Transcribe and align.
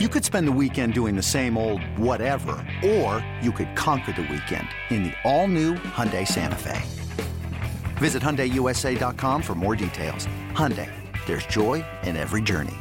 You 0.00 0.08
could 0.08 0.24
spend 0.24 0.48
the 0.48 0.58
weekend 0.60 0.92
doing 0.92 1.14
the 1.14 1.22
same 1.22 1.56
old 1.56 1.80
whatever, 1.96 2.56
or 2.84 3.24
you 3.40 3.52
could 3.52 3.76
conquer 3.76 4.10
the 4.10 4.22
weekend 4.22 4.66
in 4.90 5.04
the 5.04 5.12
all-new 5.22 5.74
Hyundai 5.74 6.26
Santa 6.26 6.56
Fe. 6.56 6.82
Visit 7.98 8.20
HyundaiUSA.com 8.20 9.40
for 9.40 9.54
more 9.54 9.76
details. 9.76 10.26
Hyundai, 10.50 10.90
there's 11.26 11.46
joy 11.46 11.84
in 12.02 12.16
every 12.16 12.42
journey. 12.42 12.74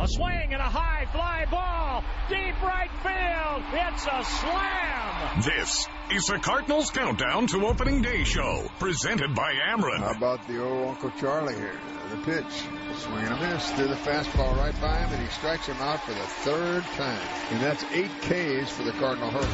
A 0.00 0.08
swing 0.08 0.52
and 0.52 0.60
a 0.60 0.64
high 0.64 1.06
fly 1.12 1.46
ball, 1.48 2.02
deep 2.28 2.60
right 2.60 2.90
field. 3.04 3.62
It's 3.72 4.06
a 4.06 4.24
slam. 4.24 5.42
This 5.42 5.86
is 6.12 6.26
the 6.26 6.40
Cardinals 6.40 6.90
Countdown 6.90 7.46
to 7.46 7.66
Opening 7.66 8.02
Day 8.02 8.24
show, 8.24 8.68
presented 8.80 9.36
by 9.36 9.52
Ameren. 9.52 10.00
How 10.00 10.10
about 10.10 10.48
the 10.48 10.60
old 10.60 10.88
Uncle 10.88 11.12
Charlie 11.20 11.54
here? 11.54 11.78
The 12.10 12.16
pitch. 12.16 12.64
Swing 12.96 13.24
and 13.24 13.34
a 13.34 13.36
miss. 13.36 13.70
Threw 13.72 13.88
the 13.88 13.94
fastball 13.94 14.56
right 14.56 14.78
by 14.80 14.98
him, 14.98 15.12
and 15.12 15.22
he 15.22 15.28
strikes 15.28 15.66
him 15.66 15.76
out 15.76 16.02
for 16.04 16.12
the 16.12 16.20
third 16.20 16.82
time. 16.96 17.28
And 17.50 17.60
that's 17.60 17.84
eight 17.92 18.10
Ks 18.22 18.70
for 18.70 18.82
the 18.82 18.92
Cardinal 18.92 19.30
hurdle. 19.30 19.48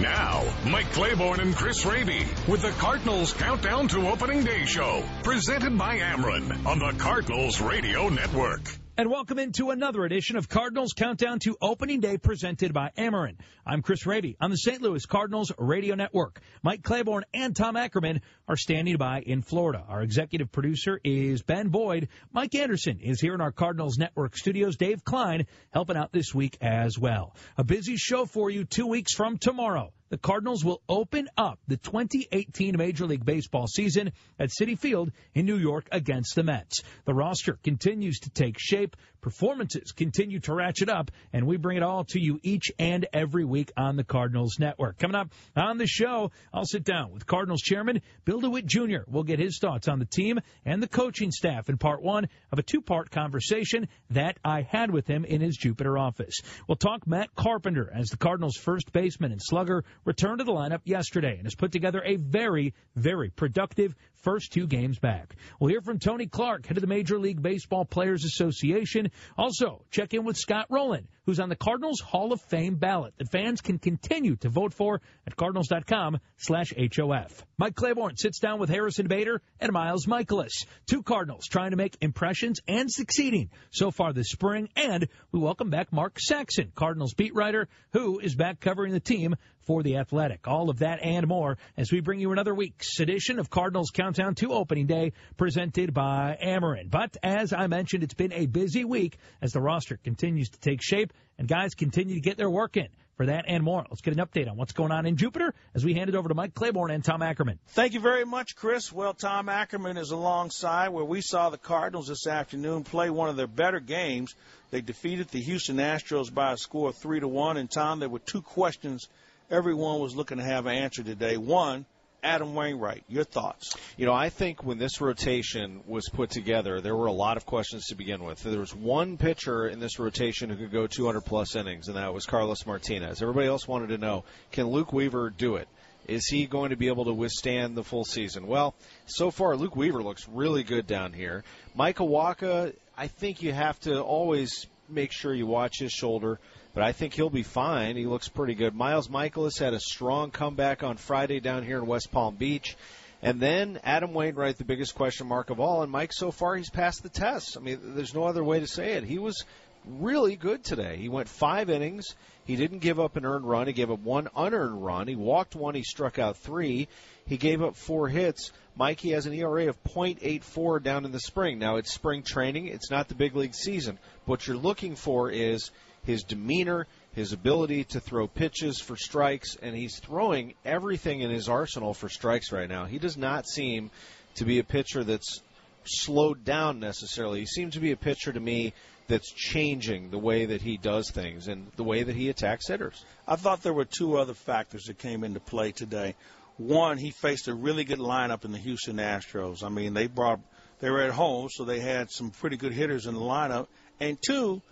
Now, 0.00 0.44
Mike 0.64 0.92
Claiborne 0.92 1.40
and 1.40 1.56
Chris 1.56 1.84
Raby 1.84 2.26
with 2.46 2.62
the 2.62 2.70
Cardinals 2.70 3.32
Countdown 3.32 3.88
to 3.88 4.08
Opening 4.08 4.44
Day 4.44 4.64
show, 4.64 5.02
presented 5.24 5.76
by 5.76 5.98
Ameren 5.98 6.66
on 6.66 6.78
the 6.78 6.94
Cardinals 6.98 7.60
Radio 7.60 8.08
Network. 8.08 8.62
And 8.98 9.12
welcome 9.12 9.38
into 9.38 9.70
another 9.70 10.04
edition 10.04 10.36
of 10.36 10.48
Cardinals 10.48 10.92
Countdown 10.92 11.38
to 11.44 11.56
Opening 11.62 12.00
Day 12.00 12.18
presented 12.18 12.74
by 12.74 12.90
Ameren. 12.98 13.36
I'm 13.64 13.80
Chris 13.80 14.04
Raby 14.06 14.36
on 14.40 14.50
the 14.50 14.56
St. 14.56 14.82
Louis 14.82 15.06
Cardinals 15.06 15.52
Radio 15.56 15.94
Network. 15.94 16.40
Mike 16.64 16.82
Claiborne 16.82 17.22
and 17.32 17.54
Tom 17.54 17.76
Ackerman 17.76 18.22
are 18.48 18.56
standing 18.56 18.96
by 18.96 19.20
in 19.20 19.42
Florida. 19.42 19.84
Our 19.88 20.02
executive 20.02 20.50
producer 20.50 20.98
is 21.04 21.42
Ben 21.42 21.68
Boyd. 21.68 22.08
Mike 22.32 22.56
Anderson 22.56 22.98
is 22.98 23.20
here 23.20 23.34
in 23.34 23.40
our 23.40 23.52
Cardinals 23.52 23.98
Network 23.98 24.36
studios. 24.36 24.74
Dave 24.76 25.04
Klein 25.04 25.46
helping 25.70 25.96
out 25.96 26.10
this 26.10 26.34
week 26.34 26.58
as 26.60 26.98
well. 26.98 27.36
A 27.56 27.62
busy 27.62 27.94
show 27.96 28.26
for 28.26 28.50
you 28.50 28.64
two 28.64 28.88
weeks 28.88 29.14
from 29.14 29.38
tomorrow 29.38 29.92
the 30.10 30.18
Cardinals 30.18 30.64
will 30.64 30.82
open 30.88 31.28
up 31.36 31.58
the 31.68 31.76
2018 31.76 32.76
Major 32.76 33.06
League 33.06 33.24
Baseball 33.24 33.66
season 33.66 34.12
at 34.38 34.50
Citi 34.50 34.78
Field 34.78 35.12
in 35.34 35.46
New 35.46 35.56
York 35.56 35.88
against 35.92 36.34
the 36.34 36.42
Mets. 36.42 36.82
The 37.04 37.14
roster 37.14 37.58
continues 37.62 38.20
to 38.20 38.30
take 38.30 38.56
shape, 38.58 38.96
performances 39.20 39.92
continue 39.92 40.40
to 40.40 40.54
ratchet 40.54 40.88
up, 40.88 41.10
and 41.32 41.46
we 41.46 41.56
bring 41.56 41.76
it 41.76 41.82
all 41.82 42.04
to 42.04 42.20
you 42.20 42.38
each 42.42 42.70
and 42.78 43.06
every 43.12 43.44
week 43.44 43.72
on 43.76 43.96
the 43.96 44.04
Cardinals 44.04 44.58
Network. 44.58 44.98
Coming 44.98 45.16
up 45.16 45.32
on 45.56 45.78
the 45.78 45.86
show, 45.86 46.30
I'll 46.52 46.64
sit 46.64 46.84
down 46.84 47.12
with 47.12 47.26
Cardinals 47.26 47.62
chairman 47.62 48.00
Bill 48.24 48.40
DeWitt 48.40 48.66
Jr. 48.66 49.02
We'll 49.06 49.24
get 49.24 49.38
his 49.38 49.58
thoughts 49.58 49.88
on 49.88 49.98
the 49.98 50.04
team 50.04 50.40
and 50.64 50.82
the 50.82 50.88
coaching 50.88 51.30
staff 51.30 51.68
in 51.68 51.78
part 51.78 52.02
one 52.02 52.28
of 52.52 52.58
a 52.58 52.62
two-part 52.62 53.10
conversation 53.10 53.88
that 54.10 54.38
I 54.44 54.62
had 54.62 54.90
with 54.90 55.06
him 55.06 55.24
in 55.24 55.40
his 55.40 55.56
Jupiter 55.56 55.98
office. 55.98 56.40
We'll 56.66 56.76
talk 56.76 57.06
Matt 57.06 57.34
Carpenter 57.34 57.90
as 57.94 58.08
the 58.08 58.16
Cardinals 58.16 58.56
first 58.56 58.92
baseman 58.92 59.32
and 59.32 59.40
slugger 59.42 59.84
returned 60.04 60.38
to 60.38 60.44
the 60.44 60.52
lineup 60.52 60.80
yesterday 60.84 61.36
and 61.36 61.44
has 61.44 61.54
put 61.54 61.72
together 61.72 62.02
a 62.04 62.16
very, 62.16 62.74
very 62.94 63.30
productive 63.30 63.94
first 64.22 64.52
two 64.52 64.66
games 64.66 64.98
back. 64.98 65.36
We'll 65.58 65.70
hear 65.70 65.80
from 65.80 65.98
Tony 65.98 66.26
Clark, 66.26 66.66
head 66.66 66.76
of 66.76 66.80
the 66.80 66.86
Major 66.86 67.18
League 67.18 67.42
Baseball 67.42 67.84
Players 67.84 68.24
Association. 68.24 69.10
Also, 69.36 69.84
check 69.90 70.14
in 70.14 70.24
with 70.24 70.36
Scott 70.36 70.66
Rolen, 70.70 71.08
who's 71.26 71.40
on 71.40 71.48
the 71.48 71.56
Cardinals 71.56 72.00
Hall 72.00 72.32
of 72.32 72.40
Fame 72.42 72.76
ballot 72.76 73.14
that 73.18 73.30
fans 73.30 73.60
can 73.60 73.78
continue 73.78 74.36
to 74.36 74.48
vote 74.48 74.72
for 74.72 75.00
at 75.26 75.36
cardinals.com 75.36 76.18
slash 76.36 76.72
HOF. 76.76 77.44
Mike 77.58 77.74
Claiborne 77.74 78.16
sits 78.16 78.38
down 78.38 78.58
with 78.58 78.70
Harrison 78.70 79.08
Bader 79.08 79.42
and 79.60 79.72
Miles 79.72 80.06
Mikolas, 80.06 80.64
two 80.86 81.02
Cardinals 81.02 81.46
trying 81.46 81.70
to 81.72 81.76
make 81.76 81.96
impressions 82.00 82.60
and 82.66 82.90
succeeding 82.90 83.50
so 83.70 83.90
far 83.90 84.12
this 84.12 84.30
spring. 84.30 84.68
And 84.76 85.08
we 85.32 85.40
welcome 85.40 85.70
back 85.70 85.92
Mark 85.92 86.18
Saxon, 86.18 86.72
Cardinals 86.74 87.14
beat 87.14 87.34
writer, 87.34 87.68
who 87.92 88.18
is 88.20 88.34
back 88.34 88.60
covering 88.60 88.92
the 88.92 89.00
team 89.00 89.36
for 89.68 89.82
The 89.82 89.98
Athletic. 89.98 90.48
All 90.48 90.70
of 90.70 90.78
that 90.78 91.00
and 91.02 91.26
more 91.26 91.58
as 91.76 91.92
we 91.92 92.00
bring 92.00 92.20
you 92.20 92.32
another 92.32 92.54
week's 92.54 93.00
edition 93.00 93.38
of 93.38 93.50
Cardinals 93.50 93.90
Countdown 93.90 94.34
to 94.36 94.54
Opening 94.54 94.86
Day 94.86 95.12
presented 95.36 95.92
by 95.92 96.38
Ameren. 96.42 96.88
But 96.88 97.18
as 97.22 97.52
I 97.52 97.66
mentioned, 97.66 98.02
it's 98.02 98.14
been 98.14 98.32
a 98.32 98.46
busy 98.46 98.86
week 98.86 99.18
as 99.42 99.52
the 99.52 99.60
roster 99.60 99.98
continues 100.02 100.48
to 100.48 100.58
take 100.58 100.80
shape 100.82 101.12
and 101.36 101.46
guys 101.46 101.74
continue 101.74 102.14
to 102.14 102.20
get 102.22 102.38
their 102.38 102.48
work 102.48 102.78
in. 102.78 102.88
For 103.18 103.26
that 103.26 103.44
and 103.46 103.62
more, 103.62 103.84
let's 103.90 104.00
get 104.00 104.16
an 104.16 104.24
update 104.24 104.48
on 104.48 104.56
what's 104.56 104.72
going 104.72 104.92
on 104.92 105.04
in 105.04 105.16
Jupiter 105.16 105.52
as 105.74 105.84
we 105.84 105.92
hand 105.92 106.08
it 106.08 106.14
over 106.14 106.28
to 106.28 106.34
Mike 106.34 106.54
Claiborne 106.54 106.92
and 106.92 107.04
Tom 107.04 107.20
Ackerman. 107.20 107.58
Thank 107.70 107.92
you 107.92 108.00
very 108.00 108.24
much, 108.24 108.54
Chris. 108.56 108.90
Well, 108.90 109.12
Tom 109.12 109.48
Ackerman 109.48 109.98
is 109.98 110.12
alongside 110.12 110.90
where 110.90 111.04
we 111.04 111.20
saw 111.20 111.50
the 111.50 111.58
Cardinals 111.58 112.06
this 112.06 112.26
afternoon 112.26 112.84
play 112.84 113.10
one 113.10 113.28
of 113.28 113.36
their 113.36 113.48
better 113.48 113.80
games. 113.80 114.34
They 114.70 114.80
defeated 114.80 115.28
the 115.28 115.40
Houston 115.40 115.76
Astros 115.76 116.32
by 116.32 116.52
a 116.52 116.56
score 116.56 116.90
of 116.90 116.96
three 116.96 117.20
to 117.20 117.28
one. 117.28 117.56
And 117.56 117.68
Tom, 117.68 117.98
there 117.98 118.08
were 118.08 118.20
two 118.20 118.40
questions 118.40 119.08
everyone 119.50 120.00
was 120.00 120.14
looking 120.14 120.38
to 120.38 120.44
have 120.44 120.66
an 120.66 120.76
answer 120.76 121.02
today. 121.02 121.36
One, 121.36 121.86
Adam 122.22 122.54
Wainwright, 122.54 123.04
your 123.08 123.24
thoughts? 123.24 123.76
You 123.96 124.06
know, 124.06 124.12
I 124.12 124.28
think 124.28 124.64
when 124.64 124.78
this 124.78 125.00
rotation 125.00 125.80
was 125.86 126.08
put 126.08 126.30
together, 126.30 126.80
there 126.80 126.96
were 126.96 127.06
a 127.06 127.12
lot 127.12 127.36
of 127.36 127.46
questions 127.46 127.86
to 127.86 127.94
begin 127.94 128.24
with. 128.24 128.42
There 128.42 128.58
was 128.58 128.74
one 128.74 129.16
pitcher 129.16 129.68
in 129.68 129.78
this 129.78 129.98
rotation 129.98 130.50
who 130.50 130.56
could 130.56 130.72
go 130.72 130.86
200 130.86 131.20
plus 131.22 131.54
innings, 131.54 131.88
and 131.88 131.96
that 131.96 132.12
was 132.12 132.26
Carlos 132.26 132.66
Martinez. 132.66 133.22
Everybody 133.22 133.46
else 133.46 133.68
wanted 133.68 133.90
to 133.90 133.98
know, 133.98 134.24
can 134.50 134.66
Luke 134.66 134.92
Weaver 134.92 135.30
do 135.30 135.56
it? 135.56 135.68
Is 136.06 136.26
he 136.26 136.46
going 136.46 136.70
to 136.70 136.76
be 136.76 136.88
able 136.88 137.04
to 137.04 137.12
withstand 137.12 137.76
the 137.76 137.84
full 137.84 138.04
season? 138.04 138.46
Well, 138.46 138.74
so 139.06 139.30
far, 139.30 139.56
Luke 139.56 139.76
Weaver 139.76 140.02
looks 140.02 140.26
really 140.28 140.62
good 140.62 140.86
down 140.86 141.12
here. 141.12 141.44
Michael 141.74 142.08
Wacha, 142.08 142.74
I 142.96 143.08
think 143.08 143.42
you 143.42 143.52
have 143.52 143.78
to 143.80 144.00
always 144.00 144.66
make 144.88 145.12
sure 145.12 145.34
you 145.34 145.46
watch 145.46 145.78
his 145.78 145.92
shoulder 145.92 146.40
but 146.78 146.86
I 146.86 146.92
think 146.92 147.12
he'll 147.12 147.28
be 147.28 147.42
fine. 147.42 147.96
He 147.96 148.06
looks 148.06 148.28
pretty 148.28 148.54
good. 148.54 148.72
Miles 148.72 149.08
Mikolas 149.08 149.58
had 149.58 149.74
a 149.74 149.80
strong 149.80 150.30
comeback 150.30 150.84
on 150.84 150.96
Friday 150.96 151.40
down 151.40 151.64
here 151.64 151.78
in 151.78 151.86
West 151.86 152.12
Palm 152.12 152.36
Beach. 152.36 152.76
And 153.20 153.40
then 153.40 153.80
Adam 153.82 154.14
Wainwright, 154.14 154.58
the 154.58 154.64
biggest 154.64 154.94
question 154.94 155.26
mark 155.26 155.50
of 155.50 155.58
all. 155.58 155.82
And 155.82 155.90
Mike, 155.90 156.12
so 156.12 156.30
far, 156.30 156.54
he's 156.54 156.70
passed 156.70 157.02
the 157.02 157.08
test. 157.08 157.56
I 157.56 157.60
mean, 157.60 157.80
there's 157.96 158.14
no 158.14 158.22
other 158.22 158.44
way 158.44 158.60
to 158.60 158.68
say 158.68 158.92
it. 158.92 159.02
He 159.02 159.18
was 159.18 159.44
really 159.86 160.36
good 160.36 160.62
today. 160.62 160.98
He 160.98 161.08
went 161.08 161.28
five 161.28 161.68
innings. 161.68 162.14
He 162.44 162.54
didn't 162.54 162.78
give 162.78 163.00
up 163.00 163.16
an 163.16 163.24
earned 163.24 163.44
run. 163.44 163.66
He 163.66 163.72
gave 163.72 163.90
up 163.90 163.98
one 163.98 164.28
unearned 164.36 164.84
run. 164.84 165.08
He 165.08 165.16
walked 165.16 165.56
one. 165.56 165.74
He 165.74 165.82
struck 165.82 166.20
out 166.20 166.36
three. 166.36 166.86
He 167.26 167.38
gave 167.38 167.60
up 167.60 167.74
four 167.74 168.06
hits. 168.06 168.52
Mikey 168.76 169.10
has 169.10 169.26
an 169.26 169.34
ERA 169.34 169.68
of 169.68 169.82
.84 169.82 170.80
down 170.80 171.04
in 171.04 171.10
the 171.10 171.18
spring. 171.18 171.58
Now 171.58 171.74
it's 171.74 171.92
spring 171.92 172.22
training. 172.22 172.68
It's 172.68 172.88
not 172.88 173.08
the 173.08 173.16
big 173.16 173.34
league 173.34 173.56
season. 173.56 173.98
What 174.26 174.46
you're 174.46 174.56
looking 174.56 174.94
for 174.94 175.28
is 175.28 175.72
his 176.04 176.22
demeanor, 176.22 176.86
his 177.12 177.32
ability 177.32 177.84
to 177.84 178.00
throw 178.00 178.26
pitches 178.26 178.80
for 178.80 178.96
strikes, 178.96 179.56
and 179.60 179.74
he's 179.74 179.98
throwing 179.98 180.54
everything 180.64 181.20
in 181.20 181.30
his 181.30 181.48
arsenal 181.48 181.94
for 181.94 182.08
strikes 182.08 182.52
right 182.52 182.68
now. 182.68 182.84
He 182.84 182.98
does 182.98 183.16
not 183.16 183.46
seem 183.46 183.90
to 184.36 184.44
be 184.44 184.58
a 184.58 184.64
pitcher 184.64 185.04
that's 185.04 185.40
slowed 185.84 186.44
down 186.44 186.80
necessarily. 186.80 187.40
He 187.40 187.46
seems 187.46 187.74
to 187.74 187.80
be 187.80 187.92
a 187.92 187.96
pitcher 187.96 188.32
to 188.32 188.40
me 188.40 188.72
that's 189.08 189.32
changing 189.32 190.10
the 190.10 190.18
way 190.18 190.44
that 190.46 190.60
he 190.60 190.76
does 190.76 191.10
things 191.10 191.48
and 191.48 191.70
the 191.76 191.84
way 191.84 192.02
that 192.02 192.14
he 192.14 192.28
attacks 192.28 192.68
hitters. 192.68 193.04
I 193.26 193.36
thought 193.36 193.62
there 193.62 193.72
were 193.72 193.86
two 193.86 194.18
other 194.18 194.34
factors 194.34 194.84
that 194.84 194.98
came 194.98 195.24
into 195.24 195.40
play 195.40 195.72
today. 195.72 196.14
One, 196.58 196.98
he 196.98 197.10
faced 197.10 197.48
a 197.48 197.54
really 197.54 197.84
good 197.84 198.00
lineup 198.00 198.44
in 198.44 198.52
the 198.52 198.58
Houston 198.58 198.96
Astros. 198.96 199.62
I 199.62 199.70
mean, 199.70 199.94
they 199.94 200.08
brought 200.08 200.40
they 200.80 200.90
were 200.90 201.02
at 201.02 201.12
home, 201.12 201.48
so 201.50 201.64
they 201.64 201.80
had 201.80 202.10
some 202.10 202.30
pretty 202.30 202.56
good 202.56 202.72
hitters 202.72 203.06
in 203.06 203.14
the 203.14 203.20
lineup. 203.20 203.66
And 203.98 204.18
two, 204.20 204.62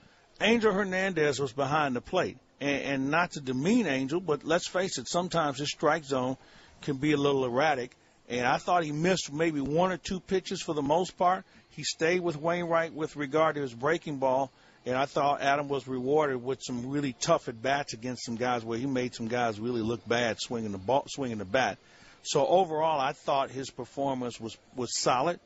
Angel 0.40 0.72
Hernandez 0.72 1.40
was 1.40 1.52
behind 1.52 1.96
the 1.96 2.00
plate. 2.00 2.38
And, 2.60 2.82
and 2.82 3.10
not 3.10 3.32
to 3.32 3.40
demean 3.40 3.86
Angel, 3.86 4.20
but 4.20 4.44
let's 4.44 4.68
face 4.68 4.98
it, 4.98 5.08
sometimes 5.08 5.58
his 5.58 5.70
strike 5.70 6.04
zone 6.04 6.36
can 6.82 6.96
be 6.96 7.12
a 7.12 7.16
little 7.16 7.44
erratic. 7.44 7.96
And 8.28 8.46
I 8.46 8.56
thought 8.58 8.84
he 8.84 8.92
missed 8.92 9.32
maybe 9.32 9.60
one 9.60 9.92
or 9.92 9.98
two 9.98 10.20
pitches 10.20 10.62
for 10.62 10.74
the 10.74 10.82
most 10.82 11.16
part. 11.16 11.44
He 11.70 11.84
stayed 11.84 12.20
with 12.20 12.36
Wainwright 12.36 12.92
with 12.92 13.16
regard 13.16 13.54
to 13.54 13.60
his 13.60 13.74
breaking 13.74 14.18
ball. 14.18 14.50
And 14.84 14.96
I 14.96 15.06
thought 15.06 15.42
Adam 15.42 15.68
was 15.68 15.88
rewarded 15.88 16.42
with 16.42 16.60
some 16.62 16.90
really 16.90 17.12
tough 17.12 17.48
at 17.48 17.60
bats 17.60 17.92
against 17.92 18.24
some 18.24 18.36
guys 18.36 18.64
where 18.64 18.78
he 18.78 18.86
made 18.86 19.14
some 19.14 19.28
guys 19.28 19.58
really 19.58 19.82
look 19.82 20.06
bad 20.06 20.36
swinging 20.40 20.72
the 20.72 20.78
ball, 20.78 21.04
swinging 21.08 21.38
the 21.38 21.44
bat. 21.44 21.78
So 22.22 22.46
overall, 22.46 23.00
I 23.00 23.12
thought 23.12 23.50
his 23.50 23.70
performance 23.70 24.40
was 24.40 24.56
was 24.76 24.96
solid. 24.98 25.40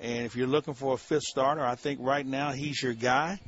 And 0.00 0.26
if 0.26 0.36
you're 0.36 0.46
looking 0.48 0.74
for 0.74 0.94
a 0.94 0.96
fifth 0.96 1.22
starter, 1.22 1.64
I 1.64 1.74
think 1.74 2.00
right 2.02 2.26
now 2.26 2.52
he's 2.52 2.82
your 2.82 2.94
guy 2.94 3.40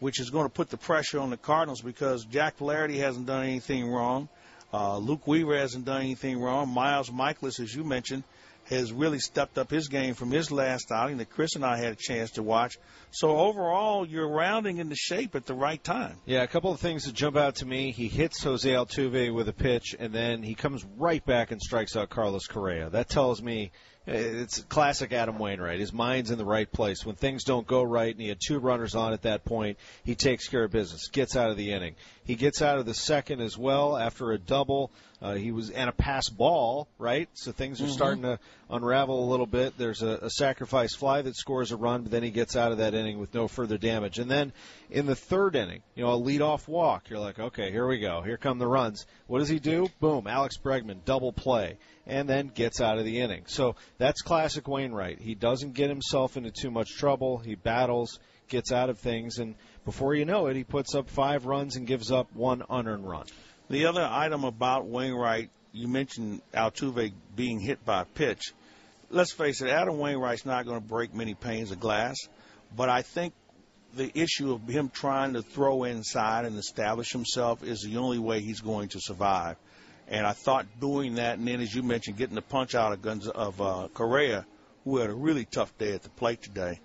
which 0.00 0.18
is 0.18 0.30
going 0.30 0.46
to 0.46 0.50
put 0.50 0.70
the 0.70 0.76
pressure 0.76 1.20
on 1.20 1.30
the 1.30 1.36
Cardinals 1.36 1.80
because 1.80 2.24
Jack 2.24 2.56
Flaherty 2.56 2.98
hasn't 2.98 3.26
done 3.26 3.44
anything 3.44 3.88
wrong. 3.88 4.28
Uh, 4.72 4.98
Luke 4.98 5.26
Weaver 5.26 5.56
hasn't 5.56 5.84
done 5.84 6.00
anything 6.00 6.40
wrong. 6.40 6.68
Miles 6.68 7.10
Mikolas, 7.10 7.60
as 7.60 7.74
you 7.74 7.84
mentioned, 7.84 8.24
has 8.64 8.92
really 8.92 9.18
stepped 9.18 9.58
up 9.58 9.70
his 9.70 9.88
game 9.88 10.14
from 10.14 10.30
his 10.30 10.52
last 10.52 10.92
outing 10.92 11.16
that 11.16 11.28
Chris 11.28 11.56
and 11.56 11.64
I 11.64 11.76
had 11.76 11.92
a 11.92 11.96
chance 11.96 12.32
to 12.32 12.42
watch. 12.42 12.78
So 13.10 13.36
overall, 13.36 14.06
you're 14.06 14.28
rounding 14.28 14.78
into 14.78 14.94
shape 14.94 15.34
at 15.34 15.44
the 15.44 15.54
right 15.54 15.82
time. 15.82 16.16
Yeah, 16.24 16.42
a 16.42 16.46
couple 16.46 16.70
of 16.70 16.78
things 16.78 17.04
that 17.04 17.14
jump 17.14 17.36
out 17.36 17.56
to 17.56 17.66
me. 17.66 17.90
He 17.90 18.06
hits 18.06 18.42
Jose 18.44 18.70
Altuve 18.70 19.34
with 19.34 19.48
a 19.48 19.52
pitch, 19.52 19.96
and 19.98 20.12
then 20.12 20.44
he 20.44 20.54
comes 20.54 20.84
right 20.96 21.24
back 21.24 21.50
and 21.50 21.60
strikes 21.60 21.96
out 21.96 22.10
Carlos 22.10 22.46
Correa. 22.46 22.90
That 22.90 23.08
tells 23.08 23.42
me 23.42 23.72
it's 24.06 24.62
classic 24.62 25.12
Adam 25.12 25.38
Wainwright. 25.38 25.78
His 25.78 25.92
mind's 25.92 26.30
in 26.30 26.38
the 26.38 26.44
right 26.44 26.70
place. 26.70 27.04
When 27.04 27.16
things 27.16 27.44
don't 27.44 27.66
go 27.66 27.82
right 27.82 28.12
and 28.12 28.20
he 28.20 28.28
had 28.28 28.38
two 28.44 28.58
runners 28.58 28.94
on 28.94 29.12
at 29.12 29.22
that 29.22 29.44
point, 29.44 29.78
he 30.04 30.14
takes 30.14 30.48
care 30.48 30.64
of 30.64 30.72
business, 30.72 31.08
gets 31.08 31.36
out 31.36 31.50
of 31.50 31.56
the 31.56 31.72
inning. 31.72 31.94
He 32.24 32.34
gets 32.34 32.62
out 32.62 32.78
of 32.78 32.86
the 32.86 32.94
second 32.94 33.40
as 33.40 33.58
well 33.58 33.96
after 33.96 34.32
a 34.32 34.38
double. 34.38 34.90
Uh, 35.22 35.34
he 35.34 35.52
was 35.52 35.68
and 35.68 35.90
a 35.90 35.92
pass 35.92 36.28
ball, 36.30 36.88
right? 36.98 37.28
So 37.34 37.52
things 37.52 37.80
are 37.80 37.84
Mm-hmm. 37.84 37.92
starting 37.92 38.22
to 38.22 38.38
unravel 38.70 39.22
a 39.22 39.28
little 39.30 39.46
bit. 39.46 39.76
There's 39.76 40.00
a, 40.02 40.18
a 40.22 40.30
sacrifice 40.30 40.94
fly 40.94 41.20
that 41.22 41.36
scores 41.36 41.72
a 41.72 41.76
run, 41.76 42.02
but 42.02 42.10
then 42.10 42.22
he 42.22 42.30
gets 42.30 42.56
out 42.56 42.72
of 42.72 42.78
that 42.78 42.94
inning 42.94 43.18
with 43.18 43.34
no 43.34 43.48
further 43.48 43.76
damage. 43.76 44.18
And 44.18 44.30
then 44.30 44.52
in 44.90 45.04
the 45.06 45.16
third 45.16 45.56
inning, 45.56 45.82
you 45.94 46.04
know, 46.04 46.14
a 46.14 46.18
leadoff 46.18 46.66
walk. 46.68 47.10
You're 47.10 47.18
like, 47.18 47.38
okay, 47.38 47.70
here 47.70 47.86
we 47.86 47.98
go. 47.98 48.22
Here 48.22 48.38
come 48.38 48.58
the 48.58 48.66
runs. 48.66 49.04
What 49.26 49.40
does 49.40 49.48
he 49.48 49.58
do? 49.58 49.88
Boom, 50.00 50.26
Alex 50.26 50.56
Bregman, 50.56 51.04
double 51.04 51.32
play, 51.32 51.76
and 52.06 52.28
then 52.28 52.48
gets 52.48 52.80
out 52.80 52.98
of 52.98 53.04
the 53.04 53.20
inning. 53.20 53.44
So 53.46 53.76
that's 53.98 54.22
classic 54.22 54.66
Wainwright. 54.66 55.20
He 55.20 55.34
doesn't 55.34 55.74
get 55.74 55.88
himself 55.88 56.36
into 56.36 56.50
too 56.50 56.70
much 56.70 56.96
trouble. 56.96 57.38
He 57.38 57.54
battles, 57.54 58.18
gets 58.48 58.72
out 58.72 58.90
of 58.90 58.98
things, 58.98 59.38
and 59.38 59.54
before 59.84 60.14
you 60.14 60.24
know 60.24 60.46
it, 60.46 60.56
he 60.56 60.64
puts 60.64 60.94
up 60.94 61.08
five 61.08 61.46
runs 61.46 61.76
and 61.76 61.86
gives 61.86 62.10
up 62.10 62.34
one 62.34 62.62
unearned 62.68 63.08
run. 63.08 63.26
The 63.68 63.86
other 63.86 64.02
item 64.02 64.44
about 64.44 64.86
Wainwright, 64.86 65.50
you 65.72 65.88
mentioned 65.88 66.42
Altuve 66.52 67.12
being 67.36 67.60
hit 67.60 67.84
by 67.84 68.02
a 68.02 68.04
pitch. 68.04 68.52
Let's 69.10 69.32
face 69.32 69.60
it, 69.60 69.68
Adam 69.68 69.98
Wainwright's 69.98 70.44
not 70.44 70.66
going 70.66 70.80
to 70.80 70.86
break 70.86 71.14
many 71.14 71.34
panes 71.34 71.70
of 71.70 71.80
glass, 71.80 72.16
but 72.76 72.88
I 72.88 73.02
think 73.02 73.32
the 73.94 74.10
issue 74.14 74.52
of 74.52 74.68
him 74.68 74.88
trying 74.88 75.34
to 75.34 75.42
throw 75.42 75.84
inside 75.84 76.44
and 76.44 76.56
establish 76.56 77.12
himself 77.12 77.62
is 77.64 77.82
the 77.82 77.96
only 77.96 78.18
way 78.18 78.40
he's 78.40 78.60
going 78.60 78.88
to 78.90 79.00
survive. 79.00 79.56
And 80.10 80.26
I 80.26 80.32
thought 80.32 80.66
doing 80.80 81.14
that, 81.14 81.38
and 81.38 81.46
then 81.46 81.60
as 81.60 81.72
you 81.72 81.84
mentioned, 81.84 82.16
getting 82.16 82.34
the 82.34 82.42
punch 82.42 82.74
out 82.74 82.92
of 82.92 83.00
guns 83.00 83.28
of 83.28 83.60
uh, 83.60 83.88
Correa, 83.94 84.44
who 84.84 84.96
had 84.98 85.08
a 85.08 85.14
really 85.14 85.44
tough 85.44 85.76
day 85.78 85.92
at 85.92 86.02
the 86.02 86.10
plate 86.10 86.42
today, 86.42 86.80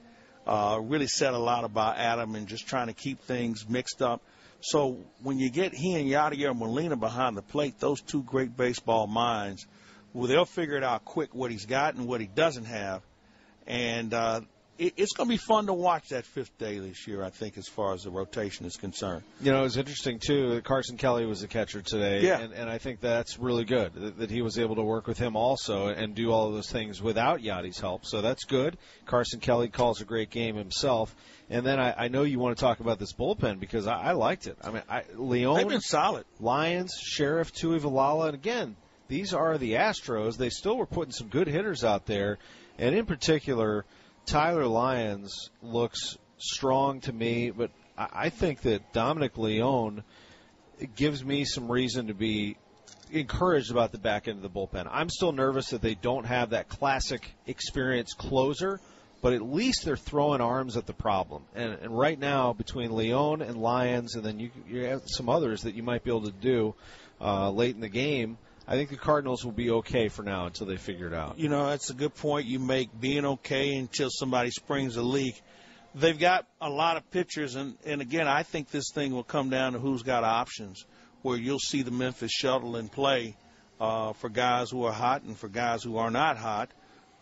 uh, 0.45 0.79
really 0.81 1.07
said 1.07 1.33
a 1.33 1.39
lot 1.39 1.63
about 1.63 1.97
Adam 1.97 2.35
and 2.35 2.47
just 2.47 2.67
trying 2.67 2.87
to 2.87 2.93
keep 2.93 3.19
things 3.21 3.67
mixed 3.67 4.03
up. 4.03 4.21
So 4.61 4.99
when 5.23 5.39
you 5.39 5.49
get 5.49 5.73
he 5.73 5.95
and 5.95 6.07
Yadier 6.07 6.55
Molina 6.55 6.95
behind 6.95 7.35
the 7.35 7.41
plate, 7.41 7.79
those 7.79 7.99
two 8.01 8.21
great 8.21 8.55
baseball 8.55 9.07
minds, 9.07 9.65
well, 10.13 10.27
they'll 10.27 10.45
figure 10.45 10.77
it 10.77 10.83
out 10.83 11.03
quick 11.03 11.33
what 11.33 11.49
he's 11.49 11.65
got 11.65 11.95
and 11.95 12.07
what 12.07 12.21
he 12.21 12.27
doesn't 12.27 12.65
have, 12.65 13.01
and 13.65 14.13
uh, 14.13 14.41
it's 14.77 15.13
going 15.13 15.29
to 15.29 15.33
be 15.33 15.37
fun 15.37 15.67
to 15.67 15.73
watch 15.73 16.09
that 16.09 16.25
fifth 16.25 16.57
day 16.57 16.79
this 16.79 17.07
year. 17.07 17.23
I 17.23 17.29
think, 17.29 17.57
as 17.57 17.67
far 17.67 17.93
as 17.93 18.03
the 18.03 18.09
rotation 18.09 18.65
is 18.65 18.75
concerned. 18.75 19.23
You 19.41 19.51
know, 19.51 19.59
it 19.61 19.63
was 19.63 19.77
interesting 19.77 20.19
too. 20.19 20.55
that 20.55 20.63
Carson 20.63 20.97
Kelly 20.97 21.25
was 21.25 21.41
the 21.41 21.47
catcher 21.47 21.81
today, 21.81 22.21
Yeah. 22.21 22.39
and, 22.39 22.53
and 22.53 22.69
I 22.69 22.77
think 22.77 22.99
that's 22.99 23.39
really 23.39 23.63
good 23.65 23.93
that, 23.93 24.17
that 24.19 24.29
he 24.31 24.41
was 24.41 24.59
able 24.59 24.75
to 24.75 24.83
work 24.83 25.07
with 25.07 25.17
him 25.17 25.35
also 25.35 25.87
and 25.87 26.13
do 26.15 26.31
all 26.31 26.47
of 26.49 26.53
those 26.55 26.69
things 26.69 27.01
without 27.01 27.41
Yadi's 27.41 27.79
help. 27.79 28.05
So 28.05 28.21
that's 28.21 28.43
good. 28.43 28.77
Carson 29.05 29.39
Kelly 29.39 29.69
calls 29.69 30.01
a 30.01 30.05
great 30.05 30.29
game 30.29 30.55
himself, 30.55 31.15
and 31.49 31.65
then 31.65 31.79
I, 31.79 32.05
I 32.05 32.07
know 32.09 32.23
you 32.23 32.39
want 32.39 32.57
to 32.57 32.61
talk 32.61 32.79
about 32.81 32.99
this 32.99 33.13
bullpen 33.13 33.59
because 33.59 33.87
I, 33.87 33.95
I 34.01 34.11
liked 34.11 34.47
it. 34.47 34.57
I 34.63 34.71
mean, 34.71 34.83
I, 34.89 35.03
Leone, 35.15 35.57
They've 35.57 35.67
been 35.67 35.81
solid. 35.81 36.25
Lyons, 36.39 36.91
Sherriff, 37.01 37.51
Tui 37.53 37.79
Valala, 37.79 38.25
and 38.25 38.33
again, 38.35 38.75
these 39.07 39.33
are 39.33 39.57
the 39.57 39.73
Astros. 39.73 40.37
They 40.37 40.49
still 40.49 40.77
were 40.77 40.85
putting 40.87 41.11
some 41.13 41.27
good 41.27 41.47
hitters 41.47 41.83
out 41.83 42.05
there, 42.07 42.39
and 42.79 42.95
in 42.95 43.05
particular, 43.05 43.85
Tyler 44.25 44.65
Lyons 44.65 45.49
looks 45.61 46.17
strong 46.37 47.01
to 47.01 47.13
me, 47.13 47.51
but 47.51 47.71
I 47.97 48.29
think 48.29 48.61
that 48.61 48.91
Dominic 48.91 49.37
Leone 49.37 50.03
gives 50.95 51.23
me 51.23 51.45
some 51.45 51.71
reason 51.71 52.07
to 52.07 52.13
be 52.13 52.57
encouraged 53.11 53.71
about 53.71 53.91
the 53.91 53.97
back 53.97 54.27
end 54.27 54.43
of 54.43 54.53
the 54.53 54.59
bullpen. 54.59 54.87
I'm 54.91 55.09
still 55.09 55.31
nervous 55.31 55.69
that 55.69 55.81
they 55.81 55.95
don't 55.95 56.25
have 56.25 56.49
that 56.49 56.67
classic 56.67 57.29
experienced 57.45 58.17
closer, 58.17 58.79
but 59.21 59.33
at 59.33 59.41
least 59.41 59.85
they're 59.85 59.95
throwing 59.95 60.41
arms 60.41 60.75
at 60.75 60.85
the 60.85 60.93
problem. 60.93 61.43
And, 61.53 61.73
and 61.81 61.97
right 61.97 62.19
now, 62.19 62.53
between 62.53 62.95
Leone 62.95 63.41
and 63.41 63.57
Lyons, 63.57 64.15
and 64.15 64.23
then 64.23 64.39
you, 64.39 64.49
you 64.67 64.85
have 64.85 65.03
some 65.05 65.29
others 65.29 65.63
that 65.63 65.75
you 65.75 65.83
might 65.83 66.03
be 66.03 66.09
able 66.09 66.23
to 66.23 66.31
do 66.31 66.75
uh, 67.21 67.49
late 67.51 67.75
in 67.75 67.81
the 67.81 67.89
game, 67.89 68.37
I 68.67 68.75
think 68.75 68.89
the 68.89 68.97
Cardinals 68.97 69.45
will 69.45 69.51
be 69.51 69.69
okay 69.69 70.07
for 70.07 70.23
now 70.23 70.47
until 70.47 70.65
they 70.65 70.77
figure 70.77 71.07
it 71.07 71.13
out. 71.13 71.37
You 71.37 71.49
know, 71.49 71.67
that's 71.69 71.91
a 71.91 71.93
good 71.93 72.15
point 72.15 72.47
you 72.47 72.59
make. 72.59 72.89
Being 72.99 73.25
okay 73.25 73.75
until 73.75 74.09
somebody 74.09 74.49
springs 74.49 74.95
a 74.95 75.03
leak. 75.03 75.39
They've 75.93 76.17
got 76.17 76.47
a 76.59 76.69
lot 76.69 76.97
of 76.97 77.09
pitchers, 77.11 77.55
and, 77.55 77.77
and 77.85 78.01
again, 78.01 78.27
I 78.27 78.43
think 78.43 78.69
this 78.69 78.91
thing 78.91 79.13
will 79.13 79.23
come 79.23 79.49
down 79.49 79.73
to 79.73 79.79
who's 79.79 80.01
got 80.01 80.23
options, 80.23 80.85
where 81.21 81.37
you'll 81.37 81.59
see 81.59 81.83
the 81.83 81.91
Memphis 81.91 82.31
shuttle 82.31 82.75
in 82.75 82.89
play 82.89 83.37
uh, 83.79 84.13
for 84.13 84.29
guys 84.29 84.71
who 84.71 84.83
are 84.83 84.91
hot 84.91 85.21
and 85.23 85.37
for 85.37 85.47
guys 85.47 85.83
who 85.83 85.97
are 85.97 86.11
not 86.11 86.37
hot. 86.37 86.69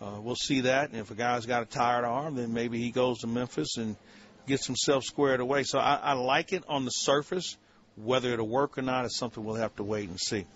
Uh, 0.01 0.19
we'll 0.19 0.35
see 0.35 0.61
that, 0.61 0.89
and 0.89 0.99
if 0.99 1.11
a 1.11 1.15
guy's 1.15 1.45
got 1.45 1.61
a 1.61 1.65
tired 1.65 2.03
arm, 2.03 2.35
then 2.35 2.53
maybe 2.53 2.79
he 2.79 2.89
goes 2.89 3.19
to 3.19 3.27
Memphis 3.27 3.77
and 3.77 3.95
gets 4.47 4.65
himself 4.65 5.03
squared 5.03 5.39
away. 5.39 5.63
So 5.63 5.77
I, 5.77 5.95
I 5.95 6.13
like 6.13 6.51
it 6.51 6.63
on 6.67 6.85
the 6.85 6.91
surface. 6.91 7.57
Whether 7.95 8.33
it'll 8.33 8.47
work 8.47 8.79
or 8.79 8.81
not 8.81 9.05
is 9.05 9.15
something 9.15 9.43
we'll 9.43 9.55
have 9.55 9.75
to 9.75 9.83
wait 9.83 10.09
and 10.09 10.19
see. 10.19 10.47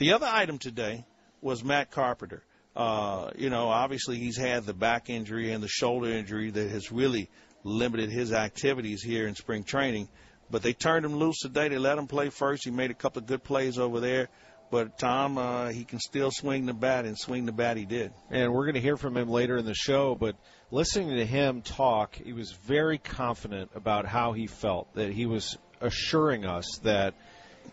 The 0.00 0.14
other 0.14 0.26
item 0.26 0.56
today 0.56 1.04
was 1.42 1.62
Matt 1.62 1.90
Carpenter. 1.90 2.42
Uh, 2.74 3.32
you 3.36 3.50
know, 3.50 3.68
obviously 3.68 4.16
he's 4.16 4.38
had 4.38 4.64
the 4.64 4.72
back 4.72 5.10
injury 5.10 5.52
and 5.52 5.62
the 5.62 5.68
shoulder 5.68 6.08
injury 6.08 6.50
that 6.50 6.70
has 6.70 6.90
really 6.90 7.28
limited 7.64 8.08
his 8.08 8.32
activities 8.32 9.02
here 9.02 9.26
in 9.28 9.34
spring 9.34 9.62
training. 9.62 10.08
But 10.50 10.62
they 10.62 10.72
turned 10.72 11.04
him 11.04 11.16
loose 11.16 11.40
today. 11.40 11.68
They 11.68 11.76
let 11.76 11.98
him 11.98 12.06
play 12.06 12.30
first. 12.30 12.64
He 12.64 12.70
made 12.70 12.90
a 12.90 12.94
couple 12.94 13.20
of 13.20 13.26
good 13.26 13.44
plays 13.44 13.78
over 13.78 14.00
there. 14.00 14.30
But 14.70 14.98
Tom, 14.98 15.36
uh, 15.36 15.68
he 15.68 15.84
can 15.84 15.98
still 15.98 16.30
swing 16.30 16.64
the 16.64 16.72
bat, 16.72 17.04
and 17.04 17.18
swing 17.18 17.44
the 17.44 17.52
bat 17.52 17.76
he 17.76 17.84
did. 17.84 18.10
and 18.30 18.54
we're 18.54 18.64
going 18.64 18.76
to 18.76 18.80
hear 18.80 18.96
from 18.96 19.18
him 19.18 19.28
later 19.28 19.58
in 19.58 19.66
the 19.66 19.74
show. 19.74 20.14
But 20.14 20.34
listening 20.70 21.10
to 21.10 21.26
him 21.26 21.60
talk, 21.60 22.14
he 22.14 22.32
was 22.32 22.52
very 22.52 22.96
confident 22.96 23.72
about 23.74 24.06
how 24.06 24.32
he 24.32 24.46
felt. 24.46 24.94
That 24.94 25.12
he 25.12 25.26
was 25.26 25.58
assuring 25.82 26.46
us 26.46 26.80
that 26.84 27.12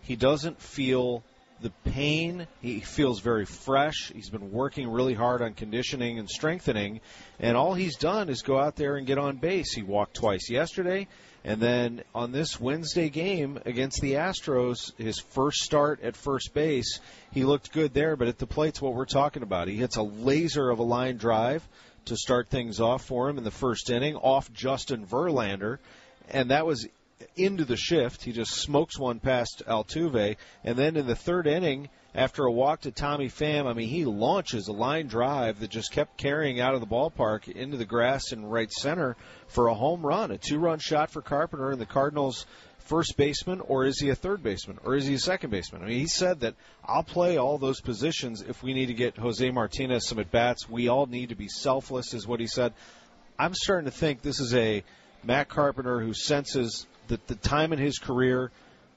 he 0.02 0.14
doesn't 0.14 0.60
feel 0.60 1.24
the 1.60 1.70
pain. 1.84 2.46
He 2.60 2.80
feels 2.80 3.20
very 3.20 3.44
fresh. 3.44 4.12
He's 4.14 4.30
been 4.30 4.52
working 4.52 4.90
really 4.90 5.14
hard 5.14 5.42
on 5.42 5.54
conditioning 5.54 6.18
and 6.18 6.28
strengthening, 6.28 7.00
and 7.40 7.56
all 7.56 7.74
he's 7.74 7.96
done 7.96 8.28
is 8.28 8.42
go 8.42 8.58
out 8.58 8.76
there 8.76 8.96
and 8.96 9.06
get 9.06 9.18
on 9.18 9.36
base. 9.36 9.74
He 9.74 9.82
walked 9.82 10.14
twice 10.14 10.50
yesterday. 10.50 11.08
And 11.44 11.60
then 11.60 12.02
on 12.14 12.32
this 12.32 12.60
Wednesday 12.60 13.08
game 13.08 13.60
against 13.64 14.00
the 14.00 14.14
Astros, 14.14 14.92
his 14.98 15.20
first 15.20 15.58
start 15.58 16.02
at 16.02 16.16
first 16.16 16.52
base, 16.52 17.00
he 17.32 17.44
looked 17.44 17.72
good 17.72 17.94
there, 17.94 18.16
but 18.16 18.28
at 18.28 18.38
the 18.38 18.46
plate's 18.46 18.82
what 18.82 18.94
we're 18.94 19.06
talking 19.06 19.42
about. 19.42 19.68
He 19.68 19.76
hits 19.76 19.96
a 19.96 20.02
laser 20.02 20.68
of 20.68 20.78
a 20.78 20.82
line 20.82 21.16
drive 21.16 21.66
to 22.06 22.16
start 22.16 22.48
things 22.48 22.80
off 22.80 23.04
for 23.04 23.28
him 23.28 23.38
in 23.38 23.44
the 23.44 23.50
first 23.50 23.88
inning 23.88 24.16
off 24.16 24.52
Justin 24.52 25.06
Verlander, 25.06 25.78
and 26.28 26.50
that 26.50 26.66
was 26.66 26.86
into 27.36 27.64
the 27.64 27.76
shift. 27.76 28.22
He 28.22 28.32
just 28.32 28.52
smokes 28.52 28.98
one 28.98 29.20
past 29.20 29.62
Altuve, 29.66 30.36
and 30.64 30.76
then 30.76 30.96
in 30.96 31.06
the 31.06 31.16
third 31.16 31.46
inning, 31.46 31.88
after 32.14 32.44
a 32.44 32.52
walk 32.52 32.82
to 32.82 32.90
Tommy 32.90 33.28
Pham, 33.28 33.66
I 33.66 33.74
mean, 33.74 33.88
he 33.88 34.04
launches 34.04 34.68
a 34.68 34.72
line 34.72 35.06
drive 35.06 35.60
that 35.60 35.70
just 35.70 35.92
kept 35.92 36.16
carrying 36.16 36.60
out 36.60 36.74
of 36.74 36.80
the 36.80 36.86
ballpark 36.86 37.48
into 37.48 37.76
the 37.76 37.84
grass 37.84 38.32
in 38.32 38.46
right 38.46 38.70
center 38.70 39.16
for 39.46 39.68
a 39.68 39.74
home 39.74 40.04
run, 40.04 40.30
a 40.30 40.38
two-run 40.38 40.78
shot 40.78 41.10
for 41.10 41.22
Carpenter, 41.22 41.70
and 41.70 41.80
the 41.80 41.86
Cardinals 41.86 42.46
first 42.78 43.16
baseman, 43.16 43.60
or 43.60 43.84
is 43.84 44.00
he 44.00 44.08
a 44.08 44.14
third 44.14 44.42
baseman, 44.42 44.78
or 44.82 44.96
is 44.96 45.06
he 45.06 45.14
a 45.14 45.18
second 45.18 45.50
baseman? 45.50 45.82
I 45.82 45.86
mean, 45.86 45.98
he 45.98 46.06
said 46.06 46.40
that 46.40 46.54
I'll 46.84 47.02
play 47.02 47.36
all 47.36 47.58
those 47.58 47.80
positions 47.80 48.42
if 48.42 48.62
we 48.62 48.72
need 48.72 48.86
to 48.86 48.94
get 48.94 49.18
Jose 49.18 49.48
Martinez 49.50 50.06
some 50.06 50.18
at 50.18 50.30
bats. 50.30 50.68
We 50.68 50.88
all 50.88 51.06
need 51.06 51.28
to 51.28 51.34
be 51.34 51.48
selfless, 51.48 52.14
is 52.14 52.26
what 52.26 52.40
he 52.40 52.46
said. 52.46 52.72
I'm 53.38 53.54
starting 53.54 53.84
to 53.84 53.96
think 53.96 54.22
this 54.22 54.40
is 54.40 54.54
a 54.54 54.82
Matt 55.22 55.48
Carpenter 55.48 56.00
who 56.00 56.14
senses 56.14 56.86
that 57.08 57.26
the 57.26 57.34
time 57.34 57.72
in 57.72 57.78
his 57.78 57.98
career, 57.98 58.50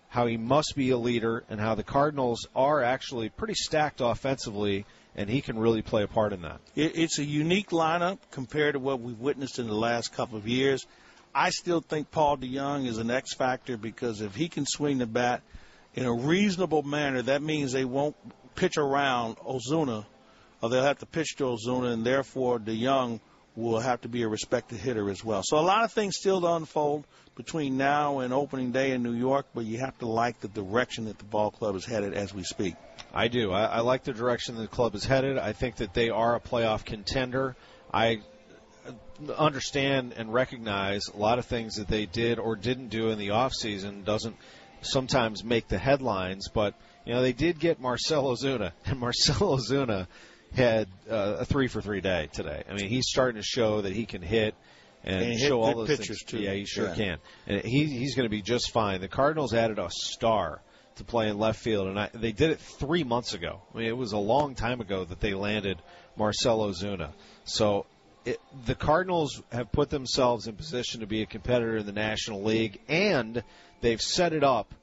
how 0.10 0.27
he 0.27 0.38
must 0.38 0.74
be 0.75 0.89
a 0.89 0.98
leader, 0.98 1.44
and 1.50 1.60
how 1.60 1.75
the 1.75 1.84
Cardinals 1.84 2.48
are 2.56 2.84
actually 2.84 3.30
pretty 3.30 3.53
stacked 3.53 4.01
offensively, 4.01 4.86
and 5.15 5.30
he 5.30 5.41
can 5.41 5.58
really 5.58 5.82
play 5.82 6.03
a 6.03 6.08
part 6.08 6.34
in 6.34 6.41
that. 6.41 6.60
It, 6.75 6.94
it's 6.96 7.20
a 7.20 7.25
unique 7.25 7.70
lineup 7.70 8.20
compared 8.32 8.74
to 8.74 8.80
what 8.80 9.01
we've 9.01 9.20
witnessed 9.20 9.60
in 9.60 9.68
the 9.68 9.75
last 9.75 10.13
couple 10.13 10.38
of 10.38 10.48
years. 10.48 10.86
I 11.34 11.50
still 11.50 11.82
think 11.82 12.12
Paul 12.12 12.38
DeJong 12.38 12.88
is 12.88 12.98
an 12.98 13.10
X 13.10 13.34
factor 13.34 13.77
because 13.77 14.22
if 14.22 14.36
he 14.36 14.50
can 14.50 14.65
swing 14.65 14.98
the 14.98 15.06
bat 15.06 15.41
in 15.94 16.06
a 16.06 16.13
reasonable 16.13 16.84
manner, 16.84 17.22
that 17.22 17.41
means 17.41 17.72
they 17.72 17.86
won't 17.86 18.15
pitch 18.56 18.77
around 18.77 19.38
Ozuna, 19.38 20.06
or 20.62 20.70
they'll 20.70 20.84
have 20.84 21.00
to 21.00 21.06
pitch 21.06 21.36
to 21.38 21.46
Ozuna, 21.46 21.94
and 21.94 22.06
therefore 22.06 22.60
DeJong 22.60 23.22
will 23.55 23.79
have 23.79 24.01
to 24.01 24.08
be 24.08 24.24
a 24.24 24.27
respected 24.27 24.79
hitter 24.79 25.10
as 25.10 25.24
well. 25.24 25.41
So 25.43 25.60
a 25.60 25.62
lot 25.62 25.84
of 25.84 25.91
things 25.91 26.15
still 26.17 26.41
to 26.41 26.48
unfold 26.48 27.05
between 27.36 27.77
now 27.77 28.20
and 28.20 28.34
opening 28.34 28.72
day 28.72 28.91
in 28.91 29.03
New 29.03 29.13
York, 29.13 29.46
but 29.53 29.65
you 29.65 29.79
have 29.79 29.98
to 30.00 30.05
like 30.05 30.39
the 30.39 30.48
direction 30.48 31.05
that 31.05 31.17
the 31.17 31.25
ball 31.25 31.51
club 31.51 31.75
is 31.75 31.86
headed 31.86 32.13
as 32.13 32.34
we 32.34 32.43
speak. 32.43 32.75
I 33.13 33.27
do. 33.27 33.51
I, 33.51 33.65
I 33.65 33.79
like 33.79 34.03
the 34.03 34.13
direction 34.13 34.55
the 34.55 34.67
club 34.67 34.96
is 34.96 35.05
headed. 35.05 35.38
I 35.38 35.53
think 35.53 35.77
that 35.77 35.93
they 35.93 36.10
are 36.10 36.36
a 36.36 36.39
playoff 36.39 36.86
contender. 36.86 37.55
I 37.93 38.22
understand 39.38 40.13
and 40.17 40.34
recognize 40.34 41.03
a 41.13 41.17
lot 41.17 41.39
of 41.39 41.46
things 41.46 41.75
that 41.75 41.88
they 41.88 42.05
did 42.05 42.39
or 42.39 42.55
didn't 42.55 42.89
do 42.89 43.10
in 43.10 43.20
the 43.20 43.29
offseason 43.29 44.03
doesn't 44.03 44.36
sometimes 44.81 45.43
make 45.43 45.67
the 45.67 45.77
headlines, 45.77 46.48
but 46.48 46.74
you 47.05 47.13
know 47.13 47.22
they 47.22 47.34
did 47.34 47.60
get 47.60 47.79
Marcelo 47.79 48.34
Ozuna, 48.36 48.72
and 48.86 49.00
Marcelo 49.00 49.58
Ozuna 49.58 50.08
had 50.55 50.88
uh, 51.10 51.38
a 51.39 51.46
three 51.46 51.67
for 51.67 51.81
three 51.81 52.01
day 52.01 52.29
today. 52.34 52.63
I 52.70 52.74
mean, 52.74 52.89
he's 52.89 53.08
starting 53.08 53.41
to 53.41 53.46
show 53.46 53.81
that 53.81 53.93
he 53.93 54.05
can 54.05 54.22
hit 54.22 54.55
and, 55.03 55.22
And 55.22 55.39
show 55.39 55.46
hit 55.46 55.51
all 55.53 55.75
those 55.86 55.88
pitches, 55.88 56.08
things. 56.08 56.24
too. 56.24 56.39
Yeah, 56.39 56.53
he 56.53 56.65
sure 56.65 56.88
Yeah. 56.89 56.96
can, 56.96 57.17
and 57.48 57.62
he 57.63 57.86
he's 57.86 58.15
going 58.15 58.25
to 58.25 58.29
be 58.29 58.41
just 58.41 58.72
fine. 58.72 59.01
The 59.01 59.08
Cardinals 59.08 59.53
added 59.53 59.79
a 59.79 59.89
star 59.89 60.62
to 60.98 61.03
play 61.03 61.29
in 61.29 61.38
left 61.39 61.60
field, 61.60 61.88
and 61.88 62.00
I, 62.00 62.10
they 62.13 62.31
did 62.34 62.51
it 62.51 62.60
three 62.60 63.03
months 63.03 63.34
ago. 63.34 63.62
I 63.74 63.77
mean, 63.77 63.88
it 63.88 63.98
was 63.98 64.12
a 64.12 64.17
long 64.17 64.55
time 64.55 64.81
ago 64.81 65.05
that 65.05 65.20
they 65.20 65.34
landed 65.34 65.77
Marcell 66.17 66.60
Ozuna. 66.60 67.10
So. 67.46 67.86
It, 68.24 68.39
the 68.67 68.75
Cardinals 68.75 69.41
have 69.51 69.72
put 69.72 69.89
themselves 69.89 70.46
in 70.46 70.55
position 70.55 71.00
to 71.00 71.08
be 71.08 71.24
a 71.24 71.25
competitor 71.25 71.77
in 71.77 71.88
the 71.88 71.91
National 71.91 72.43
League, 72.43 72.79
and 72.88 73.43
they've 73.81 74.00
set 74.00 74.31
it 74.31 74.43
up 74.43 74.75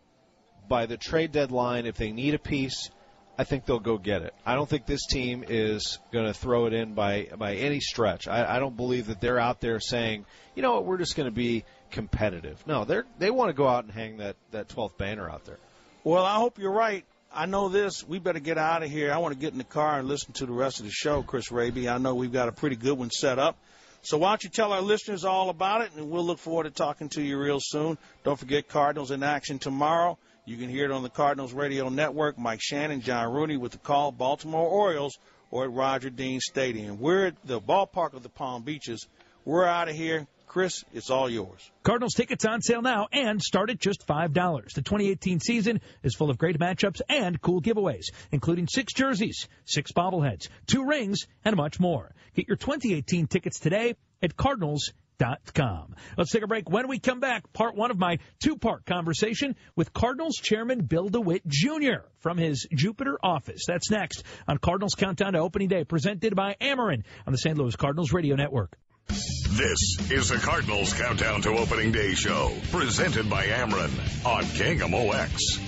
by 0.69 0.87
the 0.87 0.97
trade 0.97 1.31
deadline. 1.31 1.87
If 1.87 1.95
they 1.97 2.11
need 2.11 2.35
a 2.35 2.41
piece, 2.41 2.91
I 3.39 3.45
think 3.45 3.67
they'll 3.67 3.79
go 3.79 3.99
get 3.99 4.23
it. 4.23 4.35
I 4.45 4.57
don't 4.57 4.69
think 4.69 4.85
this 4.85 5.07
team 5.07 5.45
is 5.47 6.01
going 6.13 6.27
to 6.27 6.35
throw 6.35 6.67
it 6.67 6.73
in 6.73 6.95
by 6.95 7.29
by 7.39 7.55
any 7.55 7.79
stretch. 7.79 8.27
I, 8.27 8.57
I 8.57 8.59
don't 8.59 8.77
believe 8.77 9.07
that 9.07 9.21
they're 9.21 9.39
out 9.39 9.61
there 9.61 9.79
saying, 9.79 10.27
you 10.57 10.63
know 10.63 10.75
what, 10.75 10.85
we're 10.85 10.99
just 10.99 11.15
going 11.17 11.29
to 11.29 11.35
be 11.35 11.65
competitive. 11.93 12.63
No, 12.67 12.85
they're 12.85 13.07
they 13.19 13.31
want 13.31 13.51
to 13.51 13.55
go 13.55 13.69
out 13.69 13.85
and 13.85 13.93
hang 13.93 14.17
that 14.19 14.35
that 14.51 14.69
12th 14.69 14.99
banner 14.99 15.31
out 15.31 15.45
there. 15.45 15.59
Well, 16.03 16.25
I 16.25 16.35
hope 16.35 16.59
you're 16.59 16.73
right. 16.73 17.05
I 17.33 17.47
know 17.47 17.69
this. 17.69 18.07
We 18.07 18.19
better 18.19 18.41
get 18.41 18.59
out 18.59 18.83
of 18.83 18.91
here. 18.91 19.13
I 19.13 19.19
want 19.19 19.35
to 19.35 19.41
get 19.41 19.53
in 19.53 19.59
the 19.59 19.65
car 19.65 19.99
and 19.99 20.09
listen 20.09 20.33
to 20.35 20.47
the 20.47 20.53
rest 20.53 20.81
of 20.81 20.87
the 20.87 20.91
show, 20.91 21.23
Chris 21.23 21.53
Raby. 21.53 21.89
I 21.89 21.99
know 21.99 22.15
we've 22.15 22.33
got 22.33 22.49
a 22.49 22.53
pretty 22.53 22.77
good 22.77 22.99
one 22.99 23.11
set 23.11 23.39
up. 23.39 23.57
So 24.03 24.17
why 24.19 24.31
don't 24.31 24.45
you 24.45 24.51
tell 24.51 24.73
our 24.73 24.81
listeners 24.81 25.25
all 25.25 25.51
about 25.51 25.83
it, 25.83 25.91
and 25.95 26.11
we'll 26.11 26.25
look 26.25 26.39
forward 26.39 26.65
to 26.65 26.71
talking 26.71 27.09
to 27.11 27.23
you 27.23 27.39
real 27.39 27.59
soon. 27.61 27.99
Don't 28.25 28.39
forget 28.39 28.69
Cardinals 28.69 29.11
in 29.11 29.23
action 29.23 29.59
tomorrow. 29.59 30.19
You 30.49 30.57
can 30.57 30.71
hear 30.71 30.87
it 30.87 30.91
on 30.91 31.03
the 31.03 31.11
Cardinals 31.11 31.53
Radio 31.53 31.91
Network. 31.91 32.39
Mike 32.39 32.63
Shannon, 32.63 33.03
John 33.03 33.31
Rooney 33.31 33.59
with 33.59 33.73
the 33.73 33.79
call, 33.79 34.11
Baltimore 34.13 34.67
Orioles, 34.67 35.19
or 35.51 35.65
at 35.65 35.73
Roger 35.73 36.09
Dean 36.09 36.41
Stadium. 36.41 36.99
We're 36.99 37.27
at 37.27 37.35
the 37.45 37.61
ballpark 37.61 38.15
of 38.15 38.23
the 38.23 38.31
Palm 38.31 38.63
Beaches. 38.63 39.07
We're 39.45 39.67
out 39.67 39.91
of 39.91 39.95
here. 39.95 40.27
Chris, 40.47 40.85
it's 40.95 41.11
all 41.11 41.29
yours. 41.29 41.71
Cardinals 41.83 42.15
tickets 42.15 42.47
on 42.47 42.63
sale 42.63 42.81
now 42.81 43.09
and 43.13 43.43
start 43.43 43.69
at 43.69 43.79
just 43.79 44.07
$5. 44.07 44.33
The 44.73 44.81
2018 44.81 45.41
season 45.41 45.83
is 46.03 46.15
full 46.15 46.31
of 46.31 46.39
great 46.39 46.59
matchups 46.59 47.03
and 47.11 47.39
cool 47.43 47.61
giveaways, 47.61 48.07
including 48.33 48.69
six 48.69 48.95
jerseys, 48.95 49.49
six 49.67 49.93
bobbleheads, 49.93 50.49
two 50.67 50.87
rings, 50.87 51.27
and 51.45 51.57
much 51.57 51.79
more. 51.79 52.15
Get 52.35 52.49
your 52.49 52.57
2018 52.57 53.27
tickets 53.27 53.61
today 53.61 53.97
at 54.23 54.35
cardinals.com. 54.35 55.08
Let's 56.17 56.31
take 56.31 56.43
a 56.43 56.47
break. 56.47 56.71
When 56.71 56.89
we 56.89 56.99
come 56.99 57.21
back, 57.21 57.53
part 57.53 57.75
one 57.75 57.91
of 57.91 57.99
my 57.99 58.19
two-part 58.41 58.87
conversation 58.87 59.57
with 59.77 59.93
Cardinals 59.93 60.37
chairman 60.37 60.85
Bill 60.85 61.09
DeWitt 61.09 61.47
Jr. 61.47 62.07
from 62.21 62.39
his 62.39 62.67
Jupiter 62.73 63.19
office. 63.23 63.63
That's 63.67 63.91
next 63.91 64.23
on 64.47 64.59
Cardinals 64.59 64.95
Countdown 64.95 65.33
to 65.33 65.41
Opening 65.41 65.69
Day, 65.69 65.85
presented 65.85 66.37
by 66.37 66.57
Ameren 66.61 67.03
on 67.27 67.33
the 67.33 67.39
St. 67.39 67.59
Louis 67.59 67.75
Cardinals 67.77 68.13
Radio 68.13 68.37
Network. 68.37 68.77
This 69.09 69.99
is 70.11 70.29
the 70.29 70.37
Cardinals 70.37 70.93
Countdown 70.93 71.43
to 71.43 71.51
Opening 71.51 71.93
Day 71.93 72.15
show, 72.15 72.53
presented 72.71 73.29
by 73.29 73.47
Ameren 73.47 73.91
on 74.25 74.45
KMOX. 74.45 75.68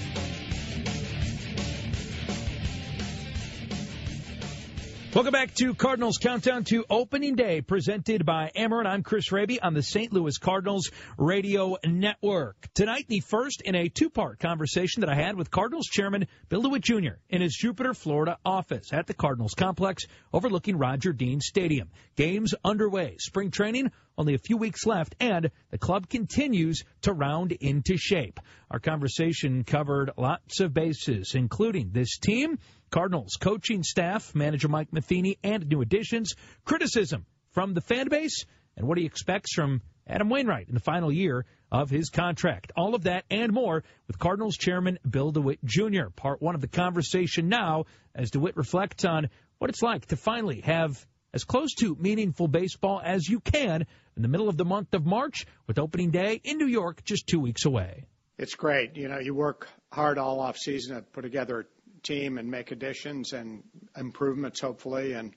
Welcome 5.12 5.33
back 5.33 5.55
to 5.57 5.75
Cardinals 5.75 6.19
Countdown 6.19 6.62
to 6.67 6.85
Opening 6.88 7.35
Day, 7.35 7.62
presented 7.62 8.25
by 8.25 8.52
Ameren. 8.57 8.87
I'm 8.87 9.02
Chris 9.02 9.33
Raby 9.33 9.61
on 9.61 9.75
the 9.75 9.83
St. 9.83 10.12
Louis 10.12 10.38
Cardinals 10.38 10.93
Radio 11.19 11.76
Network. 11.85 12.69
Tonight, 12.75 13.07
the 13.09 13.19
first 13.19 13.61
in 13.61 13.75
a 13.75 13.88
two-part 13.88 14.38
conversation 14.38 15.00
that 15.00 15.11
I 15.11 15.17
had 15.17 15.35
with 15.35 15.50
Cardinals 15.50 15.88
Chairman 15.88 16.29
Bill 16.49 16.62
DeWitt 16.62 16.83
Jr. 16.83 17.19
in 17.29 17.43
his 17.43 17.57
Jupiter, 17.57 17.93
Florida 17.93 18.38
office 18.47 18.93
at 18.93 19.09
the 19.09 19.14
Cardinals 19.14 19.55
complex 19.55 20.05
overlooking 20.33 20.79
Roger 20.79 21.12
Dean 21.12 21.40
Stadium. 21.40 21.90
Games 22.14 22.55
underway. 22.64 23.17
Spring 23.19 23.50
training 23.50 23.90
only 24.17 24.35
a 24.35 24.38
few 24.38 24.59
weeks 24.59 24.87
left, 24.87 25.17
and 25.19 25.50
the 25.71 25.79
club 25.79 26.09
continues 26.09 26.85
to 27.02 27.12
round 27.12 27.50
into 27.50 27.97
shape. 27.97 28.38
Our 28.71 28.79
conversation 28.79 29.64
covered 29.64 30.11
lots 30.17 30.61
of 30.61 30.73
bases, 30.73 31.33
including 31.35 31.90
this 31.90 32.19
team, 32.19 32.59
Cardinals 32.90 33.37
coaching 33.40 33.82
staff, 33.82 34.35
manager 34.35 34.68
Mike 34.68 34.92
Matheny, 34.92 35.38
and 35.42 35.66
new 35.68 35.80
additions, 35.80 36.35
criticism 36.64 37.25
from 37.52 37.75
the 37.75 37.80
fan 37.80 38.09
base, 38.09 38.44
and 38.76 38.87
what 38.87 38.99
he 38.99 39.06
expects 39.06 39.54
from 39.54 39.82
Adam 40.06 40.28
Wainwright 40.28 40.68
in 40.68 40.75
the 40.75 40.80
final 40.80 41.12
year 41.12 41.44
of 41.70 41.88
his 41.88 42.11
contract. 42.11 42.73
All 42.76 42.94
of 42.94 43.04
that 43.04 43.25
and 43.30 43.52
more 43.52 43.85
with 44.09 44.18
Cardinals 44.18 44.56
chairman 44.56 44.99
Bill 45.09 45.30
DeWitt 45.30 45.64
Jr. 45.64 46.09
Part 46.14 46.42
one 46.42 46.54
of 46.54 46.61
the 46.61 46.68
conversation 46.68 47.49
now 47.49 47.85
as 48.14 48.30
DeWitt 48.30 48.56
reflects 48.56 49.04
on 49.04 49.28
what 49.59 49.70
it's 49.70 49.82
like 49.82 50.06
to 50.06 50.16
finally 50.16 50.62
have 50.62 51.06
as 51.32 51.44
close 51.44 51.75
to 51.75 51.94
meaningful 51.94 52.49
baseball 52.49 53.00
as 53.04 53.28
you 53.28 53.38
can 53.38 53.87
in 54.16 54.23
the 54.23 54.28
middle 54.28 54.49
of 54.49 54.56
the 54.56 54.64
month 54.64 54.94
of 54.94 55.06
March 55.06 55.47
with 55.68 55.78
opening 55.78 56.11
day 56.11 56.40
in 56.42 56.59
New 56.59 56.66
York 56.66 57.04
just 57.04 57.28
two 57.28 57.38
weeks 57.38 57.64
away. 57.66 58.06
It's 58.37 58.54
great. 58.54 58.97
You 58.97 59.09
know, 59.09 59.18
you 59.18 59.35
work 59.35 59.68
hard 59.92 60.18
all 60.18 60.40
off 60.40 60.56
season 60.56 60.97
to 60.97 61.02
put 61.02 61.23
together 61.23 61.68
team 62.02 62.38
and 62.38 62.50
make 62.50 62.71
additions 62.71 63.33
and 63.33 63.62
improvements, 63.97 64.61
hopefully. 64.61 65.12
And 65.12 65.35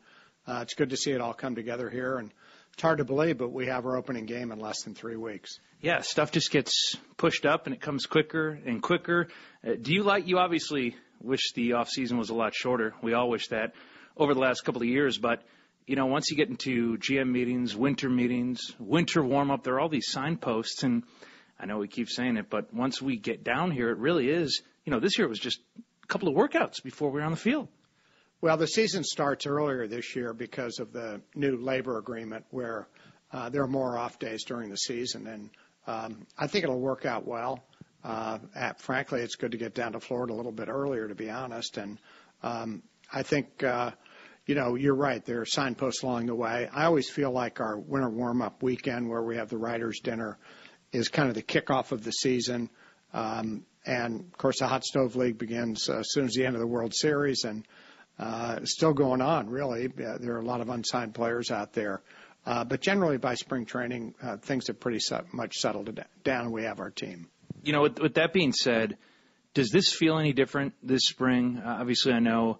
uh, 0.47 0.59
it's 0.63 0.73
good 0.73 0.89
to 0.89 0.97
see 0.97 1.11
it 1.11 1.21
all 1.21 1.33
come 1.33 1.55
together 1.55 1.89
here. 1.89 2.17
And 2.17 2.31
it's 2.73 2.81
hard 2.81 2.97
to 2.97 3.05
believe, 3.05 3.37
but 3.37 3.51
we 3.51 3.67
have 3.67 3.85
our 3.85 3.95
opening 3.97 4.25
game 4.25 4.51
in 4.51 4.59
less 4.59 4.83
than 4.83 4.95
three 4.95 5.15
weeks. 5.15 5.59
yeah, 5.81 6.01
stuff 6.01 6.31
just 6.31 6.51
gets 6.51 6.95
pushed 7.17 7.45
up 7.45 7.67
and 7.67 7.75
it 7.75 7.81
comes 7.81 8.05
quicker 8.05 8.59
and 8.65 8.81
quicker. 8.81 9.27
Uh, 9.65 9.73
do 9.79 9.93
you 9.93 10.03
like? 10.03 10.27
You 10.27 10.39
obviously 10.39 10.95
wish 11.21 11.53
the 11.53 11.73
off 11.73 11.89
season 11.89 12.17
was 12.17 12.29
a 12.29 12.33
lot 12.33 12.53
shorter. 12.55 12.93
We 13.01 13.13
all 13.13 13.29
wish 13.29 13.47
that 13.49 13.73
over 14.17 14.33
the 14.33 14.39
last 14.39 14.61
couple 14.61 14.81
of 14.81 14.87
years, 14.87 15.17
but 15.17 15.43
you 15.85 15.95
know, 15.95 16.05
once 16.05 16.29
you 16.31 16.37
get 16.37 16.49
into 16.49 16.97
GM 16.97 17.29
meetings, 17.29 17.75
winter 17.75 18.09
meetings, 18.09 18.71
winter 18.79 19.23
warm 19.23 19.51
up, 19.51 19.63
there 19.63 19.75
are 19.75 19.79
all 19.81 19.89
these 19.89 20.09
signposts, 20.09 20.83
and 20.83 21.03
I 21.59 21.65
know 21.65 21.77
we 21.77 21.87
keep 21.87 22.09
saying 22.09 22.37
it, 22.37 22.49
but 22.49 22.73
once 22.73 23.01
we 23.01 23.17
get 23.17 23.43
down 23.43 23.71
here, 23.71 23.89
it 23.89 23.97
really 23.97 24.29
is. 24.29 24.61
You 24.85 24.91
know, 24.91 24.99
this 24.99 25.17
year 25.17 25.25
it 25.25 25.29
was 25.29 25.39
just 25.39 25.59
couple 26.07 26.27
of 26.27 26.35
workouts 26.35 26.83
before 26.83 27.09
we 27.09 27.19
were 27.19 27.25
on 27.25 27.31
the 27.31 27.37
field. 27.37 27.67
Well, 28.41 28.57
the 28.57 28.67
season 28.67 29.03
starts 29.03 29.45
earlier 29.45 29.87
this 29.87 30.15
year 30.15 30.33
because 30.33 30.79
of 30.79 30.91
the 30.91 31.21
new 31.33 31.55
labor 31.55 31.97
agreement 31.97 32.45
where 32.49 32.87
uh, 33.31 33.49
there 33.49 33.63
are 33.63 33.67
more 33.67 33.97
off 33.97 34.19
days 34.19 34.43
during 34.43 34.69
the 34.69 34.75
season. 34.75 35.27
And 35.27 35.49
um, 35.87 36.27
I 36.37 36.47
think 36.47 36.63
it'll 36.65 36.79
work 36.79 37.05
out 37.05 37.25
well. 37.25 37.63
Uh, 38.03 38.39
at, 38.53 38.81
frankly, 38.81 39.21
it's 39.21 39.35
good 39.35 39.53
to 39.53 39.57
get 39.57 39.73
down 39.73 39.93
to 39.93 39.99
Florida 40.01 40.33
a 40.33 40.35
little 40.35 40.51
bit 40.51 40.67
earlier, 40.67 41.07
to 41.07 41.15
be 41.15 41.29
honest. 41.29 41.77
And 41.77 41.97
um, 42.41 42.83
I 43.13 43.23
think, 43.23 43.63
uh, 43.63 43.91
you 44.45 44.55
know, 44.55 44.75
you're 44.75 44.93
right. 44.93 45.23
There 45.23 45.39
are 45.39 45.45
signposts 45.45 46.03
along 46.03 46.25
the 46.25 46.35
way. 46.35 46.67
I 46.73 46.83
always 46.83 47.09
feel 47.09 47.31
like 47.31 47.61
our 47.61 47.79
winter 47.79 48.09
warm 48.09 48.41
up 48.41 48.61
weekend 48.61 49.09
where 49.09 49.23
we 49.23 49.37
have 49.37 49.47
the 49.47 49.57
writers' 49.57 50.01
dinner 50.03 50.37
is 50.91 51.07
kind 51.07 51.29
of 51.29 51.35
the 51.35 51.43
kickoff 51.43 51.93
of 51.93 52.03
the 52.03 52.11
season. 52.11 52.69
Um, 53.13 53.65
and 53.85 54.21
of 54.21 54.37
course, 54.37 54.59
the 54.59 54.67
Hot 54.67 54.83
Stove 54.83 55.15
League 55.15 55.37
begins 55.37 55.89
uh, 55.89 55.99
as 55.99 56.11
soon 56.11 56.25
as 56.25 56.33
the 56.33 56.45
end 56.45 56.55
of 56.55 56.61
the 56.61 56.67
World 56.67 56.93
Series, 56.93 57.43
and 57.43 57.65
uh, 58.19 58.59
still 58.63 58.93
going 58.93 59.21
on. 59.21 59.49
Really, 59.49 59.87
there 59.87 60.35
are 60.35 60.39
a 60.39 60.45
lot 60.45 60.61
of 60.61 60.69
unsigned 60.69 61.13
players 61.13 61.51
out 61.51 61.73
there, 61.73 62.01
uh, 62.45 62.63
but 62.63 62.81
generally 62.81 63.17
by 63.17 63.35
spring 63.35 63.65
training, 63.65 64.15
uh, 64.21 64.37
things 64.37 64.67
have 64.67 64.79
pretty 64.79 64.99
set, 64.99 65.33
much 65.33 65.57
settled 65.57 65.99
down. 66.23 66.51
We 66.51 66.63
have 66.63 66.79
our 66.79 66.91
team. 66.91 67.27
You 67.63 67.73
know, 67.73 67.81
with, 67.81 67.99
with 67.99 68.13
that 68.15 68.33
being 68.33 68.53
said, 68.53 68.97
does 69.53 69.69
this 69.69 69.91
feel 69.91 70.17
any 70.17 70.33
different 70.33 70.73
this 70.81 71.03
spring? 71.05 71.61
Uh, 71.63 71.77
obviously, 71.79 72.13
I 72.13 72.19
know 72.19 72.59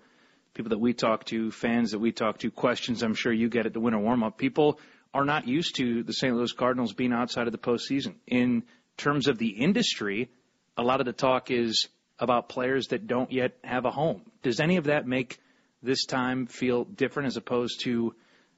people 0.53 0.69
that 0.69 0.79
we 0.79 0.93
talk 0.93 1.25
to, 1.25 1.51
fans 1.51 1.91
that 1.91 1.99
we 1.99 2.11
talk 2.11 2.39
to, 2.39 2.51
questions 2.51 3.01
I'm 3.01 3.15
sure 3.15 3.33
you 3.33 3.49
get 3.49 3.65
at 3.65 3.73
the 3.73 3.79
winter 3.79 3.99
warm 3.99 4.23
up. 4.23 4.37
People 4.37 4.79
are 5.13 5.25
not 5.25 5.47
used 5.47 5.75
to 5.75 6.03
the 6.03 6.13
St. 6.13 6.35
Louis 6.35 6.51
Cardinals 6.51 6.93
being 6.93 7.13
outside 7.13 7.47
of 7.47 7.51
the 7.51 7.59
postseason. 7.59 8.15
In 8.27 8.63
terms 8.97 9.27
of 9.27 9.37
the 9.37 9.49
industry, 9.49 10.29
a 10.77 10.83
lot 10.83 10.99
of 10.99 11.05
the 11.05 11.13
talk 11.13 11.51
is 11.51 11.87
about 12.19 12.49
players 12.49 12.87
that 12.87 13.07
don't 13.07 13.31
yet 13.31 13.57
have 13.63 13.85
a 13.85 13.91
home. 13.91 14.21
Does 14.41 14.59
any 14.59 14.77
of 14.77 14.85
that 14.85 15.07
make 15.07 15.39
this 15.81 16.05
time 16.05 16.45
feel 16.45 16.85
different 16.85 17.27
as 17.27 17.37
opposed 17.37 17.81
to 17.81 18.15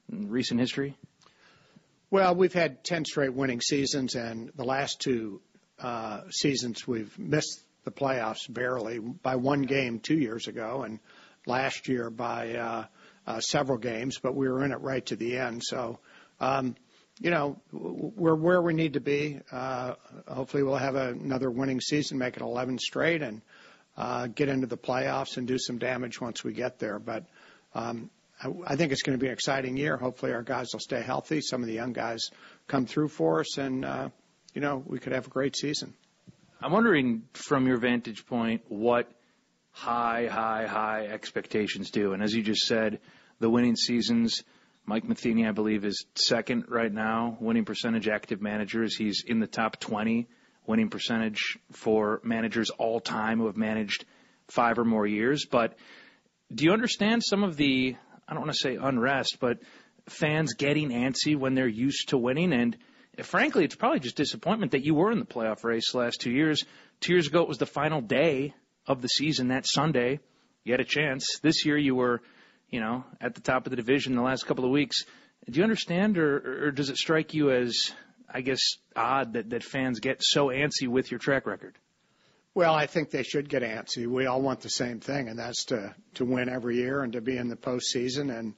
recent 0.09 0.59
history? 0.59 0.95
Well, 2.11 2.35
we've 2.35 2.53
had 2.53 2.83
10 2.83 3.05
straight 3.05 3.33
winning 3.33 3.61
seasons, 3.61 4.15
and 4.15 4.51
the 4.55 4.63
last 4.63 5.01
two 5.01 5.41
uh, 5.79 6.21
seasons 6.29 6.87
we've 6.87 7.17
missed 7.17 7.61
the 7.83 7.91
playoffs 7.91 8.51
barely 8.51 8.99
by 8.99 9.35
one 9.35 9.63
game 9.63 9.99
two 9.99 10.17
years 10.17 10.47
ago, 10.47 10.83
and 10.83 10.99
last 11.45 11.87
year 11.87 12.09
by 12.09 12.55
uh, 12.55 12.85
uh, 13.27 13.39
several 13.39 13.77
games, 13.77 14.19
but 14.19 14.35
we 14.35 14.47
were 14.47 14.63
in 14.63 14.71
it 14.71 14.81
right 14.81 15.05
to 15.07 15.15
the 15.15 15.37
end. 15.37 15.63
So, 15.63 15.99
um, 16.39 16.75
you 17.19 17.29
know, 17.29 17.57
we're 17.71 18.35
where 18.35 18.61
we 18.61 18.73
need 18.73 18.93
to 18.93 18.99
be. 18.99 19.39
Uh, 19.51 19.95
hopefully, 20.27 20.63
we'll 20.63 20.75
have 20.75 20.95
another 20.95 21.49
winning 21.49 21.79
season, 21.79 22.17
make 22.17 22.35
it 22.35 22.41
11 22.41 22.79
straight, 22.79 23.21
and 23.21 23.41
uh, 23.97 24.27
get 24.27 24.49
into 24.49 24.67
the 24.67 24.77
playoffs 24.77 25.37
and 25.37 25.47
do 25.47 25.57
some 25.57 25.77
damage 25.77 26.19
once 26.19 26.43
we 26.43 26.53
get 26.53 26.79
there. 26.79 26.99
But 26.99 27.23
um, 27.73 28.09
I, 28.67 28.75
think 28.75 28.91
it's 28.91 29.01
going 29.01 29.17
to 29.17 29.21
be 29.21 29.27
an 29.27 29.33
exciting 29.33 29.77
year. 29.77 29.95
Hopefully, 29.95 30.33
our 30.33 30.43
guys 30.43 30.67
will 30.73 30.81
stay 30.81 31.01
healthy. 31.01 31.39
Some 31.41 31.61
of 31.61 31.67
the 31.67 31.73
young 31.73 31.93
guys 31.93 32.29
come 32.67 32.85
through 32.85 33.07
for 33.07 33.39
us, 33.39 33.57
and 33.57 33.85
uh, 33.85 34.09
you 34.53 34.61
know, 34.61 34.83
we 34.85 34.99
could 34.99 35.13
have 35.13 35.27
a 35.27 35.29
great 35.29 35.55
season. 35.55 35.93
I'm 36.61 36.71
wondering, 36.71 37.23
from 37.33 37.67
your 37.67 37.77
vantage 37.77 38.25
point, 38.25 38.63
what 38.67 39.09
high, 39.71 40.27
high, 40.27 40.65
high 40.65 41.07
expectations 41.07 41.91
do. 41.91 42.13
And 42.13 42.23
as 42.23 42.33
you 42.33 42.41
just 42.41 42.65
said, 42.65 42.99
the 43.39 43.49
winning 43.49 43.75
seasons. 43.75 44.43
Mike 44.85 45.03
Matheny, 45.03 45.47
I 45.47 45.51
believe, 45.51 45.83
is 45.83 46.05
second 46.15 46.65
right 46.67 46.91
now, 46.91 47.37
winning 47.39 47.65
percentage 47.65 48.07
active 48.07 48.41
managers. 48.41 48.95
He's 48.95 49.23
in 49.25 49.39
the 49.39 49.47
top 49.47 49.79
20 49.79 50.27
winning 50.67 50.89
percentage 50.89 51.57
for 51.71 52.21
managers 52.23 52.69
all 52.71 52.99
time 52.99 53.39
who 53.39 53.47
have 53.47 53.57
managed 53.57 54.05
five 54.47 54.77
or 54.77 54.85
more 54.85 55.05
years. 55.05 55.45
But 55.49 55.75
do 56.53 56.65
you 56.65 56.71
understand 56.71 57.23
some 57.23 57.43
of 57.43 57.57
the, 57.57 57.95
I 58.27 58.33
don't 58.33 58.41
want 58.41 58.53
to 58.53 58.59
say 58.59 58.75
unrest, 58.75 59.37
but 59.39 59.59
fans 60.07 60.53
getting 60.53 60.89
antsy 60.89 61.35
when 61.35 61.55
they're 61.55 61.67
used 61.67 62.09
to 62.09 62.17
winning? 62.17 62.53
And 62.53 62.77
frankly, 63.23 63.63
it's 63.63 63.75
probably 63.75 63.99
just 63.99 64.15
disappointment 64.15 64.73
that 64.73 64.85
you 64.85 64.93
were 64.93 65.11
in 65.11 65.19
the 65.19 65.25
playoff 65.25 65.63
race 65.63 65.91
the 65.91 65.99
last 65.99 66.21
two 66.21 66.31
years. 66.31 66.63
Two 67.01 67.13
years 67.13 67.27
ago, 67.27 67.41
it 67.41 67.47
was 67.47 67.57
the 67.57 67.65
final 67.65 68.01
day 68.01 68.53
of 68.87 69.01
the 69.01 69.07
season, 69.07 69.49
that 69.49 69.65
Sunday. 69.67 70.19
You 70.63 70.73
had 70.73 70.81
a 70.81 70.85
chance. 70.85 71.39
This 71.41 71.65
year, 71.65 71.77
you 71.77 71.95
were, 71.95 72.21
you 72.75 72.81
know, 72.81 73.05
at 73.21 73.35
the 73.35 73.39
top 73.39 73.65
of 73.65 73.69
the 73.69 73.77
division 73.77 74.17
the 74.17 74.21
last 74.21 74.45
couple 74.45 74.65
of 74.65 74.69
weeks. 74.69 75.05
Do 75.49 75.57
you 75.57 75.63
understand, 75.63 76.17
or, 76.17 76.65
or 76.65 76.71
does 76.71 76.89
it 76.89 76.97
strike 76.97 77.33
you 77.33 77.49
as, 77.49 77.93
I 78.29 78.41
guess, 78.41 78.59
odd 78.97 79.31
that, 79.33 79.51
that 79.51 79.63
fans 79.63 80.01
get 80.01 80.21
so 80.21 80.47
antsy 80.47 80.85
with 80.85 81.09
your 81.09 81.17
track 81.21 81.47
record? 81.47 81.77
Well, 82.53 82.73
I 82.73 82.85
think 82.85 83.11
they 83.11 83.23
should 83.23 83.47
get 83.47 83.63
antsy. 83.63 84.07
We 84.07 84.25
all 84.25 84.41
want 84.41 84.59
the 84.59 84.69
same 84.69 84.99
thing, 84.99 85.29
and 85.29 85.39
that's 85.39 85.63
to 85.65 85.95
to 86.15 86.25
win 86.25 86.49
every 86.49 86.75
year 86.75 87.01
and 87.01 87.13
to 87.13 87.21
be 87.21 87.37
in 87.37 87.47
the 87.47 87.55
postseason 87.55 88.37
and 88.37 88.55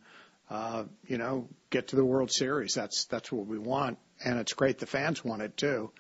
uh, 0.50 0.86
you 1.06 1.20
know 1.20 1.48
get 1.70 1.90
to 1.90 1.96
the 1.96 2.06
World 2.06 2.32
Series. 2.32 2.74
That's 2.74 3.06
that's 3.06 3.32
what 3.32 3.46
we 3.46 3.60
want, 3.60 4.00
and 4.26 4.40
it's 4.40 4.54
great 4.54 4.80
the 4.80 4.88
fans 4.88 5.24
want 5.24 5.44
it 5.44 5.58
too. 5.58 5.92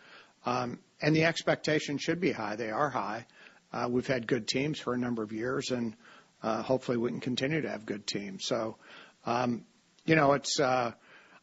Um, 0.44 0.80
and 1.04 1.16
the 1.16 1.26
expectations 1.26 2.02
should 2.02 2.20
be 2.20 2.32
high. 2.32 2.56
They 2.56 2.72
are 2.72 2.90
high. 2.90 3.28
Uh, 3.72 3.88
we've 3.92 4.08
had 4.08 4.26
good 4.26 4.48
teams 4.48 4.80
for 4.80 4.96
a 4.96 4.98
number 4.98 5.22
of 5.22 5.32
years, 5.32 5.70
and 5.70 5.96
uh, 6.44 6.62
hopefully 6.62 6.98
we 6.98 7.10
can 7.10 7.20
continue 7.20 7.62
to 7.62 7.70
have 7.70 7.86
good 7.86 8.06
teams. 8.06 8.46
So, 8.46 8.78
um, 9.26 9.66
you 10.06 10.16
know, 10.16 10.34
it's. 10.34 10.60
Uh, 10.60 10.92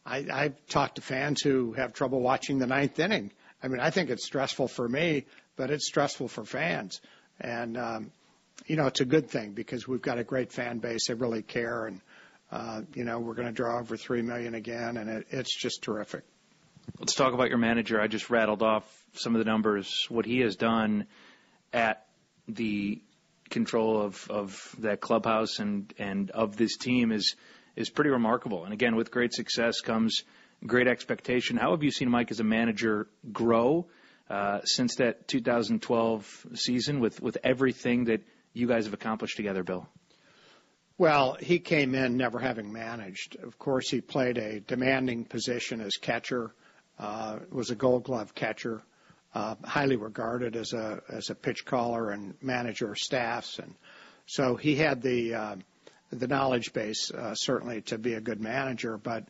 I, 0.05 0.25
I've 0.31 0.65
talked 0.67 0.95
to 0.97 1.01
fans 1.01 1.41
who 1.41 1.73
have 1.73 1.93
trouble 1.93 2.21
watching 2.21 2.59
the 2.59 2.67
ninth 2.67 2.99
inning. 2.99 3.31
I 3.63 3.67
mean, 3.67 3.79
I 3.79 3.89
think 3.89 4.11
it's 4.11 4.23
stressful 4.23 4.67
for 4.67 4.87
me, 4.87 5.25
but 5.55 5.71
it's 5.71 5.87
stressful 5.87 6.27
for 6.27 6.45
fans. 6.45 7.01
And 7.41 7.75
um, 7.77 8.11
you 8.67 8.75
know, 8.75 8.87
it's 8.87 9.01
a 9.01 9.05
good 9.05 9.29
thing 9.29 9.51
because 9.51 9.87
we've 9.87 10.01
got 10.01 10.19
a 10.19 10.23
great 10.23 10.51
fan 10.51 10.79
base. 10.79 11.07
They 11.07 11.13
really 11.15 11.41
care, 11.41 11.87
and 11.87 12.01
uh, 12.51 12.81
you 12.93 13.03
know, 13.03 13.19
we're 13.19 13.33
going 13.33 13.47
to 13.47 13.53
draw 13.53 13.79
over 13.79 13.97
three 13.97 14.21
million 14.21 14.55
again, 14.55 14.97
and 14.97 15.09
it, 15.09 15.27
it's 15.31 15.55
just 15.55 15.81
terrific. 15.81 16.23
Let's 16.99 17.15
talk 17.15 17.33
about 17.33 17.49
your 17.49 17.57
manager. 17.57 17.99
I 17.99 18.07
just 18.07 18.29
rattled 18.29 18.61
off 18.61 18.83
some 19.13 19.35
of 19.35 19.39
the 19.39 19.45
numbers. 19.45 20.05
What 20.09 20.25
he 20.25 20.39
has 20.41 20.55
done 20.55 21.07
at 21.73 22.05
the 22.47 23.01
control 23.49 24.01
of, 24.01 24.27
of 24.29 24.75
that 24.79 25.01
clubhouse 25.01 25.59
and, 25.59 25.93
and 25.97 26.31
of 26.31 26.57
this 26.57 26.77
team 26.77 27.11
is 27.11 27.35
is 27.75 27.89
pretty 27.89 28.09
remarkable. 28.09 28.63
And 28.63 28.73
again, 28.73 28.95
with 28.95 29.11
great 29.11 29.33
success 29.33 29.81
comes 29.81 30.23
great 30.65 30.87
expectation. 30.87 31.57
How 31.57 31.71
have 31.71 31.83
you 31.83 31.91
seen 31.91 32.09
Mike 32.09 32.31
as 32.31 32.39
a 32.39 32.43
manager 32.43 33.07
grow 33.31 33.87
uh, 34.29 34.61
since 34.63 34.95
that 34.95 35.27
2012 35.27 36.47
season 36.55 36.99
with, 36.99 37.21
with 37.21 37.37
everything 37.43 38.05
that 38.05 38.21
you 38.53 38.67
guys 38.67 38.85
have 38.85 38.93
accomplished 38.93 39.37
together, 39.37 39.63
Bill? 39.63 39.87
Well, 40.97 41.37
he 41.39 41.59
came 41.59 41.93
in 41.93 42.15
never 42.15 42.39
having 42.39 42.71
managed. 42.71 43.35
Of 43.35 43.59
course, 43.59 43.89
he 43.89 43.99
played 43.99 44.37
a 44.37 44.61
demanding 44.61 45.25
position 45.25 45.81
as 45.81 45.97
catcher, 45.97 46.53
uh, 46.97 47.39
was 47.51 47.69
a 47.69 47.75
gold 47.75 48.05
glove 48.05 48.33
catcher, 48.33 48.81
highly 49.35 49.95
regarded 49.95 50.55
as 50.55 50.73
a, 50.73 51.01
as 51.09 51.29
a 51.29 51.35
pitch 51.35 51.65
caller 51.65 52.09
and 52.09 52.35
manager 52.41 52.91
of 52.91 52.97
staffs. 52.97 53.59
And 53.59 53.75
so 54.25 54.55
he 54.55 54.75
had 54.75 55.01
the, 55.01 55.33
uh, 55.33 55.55
the 56.11 56.27
knowledge 56.27 56.73
base, 56.73 57.11
uh, 57.11 57.35
certainly 57.35 57.81
to 57.83 57.97
be 57.97 58.13
a 58.13 58.21
good 58.21 58.39
manager, 58.39 58.97
but 58.97 59.27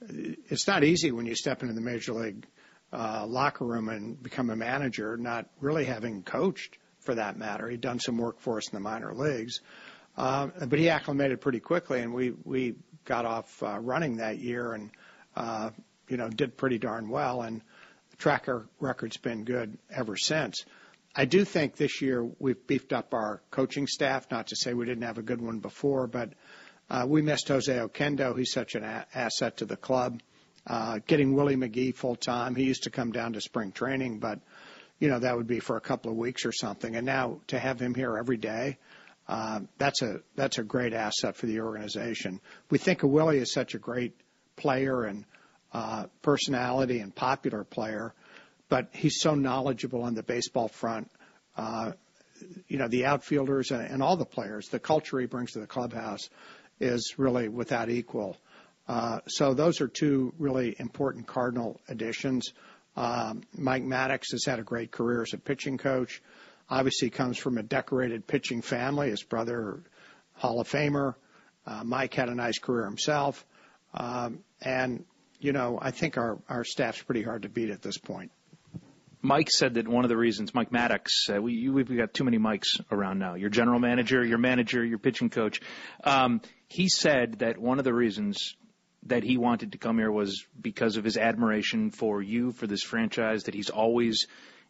it's 0.00 0.66
not 0.66 0.84
easy 0.84 1.10
when 1.10 1.26
you 1.26 1.34
step 1.34 1.62
into 1.62 1.74
the 1.74 1.80
major 1.80 2.12
league 2.12 2.46
uh, 2.92 3.24
locker 3.26 3.64
room 3.64 3.88
and 3.88 4.22
become 4.22 4.50
a 4.50 4.56
manager, 4.56 5.16
not 5.16 5.46
really 5.60 5.84
having 5.84 6.22
coached 6.22 6.78
for 7.00 7.14
that 7.14 7.36
matter. 7.38 7.68
He'd 7.68 7.80
done 7.80 7.98
some 7.98 8.18
work 8.18 8.40
for 8.40 8.58
us 8.58 8.68
in 8.68 8.76
the 8.76 8.80
minor 8.80 9.14
leagues. 9.14 9.60
Uh, 10.16 10.48
but 10.66 10.78
he 10.78 10.88
acclimated 10.88 11.40
pretty 11.40 11.60
quickly, 11.60 12.00
and 12.00 12.12
we 12.14 12.32
we 12.44 12.74
got 13.04 13.26
off 13.26 13.62
uh, 13.62 13.78
running 13.78 14.16
that 14.16 14.38
year, 14.38 14.72
and 14.72 14.90
uh, 15.36 15.70
you 16.08 16.16
know 16.16 16.28
did 16.28 16.56
pretty 16.56 16.78
darn 16.78 17.10
well, 17.10 17.42
and 17.42 17.60
tracker 18.18 18.66
record's 18.80 19.16
been 19.16 19.44
good 19.44 19.78
ever 19.90 20.16
since. 20.16 20.64
I 21.14 21.24
do 21.24 21.44
think 21.44 21.76
this 21.76 22.02
year 22.02 22.28
we've 22.38 22.66
beefed 22.66 22.92
up 22.92 23.14
our 23.14 23.40
coaching 23.50 23.86
staff. 23.86 24.30
Not 24.30 24.48
to 24.48 24.56
say 24.56 24.74
we 24.74 24.84
didn't 24.84 25.04
have 25.04 25.18
a 25.18 25.22
good 25.22 25.40
one 25.40 25.60
before, 25.60 26.06
but 26.06 26.32
uh, 26.90 27.06
we 27.08 27.22
missed 27.22 27.48
Jose 27.48 27.72
Oquendo. 27.72 28.36
He's 28.36 28.52
such 28.52 28.74
an 28.74 28.84
a- 28.84 29.06
asset 29.14 29.58
to 29.58 29.64
the 29.64 29.76
club. 29.76 30.20
Uh, 30.66 30.98
getting 31.06 31.34
Willie 31.34 31.56
McGee 31.56 31.94
full 31.94 32.16
time. 32.16 32.54
He 32.54 32.64
used 32.64 32.82
to 32.84 32.90
come 32.90 33.12
down 33.12 33.32
to 33.34 33.40
spring 33.40 33.72
training, 33.72 34.18
but 34.18 34.40
you 34.98 35.08
know 35.08 35.18
that 35.18 35.36
would 35.36 35.46
be 35.46 35.60
for 35.60 35.76
a 35.76 35.80
couple 35.80 36.10
of 36.10 36.16
weeks 36.16 36.44
or 36.44 36.52
something. 36.52 36.96
And 36.96 37.06
now 37.06 37.40
to 37.48 37.58
have 37.58 37.80
him 37.80 37.94
here 37.94 38.18
every 38.18 38.36
day, 38.36 38.78
uh, 39.28 39.60
that's 39.78 40.02
a 40.02 40.20
that's 40.34 40.58
a 40.58 40.64
great 40.64 40.92
asset 40.92 41.36
for 41.36 41.46
the 41.46 41.60
organization. 41.60 42.40
We 42.68 42.78
think 42.78 43.04
of 43.04 43.10
Willie 43.10 43.40
as 43.40 43.52
such 43.52 43.74
a 43.74 43.78
great 43.78 44.16
player 44.56 45.04
and 45.04 45.24
uh, 45.72 46.06
personality 46.22 47.00
and 47.00 47.14
popular 47.14 47.64
player, 47.64 48.14
but 48.68 48.88
he's 48.92 49.20
so 49.20 49.34
knowledgeable 49.34 50.02
on 50.02 50.14
the 50.14 50.22
baseball 50.22 50.68
front. 50.68 51.10
Uh, 51.56 51.92
you 52.68 52.78
know, 52.78 52.88
the 52.88 53.06
outfielders 53.06 53.70
and, 53.70 53.82
and 53.82 54.02
all 54.02 54.16
the 54.16 54.26
players, 54.26 54.68
the 54.68 54.78
culture 54.78 55.18
he 55.18 55.26
brings 55.26 55.52
to 55.52 55.60
the 55.60 55.66
clubhouse 55.66 56.28
is 56.80 57.14
really 57.16 57.48
without 57.48 57.88
equal. 57.88 58.36
Uh, 58.88 59.20
so 59.26 59.54
those 59.54 59.80
are 59.80 59.88
two 59.88 60.32
really 60.38 60.76
important 60.78 61.26
Cardinal 61.26 61.80
additions. 61.88 62.52
Um, 62.96 63.42
Mike 63.56 63.82
Maddux 63.82 64.32
has 64.32 64.44
had 64.44 64.58
a 64.58 64.62
great 64.62 64.90
career 64.90 65.22
as 65.22 65.32
a 65.32 65.38
pitching 65.38 65.78
coach. 65.78 66.22
Obviously, 66.68 67.10
comes 67.10 67.38
from 67.38 67.58
a 67.58 67.62
decorated 67.62 68.26
pitching 68.26 68.62
family. 68.62 69.10
His 69.10 69.22
brother, 69.22 69.80
Hall 70.34 70.60
of 70.60 70.68
Famer. 70.68 71.14
Uh, 71.66 71.82
Mike 71.84 72.14
had 72.14 72.28
a 72.28 72.34
nice 72.34 72.58
career 72.58 72.84
himself. 72.84 73.44
Um, 73.94 74.40
and, 74.60 75.04
you 75.40 75.52
know, 75.52 75.78
I 75.80 75.90
think 75.90 76.16
our, 76.16 76.38
our 76.48 76.64
staff's 76.64 77.02
pretty 77.02 77.22
hard 77.22 77.42
to 77.42 77.48
beat 77.48 77.70
at 77.70 77.82
this 77.82 77.98
point. 77.98 78.32
Mike 79.22 79.50
said 79.50 79.74
that 79.74 79.88
one 79.88 80.04
of 80.04 80.08
the 80.08 80.16
reasons, 80.16 80.54
Mike 80.54 80.70
Maddux, 80.70 81.08
uh, 81.34 81.40
we, 81.40 81.54
you, 81.54 81.72
we've 81.72 81.96
got 81.96 82.14
too 82.14 82.24
many 82.24 82.38
Mikes 82.38 82.76
around 82.92 83.18
now. 83.18 83.34
Your 83.34 83.50
general 83.50 83.80
manager, 83.80 84.24
your 84.24 84.38
manager, 84.38 84.84
your 84.84 84.98
pitching 84.98 85.30
coach. 85.30 85.60
Um, 86.04 86.40
he 86.68 86.88
said 86.88 87.40
that 87.40 87.58
one 87.58 87.78
of 87.78 87.84
the 87.84 87.94
reasons 87.94 88.54
that 89.04 89.24
he 89.24 89.36
wanted 89.36 89.72
to 89.72 89.78
come 89.78 89.98
here 89.98 90.12
was 90.12 90.44
because 90.60 90.96
of 90.96 91.04
his 91.04 91.16
admiration 91.16 91.90
for 91.90 92.22
you, 92.22 92.52
for 92.52 92.66
this 92.66 92.82
franchise, 92.82 93.44
that 93.44 93.54
he's 93.54 93.70
always 93.70 94.26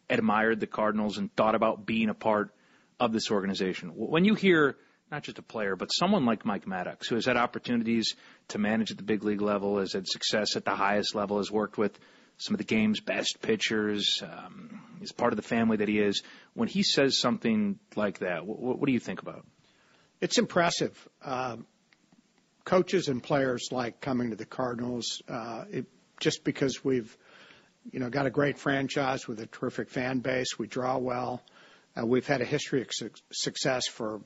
admired 0.09 0.59
the 0.59 0.67
Cardinals 0.67 1.17
and 1.17 1.33
thought 1.35 1.55
about 1.55 1.85
being 1.85 2.09
a 2.09 2.13
part 2.13 2.53
of 2.99 3.13
this 3.13 3.29
organization. 3.29 3.89
When 3.89 4.25
you 4.25 4.33
hear 4.33 4.77
not 5.11 5.23
just 5.23 5.39
a 5.39 5.41
player, 5.43 5.75
but 5.75 5.87
someone 5.87 6.25
like 6.25 6.45
Mike 6.45 6.65
Maddux, 6.65 7.07
who 7.07 7.15
has 7.15 7.25
had 7.25 7.37
opportunities 7.37 8.15
to 8.49 8.57
manage 8.57 8.91
at 8.91 8.97
the 8.97 9.03
big 9.03 9.23
league 9.23 9.41
level, 9.41 9.79
has 9.79 9.93
had 9.93 10.07
success 10.07 10.55
at 10.55 10.65
the 10.65 10.75
highest 10.75 11.15
level, 11.15 11.37
has 11.37 11.51
worked 11.51 11.77
with 11.77 11.97
some 12.37 12.53
of 12.53 12.59
the 12.59 12.65
game's 12.65 12.99
best 12.99 13.41
pitchers, 13.41 14.21
um, 14.21 14.81
is 15.01 15.11
part 15.11 15.33
of 15.33 15.37
the 15.37 15.43
family 15.43 15.77
that 15.77 15.87
he 15.87 15.99
is. 15.99 16.21
When 16.53 16.67
he 16.67 16.83
says 16.83 17.19
something 17.19 17.79
like 17.95 18.19
that, 18.19 18.45
what, 18.45 18.79
what 18.79 18.85
do 18.85 18.91
you 18.91 18.99
think 18.99 19.21
about? 19.21 19.45
It's 20.21 20.37
impressive. 20.37 21.07
Uh, 21.23 21.57
coaches 22.65 23.07
and 23.07 23.23
players 23.23 23.69
like 23.71 24.01
coming 24.01 24.31
to 24.31 24.35
the 24.35 24.45
Cardinals 24.45 25.21
uh, 25.29 25.63
it, 25.71 25.85
just 26.19 26.43
because 26.43 26.83
we've 26.83 27.15
you 27.91 27.99
know, 27.99 28.09
got 28.09 28.25
a 28.25 28.29
great 28.29 28.57
franchise 28.57 29.27
with 29.27 29.39
a 29.39 29.45
terrific 29.45 29.89
fan 29.89 30.19
base. 30.19 30.59
We 30.59 30.67
draw 30.67 30.97
well. 30.97 31.41
Uh, 31.97 32.05
we've 32.05 32.27
had 32.27 32.41
a 32.41 32.45
history 32.45 32.81
of 32.81 32.89
su- 32.91 33.09
success 33.31 33.87
for 33.87 34.21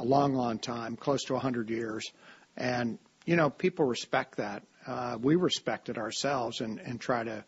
a 0.00 0.04
long, 0.04 0.34
long 0.34 0.58
time, 0.58 0.96
close 0.96 1.24
to 1.24 1.34
100 1.34 1.70
years. 1.70 2.10
And, 2.56 2.98
you 3.26 3.36
know, 3.36 3.50
people 3.50 3.84
respect 3.84 4.36
that. 4.36 4.62
Uh, 4.86 5.18
we 5.20 5.36
respect 5.36 5.88
it 5.88 5.98
ourselves 5.98 6.60
and, 6.60 6.80
and 6.80 6.98
try 7.00 7.22
to 7.22 7.44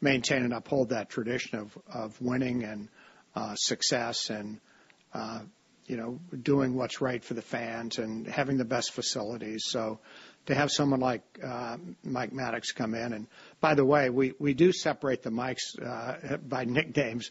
maintain 0.00 0.42
and 0.42 0.52
uphold 0.52 0.90
that 0.90 1.08
tradition 1.08 1.58
of, 1.58 1.78
of 1.92 2.20
winning 2.20 2.62
and 2.62 2.88
uh, 3.34 3.54
success 3.56 4.30
and, 4.30 4.60
uh, 5.14 5.40
you 5.86 5.96
know, 5.96 6.20
doing 6.42 6.74
what's 6.74 7.00
right 7.00 7.24
for 7.24 7.34
the 7.34 7.42
fans 7.42 7.98
and 7.98 8.26
having 8.26 8.56
the 8.56 8.64
best 8.64 8.92
facilities. 8.92 9.64
So 9.66 9.98
to 10.46 10.54
have 10.54 10.70
someone 10.70 11.00
like 11.00 11.22
uh, 11.44 11.76
Mike 12.04 12.32
Maddux 12.32 12.74
come 12.74 12.94
in. 12.94 13.12
And 13.12 13.26
by 13.60 13.74
the 13.74 13.84
way, 13.84 14.10
we, 14.10 14.32
we 14.38 14.54
do 14.54 14.72
separate 14.72 15.22
the 15.22 15.30
mics 15.30 15.80
uh, 15.84 16.36
by 16.38 16.64
nicknames. 16.64 17.30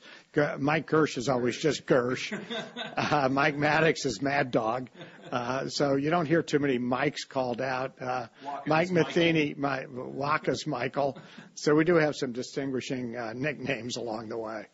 Mike 0.60 0.88
Girsch 0.88 1.17
is 1.17 1.30
always 1.30 1.58
just 1.58 1.86
Girsch. 1.86 2.34
Uh, 2.97 3.28
Mike 3.30 3.58
Maddux 3.58 4.06
is 4.06 4.21
Mad 4.21 4.51
Dog. 4.51 4.89
Uh, 5.30 5.67
so 5.67 5.95
you 5.95 6.10
don't 6.10 6.25
hear 6.25 6.41
too 6.41 6.60
many 6.60 6.78
Mikes 6.78 7.25
called 7.25 7.62
out. 7.62 8.01
Uh, 8.01 8.28
Mike 8.65 8.89
Matheny, 8.89 9.54
my, 9.58 9.86
Wacha's 9.89 10.65
Michael. 10.65 11.17
So 11.56 11.75
we 11.75 11.84
do 11.84 11.95
have 11.95 12.15
some 12.15 12.32
distinguishing 12.32 13.17
uh, 13.17 13.34
nicknames 13.34 13.97
along 13.97 14.30
the 14.30 14.38
way. 14.38 14.67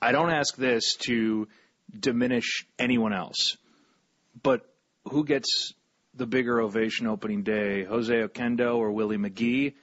I 0.00 0.12
don't 0.12 0.30
ask 0.30 0.56
this 0.56 0.96
to 1.02 1.48
diminish 1.98 2.66
anyone 2.78 3.12
else, 3.12 3.58
but 4.42 4.62
who 5.04 5.24
gets 5.24 5.74
the 6.14 6.26
bigger 6.26 6.60
ovation 6.60 7.06
opening 7.06 7.42
day, 7.42 7.84
Jose 7.84 8.12
Oquendo 8.12 8.76
or 8.76 8.90
Willie 8.92 9.18
McGee? 9.18 9.74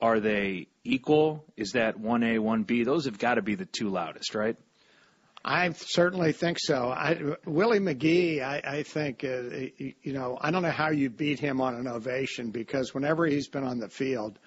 Are 0.00 0.20
they 0.20 0.68
equal? 0.84 1.44
Is 1.56 1.72
that 1.72 1.96
1A, 1.96 2.38
1B? 2.38 2.84
Those 2.84 3.04
have 3.04 3.18
got 3.18 3.34
to 3.34 3.42
be 3.42 3.54
the 3.54 3.66
two 3.66 3.88
loudest, 3.88 4.34
right? 4.34 4.56
I 5.44 5.70
certainly 5.72 6.32
think 6.32 6.58
so. 6.60 6.88
I, 6.88 7.36
Willie 7.46 7.80
McGee, 7.80 8.42
I, 8.42 8.62
I 8.64 8.82
think, 8.84 9.24
uh, 9.24 9.42
you 9.78 10.12
know, 10.12 10.38
I 10.40 10.50
don't 10.50 10.62
know 10.62 10.70
how 10.70 10.90
you 10.90 11.10
beat 11.10 11.40
him 11.40 11.60
on 11.60 11.74
an 11.74 11.88
ovation 11.88 12.50
because 12.50 12.94
whenever 12.94 13.26
he's 13.26 13.48
been 13.48 13.64
on 13.64 13.78
the 13.78 13.88
field, 13.88 14.38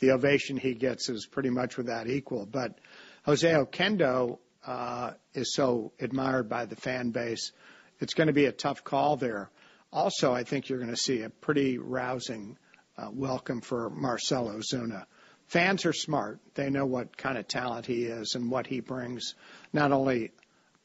the 0.00 0.10
ovation 0.10 0.58
he 0.58 0.74
gets 0.74 1.08
is 1.08 1.26
pretty 1.26 1.50
much 1.50 1.78
without 1.78 2.06
equal. 2.06 2.44
But 2.44 2.78
Jose 3.24 3.50
Oquendo 3.50 4.38
uh, 4.66 5.12
is 5.32 5.54
so 5.54 5.92
admired 6.00 6.48
by 6.48 6.66
the 6.66 6.76
fan 6.76 7.10
base. 7.10 7.52
It's 8.00 8.14
going 8.14 8.26
to 8.26 8.32
be 8.32 8.46
a 8.46 8.52
tough 8.52 8.84
call 8.84 9.16
there. 9.16 9.50
Also, 9.92 10.32
I 10.32 10.44
think 10.44 10.68
you're 10.68 10.78
going 10.78 10.90
to 10.90 10.96
see 10.96 11.20
a 11.20 11.28
pretty 11.28 11.76
rousing 11.76 12.56
uh, 12.96 13.10
welcome 13.12 13.60
for 13.60 13.90
Marcelo 13.90 14.58
Ozuna. 14.58 15.04
Fans 15.48 15.84
are 15.84 15.92
smart. 15.92 16.40
They 16.54 16.70
know 16.70 16.86
what 16.86 17.14
kind 17.18 17.36
of 17.36 17.46
talent 17.46 17.84
he 17.84 18.04
is 18.04 18.34
and 18.34 18.50
what 18.50 18.66
he 18.66 18.80
brings, 18.80 19.34
not 19.70 19.92
only 19.92 20.32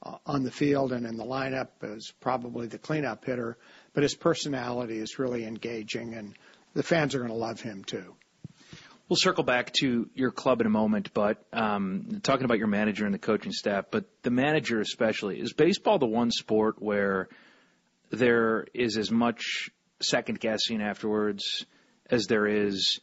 uh, 0.03 0.17
on 0.25 0.43
the 0.43 0.51
field 0.51 0.91
and 0.91 1.05
in 1.05 1.15
the 1.15 1.23
lineup 1.23 1.69
as 1.83 2.11
probably 2.19 2.67
the 2.67 2.77
cleanup 2.77 3.23
hitter, 3.23 3.57
but 3.93 4.03
his 4.03 4.13
personality 4.13 4.97
is 4.97 5.17
really 5.17 5.45
engaging, 5.45 6.13
and 6.13 6.35
the 6.73 6.83
fans 6.83 7.15
are 7.15 7.19
going 7.19 7.31
to 7.31 7.37
love 7.37 7.61
him 7.61 7.85
too. 7.85 8.13
We'll 9.07 9.15
circle 9.15 9.45
back 9.45 9.71
to 9.79 10.09
your 10.15 10.31
club 10.31 10.59
in 10.59 10.67
a 10.67 10.69
moment, 10.69 11.13
but 11.13 11.41
um, 11.53 12.19
talking 12.23 12.43
about 12.43 12.57
your 12.57 12.67
manager 12.67 13.05
and 13.05 13.13
the 13.13 13.19
coaching 13.19 13.53
staff, 13.53 13.85
but 13.89 14.03
the 14.23 14.31
manager 14.31 14.81
especially, 14.81 15.39
is 15.39 15.53
baseball 15.53 15.97
the 15.97 16.05
one 16.05 16.29
sport 16.29 16.81
where 16.81 17.29
there 18.09 18.65
is 18.73 18.97
as 18.97 19.11
much 19.11 19.69
second 20.01 20.39
guessing 20.39 20.81
afterwards 20.81 21.65
as 22.09 22.27
there 22.27 22.47
is 22.47 22.99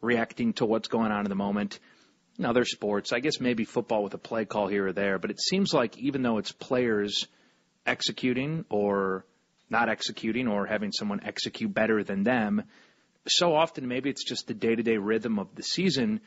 reacting 0.00 0.52
to 0.54 0.66
what's 0.66 0.88
going 0.88 1.12
on 1.12 1.24
in 1.24 1.28
the 1.28 1.36
moment? 1.36 1.78
Now, 2.38 2.52
there's 2.52 2.72
sports, 2.72 3.12
I 3.12 3.20
guess 3.20 3.40
maybe 3.40 3.64
football 3.64 4.02
with 4.02 4.14
a 4.14 4.18
play 4.18 4.44
call 4.44 4.66
here 4.66 4.88
or 4.88 4.92
there, 4.92 5.18
but 5.18 5.30
it 5.30 5.40
seems 5.40 5.72
like 5.72 5.98
even 5.98 6.22
though 6.22 6.38
it's 6.38 6.52
players 6.52 7.26
executing 7.86 8.64
or 8.70 9.24
not 9.68 9.88
executing 9.88 10.48
or 10.48 10.66
having 10.66 10.92
someone 10.92 11.20
execute 11.24 11.72
better 11.72 12.02
than 12.02 12.24
them, 12.24 12.62
so 13.28 13.54
often 13.54 13.86
maybe 13.86 14.10
it's 14.10 14.24
just 14.24 14.46
the 14.46 14.54
day 14.54 14.74
to 14.74 14.82
day 14.82 14.96
rhythm 14.96 15.38
of 15.38 15.54
the 15.54 15.62
season. 15.62 16.20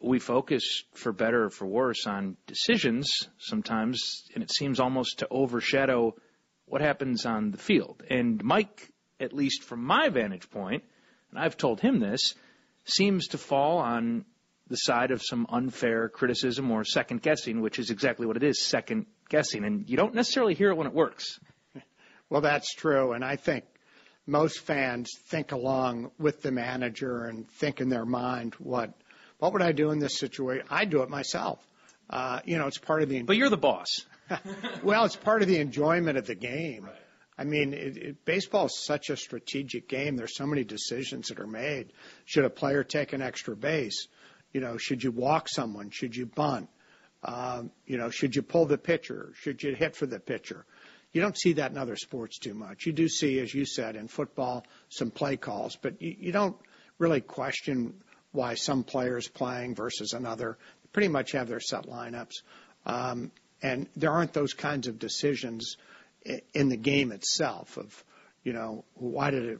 We 0.00 0.18
focus 0.18 0.84
for 0.94 1.12
better 1.12 1.44
or 1.46 1.50
for 1.50 1.66
worse 1.66 2.06
on 2.06 2.36
decisions 2.46 3.08
sometimes, 3.38 4.24
and 4.34 4.44
it 4.44 4.52
seems 4.52 4.78
almost 4.78 5.20
to 5.20 5.28
overshadow 5.30 6.14
what 6.66 6.80
happens 6.80 7.26
on 7.26 7.50
the 7.50 7.58
field. 7.58 8.02
And 8.10 8.42
Mike, 8.42 8.90
at 9.18 9.32
least 9.32 9.62
from 9.62 9.84
my 9.84 10.08
vantage 10.08 10.50
point, 10.50 10.84
and 11.30 11.38
I've 11.38 11.56
told 11.56 11.80
him 11.80 12.00
this, 12.00 12.34
seems 12.84 13.28
to 13.28 13.38
fall 13.38 13.78
on 13.78 14.24
the 14.68 14.76
side 14.76 15.10
of 15.10 15.22
some 15.22 15.46
unfair 15.48 16.08
criticism 16.08 16.70
or 16.70 16.84
second 16.84 17.22
guessing, 17.22 17.60
which 17.60 17.78
is 17.78 17.90
exactly 17.90 18.26
what 18.26 18.36
it 18.36 18.42
is 18.42 18.64
second 18.64 19.06
guessing. 19.28 19.64
And 19.64 19.88
you 19.88 19.96
don't 19.96 20.14
necessarily 20.14 20.54
hear 20.54 20.70
it 20.70 20.76
when 20.76 20.86
it 20.86 20.94
works. 20.94 21.38
Well, 22.28 22.40
that's 22.40 22.74
true. 22.74 23.12
And 23.12 23.24
I 23.24 23.36
think 23.36 23.64
most 24.26 24.58
fans 24.58 25.12
think 25.28 25.52
along 25.52 26.10
with 26.18 26.42
the 26.42 26.50
manager 26.50 27.24
and 27.26 27.48
think 27.48 27.80
in 27.80 27.88
their 27.88 28.04
mind 28.04 28.54
what 28.54 28.92
what 29.38 29.52
would 29.52 29.62
I 29.62 29.72
do 29.72 29.90
in 29.90 29.98
this 29.98 30.18
situation? 30.18 30.66
I'd 30.70 30.90
do 30.90 31.02
it 31.02 31.08
myself. 31.08 31.64
Uh, 32.08 32.40
you 32.44 32.58
know, 32.58 32.66
it's 32.66 32.78
part 32.78 33.02
of 33.02 33.08
the. 33.08 33.22
But 33.22 33.36
you're 33.36 33.50
the 33.50 33.56
boss. 33.56 34.06
well, 34.82 35.04
it's 35.04 35.16
part 35.16 35.42
of 35.42 35.48
the 35.48 35.58
enjoyment 35.58 36.18
of 36.18 36.26
the 36.26 36.34
game. 36.34 36.84
Right. 36.84 36.94
I 37.38 37.44
mean, 37.44 37.74
it, 37.74 37.96
it, 37.96 38.24
baseball 38.24 38.66
is 38.66 38.78
such 38.78 39.10
a 39.10 39.16
strategic 39.16 39.88
game. 39.88 40.16
There's 40.16 40.36
so 40.36 40.46
many 40.46 40.64
decisions 40.64 41.28
that 41.28 41.38
are 41.38 41.46
made. 41.46 41.92
Should 42.24 42.44
a 42.44 42.50
player 42.50 42.82
take 42.82 43.12
an 43.12 43.20
extra 43.20 43.54
base? 43.54 44.08
You 44.52 44.60
know, 44.60 44.78
should 44.78 45.04
you 45.04 45.10
walk 45.10 45.48
someone? 45.48 45.90
Should 45.90 46.16
you 46.16 46.26
bunt? 46.26 46.68
Um, 47.22 47.70
you 47.86 47.98
know, 47.98 48.10
should 48.10 48.36
you 48.36 48.42
pull 48.42 48.66
the 48.66 48.78
pitcher? 48.78 49.32
Should 49.40 49.62
you 49.62 49.74
hit 49.74 49.96
for 49.96 50.06
the 50.06 50.20
pitcher? 50.20 50.64
You 51.12 51.20
don't 51.20 51.36
see 51.36 51.54
that 51.54 51.70
in 51.70 51.78
other 51.78 51.96
sports 51.96 52.38
too 52.38 52.54
much. 52.54 52.86
You 52.86 52.92
do 52.92 53.08
see, 53.08 53.38
as 53.40 53.52
you 53.52 53.66
said, 53.66 53.96
in 53.96 54.08
football, 54.08 54.64
some 54.88 55.10
play 55.10 55.36
calls, 55.36 55.76
but 55.80 56.00
you, 56.00 56.14
you 56.18 56.32
don't 56.32 56.56
really 56.98 57.20
question 57.20 57.94
why 58.32 58.54
some 58.54 58.84
players 58.84 59.28
playing 59.28 59.74
versus 59.74 60.12
another. 60.12 60.58
They 60.82 60.88
pretty 60.92 61.08
much 61.08 61.32
have 61.32 61.48
their 61.48 61.60
set 61.60 61.86
lineups. 61.86 62.42
Um, 62.84 63.32
and 63.62 63.86
there 63.96 64.10
aren't 64.10 64.32
those 64.32 64.54
kinds 64.54 64.86
of 64.86 64.98
decisions 64.98 65.76
in 66.54 66.68
the 66.68 66.76
game 66.76 67.12
itself 67.12 67.76
of, 67.76 68.04
you 68.42 68.52
know, 68.52 68.84
why 68.94 69.30
did 69.30 69.48
a 69.48 69.56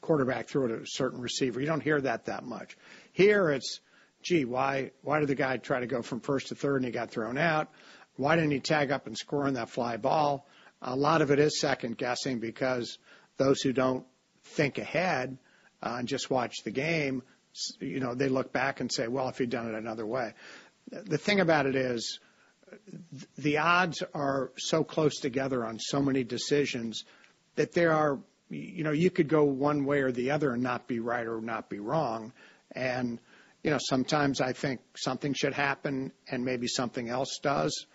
quarterback 0.00 0.48
throw 0.48 0.66
at 0.66 0.70
a 0.70 0.86
certain 0.86 1.20
receiver? 1.20 1.60
You 1.60 1.66
don't 1.66 1.82
hear 1.82 2.00
that 2.00 2.26
that 2.26 2.44
much. 2.44 2.76
Here 3.12 3.50
it's, 3.50 3.80
gee, 4.22 4.44
why, 4.44 4.92
why 5.02 5.20
did 5.20 5.28
the 5.28 5.34
guy 5.34 5.56
try 5.56 5.80
to 5.80 5.86
go 5.86 6.02
from 6.02 6.20
first 6.20 6.48
to 6.48 6.54
third 6.54 6.76
and 6.76 6.84
he 6.84 6.90
got 6.90 7.10
thrown 7.10 7.38
out? 7.38 7.68
Why 8.16 8.36
didn't 8.36 8.52
he 8.52 8.60
tag 8.60 8.90
up 8.90 9.06
and 9.06 9.16
score 9.16 9.46
on 9.46 9.54
that 9.54 9.70
fly 9.70 9.96
ball? 9.96 10.46
A 10.82 10.96
lot 10.96 11.22
of 11.22 11.30
it 11.30 11.38
is 11.38 11.60
second 11.60 11.98
guessing 11.98 12.38
because 12.38 12.98
those 13.36 13.60
who 13.60 13.72
don't 13.72 14.06
think 14.44 14.78
ahead 14.78 15.38
uh, 15.82 15.96
and 15.98 16.08
just 16.08 16.30
watch 16.30 16.62
the 16.64 16.70
game, 16.70 17.22
you 17.80 18.00
know, 18.00 18.14
they 18.14 18.28
look 18.28 18.52
back 18.52 18.80
and 18.80 18.90
say, 18.92 19.08
well, 19.08 19.28
if 19.28 19.38
he'd 19.38 19.50
done 19.50 19.68
it 19.68 19.74
another 19.74 20.06
way. 20.06 20.34
The 20.90 21.18
thing 21.18 21.40
about 21.40 21.66
it 21.66 21.74
is, 21.74 22.20
the 23.38 23.58
odds 23.58 24.02
are 24.14 24.52
so 24.56 24.84
close 24.84 25.18
together 25.20 25.64
on 25.64 25.78
so 25.78 26.00
many 26.00 26.24
decisions 26.24 27.04
that 27.56 27.72
there 27.72 27.92
are, 27.92 28.18
you 28.50 28.84
know, 28.84 28.92
you 28.92 29.10
could 29.10 29.28
go 29.28 29.44
one 29.44 29.84
way 29.84 30.00
or 30.00 30.12
the 30.12 30.30
other 30.30 30.52
and 30.52 30.62
not 30.62 30.86
be 30.86 31.00
right 31.00 31.26
or 31.26 31.40
not 31.40 31.68
be 31.68 31.78
wrong. 31.78 32.32
And, 32.72 33.20
you 33.62 33.70
know, 33.70 33.78
sometimes 33.80 34.40
I 34.40 34.52
think 34.52 34.80
something 34.96 35.34
should 35.34 35.54
happen 35.54 36.12
and 36.30 36.44
maybe 36.44 36.66
something 36.68 37.08
else 37.08 37.38
does, 37.42 37.86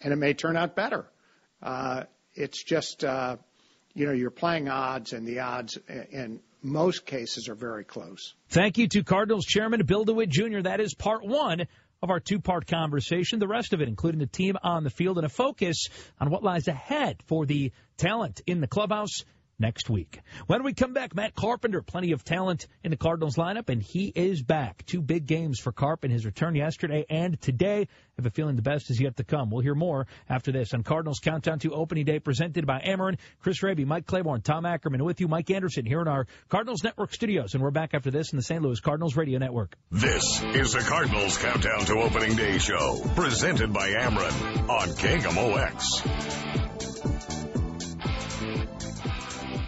and 0.00 0.12
it 0.12 0.16
may 0.16 0.34
turn 0.34 0.56
out 0.56 0.74
better. 0.74 1.06
Uh, 1.62 2.04
it's 2.34 2.64
just, 2.64 3.04
uh, 3.04 3.36
you 3.94 4.06
know, 4.06 4.12
you're 4.12 4.30
playing 4.30 4.68
odds, 4.68 5.12
and 5.12 5.26
the 5.26 5.40
odds 5.40 5.78
in 6.10 6.40
most 6.62 7.06
cases 7.06 7.48
are 7.48 7.54
very 7.54 7.84
close. 7.84 8.34
Thank 8.48 8.78
you 8.78 8.88
to 8.88 9.02
Cardinals 9.02 9.46
Chairman 9.46 9.84
Bill 9.84 10.04
DeWitt 10.04 10.28
Jr. 10.28 10.60
That 10.62 10.80
is 10.80 10.94
part 10.94 11.24
one 11.24 11.66
of 12.02 12.10
our 12.10 12.20
two 12.20 12.40
part 12.40 12.66
conversation. 12.66 13.38
The 13.38 13.48
rest 13.48 13.72
of 13.72 13.80
it, 13.80 13.88
including 13.88 14.20
the 14.20 14.26
team 14.26 14.56
on 14.62 14.84
the 14.84 14.90
field 14.90 15.18
and 15.18 15.26
a 15.26 15.30
focus 15.30 15.88
on 16.18 16.30
what 16.30 16.42
lies 16.42 16.68
ahead 16.68 17.22
for 17.26 17.46
the 17.46 17.72
talent 17.96 18.40
in 18.46 18.60
the 18.60 18.66
clubhouse 18.66 19.24
next 19.60 19.88
week. 19.90 20.20
When 20.46 20.64
we 20.64 20.72
come 20.72 20.92
back, 20.94 21.14
Matt 21.14 21.34
Carpenter, 21.34 21.82
plenty 21.82 22.12
of 22.12 22.24
talent 22.24 22.66
in 22.82 22.90
the 22.90 22.96
Cardinals 22.96 23.36
lineup, 23.36 23.68
and 23.68 23.82
he 23.82 24.06
is 24.14 24.42
back. 24.42 24.84
Two 24.86 25.02
big 25.02 25.26
games 25.26 25.60
for 25.60 25.70
Carp 25.70 26.04
in 26.04 26.10
his 26.10 26.24
return 26.24 26.54
yesterday 26.54 27.04
and 27.08 27.40
today. 27.40 27.82
I 27.82 27.86
have 28.16 28.26
a 28.26 28.30
feeling 28.30 28.56
the 28.56 28.62
best 28.62 28.90
is 28.90 29.00
yet 29.00 29.16
to 29.18 29.24
come. 29.24 29.50
We'll 29.50 29.62
hear 29.62 29.74
more 29.74 30.06
after 30.28 30.52
this 30.52 30.74
on 30.74 30.82
Cardinals 30.82 31.20
Countdown 31.20 31.58
to 31.60 31.72
Opening 31.72 32.04
Day 32.04 32.18
presented 32.18 32.66
by 32.66 32.80
Ameren. 32.80 33.18
Chris 33.40 33.62
Raby, 33.62 33.84
Mike 33.84 34.06
Claiborne, 34.06 34.40
Tom 34.42 34.66
Ackerman 34.66 35.04
with 35.04 35.20
you, 35.20 35.28
Mike 35.28 35.50
Anderson 35.50 35.86
here 35.86 36.00
in 36.00 36.08
our 36.08 36.26
Cardinals 36.48 36.82
Network 36.82 37.12
studios. 37.14 37.54
And 37.54 37.62
we're 37.62 37.70
back 37.70 37.94
after 37.94 38.10
this 38.10 38.32
in 38.32 38.36
the 38.36 38.42
St. 38.42 38.62
Louis 38.62 38.80
Cardinals 38.80 39.16
Radio 39.16 39.38
Network. 39.38 39.76
This 39.90 40.42
is 40.42 40.72
the 40.72 40.80
Cardinals 40.80 41.38
Countdown 41.38 41.84
to 41.86 42.00
Opening 42.00 42.36
Day 42.36 42.58
show 42.58 43.02
presented 43.14 43.72
by 43.72 43.90
Ameren 43.90 44.68
on 44.68 44.88
KMOX. 44.88 46.79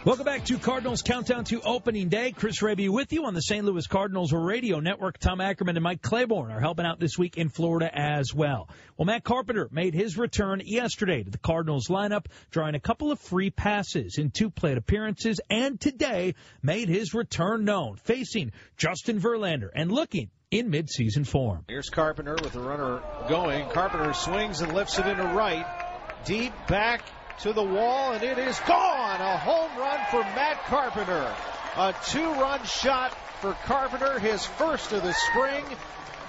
Welcome 0.04 0.24
back 0.24 0.44
to 0.46 0.58
Cardinals 0.58 1.02
Countdown 1.02 1.44
to 1.44 1.60
Opening 1.60 2.08
Day. 2.08 2.32
Chris 2.32 2.60
Raby 2.60 2.88
with 2.88 3.12
you 3.12 3.24
on 3.26 3.34
the 3.34 3.40
St. 3.40 3.64
Louis 3.64 3.86
Cardinals 3.86 4.32
Radio 4.32 4.80
Network. 4.80 5.16
Tom 5.18 5.40
Ackerman 5.40 5.76
and 5.76 5.84
Mike 5.84 6.02
Claiborne 6.02 6.50
are 6.50 6.58
helping 6.58 6.84
out 6.84 6.98
this 6.98 7.16
week 7.16 7.36
in 7.36 7.48
Florida 7.48 7.88
as 7.96 8.34
well. 8.34 8.68
Well, 8.96 9.06
Matt 9.06 9.22
Carpenter 9.22 9.68
made 9.70 9.94
his 9.94 10.18
return 10.18 10.60
yesterday 10.64 11.22
to 11.22 11.30
the 11.30 11.38
Cardinals 11.38 11.86
lineup, 11.86 12.26
drawing 12.50 12.74
a 12.74 12.80
couple 12.80 13.12
of 13.12 13.20
free 13.20 13.50
passes 13.50 14.18
in 14.18 14.32
two 14.32 14.50
plate 14.50 14.76
appearances, 14.76 15.40
and 15.48 15.80
today 15.80 16.34
made 16.64 16.88
his 16.88 17.14
return 17.14 17.64
known, 17.64 17.94
facing 17.94 18.50
Justin 18.76 19.20
Verlander 19.20 19.68
and 19.72 19.92
looking 19.92 20.30
in 20.50 20.68
midseason 20.68 21.24
form. 21.24 21.64
Here's 21.68 21.90
Carpenter 21.90 22.34
with 22.42 22.54
the 22.54 22.60
runner 22.60 23.02
going. 23.28 23.68
Carpenter 23.68 24.14
swings 24.14 24.62
and 24.62 24.74
lifts 24.74 24.98
it 24.98 25.06
into 25.06 25.22
right. 25.26 25.64
Deep 26.24 26.52
back 26.66 27.02
to 27.40 27.52
the 27.52 27.62
wall, 27.62 28.12
and 28.12 28.22
it 28.22 28.38
is 28.38 28.58
gone. 28.60 29.20
A 29.20 29.36
home 29.38 29.76
run 29.78 29.98
for 30.10 30.20
Matt 30.20 30.64
Carpenter. 30.64 31.34
A 31.76 31.94
two 32.06 32.32
run 32.32 32.64
shot 32.64 33.12
for 33.40 33.52
Carpenter, 33.64 34.18
his 34.18 34.44
first 34.44 34.92
of 34.92 35.02
the 35.02 35.12
spring. 35.12 35.64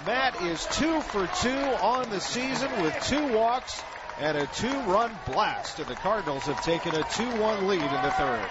Matt 0.06 0.40
is 0.42 0.66
two 0.72 1.00
for 1.00 1.26
two 1.42 1.50
on 1.50 2.10
the 2.10 2.20
season 2.20 2.70
with 2.82 2.94
two 3.06 3.32
walks 3.32 3.82
and 4.20 4.36
a 4.36 4.46
two 4.46 4.80
run 4.80 5.16
blast. 5.26 5.78
And 5.78 5.88
the 5.88 5.94
Cardinals 5.94 6.44
have 6.44 6.62
taken 6.62 6.94
a 6.94 7.02
2 7.02 7.24
1 7.40 7.66
lead 7.66 7.82
in 7.82 8.02
the 8.02 8.10
third. 8.10 8.48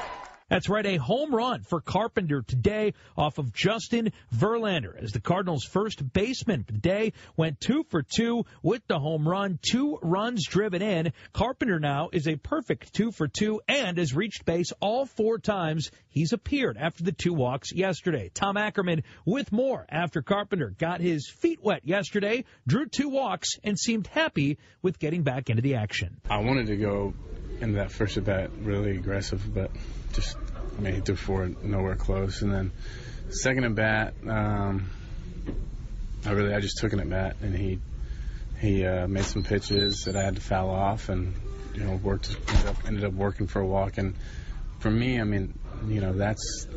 That's 0.50 0.70
right, 0.70 0.86
a 0.86 0.98
home 0.98 1.34
run 1.34 1.64
for 1.64 1.82
Carpenter 1.82 2.42
today 2.42 2.94
off 3.18 3.38
of 3.38 3.54
Justin 3.54 4.12
Verlander 4.36 5.02
as 5.02 5.12
the 5.12 5.22
Cardinals' 5.22 5.64
first 5.64 6.14
baseman 6.14 6.64
for 6.64 6.74
the 6.74 6.80
day 6.80 7.14
went 7.38 7.60
two 7.60 7.84
for 7.90 8.04
two 8.04 8.46
with 8.62 8.86
the 8.88 9.00
home 9.00 9.28
run, 9.28 9.60
two 9.62 9.98
runs 10.02 10.46
driven 10.46 10.82
in. 10.82 11.14
Carpenter 11.32 11.80
now 11.80 12.10
is 12.12 12.28
a 12.28 12.36
perfect 12.36 12.94
two 12.94 13.12
for 13.12 13.28
two 13.28 13.62
and 13.68 13.98
has 13.98 14.14
reached 14.14 14.46
base 14.46 14.72
all 14.80 15.06
four 15.06 15.40
times 15.40 15.92
he's 16.10 16.34
appeared 16.34 16.78
after 16.78 17.04
the 17.04 17.12
two 17.12 17.34
walks 17.34 17.72
yesterday. 17.74 18.30
Tom 18.34 18.58
Ackerman 18.58 19.04
with 19.26 19.52
more 19.52 19.86
after 19.90 20.22
Carpenter 20.22 20.74
got 20.78 21.02
his 21.02 21.30
feet 21.30 21.64
wet 21.64 21.82
yesterday, 21.86 22.46
drew 22.68 22.86
two 22.86 23.10
walks, 23.10 23.50
and 23.64 23.78
seemed 23.80 24.08
happy 24.08 24.58
with 24.82 25.00
getting 25.00 25.24
back 25.24 25.50
into 25.50 25.62
the 25.62 25.76
action. 25.76 26.20
I 26.30 26.40
wanted 26.40 26.68
to 26.68 26.76
go 26.76 27.14
into 27.62 27.76
that 27.76 27.92
first 27.92 28.18
at 28.18 28.26
bat 28.26 28.52
really 28.62 28.98
aggressive, 28.98 29.54
but 29.54 29.72
just 30.14 30.38
I 30.78 30.82
mean, 30.82 30.96
he 30.96 31.02
threw 31.02 31.16
four 31.16 31.52
nowhere 31.62 31.96
close, 31.96 32.42
and 32.42 32.52
then 32.52 32.72
second 33.30 33.66
at 33.66 33.76
bat, 33.76 34.14
um, 34.28 34.90
I 36.26 36.32
really 36.32 36.54
I 36.54 36.60
just 36.60 36.78
took 36.78 36.94
an 36.94 37.00
at 37.00 37.10
bat, 37.10 37.36
and 37.42 37.56
he 37.56 37.80
he 38.60 38.86
uh, 38.86 39.08
made 39.08 39.26
some 39.26 39.44
pitches 39.44 40.06
that 40.06 40.16
I 40.16 40.24
had 40.24 40.36
to 40.36 40.42
foul 40.42 40.70
off, 40.70 41.10
and 41.10 41.34
you 41.76 41.84
know 41.84 41.96
worked 41.96 42.36
ended 42.48 42.68
up, 42.68 42.88
ended 42.88 43.04
up 43.04 43.14
working 43.14 43.48
for 43.48 43.62
a 43.62 43.66
walk, 43.66 43.98
and 43.98 44.16
for 44.80 44.90
me, 44.90 45.20
I 45.20 45.24
mean, 45.24 45.58
you 45.88 46.02
know 46.02 46.14
that's 46.14 46.68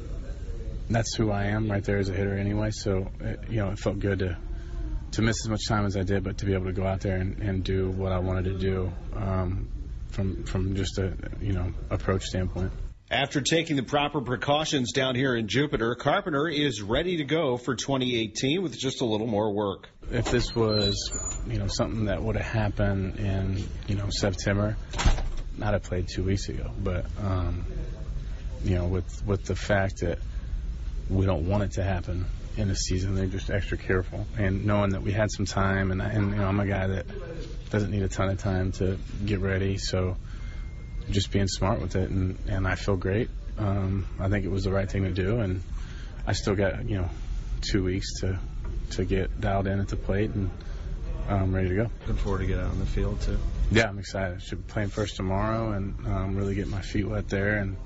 that's 0.91 1.15
who 1.15 1.31
I 1.31 1.47
am 1.47 1.71
right 1.71 1.83
there 1.83 1.99
as 1.99 2.09
a 2.09 2.13
hitter 2.13 2.37
anyway. 2.37 2.71
So 2.71 3.11
it, 3.21 3.41
you 3.49 3.59
know 3.59 3.71
it 3.71 3.79
felt 3.79 3.99
good 3.99 4.19
to 4.21 4.37
to 5.13 5.23
miss 5.23 5.37
as 5.45 5.49
much 5.49 5.67
time 5.69 5.87
as 5.87 5.97
I 5.97 6.03
did, 6.03 6.25
but 6.25 6.39
to 6.39 6.47
be 6.47 6.55
able 6.55 6.67
to 6.67 6.73
go 6.73 6.87
out 6.87 7.01
there 7.01 7.17
and, 7.17 7.39
and 7.39 7.65
do 7.65 7.91
what 7.91 8.13
I 8.13 8.19
wanted 8.19 8.45
to 8.45 8.59
do 8.59 8.93
um, 9.15 9.69
from 10.11 10.45
from 10.45 10.75
just 10.75 10.99
a 10.99 11.15
you 11.41 11.53
know 11.53 11.73
approach 11.91 12.25
standpoint. 12.25 12.73
After 13.11 13.41
taking 13.41 13.77
the 13.77 13.85
proper 13.85 14.21
precautions 14.21 14.91
down 14.93 15.15
here 15.15 15.37
in 15.37 15.47
Jupiter, 15.47 15.95
Carpenter 15.95 16.49
is 16.49 16.83
ready 16.83 17.19
to 17.19 17.25
go 17.25 17.57
for 17.57 17.77
2018 17.77 18.63
with 18.63 18.77
just 18.77 19.01
a 19.01 19.05
little 19.05 19.29
more 19.29 19.53
work. 19.53 19.89
If 20.11 20.33
this 20.33 20.57
was, 20.57 21.13
you 21.47 21.59
know, 21.59 21.69
something 21.69 22.07
that 22.07 22.21
would 22.21 22.35
have 22.35 22.53
happened 22.53 23.21
in, 23.21 23.65
you 23.87 23.95
know, 23.95 24.09
September, 24.11 24.77
not 25.57 25.75
have 25.75 25.85
played 25.85 26.09
two 26.09 26.25
weeks 26.25 26.49
ago. 26.49 26.73
But, 26.83 27.07
um, 27.23 27.65
you 28.65 28.75
know, 28.75 28.87
with 28.87 29.25
with 29.25 29.45
the 29.45 29.55
fact 29.55 30.01
that 30.01 30.19
we 31.09 31.27
don't 31.27 31.47
want 31.47 31.63
it 31.63 31.73
to 31.73 31.85
happen 31.85 32.27
in 32.57 32.67
the 32.67 32.75
season, 32.75 33.15
they're 33.15 33.27
just 33.27 33.51
extra 33.51 33.79
careful. 33.79 34.27
And 34.37 34.67
knowing 34.67 34.91
that 34.91 35.03
we 35.03 35.13
had 35.13 35.31
some 35.31 35.47
time, 35.47 35.93
and, 35.93 36.03
and 36.03 36.31
you 36.31 36.37
know, 36.39 36.49
I'm 36.49 36.59
a 36.59 36.67
guy 36.67 36.89
that 36.89 37.07
doesn't 37.71 37.93
need 37.93 38.03
a 38.03 38.09
ton 38.09 38.31
of 38.31 38.39
time 38.39 38.73
to 38.73 38.99
get 39.25 39.39
ready, 39.39 39.79
so 39.79 40.17
just 41.11 41.31
being 41.31 41.49
smart 41.49 41.81
with 41.81 41.97
it, 41.97 42.11
and 42.11 42.39
and 42.49 42.67
I 42.67 42.75
feel 42.75 42.97
great. 42.97 43.31
Um, 43.59 44.07
I 44.19 44.29
think 44.29 44.45
it 44.45 44.51
was 44.51 44.65
the 44.65 44.73
right 44.73 44.91
thing 44.91 45.05
to 45.05 45.13
do, 45.13 45.41
and 45.41 45.63
I 46.27 46.33
still 46.33 46.55
got 46.55 46.89
you 46.89 46.99
know 46.99 47.09
two 47.61 47.85
weeks 47.85 48.21
to 48.21 48.39
to 48.91 49.05
get 49.05 49.41
dialed 49.41 49.67
in 49.67 49.81
at 49.81 49.89
the 49.89 49.97
plate, 49.97 50.31
and 50.31 50.51
I'm 51.29 51.55
ready 51.55 51.71
to 51.71 51.75
go. 51.75 51.91
Looking 52.01 52.17
forward 52.17 52.39
to 52.41 52.47
get 52.47 52.59
out 52.59 52.71
on 52.71 52.79
the 52.79 52.87
field 52.87 53.21
too. 53.21 53.39
Yeah, 53.71 53.89
I'm 53.89 53.99
excited. 53.99 54.43
Should 54.43 54.67
be 54.67 54.73
playing 54.73 54.91
first 54.91 55.17
tomorrow, 55.17 55.73
and 55.73 55.95
um, 56.07 56.37
really 56.37 56.55
get 56.55 56.69
my 56.69 56.83
feet 56.83 57.09
wet 57.09 57.29
there, 57.29 57.59
and 57.59 57.77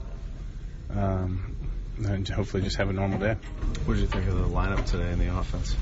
um, 0.91 1.57
and 2.05 2.29
hopefully 2.29 2.63
just 2.63 2.77
have 2.77 2.91
a 2.91 2.93
normal 2.93 3.19
day. 3.19 3.37
What 3.85 3.95
did 3.95 4.01
you 4.01 4.07
think 4.09 4.27
of 4.29 4.37
the 4.37 4.47
lineup 4.47 4.85
today 4.87 5.11
in 5.13 5.19
the 5.19 5.37
offense? 5.37 5.77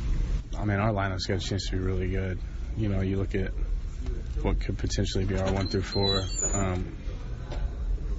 I 0.59 0.64
mean, 0.64 0.79
our 0.79 0.92
lineup's 0.92 1.27
got 1.27 1.37
a 1.37 1.46
chance 1.46 1.66
to 1.66 1.72
be 1.72 1.79
really 1.79 2.09
good. 2.09 2.38
You 2.77 2.88
know, 2.88 3.01
you 3.01 3.16
look 3.16 3.35
at 3.35 3.53
what 4.42 4.61
could 4.61 4.79
potentially 4.79 5.24
be 5.24 5.37
our 5.37 5.53
one 5.53 5.68
through 5.68 5.83
four. 5.83 6.24
Um, 6.53 6.96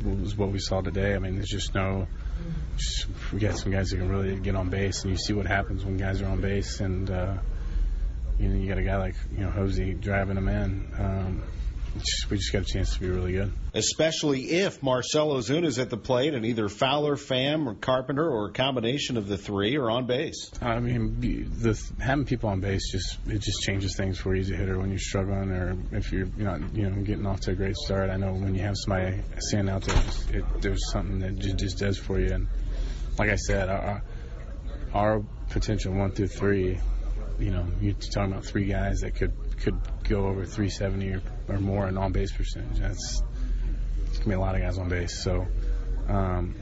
was 0.04 0.36
what 0.36 0.52
we 0.52 0.60
saw 0.60 0.82
today. 0.82 1.16
I 1.16 1.20
mean, 1.20 1.36
there's 1.36 1.50
just 1.50 1.74
no. 1.76 2.08
Just, 2.78 3.08
we 3.34 3.40
got 3.40 3.58
some 3.58 3.72
guys 3.72 3.90
that 3.90 3.98
can 3.98 4.10
really 4.10 4.40
get 4.40 4.56
on 4.56 4.70
base, 4.70 5.04
and 5.04 5.12
you 5.12 5.18
see 5.18 5.34
what 5.34 5.46
happens 5.46 5.84
when 5.84 5.98
guys 5.98 6.22
are 6.22 6.28
on 6.28 6.40
base, 6.40 6.80
and 6.80 7.10
uh, 7.10 7.38
you 8.40 8.48
know 8.48 8.56
you 8.56 8.68
got 8.68 8.78
a 8.78 8.84
guy 8.84 8.98
like 8.98 9.16
you 9.32 9.44
know 9.44 9.52
Jose 9.52 9.94
driving 9.94 10.36
them 10.36 10.48
in. 10.48 10.92
Um, 10.98 11.44
we 12.30 12.38
just 12.38 12.54
got 12.54 12.62
a 12.62 12.66
chance 12.66 12.94
to 12.94 13.00
be 13.00 13.10
really 13.10 13.34
good. 13.34 13.52
Especially 13.74 14.52
if 14.52 14.82
Marcell 14.82 15.34
Ozuna 15.34 15.66
is 15.66 15.80
at 15.80 15.90
the 15.90 15.98
plate 15.98 16.34
and 16.34 16.46
either 16.46 16.70
Fowler, 16.70 17.16
Pham, 17.16 17.68
or 17.68 17.74
Carpenter, 17.76 18.28
or 18.28 18.50
a 18.50 18.52
combination 18.52 19.18
of 19.18 19.28
the 19.28 19.38
three 19.38 19.76
are 19.78 19.90
on 19.90 20.06
base. 20.06 20.52
I 20.62 20.80
mean, 20.80 21.20
the, 21.20 21.82
having 22.00 22.26
people 22.26 22.50
on 22.50 22.62
base 22.62 22.92
just 22.92 23.18
it 23.28 23.40
just 23.42 23.62
changes 23.62 23.96
things 23.96 24.18
for 24.18 24.36
you 24.36 24.42
as 24.42 24.52
a 24.52 24.56
hitter 24.56 24.78
when 24.78 24.90
you're 24.90 25.00
struggling 25.00 25.52
or 25.52 25.78
if 25.92 26.12
you're 26.12 26.28
not 26.38 26.76
you 26.76 26.90
know 26.90 27.02
getting 27.02 27.26
off 27.26 27.42
to 27.42 27.52
a 27.52 27.56
great 27.56 27.76
start. 27.76 28.10
I 28.10 28.18
know 28.18 28.34
when 28.34 28.56
you 28.56 28.62
have 28.62 28.76
somebody 28.78 29.22
standing 29.40 29.74
out 29.74 29.84
there, 29.84 30.04
it, 30.32 30.62
there's 30.62 30.92
something 30.92 31.20
that 31.20 31.38
just, 31.38 31.58
just 31.58 31.78
does 31.80 31.98
for 31.98 32.20
you. 32.20 32.32
And 32.32 32.48
like 33.18 33.30
I 33.30 33.36
said, 33.36 33.70
our, 33.70 34.04
our 34.94 35.24
potential 35.50 35.94
one 35.94 36.12
through 36.12 36.28
three, 36.28 36.80
you 37.40 37.52
know, 37.52 37.66
you're 37.82 37.94
talking 37.94 38.32
about 38.32 38.46
three 38.46 38.66
guys 38.66 39.02
that 39.02 39.16
could 39.16 39.34
could 39.62 39.78
go 40.08 40.26
over 40.26 40.46
370 40.46 41.10
or, 41.14 41.22
or 41.50 41.60
more 41.60 41.88
in 41.88 41.98
on 41.98 42.12
base 42.12 42.32
percentage. 42.32 42.80
That's 42.80 43.24
it's 44.08 44.18
gonna 44.18 44.30
be 44.30 44.36
a 44.36 44.40
lot 44.40 44.56
of 44.56 44.62
guys 44.62 44.78
on 44.78 44.90
base. 44.90 45.24
So 45.24 45.48
um, 46.08 46.56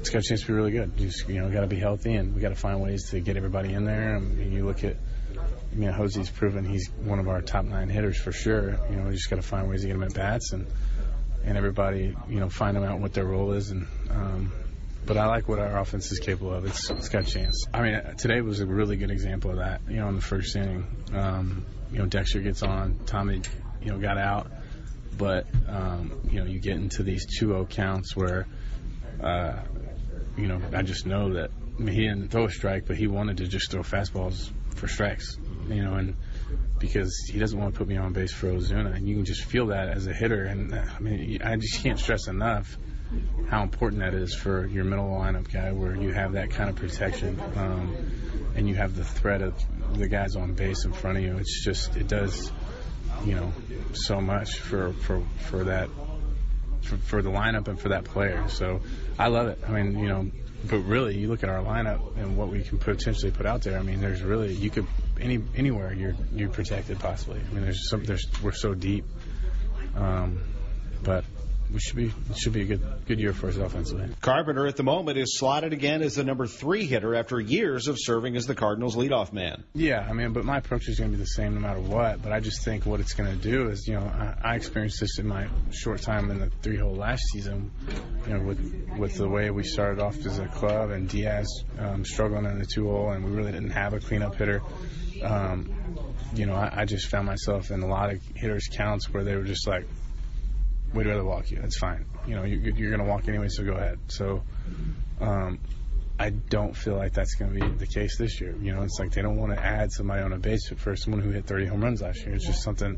it's 0.00 0.10
got 0.10 0.18
a 0.18 0.22
chance 0.22 0.40
to 0.40 0.46
be 0.48 0.52
really 0.54 0.72
good. 0.72 0.92
You 0.96 1.06
just 1.06 1.28
you 1.28 1.40
know 1.40 1.50
got 1.50 1.60
to 1.60 1.66
be 1.66 1.78
healthy, 1.78 2.14
and 2.14 2.34
we 2.34 2.40
got 2.40 2.48
to 2.48 2.56
find 2.56 2.80
ways 2.80 3.10
to 3.10 3.20
get 3.20 3.36
everybody 3.36 3.72
in 3.72 3.84
there. 3.84 4.16
I 4.16 4.18
mean, 4.18 4.52
you 4.52 4.66
look 4.66 4.84
at. 4.84 4.96
I 5.34 5.74
mean, 5.74 5.90
Jose's 5.90 6.28
proven 6.28 6.66
he's 6.66 6.90
one 7.02 7.18
of 7.18 7.28
our 7.28 7.40
top 7.40 7.64
nine 7.64 7.88
hitters 7.88 8.18
for 8.18 8.30
sure. 8.30 8.78
You 8.90 8.96
know, 8.96 9.04
we 9.08 9.12
just 9.12 9.30
got 9.30 9.36
to 9.36 9.42
find 9.42 9.70
ways 9.70 9.80
to 9.82 9.86
get 9.86 9.96
him 9.96 10.02
at 10.02 10.12
bats 10.12 10.52
and 10.52 10.66
and 11.44 11.56
everybody, 11.56 12.14
you 12.28 12.40
know, 12.40 12.48
find 12.48 12.76
out 12.76 13.00
what 13.00 13.14
their 13.14 13.24
role 13.24 13.52
is 13.52 13.70
and 13.70 13.86
um, 14.10 14.52
but 15.06 15.16
I 15.16 15.26
like 15.26 15.48
what 15.48 15.58
our 15.58 15.78
offense 15.78 16.12
is 16.12 16.20
capable 16.20 16.52
of. 16.54 16.64
It's 16.64 16.90
it's 16.90 17.08
got 17.08 17.26
a 17.26 17.30
chance. 17.30 17.66
I 17.72 17.82
mean, 17.82 18.00
today 18.18 18.40
was 18.40 18.60
a 18.60 18.66
really 18.66 18.96
good 18.96 19.10
example 19.10 19.50
of 19.50 19.56
that. 19.58 19.80
You 19.88 19.96
know, 19.96 20.08
in 20.08 20.14
the 20.14 20.22
first 20.22 20.54
inning, 20.54 20.86
um, 21.12 21.66
you 21.90 21.98
know, 21.98 22.06
Dexter 22.06 22.40
gets 22.40 22.62
on, 22.62 23.00
Tommy, 23.06 23.42
you 23.82 23.90
know, 23.90 23.98
got 23.98 24.18
out, 24.18 24.50
but 25.16 25.46
um, 25.68 26.20
you 26.30 26.40
know, 26.40 26.46
you 26.46 26.60
get 26.60 26.76
into 26.76 27.02
these 27.02 27.26
2-0 27.40 27.68
counts 27.70 28.16
where, 28.16 28.46
uh, 29.22 29.60
you 30.36 30.46
know, 30.46 30.60
I 30.72 30.82
just 30.82 31.06
know 31.06 31.34
that 31.34 31.50
I 31.78 31.82
mean, 31.82 31.94
he 31.94 32.02
didn't 32.02 32.28
throw 32.30 32.44
a 32.44 32.50
strike, 32.50 32.86
but 32.86 32.96
he 32.96 33.06
wanted 33.06 33.38
to 33.38 33.48
just 33.48 33.70
throw 33.70 33.82
fastballs 33.82 34.50
for 34.76 34.88
strikes. 34.88 35.36
You 35.68 35.82
know, 35.82 35.94
and 35.94 36.16
because 36.78 37.28
he 37.32 37.38
doesn't 37.38 37.58
want 37.58 37.74
to 37.74 37.78
put 37.78 37.88
me 37.88 37.96
on 37.96 38.12
base 38.12 38.32
for 38.32 38.48
Ozuna, 38.48 38.94
and 38.96 39.08
you 39.08 39.14
can 39.16 39.24
just 39.24 39.44
feel 39.44 39.66
that 39.66 39.88
as 39.88 40.06
a 40.06 40.12
hitter. 40.12 40.42
And 40.44 40.74
I 40.74 40.98
mean, 40.98 41.40
I 41.42 41.56
just 41.56 41.82
can't 41.82 41.98
stress 41.98 42.28
enough 42.28 42.76
how 43.48 43.62
important 43.62 44.00
that 44.00 44.14
is 44.14 44.34
for 44.34 44.66
your 44.66 44.84
middle 44.84 45.08
lineup 45.08 45.52
guy, 45.52 45.72
where 45.72 45.94
you 45.94 46.12
have 46.12 46.32
that 46.32 46.50
kind 46.50 46.70
of 46.70 46.76
protection, 46.76 47.40
um, 47.56 47.94
and 48.54 48.68
you 48.68 48.74
have 48.74 48.96
the 48.96 49.04
threat 49.04 49.42
of 49.42 49.54
the 49.98 50.08
guys 50.08 50.36
on 50.36 50.54
base 50.54 50.84
in 50.84 50.92
front 50.92 51.18
of 51.18 51.24
you. 51.24 51.36
It's 51.36 51.64
just 51.64 51.96
it 51.96 52.08
does, 52.08 52.50
you 53.24 53.34
know, 53.34 53.52
so 53.92 54.20
much 54.20 54.58
for 54.58 54.92
for 54.92 55.22
for 55.48 55.64
that 55.64 55.88
for, 56.82 56.96
for 56.96 57.22
the 57.22 57.30
lineup 57.30 57.68
and 57.68 57.80
for 57.80 57.90
that 57.90 58.04
player. 58.04 58.48
So 58.48 58.80
I 59.18 59.28
love 59.28 59.48
it. 59.48 59.58
I 59.66 59.70
mean, 59.70 59.98
you 59.98 60.08
know, 60.08 60.30
but 60.68 60.78
really, 60.78 61.16
you 61.18 61.28
look 61.28 61.42
at 61.42 61.48
our 61.48 61.62
lineup 61.62 62.16
and 62.16 62.36
what 62.36 62.48
we 62.48 62.62
can 62.62 62.78
potentially 62.78 63.32
put 63.32 63.46
out 63.46 63.62
there. 63.62 63.78
I 63.78 63.82
mean, 63.82 64.00
there's 64.00 64.22
really 64.22 64.54
you 64.54 64.70
could 64.70 64.86
any 65.20 65.42
anywhere 65.56 65.92
you're 65.92 66.14
you're 66.34 66.50
protected 66.50 66.98
possibly. 66.98 67.40
I 67.40 67.52
mean, 67.52 67.62
there's 67.64 67.88
some 67.88 68.04
there's 68.04 68.26
we're 68.42 68.52
so 68.52 68.74
deep, 68.74 69.04
um, 69.96 70.40
but 71.02 71.24
we 71.72 71.80
should 71.80 71.96
be 71.96 72.12
it 72.30 72.36
should 72.36 72.52
be 72.52 72.62
a 72.62 72.64
good 72.64 72.82
good 73.06 73.20
year 73.20 73.32
for 73.32 73.48
us 73.48 73.56
offensively. 73.56 74.08
Carpenter 74.20 74.66
at 74.66 74.76
the 74.76 74.82
moment 74.82 75.18
is 75.18 75.38
slotted 75.38 75.72
again 75.72 76.02
as 76.02 76.16
the 76.16 76.24
number 76.24 76.46
three 76.46 76.86
hitter 76.86 77.14
after 77.14 77.40
years 77.40 77.88
of 77.88 77.96
serving 77.98 78.36
as 78.36 78.46
the 78.46 78.54
Cardinals' 78.54 78.96
leadoff 78.96 79.32
man. 79.32 79.64
Yeah, 79.74 80.00
I 80.00 80.12
mean, 80.12 80.32
but 80.32 80.44
my 80.44 80.58
approach 80.58 80.88
is 80.88 80.98
going 80.98 81.10
to 81.10 81.16
be 81.16 81.22
the 81.22 81.26
same 81.26 81.54
no 81.54 81.60
matter 81.60 81.80
what. 81.80 82.22
But 82.22 82.32
I 82.32 82.40
just 82.40 82.64
think 82.64 82.84
what 82.84 83.00
it's 83.00 83.14
going 83.14 83.30
to 83.30 83.42
do 83.42 83.68
is, 83.68 83.86
you 83.86 83.94
know, 83.94 84.04
I, 84.04 84.52
I 84.52 84.56
experienced 84.56 85.00
this 85.00 85.18
in 85.18 85.26
my 85.26 85.48
short 85.70 86.02
time 86.02 86.30
in 86.30 86.40
the 86.40 86.50
three 86.62 86.76
hole 86.76 86.94
last 86.94 87.22
season, 87.32 87.70
you 88.26 88.34
know, 88.34 88.40
with 88.40 88.90
with 88.98 89.14
the 89.16 89.28
way 89.28 89.50
we 89.50 89.62
started 89.62 90.00
off 90.00 90.16
as 90.26 90.38
a 90.38 90.46
club 90.46 90.90
and 90.90 91.08
Diaz 91.08 91.64
um, 91.78 92.04
struggling 92.04 92.44
in 92.46 92.58
the 92.58 92.66
two 92.66 92.88
hole, 92.88 93.10
and 93.10 93.24
we 93.24 93.30
really 93.30 93.52
didn't 93.52 93.70
have 93.70 93.94
a 93.94 94.00
cleanup 94.00 94.36
hitter. 94.36 94.62
Um, 95.22 95.72
you 96.34 96.46
know, 96.46 96.54
I, 96.54 96.82
I 96.82 96.84
just 96.84 97.08
found 97.08 97.26
myself 97.26 97.70
in 97.70 97.82
a 97.82 97.86
lot 97.86 98.12
of 98.12 98.20
hitters' 98.34 98.68
counts 98.72 99.12
where 99.12 99.24
they 99.24 99.36
were 99.36 99.44
just 99.44 99.66
like, 99.66 99.86
we'd 100.94 101.06
rather 101.06 101.24
walk 101.24 101.50
you. 101.50 101.58
That's 101.60 101.78
fine. 101.78 102.06
You 102.26 102.36
know, 102.36 102.44
you, 102.44 102.58
you're 102.58 102.90
going 102.90 103.02
to 103.02 103.08
walk 103.10 103.28
anyway, 103.28 103.48
so 103.48 103.64
go 103.64 103.72
ahead. 103.72 103.98
So, 104.08 104.42
um, 105.20 105.58
I 106.18 106.30
don't 106.30 106.76
feel 106.76 106.94
like 106.94 107.14
that's 107.14 107.34
going 107.34 107.52
to 107.52 107.60
be 107.60 107.72
the 107.78 107.86
case 107.86 108.16
this 108.16 108.40
year. 108.40 108.54
You 108.60 108.74
know, 108.74 108.82
it's 108.82 108.98
like 108.98 109.12
they 109.12 109.22
don't 109.22 109.38
want 109.38 109.54
to 109.54 109.60
add 109.60 109.90
somebody 109.90 110.22
on 110.22 110.32
a 110.32 110.38
base 110.38 110.68
for 110.76 110.94
someone 110.94 111.22
who 111.22 111.30
hit 111.30 111.46
30 111.46 111.66
home 111.66 111.82
runs 111.82 112.02
last 112.02 112.20
year. 112.20 112.34
It's 112.34 112.46
just 112.46 112.62
something 112.62 112.96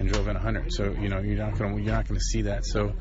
and 0.00 0.10
drove 0.10 0.26
in 0.26 0.34
100. 0.34 0.72
So 0.72 0.96
you 0.98 1.08
know, 1.08 1.20
you're 1.20 1.36
not 1.36 1.56
going 1.58 1.76
to 1.76 1.82
you're 1.82 1.94
not 1.94 2.08
going 2.08 2.18
to 2.18 2.24
see 2.24 2.42
that. 2.42 2.64
So 2.64 2.94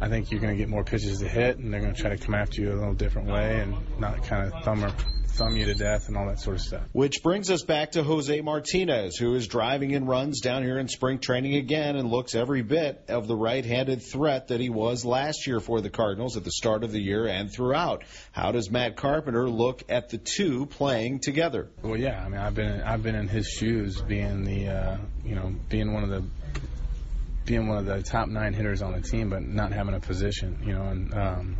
I 0.00 0.08
think 0.08 0.30
you're 0.30 0.40
going 0.40 0.54
to 0.54 0.58
get 0.58 0.68
more 0.68 0.84
pitches 0.84 1.18
to 1.18 1.28
hit, 1.28 1.58
and 1.58 1.74
they're 1.74 1.80
going 1.80 1.94
to 1.94 2.00
try 2.00 2.10
to 2.10 2.16
come 2.16 2.34
after 2.34 2.62
you 2.62 2.72
a 2.72 2.78
little 2.78 2.94
different 2.94 3.28
way 3.28 3.60
and 3.60 3.76
not 3.98 4.24
kind 4.24 4.50
of 4.50 4.62
thumb 4.62 4.84
or 4.84 4.92
thumb 5.36 5.56
you 5.56 5.66
to 5.66 5.74
death 5.74 6.08
and 6.08 6.16
all 6.16 6.26
that 6.26 6.40
sort 6.40 6.56
of 6.56 6.62
stuff. 6.62 6.82
Which 6.92 7.22
brings 7.22 7.50
us 7.50 7.62
back 7.62 7.92
to 7.92 8.02
Jose 8.02 8.40
Martinez, 8.40 9.16
who 9.16 9.34
is 9.34 9.46
driving 9.46 9.90
in 9.90 10.06
runs 10.06 10.40
down 10.40 10.62
here 10.62 10.78
in 10.78 10.88
spring 10.88 11.18
training 11.18 11.54
again 11.56 11.96
and 11.96 12.10
looks 12.10 12.34
every 12.34 12.62
bit 12.62 13.04
of 13.08 13.28
the 13.28 13.36
right-handed 13.36 14.02
threat 14.02 14.48
that 14.48 14.60
he 14.60 14.70
was 14.70 15.04
last 15.04 15.46
year 15.46 15.60
for 15.60 15.80
the 15.80 15.90
Cardinals 15.90 16.36
at 16.36 16.44
the 16.44 16.50
start 16.50 16.84
of 16.84 16.92
the 16.92 17.00
year 17.00 17.26
and 17.26 17.52
throughout. 17.52 18.04
How 18.32 18.52
does 18.52 18.70
Matt 18.70 18.96
Carpenter 18.96 19.48
look 19.48 19.84
at 19.88 20.08
the 20.08 20.18
two 20.18 20.66
playing 20.66 21.20
together? 21.20 21.68
Well, 21.82 21.98
yeah, 21.98 22.22
I 22.24 22.28
mean, 22.28 22.40
I've 22.40 22.54
been 22.54 22.80
I've 22.80 23.02
been 23.02 23.14
in 23.14 23.28
his 23.28 23.46
shoes, 23.46 24.00
being 24.00 24.44
the 24.44 24.68
uh, 24.68 24.96
you 25.24 25.34
know 25.34 25.54
being 25.68 25.92
one 25.92 26.02
of 26.02 26.10
the 26.10 26.24
being 27.44 27.68
one 27.68 27.78
of 27.78 27.86
the 27.86 28.02
top 28.02 28.28
nine 28.28 28.52
hitters 28.52 28.82
on 28.82 28.92
the 28.92 29.00
team, 29.00 29.30
but 29.30 29.42
not 29.42 29.72
having 29.72 29.94
a 29.94 30.00
position, 30.00 30.58
you 30.66 30.72
know, 30.72 30.82
and 30.82 31.14
um, 31.14 31.56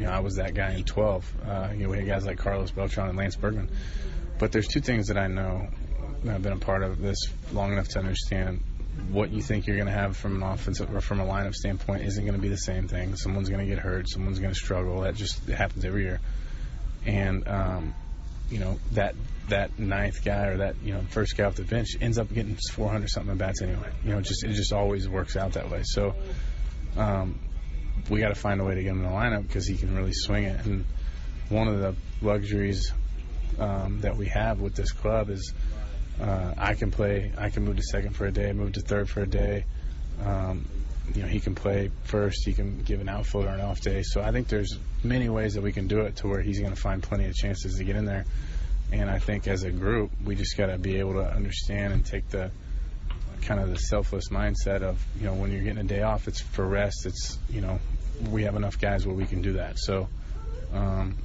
you 0.00 0.06
know, 0.06 0.12
I 0.12 0.20
was 0.20 0.36
that 0.36 0.54
guy 0.54 0.72
in 0.72 0.84
12. 0.84 1.34
Uh, 1.46 1.68
you 1.72 1.82
know, 1.82 1.90
we 1.90 1.98
had 1.98 2.06
guys 2.06 2.24
like 2.24 2.38
Carlos 2.38 2.70
Beltran 2.70 3.10
and 3.10 3.18
Lance 3.18 3.36
Berkman. 3.36 3.68
But 4.38 4.50
there's 4.50 4.66
two 4.66 4.80
things 4.80 5.08
that 5.08 5.18
I 5.18 5.26
know. 5.26 5.68
I've 6.26 6.42
been 6.42 6.54
a 6.54 6.58
part 6.58 6.82
of 6.82 7.02
this 7.02 7.18
long 7.52 7.72
enough 7.72 7.88
to 7.88 7.98
understand 7.98 8.62
what 9.10 9.30
you 9.30 9.42
think 9.42 9.66
you're 9.66 9.76
going 9.76 9.88
to 9.88 9.92
have 9.92 10.16
from 10.16 10.42
an 10.42 10.42
offensive 10.42 10.94
or 10.94 11.02
from 11.02 11.20
a 11.20 11.26
lineup 11.26 11.54
standpoint 11.54 12.04
isn't 12.04 12.24
going 12.24 12.34
to 12.34 12.40
be 12.40 12.48
the 12.48 12.56
same 12.56 12.88
thing. 12.88 13.14
Someone's 13.14 13.50
going 13.50 13.60
to 13.60 13.66
get 13.66 13.78
hurt. 13.78 14.08
Someone's 14.08 14.38
going 14.38 14.52
to 14.52 14.58
struggle. 14.58 15.02
That 15.02 15.16
just 15.16 15.46
happens 15.48 15.84
every 15.84 16.04
year. 16.04 16.20
And 17.04 17.46
um, 17.46 17.94
you 18.50 18.58
know 18.58 18.78
that 18.92 19.14
that 19.48 19.78
ninth 19.78 20.24
guy 20.24 20.46
or 20.46 20.56
that 20.58 20.76
you 20.82 20.94
know 20.94 21.02
first 21.10 21.36
guy 21.36 21.44
off 21.44 21.56
the 21.56 21.64
bench 21.64 21.96
ends 22.00 22.18
up 22.18 22.32
getting 22.32 22.56
400 22.72 23.08
something 23.10 23.32
at 23.32 23.38
bats 23.38 23.60
anyway. 23.60 23.90
You 24.02 24.12
know, 24.12 24.20
just 24.22 24.44
it 24.44 24.52
just 24.52 24.72
always 24.72 25.08
works 25.08 25.36
out 25.36 25.52
that 25.52 25.70
way. 25.70 25.82
So 25.84 26.14
um, 26.96 27.38
we 28.08 28.20
got 28.20 28.28
to 28.28 28.34
find 28.34 28.60
a 28.60 28.64
way 28.64 28.74
to 28.74 28.82
get 28.82 28.90
him 28.90 29.04
in 29.04 29.10
the 29.10 29.10
lineup 29.10 29.46
because 29.46 29.66
he 29.66 29.76
can 29.76 29.94
really 29.94 30.12
swing 30.12 30.44
it. 30.44 30.64
And 30.64 30.84
one 31.48 31.68
of 31.68 31.80
the 31.80 31.94
luxuries 32.22 32.92
um, 33.58 34.00
that 34.00 34.16
we 34.16 34.26
have 34.26 34.60
with 34.60 34.74
this 34.74 34.92
club 34.92 35.30
is 35.30 35.52
uh, 36.20 36.54
I 36.56 36.74
can 36.74 36.90
play, 36.90 37.32
I 37.36 37.50
can 37.50 37.64
move 37.64 37.76
to 37.76 37.82
second 37.82 38.14
for 38.14 38.26
a 38.26 38.32
day, 38.32 38.52
move 38.52 38.74
to 38.74 38.80
third 38.80 39.08
for 39.08 39.22
a 39.22 39.26
day. 39.26 39.64
Um, 40.24 40.66
you 41.14 41.22
know, 41.22 41.28
he 41.28 41.40
can 41.40 41.54
play 41.54 41.90
first. 42.04 42.44
He 42.44 42.52
can 42.52 42.82
give 42.82 43.00
an 43.00 43.08
outfielder 43.08 43.48
an 43.48 43.60
off 43.60 43.80
day. 43.80 44.02
So 44.02 44.20
I 44.20 44.30
think 44.30 44.48
there's 44.48 44.78
many 45.02 45.28
ways 45.28 45.54
that 45.54 45.62
we 45.62 45.72
can 45.72 45.88
do 45.88 46.00
it 46.02 46.16
to 46.16 46.28
where 46.28 46.40
he's 46.40 46.60
going 46.60 46.74
to 46.74 46.80
find 46.80 47.02
plenty 47.02 47.24
of 47.24 47.34
chances 47.34 47.76
to 47.78 47.84
get 47.84 47.96
in 47.96 48.04
there. 48.04 48.26
And 48.92 49.10
I 49.10 49.18
think 49.18 49.48
as 49.48 49.64
a 49.64 49.70
group, 49.70 50.10
we 50.24 50.34
just 50.34 50.56
got 50.56 50.66
to 50.66 50.78
be 50.78 50.98
able 50.98 51.14
to 51.14 51.24
understand 51.24 51.92
and 51.92 52.04
take 52.04 52.28
the 52.28 52.50
kind 53.42 53.60
of 53.60 53.70
the 53.70 53.78
selfless 53.78 54.28
mindset 54.28 54.82
of 54.82 55.02
you 55.18 55.24
know 55.24 55.34
when 55.34 55.50
you're 55.50 55.62
getting 55.62 55.78
a 55.78 55.84
day 55.84 56.02
off, 56.02 56.28
it's 56.28 56.40
for 56.40 56.66
rest. 56.66 57.06
It's 57.06 57.38
you 57.48 57.60
know 57.60 57.78
we 58.30 58.44
have 58.44 58.56
enough 58.56 58.80
guys 58.80 59.06
where 59.06 59.16
we 59.16 59.26
can 59.26 59.42
do 59.42 59.54
that. 59.54 59.78
So. 59.78 60.08
Um, 60.72 61.16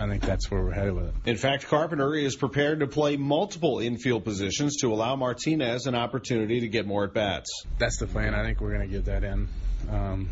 I 0.00 0.06
think 0.06 0.22
that's 0.22 0.48
where 0.48 0.62
we're 0.62 0.72
headed 0.72 0.94
with 0.94 1.08
it. 1.08 1.14
In 1.26 1.36
fact, 1.36 1.66
Carpenter 1.66 2.14
is 2.14 2.36
prepared 2.36 2.80
to 2.80 2.86
play 2.86 3.16
multiple 3.16 3.80
infield 3.80 4.24
positions 4.24 4.76
to 4.76 4.92
allow 4.92 5.16
Martinez 5.16 5.86
an 5.86 5.96
opportunity 5.96 6.60
to 6.60 6.68
get 6.68 6.86
more 6.86 7.04
at 7.04 7.14
bats. 7.14 7.64
That's 7.78 7.98
the 7.98 8.06
plan. 8.06 8.32
I 8.32 8.44
think 8.44 8.60
we're 8.60 8.74
going 8.74 8.88
to 8.88 8.94
get 8.94 9.06
that 9.06 9.24
in. 9.24 9.48
Um, 9.90 10.28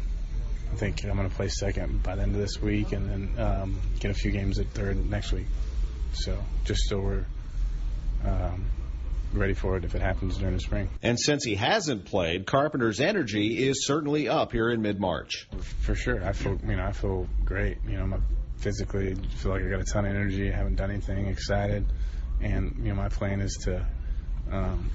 I 0.73 0.77
think 0.77 1.05
I'm 1.05 1.17
going 1.17 1.29
to 1.29 1.35
play 1.35 1.49
second 1.49 2.03
by 2.03 2.15
the 2.15 2.23
end 2.23 2.35
of 2.35 2.41
this 2.41 2.61
week, 2.61 2.93
and 2.93 3.11
then 3.11 3.45
um, 3.45 3.81
get 3.99 4.13
a 4.13 4.15
few 4.15 4.31
games 4.31 4.61
at 4.61 4.69
third 4.69 5.05
next 5.11 5.33
week. 5.33 5.47
So 6.13 6.39
just 6.65 6.89
so 6.89 7.01
we're 7.01 7.27
um, 8.25 8.67
ready 9.37 9.55
for 9.55 9.77
it 9.77 9.85
if 9.85 9.95
it 9.95 10.03
happens 10.03 10.39
during 10.39 10.55
the 10.55 10.61
spring. 10.61 10.89
And 11.03 11.19
since 11.19 11.45
he 11.45 11.55
hasn't 11.55 12.07
played, 12.07 12.47
Carpenter's 12.47 13.01
energy 13.01 13.67
is 13.69 13.87
certainly 13.87 14.29
up 14.29 14.53
here 14.53 14.71
in 14.71 14.83
mid-March. 14.83 15.49
For 15.83 15.95
sure, 15.95 16.25
I 16.25 16.33
feel 16.33 16.59
you 16.67 16.77
know 16.77 16.85
I 16.85 16.93
feel 16.93 17.29
great. 17.45 17.79
You 17.87 17.99
know, 17.99 18.07
my, 18.07 18.19
physically 18.59 19.15
feel 19.15 19.53
like 19.53 19.63
I 19.63 19.69
got 19.69 19.81
a 19.81 19.85
ton 19.85 20.07
of 20.07 20.11
energy. 20.11 20.53
I 20.53 20.57
haven't 20.57 20.77
done 20.77 20.91
anything. 20.91 21.27
Excited, 21.27 21.85
and 22.41 22.77
you 22.83 22.89
know 22.89 22.95
my 22.95 23.09
plan 23.09 23.41
is 23.41 23.57
to, 23.65 23.87
um, 24.51 24.91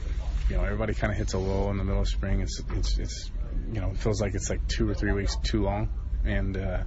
you 0.49 0.57
know, 0.57 0.63
everybody 0.63 0.93
kind 0.93 1.11
of 1.11 1.17
hits 1.17 1.33
a 1.33 1.37
lull 1.37 1.69
in 1.71 1.77
the 1.77 1.83
middle 1.83 2.01
of 2.01 2.07
spring. 2.07 2.41
It's 2.41 2.61
it's 2.75 2.97
it's 2.97 3.31
you 3.71 3.81
know 3.81 3.91
it 3.91 3.97
feels 3.97 4.21
like 4.21 4.33
it's 4.35 4.49
like 4.49 4.67
two 4.67 4.89
or 4.89 4.93
three 4.93 5.13
weeks 5.13 5.35
too 5.43 5.63
long, 5.63 5.89
and 6.25 6.57
uh, 6.57 6.83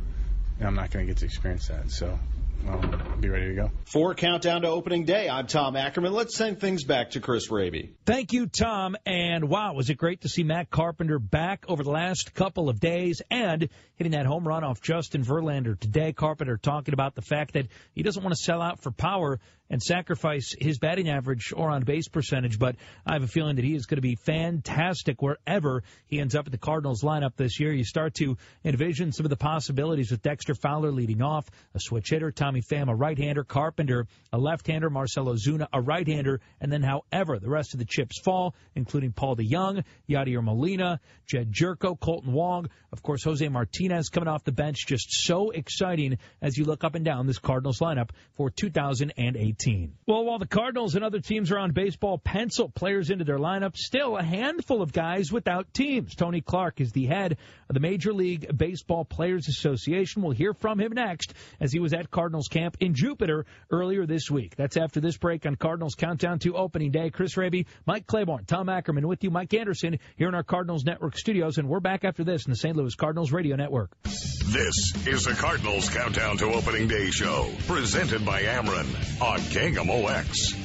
I'm 0.60 0.74
not 0.74 0.90
going 0.90 1.06
to 1.06 1.12
get 1.12 1.18
to 1.18 1.26
experience 1.26 1.68
that. 1.68 1.90
So 1.90 2.18
I'll 2.68 3.16
be 3.18 3.28
ready 3.28 3.48
to 3.48 3.54
go. 3.54 3.70
For 3.84 4.14
Countdown 4.14 4.62
to 4.62 4.68
Opening 4.68 5.04
Day, 5.04 5.28
I'm 5.28 5.46
Tom 5.46 5.76
Ackerman. 5.76 6.12
Let's 6.12 6.36
send 6.36 6.60
things 6.60 6.84
back 6.84 7.10
to 7.10 7.20
Chris 7.20 7.50
Raby. 7.50 7.94
Thank 8.06 8.32
you, 8.32 8.46
Tom. 8.46 8.96
And 9.06 9.48
wow, 9.48 9.74
was 9.74 9.90
it 9.90 9.96
great 9.96 10.22
to 10.22 10.28
see 10.28 10.42
Matt 10.44 10.70
Carpenter 10.70 11.18
back 11.18 11.64
over 11.68 11.82
the 11.82 11.90
last 11.90 12.34
couple 12.34 12.68
of 12.68 12.80
days 12.80 13.22
and 13.30 13.68
hitting 13.96 14.12
that 14.12 14.26
home 14.26 14.46
run 14.46 14.64
off 14.64 14.80
Justin 14.80 15.24
Verlander 15.24 15.78
today. 15.78 16.12
Carpenter 16.12 16.56
talking 16.56 16.94
about 16.94 17.14
the 17.14 17.22
fact 17.22 17.54
that 17.54 17.66
he 17.94 18.02
doesn't 18.02 18.22
want 18.22 18.34
to 18.34 18.42
sell 18.42 18.60
out 18.60 18.80
for 18.80 18.90
power 18.90 19.38
and 19.70 19.82
sacrifice 19.82 20.54
his 20.58 20.78
batting 20.78 21.08
average 21.08 21.52
or 21.56 21.70
on 21.70 21.84
base 21.84 22.06
percentage, 22.08 22.58
but 22.58 22.76
I 23.06 23.14
have 23.14 23.22
a 23.22 23.28
feeling 23.28 23.56
that 23.56 23.64
he 23.64 23.74
is 23.74 23.86
going 23.86 23.96
to 23.96 24.02
be 24.02 24.14
fantastic 24.14 25.22
wherever 25.22 25.82
he 26.06 26.20
ends 26.20 26.34
up 26.34 26.46
in 26.46 26.52
the 26.52 26.58
Cardinals 26.58 27.02
lineup 27.02 27.36
this 27.36 27.58
year. 27.58 27.72
You 27.72 27.84
start 27.84 28.14
to 28.16 28.36
envision 28.64 29.12
some 29.12 29.24
of 29.24 29.30
the 29.30 29.36
possibilities 29.36 30.10
with 30.10 30.22
Dexter 30.22 30.54
Fowler 30.54 30.92
leading 30.92 31.22
off, 31.22 31.46
a 31.74 31.80
switch 31.80 32.10
hitter, 32.10 32.30
Tommy 32.30 32.60
Pham, 32.60 32.90
a 32.90 32.94
right-hander, 32.94 33.42
Carpenter, 33.42 34.06
a 34.32 34.38
left-hander, 34.38 34.90
Marcell 34.90 35.26
Ozuna, 35.26 35.66
a 35.72 35.80
right-hander, 35.80 36.40
and 36.60 36.70
then 36.70 36.82
however 36.82 37.38
the 37.38 37.48
rest 37.48 37.72
of 37.72 37.78
the 37.78 37.86
chips 37.86 38.20
fall, 38.20 38.54
including 38.74 39.12
Paul 39.12 39.36
DeJong, 39.36 39.84
Yadier 40.08 40.44
Molina, 40.44 41.00
Jedd 41.26 41.52
Gyorko, 41.52 41.98
Kolten 41.98 42.32
Wong, 42.32 42.68
of 42.92 43.02
course, 43.02 43.24
Jose 43.24 43.48
Martinez 43.48 43.83
coming 44.12 44.28
off 44.28 44.44
the 44.44 44.52
bench. 44.52 44.86
Just 44.86 45.10
so 45.10 45.50
exciting 45.50 46.18
as 46.40 46.56
you 46.56 46.64
look 46.64 46.84
up 46.84 46.94
and 46.94 47.04
down 47.04 47.26
this 47.26 47.38
Cardinals 47.38 47.80
lineup 47.80 48.10
for 48.36 48.50
2018. 48.50 49.94
Well, 50.06 50.24
while 50.24 50.38
the 50.38 50.46
Cardinals 50.46 50.94
and 50.94 51.04
other 51.04 51.20
teams 51.20 51.50
around 51.50 51.74
baseball 51.74 52.18
pencil 52.18 52.68
players 52.68 53.10
into 53.10 53.24
their 53.24 53.38
lineup, 53.38 53.76
still 53.76 54.16
a 54.16 54.22
handful 54.22 54.82
of 54.82 54.92
guys 54.92 55.32
without 55.32 55.72
teams. 55.74 56.14
Tony 56.14 56.40
Clark 56.40 56.80
is 56.80 56.92
the 56.92 57.06
head 57.06 57.38
of 57.68 57.74
the 57.74 57.80
Major 57.80 58.12
League 58.12 58.56
Baseball 58.56 59.04
Players 59.04 59.48
Association. 59.48 60.22
We'll 60.22 60.32
hear 60.32 60.54
from 60.54 60.78
him 60.78 60.92
next 60.92 61.34
as 61.60 61.72
he 61.72 61.80
was 61.80 61.92
at 61.92 62.10
Cardinals 62.10 62.48
camp 62.48 62.76
in 62.80 62.94
Jupiter 62.94 63.46
earlier 63.70 64.06
this 64.06 64.30
week. 64.30 64.56
That's 64.56 64.76
after 64.76 65.00
this 65.00 65.16
break 65.16 65.46
on 65.46 65.56
Cardinals 65.56 65.94
Countdown 65.94 66.38
to 66.40 66.56
Opening 66.56 66.90
Day. 66.90 67.10
Chris 67.10 67.36
Raby, 67.36 67.66
Mike 67.86 68.06
Claiborne, 68.06 68.44
Tom 68.44 68.68
Ackerman 68.68 69.06
with 69.06 69.24
you, 69.24 69.30
Mike 69.30 69.54
Anderson 69.54 69.98
here 70.16 70.28
in 70.28 70.34
our 70.34 70.42
Cardinals 70.42 70.84
Network 70.84 71.16
studios, 71.18 71.58
and 71.58 71.68
we're 71.68 71.80
back 71.80 72.04
after 72.04 72.24
this 72.24 72.46
in 72.46 72.50
the 72.50 72.56
St. 72.56 72.76
Louis 72.76 72.94
Cardinals 72.94 73.32
Radio 73.32 73.56
Network. 73.56 73.73
This 73.74 74.94
is 75.04 75.24
the 75.24 75.34
Cardinals 75.36 75.88
Countdown 75.88 76.36
to 76.36 76.44
Opening 76.44 76.86
Day 76.86 77.10
show, 77.10 77.50
presented 77.66 78.24
by 78.24 78.42
Ameren 78.42 78.86
on 79.20 79.40
KMOX. 79.40 80.63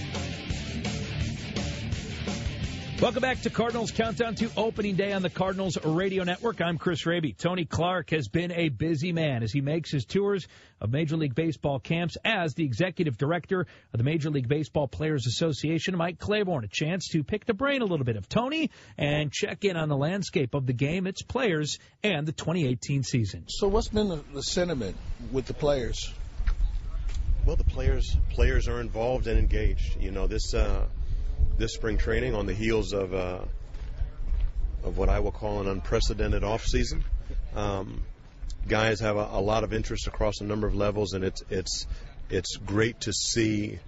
Welcome 3.02 3.22
back 3.22 3.44
to 3.44 3.50
Cardinals 3.50 3.92
Countdown 3.92 4.36
to 4.36 4.52
Opening 4.58 4.96
Day 4.96 5.14
on 5.14 5.22
the 5.22 5.30
Cardinals 5.30 5.78
Radio 5.86 6.26
Network. 6.26 6.60
I'm 6.60 6.78
Chris 6.78 7.06
Raby. 7.06 7.32
Tony 7.32 7.64
Clark 7.64 8.10
has 8.10 8.28
been 8.28 8.52
a 8.52 8.68
busy 8.68 9.14
man 9.14 9.42
as 9.42 9.54
he 9.54 9.62
makes 9.62 9.90
his 9.90 10.04
tours 10.04 10.46
of 10.82 10.92
Major 10.92 11.16
League 11.16 11.34
Baseball 11.34 11.80
camps 11.80 12.18
as 12.26 12.56
the 12.56 12.66
executive 12.66 13.18
director 13.18 13.62
of 13.62 13.98
the 13.98 14.04
Major 14.04 14.30
League 14.30 14.50
Baseball 14.50 14.90
Players 14.90 15.28
Association. 15.28 15.96
Mike 15.96 16.20
Claiborne, 16.20 16.66
a 16.66 16.68
chance 16.68 17.08
to 17.14 17.24
pick 17.24 17.46
the 17.46 17.54
brain 17.54 17.82
a 17.82 17.86
little 17.86 18.04
bit 18.04 18.18
of 18.18 18.28
Tony 18.28 18.70
and 18.98 19.32
check 19.32 19.64
in 19.64 19.78
on 19.78 19.88
the 19.88 19.96
landscape 19.96 20.54
of 20.54 20.66
the 20.66 20.74
game, 20.74 21.08
its 21.08 21.22
players, 21.22 21.80
and 22.04 22.28
the 22.28 22.34
2018 22.34 23.04
season. 23.04 23.46
So, 23.48 23.70
what's 23.70 23.88
been 23.88 24.10
the, 24.10 24.22
the 24.34 24.44
sentiment 24.44 24.98
with 25.32 25.46
the 25.46 25.54
players? 25.54 26.14
Well, 27.46 27.56
the 27.56 27.64
players 27.64 28.18
players 28.32 28.68
are 28.68 28.82
involved 28.82 29.28
and 29.28 29.40
engaged. 29.40 30.02
You 30.02 30.12
know, 30.12 30.28
this 30.28 30.54
uh, 30.54 30.86
this 31.60 31.74
spring 31.74 31.98
training 31.98 32.34
on 32.34 32.46
the 32.46 32.54
heels 32.54 32.94
of 32.94 33.14
uh, 33.14 33.42
of 34.84 34.98
what 34.98 35.10
I 35.10 35.20
will 35.20 35.34
call 35.34 35.60
an 35.60 35.68
unprecedented 35.68 36.44
off 36.44 36.64
season. 36.64 37.04
Um, 37.54 38.04
guys 38.68 39.02
have 39.02 39.18
a, 39.18 39.28
a, 39.34 39.42
lot 39.42 39.66
of 39.66 39.74
interest 39.74 40.08
across 40.08 40.40
a 40.40 40.46
number 40.46 40.68
of 40.68 40.74
levels, 40.74 41.14
and 41.14 41.24
it's 41.24 41.44
it's 41.50 41.86
it's 42.30 42.56
great 42.56 43.02
to 43.02 43.14
see 43.14 43.80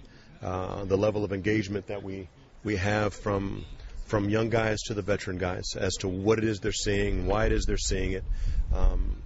uh, 0.41 0.83
the 0.83 0.97
level 0.97 1.23
of 1.23 1.31
engagement 1.31 1.87
that 1.87 2.03
we 2.03 2.27
we 2.63 2.75
have 2.75 3.13
from 3.13 3.63
from 4.05 4.29
young 4.29 4.49
guys 4.49 4.81
to 4.87 4.93
the 4.93 5.01
veteran 5.01 5.37
guys 5.37 5.75
as 5.77 5.95
to 5.95 6.09
what 6.09 6.37
it 6.37 6.43
is 6.43 6.59
they're 6.59 6.73
seeing, 6.73 7.25
why 7.25 7.45
it 7.45 7.53
is 7.53 7.65
they're 7.65 7.77
seeing 7.77 8.11
it. 8.11 8.25
Um, 8.75 9.21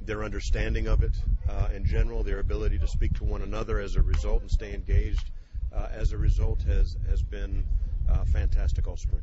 their 0.00 0.22
understanding 0.22 0.86
of 0.86 1.02
it 1.02 1.12
uh, 1.48 1.68
in 1.74 1.84
general, 1.84 2.22
their 2.22 2.38
ability 2.38 2.78
to 2.78 2.86
speak 2.86 3.14
to 3.14 3.24
one 3.24 3.42
another 3.42 3.80
as 3.80 3.96
a 3.96 4.02
result 4.02 4.42
and 4.42 4.50
stay 4.50 4.72
engaged 4.72 5.30
as 5.72 6.12
a 6.12 6.18
result 6.18 6.62
has 6.62 6.96
has 7.08 7.22
been 7.22 7.64
uh, 8.08 8.24
fantastic 8.24 8.86
all 8.86 8.96
spring. 8.96 9.22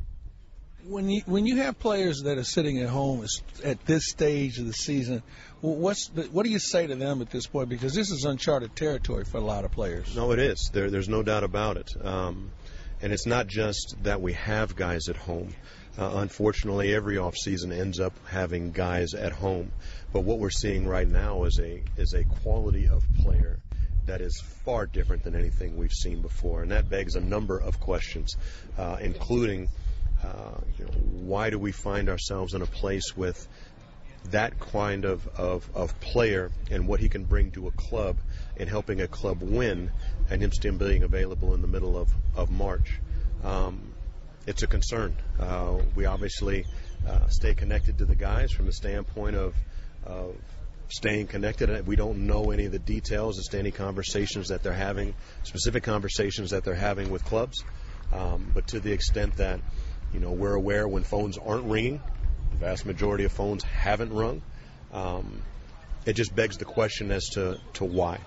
When 0.86 1.10
you 1.10 1.22
when 1.26 1.44
you 1.44 1.56
have 1.56 1.78
players 1.78 2.22
that 2.22 2.38
are 2.38 2.44
sitting 2.44 2.78
at 2.78 2.88
home 2.88 3.26
at 3.64 3.84
this 3.84 4.08
stage 4.08 4.58
of 4.58 4.66
the 4.66 4.72
season, 4.72 5.22
what's 5.60 6.08
the, 6.08 6.22
what 6.24 6.44
do 6.44 6.50
you 6.50 6.60
say 6.60 6.86
to 6.86 6.94
them 6.94 7.20
at 7.20 7.30
this 7.30 7.46
point? 7.46 7.68
Because 7.68 7.94
this 7.94 8.10
is 8.10 8.24
uncharted 8.24 8.76
territory 8.76 9.24
for 9.24 9.38
a 9.38 9.44
lot 9.44 9.64
of 9.64 9.72
players. 9.72 10.14
No, 10.14 10.32
it 10.32 10.38
is. 10.38 10.70
There, 10.72 10.88
there's 10.88 11.08
no 11.08 11.22
doubt 11.22 11.42
about 11.42 11.76
it. 11.76 11.90
Um, 12.00 12.52
and 13.02 13.12
it's 13.12 13.26
not 13.26 13.48
just 13.48 13.96
that 14.04 14.20
we 14.20 14.32
have 14.34 14.76
guys 14.76 15.08
at 15.08 15.16
home. 15.16 15.54
Uh, 15.98 16.12
unfortunately, 16.14 16.94
every 16.94 17.16
offseason 17.16 17.76
ends 17.76 17.98
up 17.98 18.12
having 18.28 18.70
guys 18.70 19.14
at 19.14 19.32
home. 19.32 19.72
But 20.12 20.20
what 20.20 20.38
we're 20.38 20.50
seeing 20.50 20.86
right 20.86 21.08
now 21.08 21.42
is 21.44 21.58
a 21.58 21.82
is 21.96 22.14
a 22.14 22.24
quality 22.24 22.88
of 22.88 23.04
player 23.20 23.58
that 24.08 24.20
is 24.20 24.40
far 24.64 24.86
different 24.86 25.22
than 25.22 25.34
anything 25.34 25.76
we've 25.76 25.92
seen 25.92 26.20
before, 26.20 26.62
and 26.62 26.70
that 26.70 26.88
begs 26.88 27.14
a 27.14 27.20
number 27.20 27.58
of 27.58 27.80
questions, 27.80 28.36
uh, 28.76 28.96
including 29.00 29.68
uh, 30.22 30.60
you 30.76 30.84
know, 30.84 30.90
why 30.90 31.50
do 31.50 31.58
we 31.58 31.72
find 31.72 32.08
ourselves 32.08 32.54
in 32.54 32.62
a 32.62 32.66
place 32.66 33.16
with 33.16 33.46
that 34.30 34.58
kind 34.58 35.04
of, 35.04 35.26
of, 35.28 35.68
of 35.74 35.98
player 36.00 36.50
and 36.70 36.88
what 36.88 37.00
he 37.00 37.08
can 37.08 37.24
bring 37.24 37.50
to 37.52 37.68
a 37.68 37.70
club 37.70 38.16
and 38.56 38.68
helping 38.68 39.00
a 39.00 39.08
club 39.08 39.40
win, 39.40 39.90
and 40.28 40.42
him 40.42 40.52
still 40.52 40.74
being 40.74 41.02
available 41.02 41.54
in 41.54 41.62
the 41.62 41.68
middle 41.68 41.96
of, 41.96 42.10
of 42.36 42.50
March. 42.50 42.98
Um, 43.44 43.94
it's 44.46 44.62
a 44.62 44.66
concern. 44.66 45.14
Uh, 45.38 45.78
we 45.94 46.06
obviously 46.06 46.64
uh, 47.06 47.28
stay 47.28 47.54
connected 47.54 47.98
to 47.98 48.04
the 48.04 48.16
guys 48.16 48.50
from 48.50 48.66
the 48.66 48.72
standpoint 48.72 49.36
of, 49.36 49.54
of 50.04 50.34
staying 50.88 51.26
connected. 51.26 51.70
And 51.70 51.86
we 51.86 51.96
don't 51.96 52.26
know 52.26 52.50
any 52.50 52.66
of 52.66 52.72
the 52.72 52.78
details 52.78 53.38
as 53.38 53.46
to 53.46 53.58
any 53.58 53.70
conversations 53.70 54.48
that 54.48 54.62
they're 54.62 54.72
having, 54.72 55.14
specific 55.42 55.82
conversations 55.82 56.50
that 56.50 56.64
they're 56.64 56.74
having 56.74 57.10
with 57.10 57.24
clubs. 57.24 57.64
Um, 58.12 58.50
but 58.54 58.68
to 58.68 58.80
the 58.80 58.92
extent 58.92 59.36
that, 59.36 59.60
you 60.12 60.20
know, 60.20 60.32
we're 60.32 60.54
aware 60.54 60.88
when 60.88 61.02
phones 61.02 61.38
aren't 61.38 61.64
ringing, 61.64 62.00
the 62.52 62.56
vast 62.56 62.86
majority 62.86 63.24
of 63.24 63.32
phones 63.32 63.62
haven't 63.64 64.12
rung. 64.12 64.42
Um, 64.92 65.42
it 66.06 66.14
just 66.14 66.34
begs 66.34 66.56
the 66.56 66.64
question 66.64 67.10
as 67.10 67.28
to, 67.30 67.60
to 67.74 67.84
why. 67.84 68.20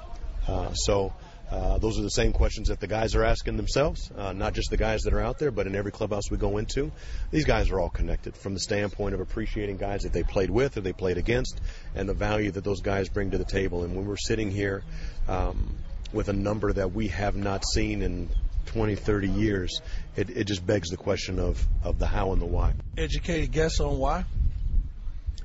Uh, 0.47 0.73
so 0.73 1.13
uh, 1.51 1.77
those 1.79 1.99
are 1.99 2.01
the 2.01 2.09
same 2.09 2.31
questions 2.31 2.69
that 2.69 2.79
the 2.79 2.87
guys 2.87 3.13
are 3.13 3.25
asking 3.25 3.57
themselves, 3.57 4.09
uh, 4.17 4.31
not 4.31 4.53
just 4.53 4.69
the 4.69 4.77
guys 4.77 5.01
that 5.01 5.13
are 5.13 5.19
out 5.19 5.37
there, 5.37 5.51
but 5.51 5.67
in 5.67 5.75
every 5.75 5.91
clubhouse 5.91 6.31
we 6.31 6.37
go 6.37 6.57
into. 6.57 6.91
These 7.29 7.43
guys 7.43 7.69
are 7.71 7.79
all 7.79 7.89
connected 7.89 8.37
from 8.37 8.53
the 8.53 8.59
standpoint 8.59 9.13
of 9.13 9.19
appreciating 9.19 9.75
guys 9.75 10.03
that 10.03 10.13
they 10.13 10.23
played 10.23 10.49
with 10.49 10.77
or 10.77 10.81
they 10.81 10.93
played 10.93 11.17
against 11.17 11.59
and 11.93 12.07
the 12.07 12.13
value 12.13 12.51
that 12.51 12.63
those 12.63 12.79
guys 12.79 13.09
bring 13.09 13.31
to 13.31 13.37
the 13.37 13.45
table. 13.45 13.83
And 13.83 13.95
when 13.95 14.05
we're 14.05 14.15
sitting 14.15 14.49
here 14.49 14.83
um, 15.27 15.75
with 16.13 16.29
a 16.29 16.33
number 16.33 16.71
that 16.71 16.93
we 16.93 17.09
have 17.09 17.35
not 17.35 17.65
seen 17.65 18.01
in 18.01 18.29
20, 18.67 18.95
30 18.95 19.27
years, 19.27 19.81
it, 20.15 20.29
it 20.29 20.45
just 20.45 20.65
begs 20.65 20.89
the 20.89 20.97
question 20.97 21.37
of, 21.37 21.67
of 21.83 21.99
the 21.99 22.07
how 22.07 22.31
and 22.31 22.41
the 22.41 22.45
why. 22.45 22.73
Educated 22.97 23.51
guess 23.51 23.81
on 23.81 23.97
why? 23.97 24.23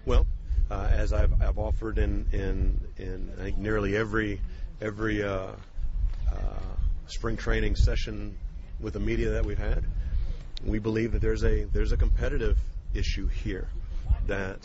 Well, 0.05 0.25
uh, 0.71 0.89
as 0.89 1.13
I've, 1.13 1.43
I've 1.43 1.59
offered 1.59 1.99
in, 1.99 2.27
in, 2.31 2.81
in 2.97 3.33
I 3.39 3.43
think 3.43 3.59
nearly 3.59 3.97
every 3.97 4.41
every 4.81 5.23
uh, 5.23 5.31
uh, 5.31 5.55
spring 7.07 7.37
training 7.37 7.77
session 7.77 8.37
with 8.81 8.95
the 8.95 9.01
media 9.01 9.31
that 9.31 9.47
we've 9.47 9.59
had. 9.59 9.85
We 10.65 10.79
believe 10.79 11.13
that 11.13 11.21
there's 11.21 11.45
a 11.45 11.65
there's 11.65 11.93
a 11.93 11.97
competitive 11.97 12.59
issue 12.95 13.27
here 13.27 13.69
that 14.27 14.59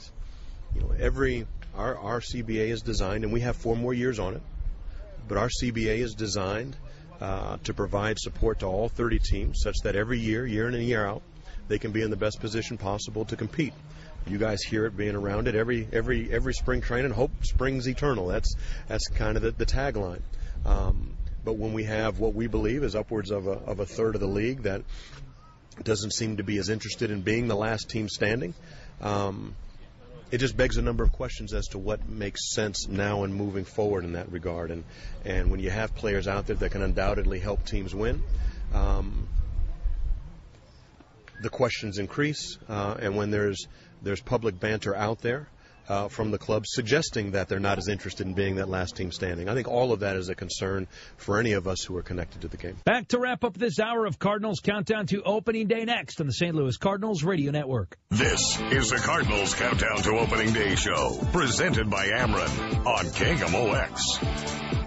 you 0.74 0.82
know 0.82 0.92
every 1.00 1.46
our 1.76 1.98
our 1.98 2.20
CBA 2.20 2.70
is 2.70 2.82
designed 2.82 3.24
and 3.24 3.32
we 3.32 3.42
have 3.42 3.56
four 3.56 3.76
more 3.76 3.94
years 3.94 4.20
on 4.20 4.36
it, 4.36 4.42
but 5.28 5.38
our 5.38 5.50
CBA 5.50 6.00
is 6.00 6.14
designed 6.14 6.76
uh, 7.20 7.58
to 7.64 7.74
provide 7.74 8.18
support 8.20 8.60
to 8.60 8.66
all 8.66 8.90
30 8.90 9.20
teams 9.20 9.62
such 9.62 9.76
that 9.84 9.96
every 9.96 10.20
year, 10.20 10.46
year 10.46 10.68
in 10.68 10.74
and 10.74 10.84
year 10.84 11.06
out, 11.06 11.22
they 11.68 11.78
can 11.78 11.92
be 11.92 12.02
in 12.02 12.10
the 12.10 12.18
best 12.18 12.40
position 12.40 12.78
possible 12.78 13.26
to 13.26 13.36
compete. 13.36 13.74
You 14.26 14.38
guys 14.38 14.62
hear 14.62 14.86
it 14.86 14.98
being 14.98 15.16
around 15.16 15.48
it 15.48 15.56
every 15.56 15.88
every 15.92 16.32
every 16.32 16.54
spring 16.54 16.82
training. 16.82 17.12
Hope 17.12 17.32
springs 17.44 17.88
eternal. 17.88 18.28
That's 18.28 18.56
that's 18.88 19.08
kind 19.08 19.36
of 19.36 19.44
the, 19.44 19.52
the 19.52 19.66
tagline. 19.66 20.22
Um, 20.66 21.16
but 21.44 21.54
when 21.54 21.74
we 21.74 21.84
have 21.86 22.20
what 22.20 22.34
we 22.34 22.48
believe 22.48 22.84
is 22.84 22.96
upwards 22.96 23.32
of 23.32 23.48
a, 23.48 23.52
of 23.52 23.80
a 23.80 23.86
third 23.86 24.16
of 24.16 24.22
the 24.22 24.28
league 24.28 24.64
that 24.64 24.84
doesn't 25.84 26.12
seem 26.12 26.38
to 26.38 26.44
be 26.44 26.58
as 26.58 26.70
interested 26.70 27.12
in 27.12 27.22
being 27.22 27.48
the 27.48 27.56
last 27.56 27.90
team 27.90 28.10
standing, 28.10 28.54
um, 29.02 29.56
it 30.32 30.38
just 30.38 30.56
begs 30.56 30.78
a 30.78 30.82
number 30.82 31.04
of 31.04 31.12
questions 31.12 31.54
as 31.54 31.68
to 31.68 31.78
what 31.78 32.08
makes 32.08 32.54
sense 32.54 32.88
now 32.88 33.24
and 33.24 33.36
moving 33.36 33.66
forward 33.66 34.06
in 34.06 34.14
that 34.14 34.32
regard. 34.32 34.72
And 34.72 34.84
and 35.26 35.52
when 35.52 35.60
you 35.60 35.70
have 35.70 35.94
players 35.96 36.28
out 36.28 36.48
there 36.48 36.56
that 36.56 36.72
can 36.72 36.82
undoubtedly 36.82 37.40
help 37.40 37.66
teams 37.66 37.94
win, 37.94 38.24
um, 38.74 39.28
the 41.42 41.50
questions 41.50 41.98
increase. 41.98 42.58
Uh, 42.70 42.96
and 43.00 43.16
when 43.16 43.32
there's 43.32 43.68
there's 44.02 44.22
public 44.22 44.60
banter 44.60 44.96
out 44.96 45.22
there, 45.22 45.48
uh, 45.88 46.08
from 46.08 46.32
the 46.32 46.38
club 46.38 46.66
suggesting 46.66 47.32
that 47.32 47.48
they're 47.50 47.60
not 47.60 47.78
as 47.78 47.88
interested 47.88 48.28
in 48.28 48.34
being 48.34 48.56
that 48.56 48.70
last 48.70 48.96
team 48.96 49.12
standing. 49.12 49.50
I 49.50 49.54
think 49.54 49.68
all 49.68 49.92
of 49.92 50.02
that 50.02 50.16
is 50.16 50.30
a 50.30 50.36
concern 50.36 50.88
for 51.18 51.40
any 51.40 51.54
of 51.54 51.68
us 51.68 51.84
who 51.84 51.96
are 51.98 52.02
connected 52.02 52.42
to 52.42 52.48
the 52.48 52.58
game. 52.58 52.78
Back 52.86 53.10
to 53.10 53.20
wrap 53.20 53.44
up 53.44 53.58
this 53.58 53.80
hour 53.80 54.06
of 54.06 54.20
Cardinals 54.20 54.60
Countdown 54.60 55.08
to 55.08 55.22
Opening 55.24 55.68
Day 55.68 55.86
next 55.86 56.20
on 56.22 56.28
the 56.28 56.34
St. 56.34 56.56
Louis 56.56 56.78
Cardinals 56.78 57.24
Radio 57.24 57.52
Network. 57.52 57.98
This 58.10 58.60
is 58.72 58.90
the 58.90 58.98
Cardinals 58.98 59.56
Countdown 59.56 59.98
to 59.98 60.12
Opening 60.18 60.54
Day 60.54 60.76
show, 60.76 61.18
presented 61.32 61.90
by 61.90 62.08
Ameren 62.08 62.86
on 62.86 63.06
KMOX. 63.06 64.81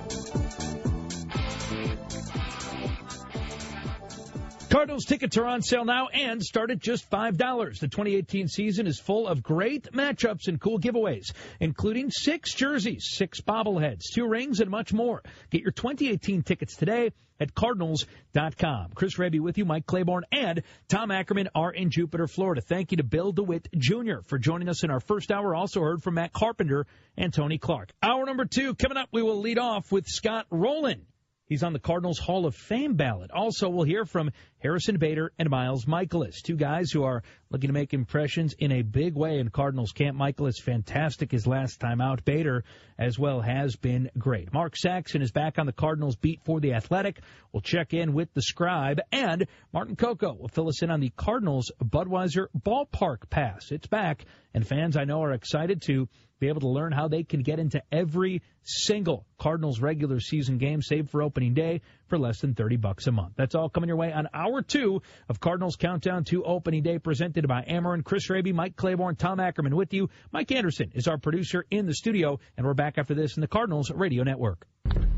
Cardinals 4.75 5.05
tickets 5.05 5.37
are 5.37 5.47
on 5.47 5.63
sale 5.63 5.85
now 5.85 6.09
and 6.09 6.43
start 6.43 6.73
at 6.73 6.81
just 6.81 7.09
$5. 7.09 7.39
The 7.79 7.87
2018 7.87 8.49
season 8.49 8.89
is 8.89 8.99
full 8.99 9.29
of 9.29 9.41
great 9.41 9.93
matchups 9.93 10.49
and 10.49 10.61
cool 10.61 10.81
giveaways, 10.81 11.27
including 11.61 12.11
six 12.11 12.53
jerseys, 12.53 13.07
six 13.09 13.41
bobbleheads, 13.41 14.01
two 14.13 14.27
rings, 14.27 14.59
and 14.59 14.69
much 14.69 14.93
more. 14.93 15.23
Get 15.51 15.61
your 15.61 15.71
2018 15.71 16.43
tickets 16.43 16.75
today 16.75 17.13
at 17.39 17.55
cardinals.com. 17.55 18.91
Chris 18.97 19.17
Raby 19.17 19.39
with 19.39 19.59
you, 19.59 19.65
Mike 19.65 19.87
Claiborne, 19.87 20.25
and 20.33 20.65
Tom 20.89 21.13
Ackerman 21.13 21.51
are 21.55 21.71
in 21.71 21.91
Jupiter, 21.91 22.27
Florida. 22.27 22.61
Thank 22.61 22.91
you 22.91 22.97
to 22.97 23.05
Bill 23.05 23.31
DeWitt 23.31 23.69
Jr. 23.79 24.23
for 24.27 24.39
joining 24.41 24.69
us 24.69 24.83
in 24.83 24.91
our 24.91 24.99
first 24.99 25.31
hour. 25.31 25.55
Also 25.55 25.83
heard 25.83 26.03
from 26.03 26.15
Matt 26.15 26.33
Carpenter 26.33 26.85
and 27.17 27.33
Tony 27.33 27.59
Clark. 27.59 27.93
Hour 28.03 28.27
number 28.27 28.45
two 28.45 28.75
coming 28.75 28.99
up, 28.99 29.09
we 29.13 29.23
will 29.23 29.39
lead 29.39 29.61
off 29.61 29.93
with 29.93 30.09
Scott 30.09 30.47
Rolen. 30.51 31.07
He's 31.47 31.63
on 31.63 31.75
the 31.75 31.79
Cardinals 31.79 32.19
Hall 32.19 32.47
of 32.47 32.55
Fame 32.55 32.95
ballot. 32.95 33.31
Also, 33.31 33.69
we'll 33.69 33.85
hear 33.85 34.07
from 34.07 34.31
Harrison 34.65 34.97
Bader 34.97 35.31
and 35.39 35.51
Miles 35.51 35.85
Mikolas, 35.85 36.41
two 36.43 36.57
guys 36.57 36.91
who 36.91 37.05
are 37.05 37.23
looking 37.51 37.69
to 37.69 37.75
make 37.75 37.93
impressions 37.93 38.55
in 38.59 38.73
a 38.73 38.81
big 38.81 39.15
way 39.15 39.39
in 39.39 39.51
Cardinals 39.51 39.93
camp. 39.93 40.17
Mikolas 40.17 40.59
fantastic 40.59 41.31
his 41.31 41.47
last 41.47 41.81
time 41.81 42.01
out. 42.01 42.25
Bader, 42.25 42.65
as 42.99 43.19
well, 43.19 43.43
has 43.43 43.77
been 43.77 44.11
great. 44.17 44.55
Mark 44.55 44.75
Saxon 44.75 45.21
is 45.21 45.33
back 45.33 45.59
on 45.59 45.67
the 45.67 45.73
Cardinals 45.73 46.17
beat 46.17 46.41
for 46.45 46.61
the 46.61 46.73
Athletic. 46.73 47.21
We'll 47.53 47.61
check 47.61 47.93
in 47.93 48.15
with 48.15 48.33
the 48.33 48.41
scribe, 48.41 49.03
and 49.13 49.47
Martin 49.71 49.97
Coco 49.97 50.33
will 50.33 50.49
fill 50.49 50.69
us 50.69 50.83
in 50.83 50.91
on 50.91 51.01
the 51.01 51.13
Cardinals 51.15 51.71
Budweiser 51.85 52.47
Ballpark 52.59 53.29
Pass. 53.29 53.71
It's 53.71 53.87
back, 53.87 54.25
and 54.55 54.67
fans 54.67 54.97
I 54.97 55.05
know 55.05 55.23
are 55.25 55.35
excited 55.35 55.83
to 55.89 56.09
be 56.41 56.49
able 56.49 56.61
to 56.61 56.69
learn 56.69 56.93
how 56.93 57.09
they 57.09 57.23
can 57.23 57.43
get 57.43 57.59
into 57.59 57.83
every 57.93 58.43
single 58.63 59.27
Cardinals 59.39 59.81
regular 59.81 60.21
season 60.21 60.59
game 60.59 60.83
save 60.83 61.11
for 61.11 61.23
opening 61.23 61.55
day 61.55 61.83
for 62.09 62.19
less 62.19 62.41
than 62.41 62.55
30 62.55 62.77
bucks 62.77 63.07
a 63.07 63.13
month. 63.13 63.35
That's 63.37 63.55
all 63.55 63.69
coming 63.69 63.89
your 63.89 63.97
way 63.97 64.13
on 64.13 64.29
hour 64.33 64.63
two 64.63 65.03
of 65.29 65.41
Cardinals 65.41 65.77
Countdown 65.77 66.25
to 66.25 66.45
Opening 66.45 66.83
Day 66.83 66.99
presented 66.99 67.47
by 67.49 67.63
Ameren, 67.63 68.05
Chris 68.05 68.29
Raby, 68.31 68.53
Mike 68.53 68.77
Claiborne, 68.77 69.17
Tom 69.17 69.41
Ackerman 69.41 69.77
with 69.77 69.95
you. 69.95 70.11
Mike 70.33 70.53
Anderson 70.53 70.93
is 70.95 71.09
our 71.09 71.19
producer 71.19 71.65
in 71.71 71.87
the 71.87 71.95
studio, 71.95 72.39
and 72.57 72.67
we're 72.67 72.75
back 72.75 72.99
after 72.99 73.15
this 73.15 73.37
in 73.37 73.41
the 73.41 73.49
Cardinals 73.49 73.91
Radio 73.91 74.23
Network. 74.23 74.67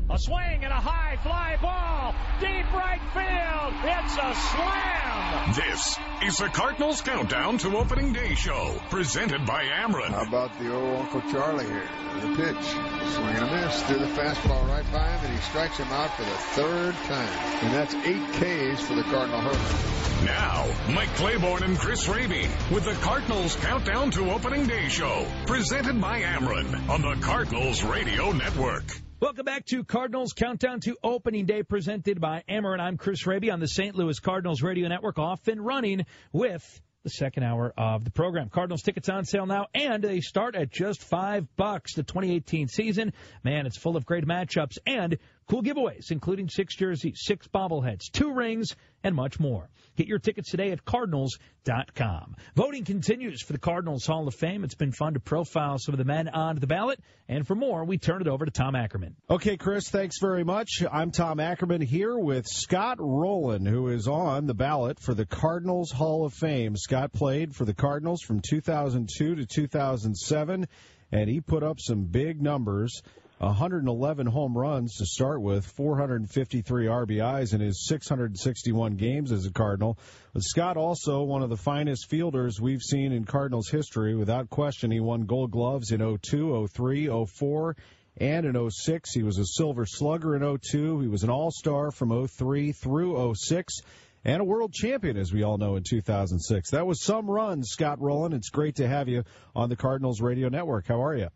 A 0.09 0.17
swing 0.17 0.63
and 0.63 0.71
a 0.71 0.79
high 0.79 1.17
fly 1.17 1.57
ball. 1.61 2.15
Deep 2.39 2.71
right 2.73 3.01
field. 3.11 3.73
It's 3.83 4.15
a 4.15 4.33
slam. 4.55 5.53
This 5.53 5.99
is 6.23 6.37
the 6.37 6.47
Cardinals 6.47 7.01
Countdown 7.01 7.57
to 7.57 7.75
Opening 7.75 8.13
Day 8.13 8.33
show, 8.35 8.79
presented 8.89 9.45
by 9.45 9.65
Ameren. 9.65 10.11
How 10.11 10.23
about 10.25 10.57
the 10.59 10.73
old 10.73 11.01
Uncle 11.01 11.21
Charlie 11.29 11.65
here? 11.65 11.89
The 12.21 12.35
pitch. 12.37 12.65
Swing 12.65 13.35
and 13.35 13.49
a 13.49 13.65
miss. 13.65 13.83
Threw 13.83 13.99
the 13.99 14.05
fastball 14.05 14.65
right 14.69 14.89
by 14.93 15.09
him, 15.11 15.25
and 15.25 15.35
he 15.35 15.41
strikes 15.41 15.77
him 15.77 15.89
out 15.89 16.15
for 16.15 16.23
the 16.23 16.37
third 16.55 16.95
time. 16.95 17.65
And 17.65 17.73
that's 17.73 17.93
eight 17.93 18.23
Ks 18.31 18.81
for 18.81 18.95
the 18.95 19.03
Cardinal 19.03 19.41
hurdle. 19.41 20.25
Now, 20.25 20.67
Mike 20.93 21.13
Claiborne 21.15 21.63
and 21.63 21.77
Chris 21.77 22.07
Raby 22.07 22.47
with 22.71 22.85
the 22.85 22.93
Cardinals 23.01 23.57
Countdown 23.57 24.11
to 24.11 24.31
Opening 24.31 24.67
Day 24.67 24.87
show, 24.87 25.27
presented 25.45 25.99
by 25.99 26.21
Ameren 26.21 26.87
on 26.87 27.01
the 27.01 27.17
Cardinals 27.21 27.83
Radio 27.83 28.31
Network. 28.31 28.85
Welcome 29.19 29.45
back 29.45 29.65
to 29.71 29.83
Cardinals 29.83 30.33
Countdown 30.33 30.79
to 30.81 30.95
Opening 31.01 31.47
Day 31.47 31.63
presented 31.63 32.21
by 32.21 32.43
Ameren. 32.47 32.79
I'm 32.79 32.97
Chris 32.97 33.25
Raby 33.25 33.49
on 33.49 33.59
the 33.59 33.67
St. 33.67 33.95
Louis 33.95 34.19
Cardinals 34.19 34.61
Radio 34.61 34.87
Network, 34.89 35.17
off 35.17 35.47
and 35.47 35.65
running 35.65 36.05
with 36.31 36.63
the 37.01 37.09
second 37.09 37.41
hour 37.41 37.73
of 37.75 38.03
the 38.03 38.11
program. 38.11 38.49
Cardinals 38.49 38.83
tickets 38.83 39.09
on 39.09 39.25
sale 39.25 39.47
now, 39.47 39.65
and 39.73 40.03
they 40.03 40.21
start 40.21 40.55
at 40.55 40.69
just 40.69 41.01
five 41.01 41.47
bucks. 41.55 41.95
The 41.95 42.03
2018 42.03 42.67
season, 42.67 43.11
man, 43.43 43.65
it's 43.65 43.75
full 43.75 43.97
of 43.97 44.05
great 44.05 44.23
matchups 44.23 44.77
and 44.85 45.17
cool 45.47 45.63
giveaways, 45.63 46.11
including 46.11 46.47
six 46.47 46.75
jerseys, 46.75 47.21
six 47.23 47.47
bobbleheads, 47.47 48.11
two 48.11 48.31
rings, 48.31 48.75
and 49.03 49.15
much 49.15 49.39
more. 49.39 49.67
Get 49.97 50.05
your 50.05 50.19
tickets 50.19 50.51
today 50.51 50.69
at 50.69 50.85
Cardinals.com. 50.85 52.35
Voting 52.55 52.85
continues 52.85 53.41
for 53.41 53.53
the 53.53 53.59
Cardinals 53.59 54.05
Hall 54.05 54.27
of 54.27 54.35
Fame. 54.35 54.63
It's 54.63 54.75
been 54.75 54.91
fun 54.91 55.15
to 55.15 55.19
profile 55.19 55.79
some 55.79 55.95
of 55.95 55.97
the 55.97 56.05
men 56.05 56.27
on 56.27 56.59
the 56.59 56.67
ballot. 56.67 56.99
And 57.27 57.47
for 57.47 57.55
more, 57.55 57.83
we 57.83 57.97
turn 57.97 58.21
it 58.21 58.27
over 58.27 58.45
to 58.45 58.51
Tom 58.51 58.75
Ackerman. 58.75 59.15
Okay, 59.27 59.57
Chris, 59.57 59.89
thanks 59.89 60.19
very 60.21 60.43
much. 60.43 60.83
I'm 60.91 61.09
Tom 61.09 61.39
Ackerman 61.39 61.81
here 61.81 62.15
with 62.15 62.45
Scott 62.45 62.97
Rolen, 62.99 63.65
who 63.65 63.87
is 63.87 64.07
on 64.07 64.45
the 64.45 64.53
ballot 64.53 64.99
for 64.99 65.15
the 65.15 65.25
Cardinals 65.25 65.89
Hall 65.89 66.27
of 66.27 66.33
Fame. 66.35 66.77
Scott 66.77 67.11
played 67.11 67.55
for 67.55 67.65
the 67.65 67.73
Cardinals 67.73 68.21
from 68.21 68.41
2002 68.47 69.33
to 69.33 69.45
2007, 69.47 70.67
and 71.11 71.27
he 71.27 71.41
put 71.41 71.63
up 71.63 71.79
some 71.79 72.03
big 72.03 72.39
numbers. 72.39 73.01
111 73.39 74.25
home 74.25 74.57
runs 74.57 74.95
to 74.95 75.05
start 75.05 75.41
with, 75.41 75.63
453 75.63 76.87
RBIs 76.87 77.53
in 77.53 77.61
his 77.61 77.85
661 77.87 78.95
games 78.95 79.31
as 79.31 79.45
a 79.45 79.51
Cardinal. 79.51 79.99
But 80.33 80.41
Scott 80.43 80.75
also 80.75 81.21
one 81.21 81.43
of 81.43 81.49
the 81.49 81.57
finest 81.57 82.09
fielders 82.09 82.59
we've 82.59 82.81
seen 82.81 83.11
in 83.11 83.25
Cardinals 83.25 83.69
history. 83.69 84.15
Without 84.15 84.49
question, 84.49 84.89
he 84.89 84.99
won 84.99 85.27
Gold 85.27 85.51
Gloves 85.51 85.91
in 85.91 85.99
02, 86.17 86.67
03, 86.67 87.25
04, 87.27 87.75
and 88.19 88.45
in 88.47 88.69
06. 88.71 89.13
He 89.13 89.21
was 89.21 89.37
a 89.37 89.45
Silver 89.45 89.85
Slugger 89.85 90.35
in 90.35 90.57
02. 90.57 91.01
He 91.01 91.07
was 91.07 91.21
an 91.21 91.29
All-Star 91.29 91.91
from 91.91 92.27
03 92.27 92.71
through 92.71 93.35
06 93.35 93.81
and 94.25 94.41
a 94.41 94.45
world 94.45 94.73
champion, 94.73 95.15
as 95.15 95.31
we 95.31 95.43
all 95.43 95.59
know, 95.59 95.75
in 95.75 95.83
2006. 95.87 96.71
That 96.71 96.87
was 96.87 97.03
some 97.03 97.29
run, 97.29 97.63
Scott 97.63 98.01
Rolen. 98.01 98.33
It's 98.33 98.49
great 98.49 98.77
to 98.77 98.87
have 98.87 99.07
you 99.07 99.25
on 99.55 99.69
the 99.69 99.75
Cardinals 99.75 100.21
Radio 100.21 100.49
Network. 100.49 100.87
How 100.87 101.03
are 101.03 101.15
you? 101.15 101.27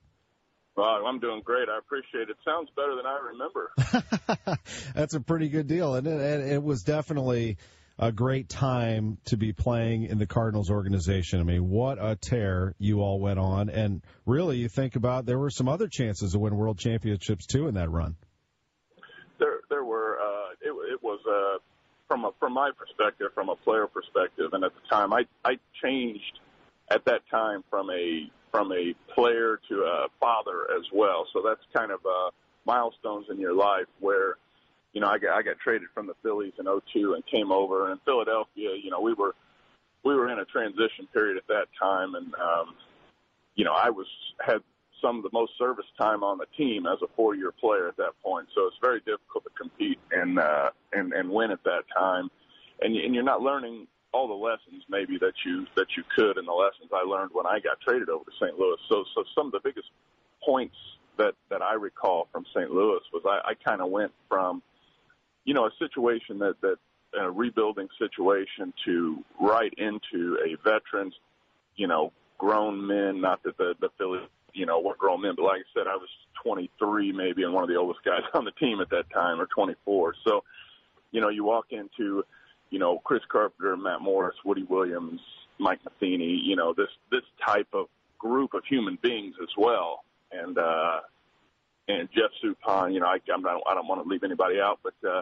Well, 0.76 1.06
I'm 1.06 1.20
doing 1.20 1.42
great. 1.44 1.68
I 1.68 1.78
appreciate 1.78 2.30
it. 2.30 2.38
Sounds 2.46 2.70
better 2.76 2.96
than 2.96 3.06
I 3.06 3.20
remember. 3.32 3.72
That's 4.96 5.14
a 5.14 5.20
pretty 5.20 5.50
good 5.50 5.68
deal, 5.68 5.96
and 5.96 6.08
it, 6.08 6.54
it 6.54 6.64
was 6.64 6.84
definitely 6.84 7.58
a 8.00 8.12
great 8.12 8.48
time 8.48 9.18
to 9.26 9.38
be 9.38 9.52
playing 9.52 10.06
in 10.06 10.18
the 10.18 10.26
Cardinals 10.26 10.72
organization. 10.72 11.42
I 11.42 11.44
mean, 11.44 11.70
what 11.70 11.98
a 12.00 12.16
tear 12.16 12.74
you 12.80 13.02
all 13.02 13.20
went 13.20 13.38
on, 13.38 13.70
and 13.70 14.02
really, 14.26 14.58
you 14.58 14.70
think 14.70 14.96
about 14.96 15.26
there 15.26 15.38
were 15.38 15.50
some 15.50 15.68
other 15.68 15.88
chances 15.88 16.32
to 16.32 16.40
win 16.40 16.56
world 16.56 16.80
championships 16.80 17.46
too 17.46 17.68
in 17.68 17.76
that 17.76 17.90
run. 17.90 18.16
There, 19.40 19.60
there 19.70 19.84
were. 19.84 20.20
Uh, 20.20 20.52
it, 20.62 20.94
it 20.94 21.04
was 21.04 21.20
uh, 21.30 21.60
from 22.08 22.24
a 22.24 22.32
from 22.40 22.54
my 22.54 22.72
perspective, 22.78 23.28
from 23.36 23.50
a 23.50 23.56
player 23.58 23.88
perspective, 23.88 24.54
and 24.54 24.64
at 24.64 24.72
the 24.74 24.88
time, 24.90 25.14
I 25.14 25.26
I 25.44 25.60
changed 25.84 26.40
at 26.90 27.04
that 27.06 27.22
time 27.30 27.64
from 27.70 27.90
a 27.90 28.32
from 28.52 28.72
a 28.72 28.94
player 29.14 29.60
to 29.70 29.76
a 29.84 30.08
father 30.20 30.68
as 30.78 30.86
well. 30.94 31.26
So 31.34 31.42
that's 31.44 31.62
kind 31.74 31.92
of 31.92 32.00
uh, 32.06 32.32
milestones 32.66 33.28
in 33.30 33.40
your 33.40 33.54
life 33.54 33.88
where, 34.00 34.36
you 34.94 35.02
know, 35.02 35.08
I 35.08 35.18
got 35.18 35.38
I 35.38 35.42
got 35.42 35.58
traded 35.60 35.88
from 35.94 36.08
the 36.08 36.16
Phillies 36.22 36.54
in 36.60 36.66
'02 36.66 37.14
and 37.14 37.26
came 37.28 37.52
over. 37.52 37.86
And 37.86 37.94
in 37.94 38.00
Philadelphia, 38.06 38.76
you 38.82 38.92
know, 38.92 39.00
we 39.00 39.14
were 39.14 39.36
we 40.04 40.16
were 40.16 40.30
in 40.30 40.40
a 40.40 40.46
transition 40.46 41.08
period 41.14 41.38
at 41.38 41.48
that 41.48 41.68
time, 41.80 42.16
and 42.16 42.34
um, 42.36 42.76
you 43.56 43.64
know, 43.64 43.74
I 43.74 43.90
was 43.90 44.08
had 44.46 44.62
some 45.02 45.18
of 45.18 45.24
the 45.24 45.30
most 45.34 45.54
service 45.58 45.86
time 46.00 46.24
on 46.24 46.38
the 46.38 46.46
team 46.58 46.86
as 46.86 47.00
a 47.02 47.08
four-year 47.16 47.52
player 47.60 47.88
at 47.88 47.98
that 47.98 48.12
point. 48.24 48.48
So 48.54 48.68
it's 48.68 48.78
very 48.82 49.00
difficult 49.00 49.46
to 49.46 49.50
compete 49.58 50.00
and 50.12 50.40
uh, 50.40 50.72
and 50.92 51.14
and 51.14 51.30
win 51.30 51.52
at 51.52 51.64
that 51.64 51.84
time, 51.96 52.30
and 52.82 52.96
and 52.96 53.16
you're 53.16 53.24
not 53.24 53.42
learning 53.42 53.88
all 54.14 54.28
the 54.28 54.34
lessons 54.34 54.84
maybe 54.90 55.18
that 55.20 55.34
you 55.46 55.66
that 55.76 55.88
you 55.96 56.04
could 56.16 56.38
and 56.38 56.48
the 56.48 56.54
lessons 56.54 56.90
I 56.94 57.04
learned 57.04 57.32
when 57.34 57.46
I 57.46 57.60
got 57.60 57.80
traded 57.82 58.10
over 58.10 58.26
to 58.26 58.32
St. 58.40 58.58
Louis. 58.58 58.78
So 58.90 59.06
so 59.16 59.24
some 59.36 59.48
of 59.48 59.52
the 59.54 59.62
biggest 59.64 59.88
points 60.44 60.76
that 61.18 61.34
that 61.50 61.62
I 61.62 61.74
recall 61.74 62.28
from 62.32 62.46
St. 62.54 62.72
Louis 62.72 63.02
was 63.14 63.24
I, 63.26 63.52
I 63.52 63.54
kind 63.54 63.82
of 63.82 63.90
went 63.90 64.12
from 64.28 64.62
you 65.46 65.54
know 65.54 65.66
a 65.66 65.72
situation 65.80 66.40
that 66.40 66.56
that 66.62 66.78
a 67.18 67.30
rebuilding 67.30 67.90
situation 68.00 68.74
to 68.86 69.24
right 69.40 69.74
into 69.78 70.38
a 70.46 70.56
veterans 70.64 71.14
you 71.76 71.88
know 71.88 72.12
grown 72.38 72.86
men 72.86 73.22
not 73.22 73.44
that 73.44 73.58
the 73.58 73.76
the 73.80 73.90
Phillies 73.98 74.28
you 74.54 74.66
know 74.66 74.80
were 74.82 74.96
grown 74.98 75.22
men 75.22 75.34
but 75.36 75.44
like 75.44 75.62
I 75.62 75.80
said 75.80 75.88
I 75.88 75.96
was 75.96 76.10
23 76.44 77.12
maybe 77.14 77.44
and 77.44 77.54
one 77.54 77.64
of 77.64 77.70
the 77.70 77.76
oldest 77.76 78.04
guys 78.04 78.22
on 78.34 78.46
the 78.46 78.52
team 78.52 78.82
at 78.82 78.90
that 78.90 79.10
time 79.10 79.40
or 79.40 79.46
24 79.48 80.16
so 80.26 80.44
you 81.12 81.22
know 81.22 81.30
you 81.30 81.44
walk 81.44 81.68
into 81.72 82.24
you 82.72 82.80
know, 82.80 83.00
Chris 83.04 83.22
Carpenter, 83.30 83.78
Matt 83.78 84.02
Morris, 84.02 84.36
Woody 84.44 84.64
Williams, 84.64 85.22
Mike 85.60 85.82
Matheny, 85.84 86.42
you 86.44 86.56
know, 86.56 86.74
this 86.74 86.90
this 87.12 87.22
type 87.46 87.68
of 87.74 87.86
group 88.18 88.54
of 88.54 88.64
human 88.68 88.98
beings 89.02 89.36
as 89.42 89.50
well. 89.58 90.04
And 90.32 90.58
uh 90.58 91.02
and 91.88 92.10
Jeff 92.16 92.32
Suppan, 92.44 92.94
you 92.94 93.02
know, 93.02 93.08
I 93.08 93.20
I'm 93.32 93.42
not 93.42 93.62
I 93.70 93.76
don't 93.76 93.88
want 93.88 94.04
to 94.04 94.10
leave 94.10 94.24
anybody 94.24 94.60
out, 94.60 94.80
but 94.82 94.96
uh 95.08 95.22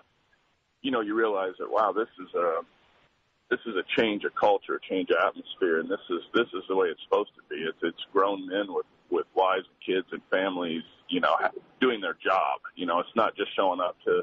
you 0.82 0.92
know, 0.92 1.02
you 1.02 1.16
realize 1.16 1.54
that 1.60 1.70
wow, 1.70 1.92
this 1.92 2.08
is 2.22 2.34
a 2.36 2.62
this 3.50 3.60
is 3.66 3.76
a 3.76 3.84
change 4.00 4.24
of 4.24 4.36
culture, 4.36 4.76
a 4.76 4.80
change 4.88 5.10
of 5.10 5.18
atmosphere, 5.28 5.80
and 5.80 5.90
this 5.90 6.00
is 6.10 6.22
this 6.34 6.48
is 6.54 6.64
the 6.70 6.76
way 6.76 6.88
it's 6.88 7.02
supposed 7.04 7.32
to 7.36 7.42
be. 7.50 7.62
It's 7.62 7.80
it's 7.82 8.06
grown 8.14 8.48
men 8.48 8.68
with 8.70 8.86
with 9.10 9.26
wives 9.34 9.66
and 9.66 9.96
kids 9.96 10.08
and 10.12 10.22
families, 10.30 10.84
you 11.10 11.20
know, 11.20 11.36
doing 11.82 12.00
their 12.00 12.16
job. 12.24 12.62
You 12.76 12.86
know, 12.86 13.00
it's 13.00 13.16
not 13.16 13.36
just 13.36 13.56
showing 13.56 13.80
up 13.80 13.98
to 14.06 14.22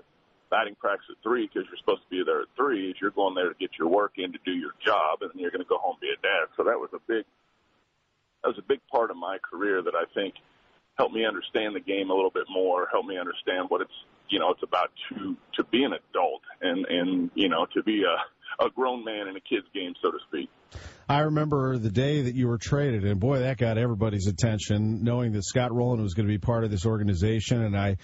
batting 0.57 0.75
practice 0.77 1.05
at 1.11 1.21
three 1.23 1.45
because 1.45 1.69
you're 1.69 1.77
supposed 1.77 2.01
to 2.01 2.09
be 2.09 2.25
there 2.25 2.41
at 2.41 2.49
three. 2.57 2.89
Is 2.89 2.97
you're 3.01 3.11
going 3.11 3.35
there 3.35 3.53
to 3.53 3.59
get 3.61 3.77
your 3.79 3.89
work 3.89 4.13
in 4.17 4.33
to 4.33 4.39
do 4.45 4.53
your 4.53 4.73
job, 4.85 5.21
and 5.21 5.31
then 5.31 5.39
you're 5.39 5.51
going 5.51 5.63
to 5.63 5.69
go 5.69 5.77
home 5.77 6.01
and 6.01 6.01
be 6.01 6.09
a 6.09 6.21
dad. 6.25 6.49
So 6.57 6.65
that 6.65 6.81
was 6.81 6.89
a 6.95 7.03
big 7.07 7.25
that 8.41 8.49
was 8.49 8.59
a 8.59 8.67
big 8.67 8.81
part 8.91 9.11
of 9.11 9.17
my 9.17 9.37
career 9.39 9.83
that 9.83 9.95
I 9.95 10.05
think 10.15 10.35
helped 10.97 11.13
me 11.13 11.27
understand 11.27 11.77
the 11.77 11.81
game 11.81 12.09
a 12.09 12.15
little 12.15 12.31
bit 12.31 12.47
more, 12.49 12.89
helped 12.91 13.09
me 13.09 13.19
understand 13.19 13.69
what 13.69 13.83
it's 13.83 13.99
you 14.29 14.39
know 14.39 14.51
it's 14.51 14.63
about 14.63 14.91
to 15.11 15.37
to 15.61 15.65
be 15.65 15.85
an 15.85 15.93
adult 15.93 16.43
and 16.63 16.87
and 16.87 17.31
you 17.35 17.49
know 17.49 17.67
to 17.75 17.83
be 17.83 18.05
a 18.05 18.17
a 18.61 18.71
grown 18.71 19.05
man 19.05 19.29
in 19.29 19.37
a 19.37 19.41
kid's 19.41 19.67
game, 19.75 19.95
so 20.03 20.11
to 20.11 20.19
speak. 20.29 20.49
I 21.09 21.21
remember 21.21 21.79
the 21.79 21.91
day 21.91 22.23
that 22.23 22.35
you 22.35 22.49
were 22.49 22.59
traded, 22.59 23.05
and 23.05 23.21
boy, 23.21 23.41
that 23.41 23.59
got 23.59 23.79
everybody's 23.79 24.27
attention, 24.27 25.05
knowing 25.05 25.33
that 25.33 25.45
Scott 25.45 25.73
Rolen 25.73 26.03
was 26.03 26.15
going 26.15 26.27
to 26.27 26.33
be 26.33 26.39
part 26.39 26.65
of 26.65 26.71
this 26.71 26.85
organization. 26.85 27.63
And 27.63 27.77
I, 27.77 27.99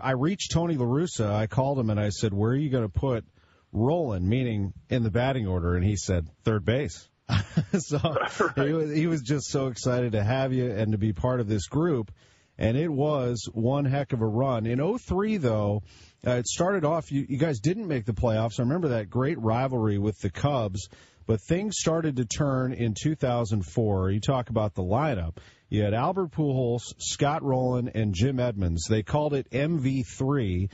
I 0.00 0.12
reached 0.12 0.52
Tony 0.52 0.76
La 0.76 0.86
Russa. 0.86 1.28
I 1.28 1.48
called 1.48 1.78
him 1.78 1.90
and 1.90 1.98
I 1.98 2.10
said, 2.10 2.32
"Where 2.32 2.52
are 2.52 2.56
you 2.56 2.70
going 2.70 2.84
to 2.84 2.88
put 2.88 3.24
Rolen?" 3.72 4.28
Meaning 4.28 4.72
in 4.88 5.02
the 5.02 5.10
batting 5.10 5.48
order, 5.48 5.74
and 5.74 5.84
he 5.84 5.96
said, 5.96 6.28
third 6.44 6.64
base." 6.64 7.08
so 7.78 7.98
right. 8.56 8.66
he, 8.68 8.72
was, 8.72 8.90
he 8.92 9.06
was 9.08 9.22
just 9.22 9.48
so 9.48 9.66
excited 9.66 10.12
to 10.12 10.22
have 10.22 10.52
you 10.52 10.70
and 10.70 10.92
to 10.92 10.98
be 10.98 11.12
part 11.12 11.40
of 11.40 11.48
this 11.48 11.66
group. 11.66 12.12
And 12.58 12.76
it 12.76 12.90
was 12.90 13.48
one 13.52 13.84
heck 13.84 14.12
of 14.12 14.22
a 14.22 14.26
run. 14.26 14.66
In 14.66 14.98
03, 14.98 15.36
though, 15.36 15.82
uh, 16.26 16.32
it 16.32 16.46
started 16.46 16.84
off, 16.84 17.12
you, 17.12 17.26
you 17.28 17.38
guys 17.38 17.60
didn't 17.60 17.86
make 17.86 18.06
the 18.06 18.14
playoffs. 18.14 18.58
I 18.58 18.62
remember 18.62 18.88
that 18.88 19.10
great 19.10 19.38
rivalry 19.38 19.98
with 19.98 20.18
the 20.20 20.30
Cubs. 20.30 20.88
But 21.26 21.40
things 21.40 21.76
started 21.78 22.16
to 22.16 22.24
turn 22.24 22.72
in 22.72 22.94
2004. 22.94 24.10
You 24.10 24.20
talk 24.20 24.48
about 24.48 24.74
the 24.74 24.82
lineup. 24.82 25.38
You 25.68 25.82
had 25.82 25.92
Albert 25.92 26.30
Pujols, 26.30 26.82
Scott 26.98 27.42
Rolen, 27.42 27.88
and 27.88 28.14
Jim 28.14 28.38
Edmonds. 28.38 28.86
They 28.88 29.02
called 29.02 29.34
it 29.34 29.50
MV3. 29.50 30.70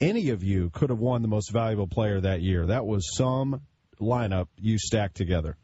Any 0.00 0.30
of 0.30 0.44
you 0.44 0.70
could 0.70 0.90
have 0.90 1.00
won 1.00 1.22
the 1.22 1.28
most 1.28 1.50
valuable 1.50 1.88
player 1.88 2.20
that 2.20 2.40
year. 2.40 2.66
That 2.66 2.86
was 2.86 3.16
some 3.16 3.62
lineup 4.00 4.46
you 4.56 4.78
stacked 4.78 5.16
together. 5.16 5.56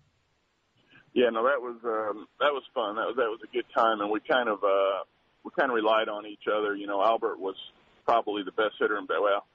Yeah, 1.15 1.29
no, 1.31 1.45
that 1.45 1.61
was 1.61 1.77
um, 1.85 2.27
that 2.41 2.53
was 2.53 2.63
fun. 2.75 2.97
That 2.97 3.07
was 3.07 3.17
that 3.17 3.29
was 3.29 3.41
a 3.45 3.53
good 3.53 3.67
time, 3.77 4.01
and 4.01 4.11
we 4.11 4.21
kind 4.21 4.49
of 4.49 4.65
uh, 4.65 5.05
we 5.45 5.51
kind 5.59 5.71
of 5.71 5.75
relied 5.75 6.09
on 6.09 6.27
each 6.27 6.45
other. 6.53 6.75
You 6.75 6.87
know, 6.87 7.03
Albert 7.03 7.39
was 7.39 7.57
probably 8.05 8.43
the 8.43 8.53
best 8.53 8.75
hitter 8.79 8.99
in 8.99 9.07
well, 9.09 9.47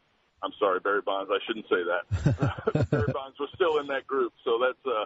I'm 0.44 0.52
sorry, 0.60 0.80
Barry 0.80 1.02
Bonds. 1.02 1.32
I 1.34 1.40
shouldn't 1.46 1.66
say 1.68 1.84
that. 1.84 2.90
Barry 2.92 3.12
Bonds 3.12 3.40
was 3.40 3.50
still 3.56 3.80
in 3.80 3.88
that 3.88 4.06
group, 4.06 4.34
so 4.44 4.60
that's 4.62 4.86
uh, 4.86 5.06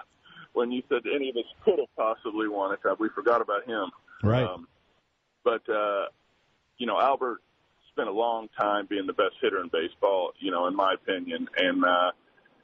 when 0.54 0.72
you 0.72 0.84
said 0.90 1.04
any 1.14 1.30
of 1.30 1.38
us 1.38 1.46
could 1.64 1.80
have 1.80 1.96
possibly 1.96 2.48
won 2.48 2.74
it. 2.74 2.80
We 3.00 3.10
forgot 3.10 3.42
about 3.42 3.66
him. 3.66 3.92
Right. 4.24 4.44
Um, 4.44 4.68
but 5.44 5.68
uh, 5.70 6.06
you 6.78 6.86
know, 6.86 7.00
Albert 7.00 7.42
spent 7.92 8.10
a 8.10 8.12
long 8.12 8.50
time 8.60 8.88
being 8.90 9.08
the 9.08 9.14
best 9.14 9.36
hitter 9.42 9.62
in 9.62 9.70
baseball. 9.72 10.34
You 10.40 10.52
know, 10.52 10.68
in 10.68 10.76
my 10.76 10.94
opinion, 10.94 11.48
and 11.58 11.84
uh, 11.86 12.12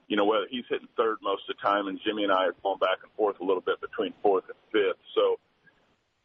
you 0.07 0.17
know 0.17 0.25
whether 0.25 0.45
he's 0.49 0.65
hitting 0.69 0.87
third 0.97 1.17
most 1.21 1.43
of 1.49 1.55
the 1.55 1.61
time, 1.61 1.87
and 1.87 1.99
Jimmy 2.05 2.23
and 2.23 2.31
I 2.31 2.47
are 2.47 2.55
going 2.63 2.79
back 2.79 2.99
and 3.03 3.11
forth 3.13 3.39
a 3.39 3.43
little 3.43 3.61
bit 3.61 3.79
between 3.81 4.13
fourth 4.21 4.45
and 4.47 4.57
fifth. 4.71 4.99
So, 5.15 5.39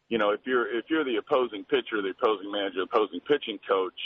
you 0.09 0.17
know, 0.17 0.31
if 0.31 0.41
you're 0.45 0.67
if 0.67 0.85
you're 0.89 1.03
the 1.03 1.17
opposing 1.17 1.63
pitcher, 1.65 2.01
the 2.01 2.13
opposing 2.17 2.51
manager, 2.51 2.81
opposing 2.83 3.19
pitching 3.21 3.59
coach, 3.67 3.99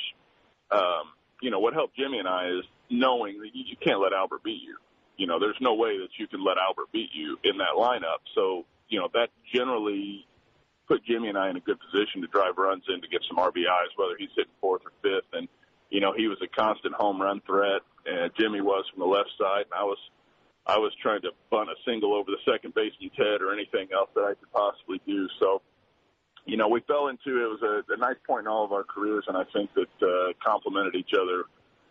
um, 0.72 1.14
you 1.42 1.52
know, 1.52 1.60
what 1.60 1.74
helped 1.74 1.96
Jimmy 1.98 2.20
and 2.20 2.28
I 2.28 2.50
is 2.50 2.66
knowing 2.90 3.40
that 3.40 3.50
you, 3.54 3.64
you 3.68 3.78
can't 3.84 4.02
let 4.02 4.14
Albert 4.14 4.44
beat 4.44 4.62
you. 4.64 4.78
You 5.18 5.28
know, 5.28 5.40
there's 5.40 5.58
no 5.60 5.74
way 5.74 5.98
that 5.98 6.10
you 6.18 6.28
can 6.28 6.44
let 6.44 6.58
Albert 6.58 6.92
beat 6.94 7.10
you 7.14 7.38
in 7.44 7.58
that 7.58 7.76
lineup. 7.76 8.22
So, 8.36 8.66
you 8.88 9.00
know, 9.00 9.10
that 9.14 9.30
generally 9.54 10.26
put 10.88 11.04
Jimmy 11.04 11.28
and 11.28 11.38
I 11.38 11.50
in 11.50 11.58
a 11.58 11.60
good 11.60 11.78
position 11.80 12.22
to 12.22 12.28
drive 12.28 12.58
runs 12.58 12.84
in 12.88 13.02
to 13.02 13.08
get 13.08 13.22
some 13.28 13.38
RBIs, 13.38 13.98
whether 13.98 14.16
he's 14.18 14.30
hitting 14.36 14.54
fourth 14.62 14.84
or 14.86 14.92
fifth. 15.02 15.28
And, 15.34 15.48
you 15.90 16.00
know, 16.00 16.14
he 16.16 16.28
was 16.28 16.38
a 16.42 16.48
constant 16.48 16.94
home 16.94 17.22
run 17.22 17.42
threat, 17.46 17.82
and 18.06 18.32
Jimmy 18.40 18.62
was 18.62 18.86
from 18.94 19.02
the 19.02 19.10
left 19.10 19.32
side, 19.38 19.66
and 19.72 19.76
I 19.76 19.84
was 19.84 19.98
I 20.68 20.78
was 20.78 20.92
trying 21.02 21.22
to 21.22 21.32
bunt 21.50 21.70
a 21.70 21.76
single 21.86 22.14
over 22.14 22.30
the 22.30 22.44
second 22.44 22.76
baseman's 22.76 23.16
head 23.16 23.42
or 23.42 23.54
anything 23.54 23.88
else 23.96 24.10
that 24.16 24.24
I 24.24 24.36
could 24.36 24.52
possibly 24.52 25.00
do. 25.08 25.28
So, 25.40 25.62
you 26.48 26.56
know, 26.56 26.68
we 26.70 26.80
fell 26.88 27.10
into 27.10 27.44
it 27.44 27.50
was 27.50 27.62
a, 27.62 27.94
a 27.94 27.98
nice 27.98 28.16
point 28.26 28.46
in 28.46 28.48
all 28.48 28.64
of 28.64 28.72
our 28.72 28.84
careers, 28.84 29.26
and 29.28 29.36
I 29.38 29.44
think 29.54 29.70
that 29.76 29.92
uh, 30.02 30.32
complemented 30.44 30.96
each 30.96 31.12
other 31.14 31.44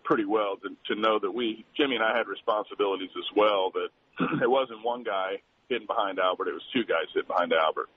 pretty 0.03 0.25
well 0.25 0.57
to, 0.63 0.95
to 0.95 1.01
know 1.01 1.19
that 1.21 1.31
we, 1.31 1.65
Jimmy 1.77 1.97
and 1.97 2.05
I, 2.05 2.17
had 2.17 2.27
responsibilities 2.27 3.11
as 3.17 3.37
well. 3.37 3.71
That 3.75 3.89
it 4.43 4.51
wasn't 4.51 4.83
one 4.83 5.03
guy 5.05 5.43
hitting 5.69 5.87
behind 5.87 6.19
Albert; 6.19 6.49
it 6.49 6.55
was 6.55 6.63
two 6.73 6.85
guys 6.85 7.07
hitting 7.13 7.29
behind 7.29 7.53
Albert. 7.53 7.89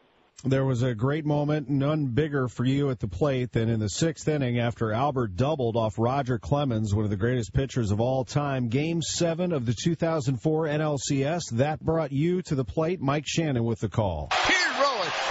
There 0.43 0.63
was 0.63 0.83
a 0.83 0.95
great 0.95 1.25
moment, 1.25 1.69
none 1.69 2.07
bigger 2.07 2.47
for 2.47 2.63
you 2.63 2.91
at 2.91 2.99
the 2.99 3.09
plate 3.09 3.51
than 3.51 3.67
in 3.67 3.79
the 3.81 3.89
sixth 3.89 4.25
inning 4.25 4.57
after 4.57 4.93
Albert 4.93 5.35
doubled 5.35 5.75
off 5.75 5.95
Roger 5.97 6.39
Clemens, 6.39 6.95
one 6.95 7.03
of 7.03 7.09
the 7.09 7.17
greatest 7.17 7.53
pitchers 7.53 7.91
of 7.91 7.99
all 7.99 8.23
time. 8.23 8.69
Game 8.69 9.01
seven 9.01 9.51
of 9.51 9.65
the 9.65 9.73
2004 9.73 10.67
NLCS. 10.67 11.41
That 11.53 11.81
brought 11.81 12.13
you 12.13 12.41
to 12.43 12.55
the 12.55 12.63
plate. 12.63 13.01
Mike 13.01 13.25
Shannon 13.27 13.65
with 13.65 13.81
the 13.81 13.89
call. 13.89 14.29
Here's 14.45 14.77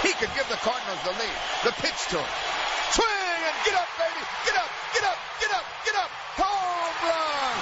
He 0.03 0.13
could 0.17 0.33
give 0.35 0.49
the 0.49 0.61
Cardinals 0.63 1.03
the 1.05 1.15
lead. 1.15 1.39
The 1.65 1.73
pitch 1.83 2.01
to 2.15 2.19
him. 2.19 2.33
Swing 2.93 3.43
and 3.45 3.59
Get 3.65 3.75
up, 3.75 3.91
baby. 3.99 4.23
Get 4.47 4.57
up, 4.57 4.71
get 4.95 5.05
up, 5.05 5.19
get 5.43 5.53
up, 5.53 5.65
get 5.85 5.97
up. 5.99 6.11
Home 6.39 6.97
run. 7.05 7.57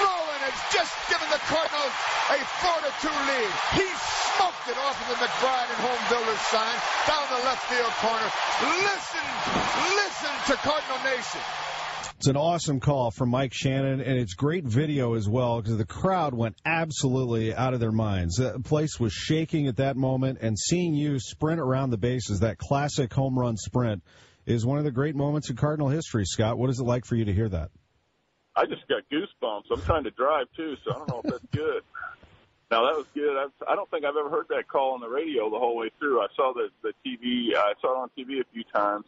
Rolen 0.00 0.40
has 0.48 0.58
just 0.72 0.92
given 1.12 1.28
the 1.28 1.42
Cardinals 1.46 1.94
a 2.32 2.38
4 2.40 2.82
to 2.88 2.92
2 3.04 3.10
lead. 3.10 3.52
He 3.76 3.86
smoked 4.34 4.64
it 4.70 4.78
off 4.80 4.96
of 4.96 5.06
the 5.12 5.18
McBride 5.20 5.68
and 5.68 5.80
Home 5.84 6.04
Builders 6.08 6.40
sign 6.48 6.76
down 7.04 7.26
the 7.30 7.42
left 7.44 7.62
field 7.68 7.94
corner. 8.00 8.28
Listen, 8.80 9.26
listen 9.92 10.34
to 10.50 10.54
Cardinal 10.64 11.00
Nation. 11.04 11.44
It's 12.16 12.26
an 12.26 12.36
awesome 12.36 12.80
call 12.80 13.10
from 13.10 13.30
Mike 13.30 13.54
Shannon, 13.54 14.00
and 14.00 14.18
it's 14.18 14.34
great 14.34 14.64
video 14.64 15.14
as 15.14 15.28
well 15.28 15.60
because 15.60 15.78
the 15.78 15.86
crowd 15.86 16.34
went 16.34 16.56
absolutely 16.66 17.54
out 17.54 17.72
of 17.72 17.80
their 17.80 17.92
minds. 17.92 18.36
The 18.36 18.60
place 18.60 19.00
was 19.00 19.12
shaking 19.12 19.68
at 19.68 19.76
that 19.76 19.96
moment, 19.96 20.38
and 20.42 20.58
seeing 20.58 20.94
you 20.94 21.18
sprint 21.18 21.60
around 21.60 21.90
the 21.90 21.98
bases, 21.98 22.40
that 22.40 22.58
classic 22.58 23.12
home 23.12 23.38
run 23.38 23.56
sprint, 23.56 24.02
is 24.44 24.66
one 24.66 24.78
of 24.78 24.84
the 24.84 24.90
great 24.90 25.16
moments 25.16 25.48
in 25.48 25.56
Cardinal 25.56 25.88
history. 25.88 26.24
Scott, 26.26 26.58
what 26.58 26.70
is 26.70 26.78
it 26.78 26.84
like 26.84 27.04
for 27.04 27.16
you 27.16 27.24
to 27.24 27.32
hear 27.32 27.48
that? 27.48 27.70
I 28.54 28.66
just 28.66 28.86
got 28.88 29.02
goosebumps. 29.10 29.64
I'm 29.72 29.82
trying 29.82 30.04
to 30.04 30.10
drive 30.10 30.46
too, 30.56 30.76
so 30.84 30.92
I 30.92 30.98
don't 30.98 31.08
know 31.08 31.20
if 31.24 31.30
that's 31.30 31.46
good. 31.52 31.82
Now 32.70 32.84
that 32.84 32.96
was 32.96 33.06
good. 33.14 33.50
I 33.68 33.74
don't 33.74 33.90
think 33.90 34.04
I've 34.04 34.16
ever 34.16 34.30
heard 34.30 34.46
that 34.50 34.68
call 34.68 34.94
on 34.94 35.00
the 35.00 35.08
radio 35.08 35.50
the 35.50 35.58
whole 35.58 35.76
way 35.76 35.90
through. 35.98 36.20
I 36.20 36.26
saw 36.36 36.52
the 36.52 36.68
the 36.82 36.92
TV. 37.04 37.56
I 37.56 37.72
saw 37.80 37.92
it 37.92 37.98
on 38.02 38.10
TV 38.16 38.40
a 38.40 38.44
few 38.52 38.62
times. 38.72 39.06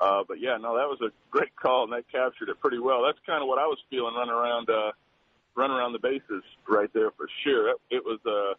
Uh, 0.00 0.24
but 0.26 0.40
yeah, 0.40 0.56
no, 0.56 0.76
that 0.76 0.88
was 0.88 0.98
a 1.02 1.10
great 1.30 1.54
call, 1.56 1.84
and 1.84 1.92
that 1.92 2.04
captured 2.10 2.48
it 2.48 2.60
pretty 2.60 2.78
well. 2.78 3.02
That's 3.04 3.18
kind 3.26 3.42
of 3.42 3.48
what 3.48 3.58
I 3.58 3.66
was 3.66 3.78
feeling 3.90 4.14
running 4.14 4.34
around, 4.34 4.68
uh, 4.68 4.92
running 5.54 5.76
around 5.76 5.92
the 5.92 6.00
bases 6.00 6.42
right 6.68 6.92
there 6.92 7.10
for 7.12 7.28
sure. 7.44 7.70
It, 7.70 7.76
it 7.90 8.04
was, 8.04 8.18
uh, 8.26 8.54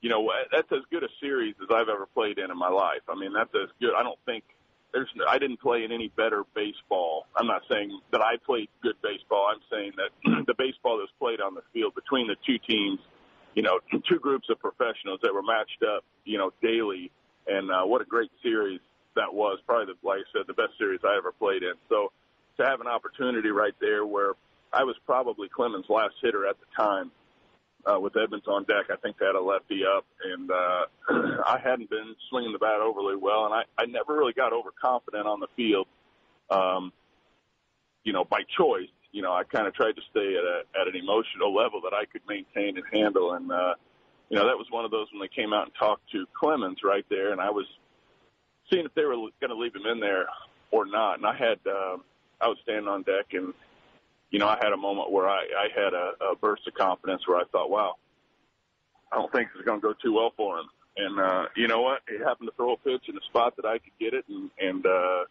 you 0.00 0.10
know, 0.10 0.30
that's 0.52 0.70
as 0.70 0.82
good 0.90 1.02
a 1.02 1.08
series 1.20 1.54
as 1.62 1.68
I've 1.70 1.88
ever 1.88 2.06
played 2.06 2.38
in 2.38 2.50
in 2.50 2.58
my 2.58 2.68
life. 2.68 3.02
I 3.08 3.18
mean, 3.18 3.32
that's 3.32 3.50
as 3.54 3.70
good. 3.80 3.94
I 3.96 4.02
don't 4.02 4.18
think 4.26 4.44
there's, 4.92 5.08
I 5.28 5.38
didn't 5.38 5.60
play 5.60 5.84
in 5.84 5.92
any 5.92 6.08
better 6.08 6.44
baseball. 6.54 7.26
I'm 7.36 7.46
not 7.46 7.62
saying 7.70 7.98
that 8.12 8.20
I 8.20 8.36
played 8.44 8.68
good 8.82 8.96
baseball. 9.02 9.48
I'm 9.50 9.60
saying 9.70 9.92
that 9.96 10.46
the 10.46 10.54
baseball 10.56 10.98
that 10.98 11.08
was 11.08 11.14
played 11.18 11.40
on 11.40 11.54
the 11.54 11.62
field 11.72 11.94
between 11.94 12.26
the 12.26 12.36
two 12.46 12.58
teams, 12.58 13.00
you 13.54 13.62
know, 13.62 13.80
two 14.08 14.18
groups 14.18 14.48
of 14.50 14.60
professionals 14.60 15.20
that 15.22 15.32
were 15.32 15.42
matched 15.42 15.82
up, 15.82 16.04
you 16.24 16.36
know, 16.36 16.52
daily. 16.62 17.10
And 17.46 17.70
uh, 17.70 17.84
what 17.84 18.02
a 18.02 18.04
great 18.04 18.30
series 18.42 18.80
that 19.18 19.34
was. 19.34 19.58
Probably, 19.66 19.92
the, 19.92 20.06
like 20.06 20.20
I 20.20 20.26
said, 20.32 20.46
the 20.46 20.54
best 20.54 20.78
series 20.78 21.00
I 21.04 21.18
ever 21.18 21.32
played 21.32 21.62
in. 21.62 21.74
So 21.88 22.12
to 22.58 22.66
have 22.66 22.80
an 22.80 22.86
opportunity 22.86 23.50
right 23.50 23.74
there 23.80 24.06
where 24.06 24.32
I 24.72 24.84
was 24.84 24.96
probably 25.06 25.48
Clemens' 25.48 25.86
last 25.88 26.14
hitter 26.22 26.46
at 26.46 26.56
the 26.58 26.66
time 26.76 27.10
uh, 27.86 27.98
with 27.98 28.16
Edmonds 28.16 28.46
on 28.48 28.64
deck. 28.64 28.86
I 28.90 28.96
think 28.96 29.18
they 29.18 29.26
had 29.26 29.34
a 29.34 29.40
lefty 29.40 29.82
up, 29.84 30.04
and 30.24 30.50
uh, 30.50 30.84
I 31.46 31.58
hadn't 31.62 31.90
been 31.90 32.14
swinging 32.28 32.52
the 32.52 32.58
bat 32.58 32.80
overly 32.80 33.16
well, 33.16 33.46
and 33.46 33.54
I, 33.54 33.62
I 33.78 33.86
never 33.86 34.16
really 34.16 34.32
got 34.32 34.52
overconfident 34.52 35.26
on 35.26 35.40
the 35.40 35.48
field. 35.56 35.86
Um, 36.50 36.92
you 38.04 38.12
know, 38.12 38.24
by 38.24 38.40
choice. 38.56 38.88
You 39.12 39.22
know, 39.22 39.32
I 39.32 39.44
kind 39.44 39.66
of 39.66 39.74
tried 39.74 39.96
to 39.96 40.02
stay 40.10 40.34
at 40.36 40.44
a 40.44 40.62
at 40.80 40.86
an 40.86 40.96
emotional 40.96 41.54
level 41.54 41.80
that 41.82 41.94
I 41.94 42.04
could 42.04 42.22
maintain 42.28 42.76
and 42.76 42.84
handle, 42.92 43.32
and 43.32 43.50
uh, 43.50 43.74
you 44.28 44.36
know, 44.36 44.46
that 44.46 44.58
was 44.58 44.66
one 44.70 44.84
of 44.84 44.90
those 44.90 45.06
when 45.12 45.20
they 45.20 45.34
came 45.34 45.52
out 45.52 45.64
and 45.64 45.72
talked 45.78 46.10
to 46.12 46.26
Clemens 46.38 46.78
right 46.84 47.04
there, 47.08 47.32
and 47.32 47.40
I 47.40 47.50
was 47.50 47.66
seeing 48.70 48.86
if 48.86 48.94
they 48.94 49.04
were 49.04 49.14
going 49.14 49.48
to 49.48 49.54
leave 49.54 49.74
him 49.74 49.86
in 49.86 50.00
there 50.00 50.26
or 50.70 50.86
not. 50.86 51.18
And 51.18 51.26
I 51.26 51.34
had, 51.34 51.58
uh, 51.66 51.96
I 52.40 52.48
was 52.48 52.58
standing 52.62 52.88
on 52.88 53.02
deck 53.02 53.26
and, 53.32 53.52
you 54.30 54.38
know, 54.38 54.48
I 54.48 54.58
had 54.62 54.72
a 54.72 54.76
moment 54.76 55.10
where 55.10 55.28
I, 55.28 55.40
I 55.40 55.68
had 55.74 55.94
a, 55.94 56.12
a 56.32 56.36
burst 56.36 56.66
of 56.66 56.74
confidence 56.74 57.26
where 57.26 57.38
I 57.38 57.44
thought, 57.50 57.70
wow, 57.70 57.96
I 59.10 59.16
don't 59.16 59.32
think 59.32 59.48
this 59.52 59.60
is 59.60 59.66
going 59.66 59.80
to 59.80 59.86
go 59.86 59.94
too 59.94 60.14
well 60.14 60.32
for 60.36 60.58
him. 60.58 60.66
And, 60.96 61.20
uh, 61.20 61.46
you 61.56 61.68
know 61.68 61.80
what? 61.80 62.00
He 62.08 62.18
happened 62.18 62.48
to 62.50 62.56
throw 62.56 62.72
a 62.72 62.76
pitch 62.76 63.08
in 63.08 63.16
a 63.16 63.22
spot 63.22 63.54
that 63.56 63.64
I 63.64 63.78
could 63.78 63.92
get 63.98 64.14
it 64.14 64.24
and, 64.28 64.50
and, 64.60 64.86
uh, 64.86 65.24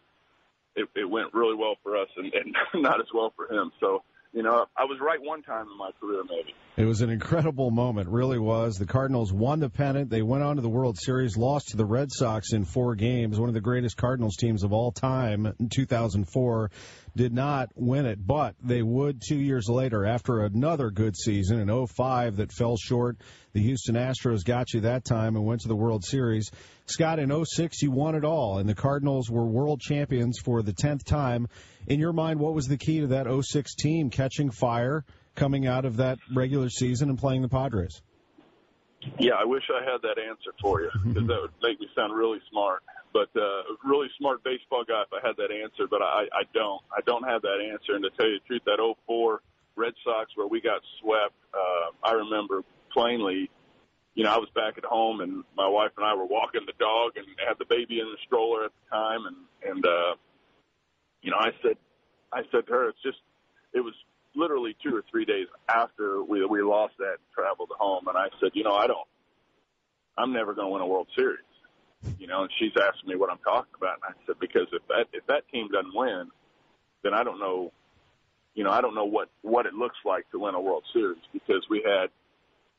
it, 0.76 0.88
it 0.94 1.04
went 1.04 1.34
really 1.34 1.56
well 1.56 1.74
for 1.82 1.96
us 1.96 2.08
and, 2.16 2.32
and 2.32 2.54
not 2.82 3.00
as 3.00 3.08
well 3.12 3.32
for 3.36 3.52
him. 3.52 3.72
So, 3.80 4.02
you 4.32 4.42
know, 4.42 4.66
I 4.76 4.84
was 4.84 4.98
right 5.00 5.18
one 5.20 5.42
time 5.42 5.66
in 5.70 5.78
my 5.78 5.90
career, 6.00 6.22
maybe. 6.28 6.54
It 6.76 6.84
was 6.84 7.00
an 7.00 7.10
incredible 7.10 7.70
moment, 7.70 8.08
really 8.08 8.38
was. 8.38 8.76
The 8.76 8.86
Cardinals 8.86 9.32
won 9.32 9.60
the 9.60 9.70
pennant. 9.70 10.10
They 10.10 10.22
went 10.22 10.44
on 10.44 10.56
to 10.56 10.62
the 10.62 10.68
World 10.68 10.98
Series, 10.98 11.36
lost 11.36 11.68
to 11.68 11.76
the 11.76 11.84
Red 11.84 12.12
Sox 12.12 12.52
in 12.52 12.64
four 12.64 12.94
games, 12.94 13.40
one 13.40 13.48
of 13.48 13.54
the 13.54 13.60
greatest 13.60 13.96
Cardinals 13.96 14.36
teams 14.36 14.62
of 14.62 14.72
all 14.72 14.92
time 14.92 15.46
in 15.58 15.68
2004 15.68 16.70
did 17.18 17.34
not 17.34 17.70
win 17.74 18.06
it, 18.06 18.24
but 18.24 18.54
they 18.62 18.80
would 18.80 19.20
two 19.20 19.40
years 19.40 19.68
later 19.68 20.06
after 20.06 20.44
another 20.44 20.88
good 20.88 21.16
season 21.16 21.58
in 21.58 21.86
05 21.86 22.36
that 22.36 22.52
fell 22.52 22.76
short. 22.76 23.16
The 23.54 23.60
Houston 23.60 23.96
Astros 23.96 24.44
got 24.44 24.72
you 24.72 24.82
that 24.82 25.04
time 25.04 25.34
and 25.34 25.44
went 25.44 25.62
to 25.62 25.68
the 25.68 25.74
World 25.74 26.04
Series. 26.04 26.52
Scott, 26.86 27.18
in 27.18 27.32
06, 27.44 27.82
you 27.82 27.90
won 27.90 28.14
it 28.14 28.24
all, 28.24 28.58
and 28.58 28.68
the 28.68 28.74
Cardinals 28.76 29.28
were 29.28 29.44
world 29.44 29.80
champions 29.80 30.38
for 30.38 30.62
the 30.62 30.72
10th 30.72 31.04
time. 31.04 31.48
In 31.88 31.98
your 31.98 32.12
mind, 32.12 32.38
what 32.38 32.54
was 32.54 32.66
the 32.66 32.78
key 32.78 33.00
to 33.00 33.08
that 33.08 33.26
06 33.26 33.74
team 33.74 34.10
catching 34.10 34.52
fire 34.52 35.04
coming 35.34 35.66
out 35.66 35.84
of 35.84 35.96
that 35.96 36.18
regular 36.32 36.70
season 36.70 37.08
and 37.10 37.18
playing 37.18 37.42
the 37.42 37.48
Padres? 37.48 38.00
Yeah, 39.18 39.34
I 39.34 39.44
wish 39.44 39.64
I 39.74 39.82
had 39.82 40.02
that 40.02 40.22
answer 40.22 40.52
for 40.62 40.82
you 40.82 40.90
because 41.04 41.26
that 41.26 41.40
would 41.40 41.50
make 41.62 41.80
me 41.80 41.88
sound 41.96 42.14
really 42.14 42.38
smart 42.48 42.84
but 43.12 43.28
uh, 43.36 43.62
really 43.84 44.08
smart 44.18 44.42
baseball 44.44 44.84
guy 44.86 45.02
if 45.02 45.12
I 45.12 45.26
had 45.26 45.36
that 45.36 45.50
answer, 45.52 45.86
but 45.88 46.02
I, 46.02 46.24
I 46.32 46.42
don't. 46.54 46.82
I 46.96 47.00
don't 47.06 47.24
have 47.24 47.42
that 47.42 47.58
answer. 47.60 47.94
And 47.94 48.04
to 48.04 48.10
tell 48.10 48.28
you 48.28 48.38
the 48.40 48.46
truth, 48.46 48.62
that 48.66 48.94
04 49.06 49.40
Red 49.76 49.92
Sox 50.04 50.30
where 50.34 50.46
we 50.46 50.60
got 50.60 50.80
swept, 51.00 51.34
uh, 51.54 51.90
I 52.02 52.12
remember 52.12 52.62
plainly. 52.92 53.50
You 54.14 54.24
know, 54.24 54.32
I 54.32 54.38
was 54.38 54.48
back 54.54 54.78
at 54.78 54.84
home, 54.84 55.20
and 55.20 55.44
my 55.56 55.68
wife 55.68 55.92
and 55.96 56.04
I 56.04 56.14
were 56.14 56.26
walking 56.26 56.62
the 56.66 56.72
dog, 56.78 57.12
and 57.16 57.26
had 57.46 57.58
the 57.58 57.66
baby 57.66 58.00
in 58.00 58.06
the 58.06 58.18
stroller 58.26 58.64
at 58.64 58.72
the 58.72 58.96
time, 58.96 59.26
and 59.26 59.36
and 59.70 59.86
uh, 59.86 60.14
you 61.22 61.30
know, 61.30 61.38
I 61.38 61.50
said, 61.62 61.76
I 62.32 62.42
said 62.50 62.66
to 62.66 62.72
her, 62.72 62.88
it's 62.88 63.02
just, 63.02 63.18
it 63.72 63.80
was 63.80 63.94
literally 64.34 64.76
two 64.82 64.94
or 64.94 65.04
three 65.10 65.24
days 65.24 65.46
after 65.68 66.22
we 66.22 66.44
we 66.44 66.62
lost 66.62 66.94
that 66.98 67.18
and 67.18 67.28
traveled 67.34 67.70
home, 67.78 68.08
and 68.08 68.16
I 68.16 68.28
said, 68.40 68.50
you 68.54 68.64
know, 68.64 68.74
I 68.74 68.86
don't, 68.86 69.06
I'm 70.16 70.32
never 70.32 70.54
going 70.54 70.66
to 70.66 70.72
win 70.72 70.82
a 70.82 70.86
World 70.86 71.08
Series 71.16 71.47
you 72.18 72.26
know, 72.26 72.42
and 72.42 72.50
she's 72.58 72.72
asking 72.76 73.08
me 73.08 73.16
what 73.16 73.30
I'm 73.30 73.38
talking 73.38 73.72
about, 73.76 73.98
and 74.02 74.14
I 74.14 74.26
said 74.26 74.36
because 74.40 74.66
if 74.72 74.86
that 74.88 75.06
if 75.12 75.26
that 75.26 75.48
team 75.52 75.68
doesn't 75.72 75.94
win, 75.94 76.28
then 77.02 77.14
I 77.14 77.22
don't 77.24 77.38
know, 77.38 77.72
you 78.54 78.64
know, 78.64 78.70
I 78.70 78.80
don't 78.80 78.94
know 78.94 79.04
what 79.04 79.28
what 79.42 79.66
it 79.66 79.74
looks 79.74 79.98
like 80.04 80.30
to 80.30 80.38
win 80.38 80.54
a 80.54 80.60
World 80.60 80.84
Series 80.92 81.22
because 81.32 81.64
we 81.68 81.82
had 81.84 82.10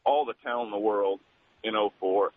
all 0.06 0.26
the 0.26 0.34
talent 0.44 0.68
in 0.68 0.72
the 0.72 0.80
world 0.80 1.20
in 1.64 1.74
04, 2.00 2.32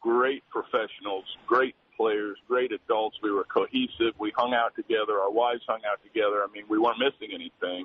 great 0.00 0.42
professionals, 0.50 1.24
great 1.46 1.74
players, 1.96 2.38
great 2.48 2.72
adults. 2.72 3.16
We 3.22 3.30
were 3.32 3.44
cohesive. 3.44 4.14
We 4.18 4.32
hung 4.36 4.54
out 4.54 4.74
together. 4.76 5.20
Our 5.20 5.30
wives 5.30 5.62
hung 5.66 5.80
out 5.90 6.02
together. 6.02 6.42
I 6.42 6.46
mean, 6.52 6.64
we 6.68 6.78
weren't 6.78 6.98
missing 6.98 7.34
anything, 7.34 7.84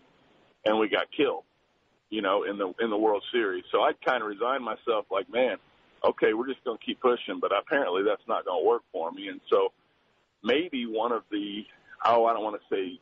and 0.66 0.80
we 0.80 0.88
got 0.88 1.06
killed, 1.16 1.44
you 2.10 2.22
know, 2.22 2.44
in 2.44 2.58
the 2.58 2.74
in 2.80 2.90
the 2.90 2.98
World 2.98 3.24
Series. 3.32 3.64
So 3.72 3.82
I 3.82 3.94
kind 4.06 4.22
of 4.22 4.30
resigned 4.30 4.64
myself, 4.64 5.06
like, 5.12 5.32
man, 5.32 5.58
okay, 6.04 6.34
we're 6.34 6.48
just 6.48 6.64
going 6.64 6.78
to 6.78 6.86
keep 6.86 7.00
pushing, 7.02 7.40
but 7.40 7.52
apparently 7.56 8.04
that's 8.04 8.28
not 8.28 8.46
going 8.46 8.64
to 8.64 8.68
work 8.68 8.84
for 8.92 9.12
me. 9.12 9.28
And 9.28 9.42
so 9.50 9.72
maybe 10.44 10.86
one 10.86 11.12
of 11.12 11.24
the, 11.32 11.64
oh, 12.06 12.26
I 12.26 12.34
don't 12.34 12.44
want 12.44 12.60
to 12.62 12.76
say 12.76 13.00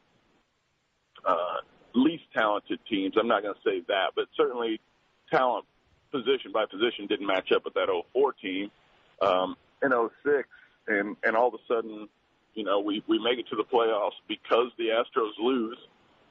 uh, 1.26 1.58
least 1.94 2.24
talented 2.36 2.80
teams. 2.90 3.16
I'm 3.20 3.28
not 3.28 3.44
going 3.44 3.56
to 3.56 3.70
say 3.70 3.84
that, 3.88 4.12
but 4.16 4.26
certainly 4.36 4.80
talent 5.32 5.66
position 6.12 6.52
by 6.54 6.66
position 6.66 7.08
didn't 7.08 7.28
match 7.28 7.52
up 7.54 7.66
with 7.66 7.74
that 7.74 7.88
04 8.14 8.34
team 8.34 8.72
um, 9.22 9.56
in 9.84 9.92
06. 9.92 10.48
And, 10.88 11.18
and 11.24 11.36
all 11.36 11.50
of 11.50 11.54
a 11.54 11.74
sudden, 11.74 12.08
you 12.54 12.64
know, 12.64 12.80
we, 12.80 13.04
we 13.08 13.20
make 13.20 13.40
it 13.40 13.48
to 13.50 13.56
the 13.56 13.64
playoffs 13.64 14.18
because 14.28 14.72
the 14.78 14.86
Astros 14.86 15.32
lose 15.40 15.78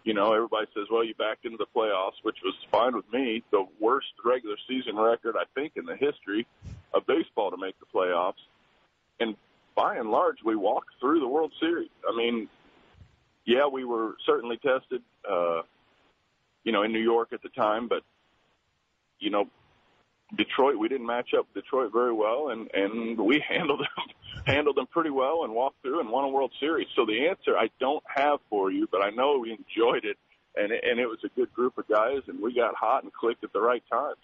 you 0.06 0.14
know, 0.14 0.32
everybody 0.32 0.68
says, 0.72 0.84
well, 0.88 1.02
you 1.02 1.14
backed 1.16 1.44
into 1.44 1.58
the 1.58 1.66
playoffs, 1.74 2.22
which 2.22 2.36
was 2.44 2.54
fine 2.70 2.94
with 2.94 3.12
me. 3.12 3.42
The 3.50 3.66
worst 3.80 4.06
regular 4.24 4.54
season 4.68 4.94
record, 4.96 5.34
I 5.36 5.42
think, 5.56 5.72
in 5.74 5.84
the 5.84 5.96
history 5.96 6.46
of 6.94 7.04
baseball 7.08 7.50
to 7.50 7.56
make 7.56 7.74
the 7.80 7.86
playoffs. 7.92 8.34
And 9.18 9.34
by 9.74 9.96
and 9.96 10.12
large, 10.12 10.36
we 10.44 10.54
walked 10.54 10.90
through 11.00 11.18
the 11.18 11.26
World 11.26 11.52
Series. 11.58 11.90
I 12.08 12.16
mean, 12.16 12.48
yeah, 13.46 13.66
we 13.66 13.84
were 13.84 14.14
certainly 14.24 14.58
tested, 14.58 15.02
uh, 15.28 15.62
you 16.62 16.70
know, 16.70 16.84
in 16.84 16.92
New 16.92 17.02
York 17.02 17.32
at 17.32 17.42
the 17.42 17.48
time, 17.48 17.88
but, 17.88 18.04
you 19.18 19.30
know, 19.30 19.48
Detroit, 20.34 20.76
we 20.78 20.88
didn't 20.88 21.06
match 21.06 21.30
up 21.38 21.46
Detroit 21.54 21.92
very 21.92 22.12
well, 22.12 22.48
and, 22.50 22.68
and 22.74 23.18
we 23.18 23.42
handled 23.48 23.80
them 23.80 24.06
handled 24.46 24.76
them 24.76 24.86
pretty 24.86 25.10
well 25.10 25.44
and 25.44 25.52
walked 25.52 25.82
through 25.82 26.00
and 26.00 26.08
won 26.08 26.24
a 26.24 26.28
World 26.28 26.52
Series. 26.60 26.86
So 26.94 27.04
the 27.04 27.28
answer 27.28 27.56
I 27.56 27.68
don't 27.80 28.02
have 28.14 28.38
for 28.48 28.70
you, 28.70 28.88
but 28.90 29.04
I 29.04 29.10
know 29.10 29.38
we 29.38 29.50
enjoyed 29.50 30.04
it, 30.04 30.16
and 30.56 30.72
and 30.72 31.00
it 31.00 31.06
was 31.06 31.18
a 31.24 31.28
good 31.38 31.52
group 31.52 31.78
of 31.78 31.86
guys, 31.88 32.22
and 32.26 32.40
we 32.40 32.54
got 32.54 32.74
hot 32.74 33.02
and 33.02 33.12
clicked 33.12 33.44
at 33.44 33.52
the 33.52 33.60
right 33.60 33.82
times. 33.90 34.16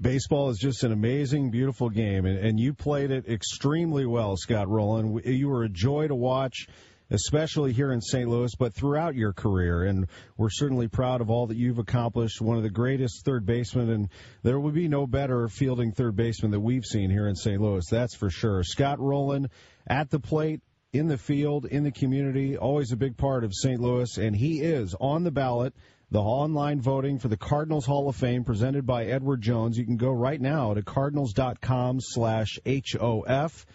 Baseball 0.00 0.50
is 0.50 0.58
just 0.58 0.84
an 0.84 0.92
amazing, 0.92 1.50
beautiful 1.50 1.90
game, 1.90 2.26
and, 2.26 2.38
and 2.38 2.60
you 2.60 2.74
played 2.74 3.10
it 3.10 3.28
extremely 3.28 4.06
well, 4.06 4.36
Scott 4.36 4.68
Rolen. 4.68 5.20
You 5.24 5.48
were 5.48 5.64
a 5.64 5.68
joy 5.68 6.06
to 6.06 6.14
watch 6.14 6.68
especially 7.14 7.72
here 7.72 7.92
in 7.92 8.00
St. 8.00 8.28
Louis, 8.28 8.54
but 8.56 8.74
throughout 8.74 9.14
your 9.14 9.32
career. 9.32 9.84
And 9.84 10.06
we're 10.36 10.50
certainly 10.50 10.88
proud 10.88 11.20
of 11.20 11.30
all 11.30 11.46
that 11.46 11.56
you've 11.56 11.78
accomplished. 11.78 12.40
One 12.40 12.56
of 12.56 12.62
the 12.62 12.70
greatest 12.70 13.24
third 13.24 13.46
basemen, 13.46 13.88
and 13.88 14.08
there 14.42 14.60
would 14.60 14.74
be 14.74 14.88
no 14.88 15.06
better 15.06 15.48
fielding 15.48 15.92
third 15.92 16.16
baseman 16.16 16.50
that 16.50 16.60
we've 16.60 16.84
seen 16.84 17.10
here 17.10 17.28
in 17.28 17.36
St. 17.36 17.60
Louis. 17.60 17.86
That's 17.88 18.14
for 18.14 18.28
sure. 18.28 18.62
Scott 18.62 19.00
Rolen 19.00 19.48
at 19.86 20.10
the 20.10 20.20
plate 20.20 20.60
in 20.92 21.08
the 21.08 21.18
field, 21.18 21.66
in 21.66 21.82
the 21.82 21.90
community, 21.90 22.56
always 22.56 22.92
a 22.92 22.96
big 22.96 23.16
part 23.16 23.44
of 23.44 23.52
St. 23.54 23.80
Louis, 23.80 24.16
and 24.16 24.34
he 24.34 24.60
is 24.60 24.94
on 25.00 25.24
the 25.24 25.32
ballot. 25.32 25.74
The 26.10 26.20
online 26.20 26.80
voting 26.80 27.18
for 27.18 27.26
the 27.26 27.36
Cardinals 27.36 27.86
Hall 27.86 28.08
of 28.08 28.14
Fame 28.14 28.44
presented 28.44 28.86
by 28.86 29.06
Edward 29.06 29.40
Jones. 29.40 29.76
You 29.76 29.84
can 29.84 29.96
go 29.96 30.12
right 30.12 30.40
now 30.40 30.74
to 30.74 30.82
cardinals.com 30.82 31.98
slash 32.00 32.60
HOF. 32.64 33.66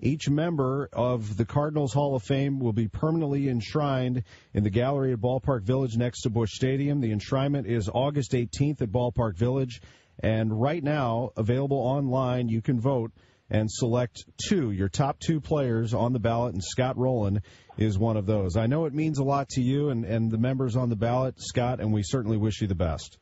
Each 0.00 0.28
member 0.28 0.90
of 0.92 1.38
the 1.38 1.46
Cardinals 1.46 1.94
Hall 1.94 2.16
of 2.16 2.22
Fame 2.22 2.60
will 2.60 2.74
be 2.74 2.86
permanently 2.86 3.48
enshrined 3.48 4.24
in 4.52 4.62
the 4.62 4.70
gallery 4.70 5.14
at 5.14 5.20
Ballpark 5.20 5.62
Village 5.62 5.96
next 5.96 6.22
to 6.22 6.30
Busch 6.30 6.52
Stadium. 6.52 7.00
The 7.00 7.12
enshrinement 7.12 7.64
is 7.64 7.88
August 7.88 8.32
18th 8.32 8.82
at 8.82 8.92
Ballpark 8.92 9.38
Village. 9.38 9.80
And 10.18 10.60
right 10.60 10.84
now, 10.84 11.30
available 11.34 11.78
online, 11.78 12.50
you 12.50 12.60
can 12.60 12.78
vote 12.78 13.12
and 13.48 13.70
select 13.70 14.24
two, 14.36 14.70
your 14.70 14.90
top 14.90 15.18
two 15.18 15.40
players 15.40 15.94
on 15.94 16.12
the 16.12 16.18
ballot, 16.18 16.52
and 16.52 16.62
Scott 16.62 16.98
Rolen 16.98 17.40
is 17.78 17.98
one 17.98 18.18
of 18.18 18.26
those. 18.26 18.56
I 18.56 18.66
know 18.66 18.84
it 18.84 18.92
means 18.92 19.18
a 19.18 19.24
lot 19.24 19.48
to 19.50 19.62
you 19.62 19.88
and, 19.88 20.04
and 20.04 20.30
the 20.30 20.38
members 20.38 20.76
on 20.76 20.90
the 20.90 20.96
ballot, 20.96 21.36
Scott, 21.38 21.80
and 21.80 21.90
we 21.90 22.02
certainly 22.02 22.36
wish 22.36 22.60
you 22.60 22.66
the 22.66 22.74
best. 22.74 23.16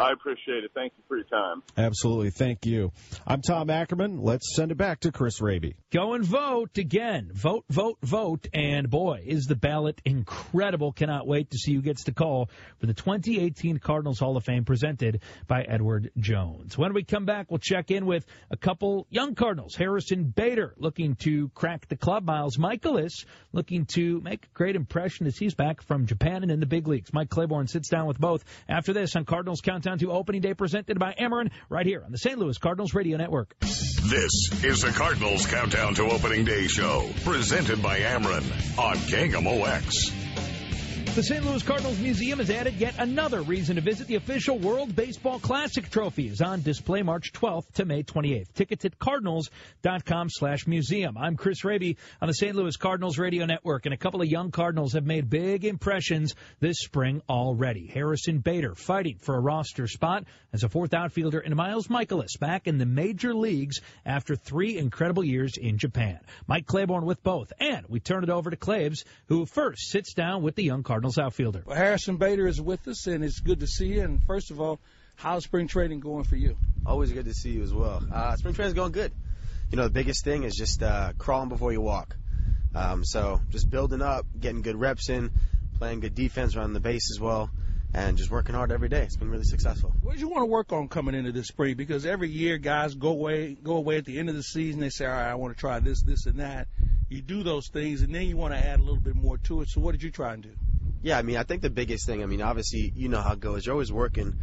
I 0.00 0.12
appreciate 0.12 0.64
it. 0.64 0.70
Thank 0.74 0.94
you 0.96 1.04
for 1.06 1.16
your 1.18 1.26
time. 1.26 1.62
Absolutely. 1.76 2.30
Thank 2.30 2.64
you. 2.64 2.90
I'm 3.26 3.42
Tom 3.42 3.68
Ackerman. 3.68 4.22
Let's 4.22 4.56
send 4.56 4.72
it 4.72 4.78
back 4.78 5.00
to 5.00 5.12
Chris 5.12 5.42
Raby. 5.42 5.76
Go 5.92 6.14
and 6.14 6.24
vote 6.24 6.78
again. 6.78 7.30
Vote, 7.34 7.66
vote, 7.68 7.98
vote. 8.02 8.48
And 8.54 8.88
boy, 8.88 9.22
is 9.26 9.44
the 9.44 9.56
ballot 9.56 10.00
incredible. 10.06 10.92
Cannot 10.92 11.26
wait 11.26 11.50
to 11.50 11.58
see 11.58 11.74
who 11.74 11.82
gets 11.82 12.04
the 12.04 12.12
call 12.12 12.48
for 12.78 12.86
the 12.86 12.94
2018 12.94 13.76
Cardinals 13.78 14.18
Hall 14.18 14.38
of 14.38 14.44
Fame 14.44 14.64
presented 14.64 15.20
by 15.46 15.64
Edward 15.64 16.12
Jones. 16.16 16.78
When 16.78 16.94
we 16.94 17.04
come 17.04 17.26
back, 17.26 17.50
we'll 17.50 17.58
check 17.58 17.90
in 17.90 18.06
with 18.06 18.24
a 18.50 18.56
couple 18.56 19.06
young 19.10 19.34
Cardinals. 19.34 19.74
Harrison 19.74 20.24
Bader 20.24 20.72
looking 20.78 21.16
to 21.16 21.50
crack 21.50 21.88
the 21.88 21.96
club. 21.96 22.24
Miles 22.24 22.56
Mikolas 22.56 23.26
looking 23.52 23.84
to 23.96 24.22
make 24.22 24.46
a 24.46 24.54
great 24.54 24.76
impression 24.76 25.26
as 25.26 25.36
he's 25.36 25.54
back 25.54 25.82
from 25.82 26.06
Japan 26.06 26.42
and 26.42 26.50
in 26.50 26.60
the 26.60 26.66
big 26.66 26.88
leagues. 26.88 27.12
Mike 27.12 27.28
Claiborne 27.28 27.66
sits 27.66 27.90
down 27.90 28.06
with 28.06 28.18
both 28.18 28.44
after 28.66 28.94
this 28.94 29.14
on 29.14 29.26
Cardinals 29.26 29.60
Countdown 29.60 29.89
to 29.98 30.12
Opening 30.12 30.40
Day 30.40 30.54
presented 30.54 30.98
by 30.98 31.14
Ameren 31.18 31.50
right 31.68 31.86
here 31.86 32.02
on 32.04 32.12
the 32.12 32.18
St. 32.18 32.38
Louis 32.38 32.56
Cardinals 32.58 32.94
Radio 32.94 33.16
Network. 33.16 33.54
This 33.60 34.64
is 34.64 34.82
the 34.82 34.92
Cardinals 34.96 35.46
Countdown 35.46 35.94
to 35.94 36.04
Opening 36.04 36.44
Day 36.44 36.66
show, 36.66 37.08
presented 37.24 37.82
by 37.82 38.00
Ameren 38.00 38.78
on 38.78 38.96
KMOX. 38.96 40.19
The 41.16 41.24
St. 41.24 41.44
Louis 41.44 41.62
Cardinals 41.64 41.98
Museum 41.98 42.38
has 42.38 42.50
added 42.50 42.76
yet 42.76 42.94
another 42.96 43.42
reason 43.42 43.74
to 43.74 43.82
visit 43.82 44.06
the 44.06 44.14
official 44.14 44.56
World 44.56 44.94
Baseball 44.94 45.40
Classic 45.40 45.90
trophies 45.90 46.40
on 46.40 46.62
display 46.62 47.02
March 47.02 47.32
12th 47.32 47.68
to 47.72 47.84
May 47.84 48.04
28th. 48.04 48.52
Tickets 48.54 48.84
at 48.84 48.96
cardinals.com 48.96 50.28
slash 50.30 50.68
museum. 50.68 51.18
I'm 51.18 51.36
Chris 51.36 51.64
Raby 51.64 51.96
on 52.22 52.28
the 52.28 52.34
St. 52.34 52.54
Louis 52.54 52.76
Cardinals 52.76 53.18
Radio 53.18 53.44
Network, 53.44 53.86
and 53.86 53.92
a 53.92 53.96
couple 53.96 54.22
of 54.22 54.28
young 54.28 54.52
Cardinals 54.52 54.92
have 54.92 55.04
made 55.04 55.28
big 55.28 55.64
impressions 55.64 56.36
this 56.60 56.78
spring 56.78 57.22
already. 57.28 57.88
Harrison 57.88 58.38
Bader 58.38 58.76
fighting 58.76 59.18
for 59.18 59.34
a 59.34 59.40
roster 59.40 59.88
spot 59.88 60.24
as 60.52 60.62
a 60.62 60.68
fourth 60.68 60.94
outfielder, 60.94 61.40
and 61.40 61.56
Miles 61.56 61.88
Mikolas 61.88 62.38
back 62.38 62.68
in 62.68 62.78
the 62.78 62.86
major 62.86 63.34
leagues 63.34 63.80
after 64.06 64.36
three 64.36 64.78
incredible 64.78 65.24
years 65.24 65.56
in 65.56 65.76
Japan. 65.76 66.20
Mike 66.46 66.66
Claiborne 66.66 67.04
with 67.04 67.22
both, 67.24 67.52
and 67.58 67.84
we 67.88 67.98
turn 67.98 68.22
it 68.22 68.30
over 68.30 68.48
to 68.50 68.56
Claves, 68.56 69.04
who 69.26 69.44
first 69.44 69.90
sits 69.90 70.14
down 70.14 70.42
with 70.42 70.54
the 70.54 70.62
young 70.62 70.84
Cardinals 70.84 70.99
Cardinals 71.00 71.18
outfielder. 71.18 71.62
Well, 71.64 71.76
Harrison 71.78 72.18
Bader 72.18 72.46
is 72.46 72.60
with 72.60 72.86
us, 72.86 73.06
and 73.06 73.24
it's 73.24 73.40
good 73.40 73.60
to 73.60 73.66
see 73.66 73.86
you. 73.86 74.02
And 74.02 74.22
first 74.22 74.50
of 74.50 74.60
all, 74.60 74.78
how's 75.16 75.44
spring 75.44 75.66
training 75.66 76.00
going 76.00 76.24
for 76.24 76.36
you? 76.36 76.58
Always 76.84 77.10
good 77.10 77.24
to 77.24 77.32
see 77.32 77.52
you 77.52 77.62
as 77.62 77.72
well. 77.72 78.02
Uh, 78.12 78.36
spring 78.36 78.52
training's 78.52 78.74
going 78.74 78.92
good. 78.92 79.10
You 79.70 79.78
know, 79.78 79.84
the 79.84 79.90
biggest 79.90 80.24
thing 80.24 80.42
is 80.42 80.54
just 80.54 80.82
uh, 80.82 81.14
crawling 81.16 81.48
before 81.48 81.72
you 81.72 81.80
walk. 81.80 82.16
Um, 82.74 83.02
so 83.02 83.40
just 83.48 83.70
building 83.70 84.02
up, 84.02 84.26
getting 84.38 84.60
good 84.60 84.76
reps 84.78 85.08
in, 85.08 85.30
playing 85.78 86.00
good 86.00 86.14
defense 86.14 86.54
around 86.54 86.74
the 86.74 86.80
base 86.80 87.10
as 87.10 87.18
well, 87.18 87.48
and 87.94 88.18
just 88.18 88.30
working 88.30 88.54
hard 88.54 88.70
every 88.70 88.90
day. 88.90 89.04
It's 89.04 89.16
been 89.16 89.30
really 89.30 89.44
successful. 89.44 89.94
What 90.02 90.12
did 90.12 90.20
you 90.20 90.28
want 90.28 90.42
to 90.42 90.50
work 90.50 90.70
on 90.70 90.88
coming 90.88 91.14
into 91.14 91.32
this 91.32 91.46
spring? 91.46 91.76
Because 91.76 92.04
every 92.04 92.28
year 92.28 92.58
guys 92.58 92.94
go 92.94 93.08
away, 93.08 93.54
go 93.54 93.76
away 93.76 93.96
at 93.96 94.04
the 94.04 94.18
end 94.18 94.28
of 94.28 94.34
the 94.34 94.42
season. 94.42 94.82
They 94.82 94.90
say, 94.90 95.06
all 95.06 95.12
right, 95.12 95.30
I 95.30 95.34
want 95.36 95.56
to 95.56 95.58
try 95.58 95.78
this, 95.80 96.02
this, 96.02 96.26
and 96.26 96.40
that. 96.40 96.68
You 97.08 97.22
do 97.22 97.42
those 97.42 97.68
things, 97.68 98.02
and 98.02 98.14
then 98.14 98.26
you 98.26 98.36
want 98.36 98.52
to 98.52 98.58
add 98.58 98.80
a 98.80 98.82
little 98.82 99.00
bit 99.00 99.14
more 99.14 99.38
to 99.38 99.62
it. 99.62 99.70
So 99.70 99.80
what 99.80 99.92
did 99.92 100.02
you 100.02 100.10
try 100.10 100.34
and 100.34 100.42
do? 100.42 100.50
Yeah, 101.02 101.18
I 101.18 101.22
mean, 101.22 101.36
I 101.36 101.44
think 101.44 101.62
the 101.62 101.70
biggest 101.70 102.06
thing, 102.06 102.22
I 102.22 102.26
mean, 102.26 102.42
obviously, 102.42 102.92
you 102.94 103.08
know 103.08 103.22
how 103.22 103.32
it 103.32 103.40
goes. 103.40 103.64
You're 103.64 103.74
always 103.74 103.92
working 103.92 104.36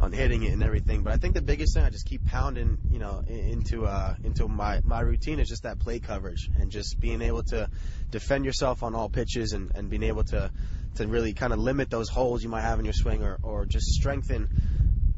on 0.00 0.10
hitting 0.10 0.42
it 0.42 0.52
and 0.52 0.62
everything, 0.62 1.02
but 1.02 1.12
I 1.12 1.16
think 1.16 1.34
the 1.34 1.42
biggest 1.42 1.74
thing 1.74 1.84
I 1.84 1.90
just 1.90 2.06
keep 2.06 2.24
pounding, 2.24 2.78
you 2.90 2.98
know, 2.98 3.22
into 3.28 3.86
uh, 3.86 4.16
into 4.24 4.48
my 4.48 4.80
my 4.84 5.00
routine 5.00 5.38
is 5.38 5.48
just 5.48 5.62
that 5.62 5.78
play 5.78 6.00
coverage 6.00 6.50
and 6.58 6.70
just 6.70 6.98
being 6.98 7.22
able 7.22 7.44
to 7.44 7.68
defend 8.10 8.44
yourself 8.44 8.82
on 8.82 8.94
all 8.94 9.08
pitches 9.08 9.52
and, 9.52 9.70
and 9.74 9.90
being 9.90 10.02
able 10.02 10.24
to 10.24 10.50
to 10.96 11.06
really 11.06 11.34
kind 11.34 11.52
of 11.52 11.60
limit 11.60 11.88
those 11.88 12.08
holes 12.08 12.42
you 12.42 12.48
might 12.48 12.62
have 12.62 12.78
in 12.78 12.84
your 12.84 12.94
swing 12.94 13.22
or 13.22 13.38
or 13.42 13.64
just 13.64 13.86
strengthen 13.86 14.48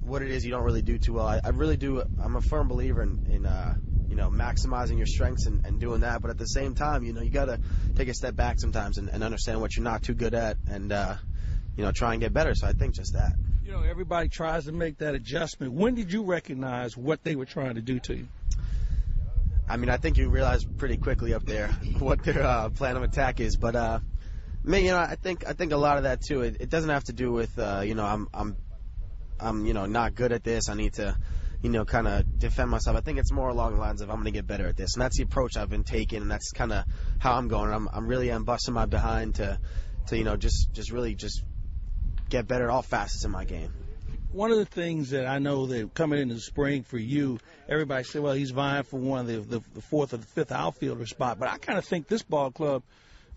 what 0.03 0.21
it 0.21 0.31
is 0.31 0.45
you 0.45 0.51
don't 0.51 0.65
really 0.65 0.83
do 0.83 0.99
too 0.99 1.15
well. 1.15 1.27
I, 1.27 1.41
I 1.43 1.49
really 1.51 1.79
do. 1.79 2.03
I'm 2.23 2.37
a 2.37 2.43
firm 2.43 2.69
believer 2.69 3.01
in 3.01 3.27
in 3.31 3.47
uh, 3.47 3.77
you 4.09 4.17
know, 4.17 4.31
maximizing 4.31 4.97
your 4.97 5.07
strengths 5.07 5.47
and, 5.47 5.65
and 5.65 5.81
doing 5.81 6.01
that. 6.01 6.21
But 6.21 6.31
at 6.31 6.39
the 6.39 6.47
same 6.47 6.75
time, 6.75 7.05
you 7.05 7.13
know, 7.13 7.23
you 7.23 7.31
got 7.31 7.47
to 7.47 7.59
take 7.97 8.09
a 8.09 8.15
step 8.15 8.37
back 8.37 8.61
sometimes 8.61 8.99
and, 8.99 9.09
and 9.09 9.23
understand 9.23 9.61
what 9.61 9.77
you're 9.77 9.85
not 9.85 10.03
too 10.03 10.15
good 10.15 10.35
at 10.35 10.57
and, 10.69 10.93
uh, 10.93 11.17
you 11.77 11.85
know, 11.85 11.93
try 11.93 12.13
and 12.13 12.21
get 12.21 12.33
better. 12.33 12.55
So 12.55 12.67
I 12.67 12.73
think 12.73 12.95
just 12.95 13.15
that. 13.15 13.33
You 13.65 13.73
know, 13.73 13.83
everybody 13.83 14.29
tries 14.29 14.67
to 14.67 14.73
make 14.73 14.99
that 14.99 15.15
adjustment. 15.15 15.73
When 15.73 15.95
did 15.95 16.13
you 16.13 16.25
recognize 16.25 16.97
what 16.97 17.25
they 17.25 17.35
were 17.35 17.47
trying 17.47 17.77
to 17.77 17.81
do 17.81 17.99
to 18.01 18.15
you? 18.15 18.29
I 19.67 19.79
mean, 19.79 19.89
I 19.89 19.97
think 19.97 20.19
you 20.19 20.29
realize 20.29 20.65
pretty 20.65 20.99
quickly 20.99 21.33
up 21.33 21.47
there 21.47 21.69
what 21.99 22.23
their 22.23 22.43
uh, 22.43 22.69
plan 22.69 22.97
of 22.97 23.03
attack 23.03 23.41
is. 23.41 23.57
But, 23.57 23.75
uh, 23.75 24.01
me, 24.65 24.87
you 24.87 24.91
know, 24.91 24.99
I 24.99 25.17
think 25.17 25.47
I 25.47 25.53
think 25.53 25.73
a 25.73 25.77
lot 25.77 25.99
of 25.99 26.05
that 26.05 26.23
too. 26.23 26.41
It, 26.41 26.57
it 26.61 26.71
doesn't 26.71 26.89
have 26.89 27.05
to 27.05 27.13
do 27.13 27.31
with, 27.31 27.59
uh, 27.59 27.83
you 27.85 27.95
know, 27.95 28.05
I'm 28.05 28.29
I'm 28.33 28.57
I'm 29.39 29.67
you 29.67 29.75
know 29.75 29.87
not 29.87 30.15
good 30.15 30.33
at 30.33 30.43
this. 30.43 30.69
I 30.69 30.75
need 30.75 30.95
to 30.95 31.17
you 31.65 31.71
know, 31.71 31.87
kind 31.87 32.07
of 32.07 32.39
defend 32.39 32.69
myself. 32.69 32.95
I 32.95 33.01
think 33.01 33.19
it's 33.19 33.33
more 33.33 33.49
along 33.49 33.77
the 33.77 33.81
lines 33.81 34.03
of 34.03 34.11
I'm 34.11 34.17
going 34.17 34.27
to 34.27 34.33
get 34.33 34.47
better 34.47 34.69
at 34.69 34.77
this, 34.77 34.95
and 34.95 35.03
that's 35.03 35.17
the 35.17 35.23
approach 35.23 35.57
I've 35.57 35.71
been 35.71 35.83
taking, 35.83 36.21
and 36.21 36.31
that's 36.31 36.53
kind 36.53 36.71
of 36.71 36.85
how 37.19 37.33
I'm 37.33 37.49
going. 37.49 37.73
I'm 37.73 37.89
I'm 37.91 38.07
really 38.07 38.29
I'm 38.29 38.45
busting 38.45 38.75
my 38.75 38.85
behind 38.85 39.37
to 39.37 39.59
to 40.09 40.19
you 40.19 40.25
know 40.25 40.37
just 40.37 40.75
just 40.75 40.93
really 40.93 41.15
just 41.15 41.43
get 42.29 42.47
better 42.47 42.65
at 42.65 42.71
all 42.71 42.83
facets 42.83 43.25
in 43.25 43.31
my 43.31 43.47
game. 43.47 43.73
One 44.31 44.51
of 44.51 44.59
the 44.59 44.67
things 44.67 45.11
that 45.11 45.27
I 45.27 45.39
know 45.39 45.65
that 45.65 45.95
coming 45.95 46.21
into 46.21 46.35
the 46.35 46.41
spring 46.41 46.83
for 46.83 46.99
you, 46.99 47.39
everybody 47.67 48.05
said, 48.05 48.21
well, 48.21 48.35
he's 48.35 48.51
vying 48.51 48.83
for 48.83 48.99
one 48.99 49.21
of 49.21 49.27
the, 49.29 49.59
the, 49.59 49.65
the 49.73 49.81
fourth 49.81 50.13
or 50.13 50.19
the 50.19 50.27
fifth 50.27 50.53
outfielder 50.53 51.07
spot, 51.07 51.39
but 51.39 51.49
I 51.49 51.57
kind 51.57 51.79
of 51.79 51.87
think 51.87 52.09
this 52.09 52.23
ball 52.23 52.51
club 52.51 52.83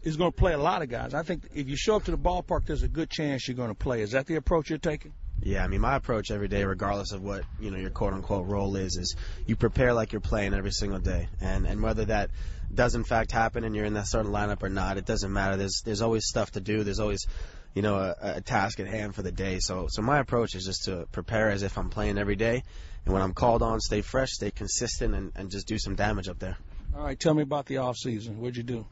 is 0.03 0.17
going 0.17 0.31
to 0.31 0.37
play 0.37 0.51
a 0.53 0.57
lot 0.57 0.81
of 0.81 0.89
guys. 0.89 1.13
I 1.13 1.23
think 1.23 1.43
if 1.53 1.69
you 1.69 1.77
show 1.77 1.95
up 1.95 2.05
to 2.05 2.11
the 2.11 2.17
ballpark, 2.17 2.65
there's 2.65 2.83
a 2.83 2.89
good 2.89 3.09
chance 3.09 3.47
you're 3.47 3.55
going 3.55 3.69
to 3.69 3.75
play. 3.75 4.01
Is 4.01 4.11
that 4.11 4.25
the 4.25 4.35
approach 4.35 4.69
you're 4.69 4.79
taking? 4.79 5.13
Yeah, 5.41 5.63
I 5.63 5.67
mean, 5.67 5.81
my 5.81 5.95
approach 5.95 6.31
every 6.31 6.47
day, 6.47 6.63
regardless 6.63 7.11
of 7.11 7.23
what 7.23 7.43
you 7.59 7.71
know 7.71 7.77
your 7.77 7.89
quote 7.89 8.13
unquote 8.13 8.47
role 8.47 8.75
is, 8.75 8.97
is 8.97 9.15
you 9.45 9.55
prepare 9.55 9.93
like 9.93 10.11
you're 10.11 10.21
playing 10.21 10.53
every 10.53 10.71
single 10.71 10.99
day, 10.99 11.29
and 11.39 11.65
and 11.65 11.81
whether 11.81 12.05
that 12.05 12.31
does 12.73 12.95
in 12.95 13.03
fact 13.03 13.31
happen 13.31 13.63
and 13.63 13.75
you're 13.75 13.85
in 13.85 13.93
that 13.93 14.07
starting 14.07 14.31
lineup 14.31 14.61
or 14.63 14.69
not, 14.69 14.97
it 14.97 15.05
doesn't 15.05 15.31
matter. 15.31 15.55
There's 15.55 15.81
there's 15.85 16.01
always 16.01 16.25
stuff 16.25 16.51
to 16.51 16.59
do. 16.59 16.83
There's 16.83 16.99
always 16.99 17.25
you 17.73 17.81
know 17.81 17.95
a, 17.95 18.15
a 18.21 18.41
task 18.41 18.79
at 18.79 18.87
hand 18.87 19.15
for 19.15 19.21
the 19.21 19.31
day. 19.31 19.59
So 19.59 19.87
so 19.89 20.01
my 20.01 20.19
approach 20.19 20.55
is 20.55 20.65
just 20.65 20.85
to 20.85 21.07
prepare 21.11 21.51
as 21.51 21.63
if 21.63 21.77
I'm 21.77 21.89
playing 21.89 22.17
every 22.17 22.35
day, 22.35 22.63
and 23.05 23.13
when 23.13 23.21
I'm 23.21 23.33
called 23.33 23.61
on, 23.61 23.79
stay 23.79 24.01
fresh, 24.01 24.31
stay 24.31 24.51
consistent, 24.51 25.13
and, 25.15 25.31
and 25.35 25.51
just 25.51 25.67
do 25.67 25.77
some 25.77 25.95
damage 25.95 26.27
up 26.27 26.39
there. 26.39 26.57
All 26.95 27.03
right, 27.03 27.19
tell 27.19 27.33
me 27.33 27.43
about 27.43 27.67
the 27.67 27.77
off 27.77 27.97
season. 27.97 28.39
What'd 28.39 28.57
you 28.57 28.63
do? 28.63 28.85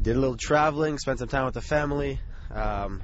Did 0.00 0.16
a 0.16 0.18
little 0.18 0.36
traveling, 0.36 0.98
spent 0.98 1.18
some 1.18 1.28
time 1.28 1.44
with 1.44 1.54
the 1.54 1.60
family. 1.60 2.20
Um, 2.50 3.02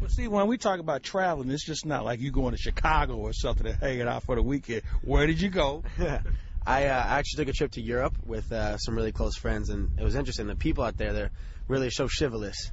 but 0.00 0.10
see, 0.10 0.28
when 0.28 0.46
we 0.46 0.56
talk 0.56 0.80
about 0.80 1.02
traveling, 1.02 1.50
it's 1.50 1.64
just 1.64 1.84
not 1.84 2.04
like 2.04 2.20
you 2.20 2.30
going 2.30 2.52
to 2.52 2.58
Chicago 2.58 3.16
or 3.16 3.32
something 3.32 3.66
and 3.66 3.76
hanging 3.76 4.08
out 4.08 4.22
for 4.22 4.34
the 4.34 4.42
weekend. 4.42 4.82
Where 5.02 5.26
did 5.26 5.40
you 5.40 5.50
go? 5.50 5.82
I 6.66 6.86
uh, 6.86 7.04
actually 7.08 7.44
took 7.44 7.54
a 7.54 7.56
trip 7.56 7.72
to 7.72 7.80
Europe 7.80 8.14
with 8.24 8.50
uh, 8.52 8.76
some 8.78 8.94
really 8.94 9.12
close 9.12 9.36
friends, 9.36 9.70
and 9.70 9.98
it 9.98 10.04
was 10.04 10.14
interesting. 10.14 10.46
The 10.46 10.56
people 10.56 10.84
out 10.84 10.96
there, 10.96 11.12
they're 11.12 11.30
really 11.68 11.90
so 11.90 12.08
chivalrous, 12.08 12.70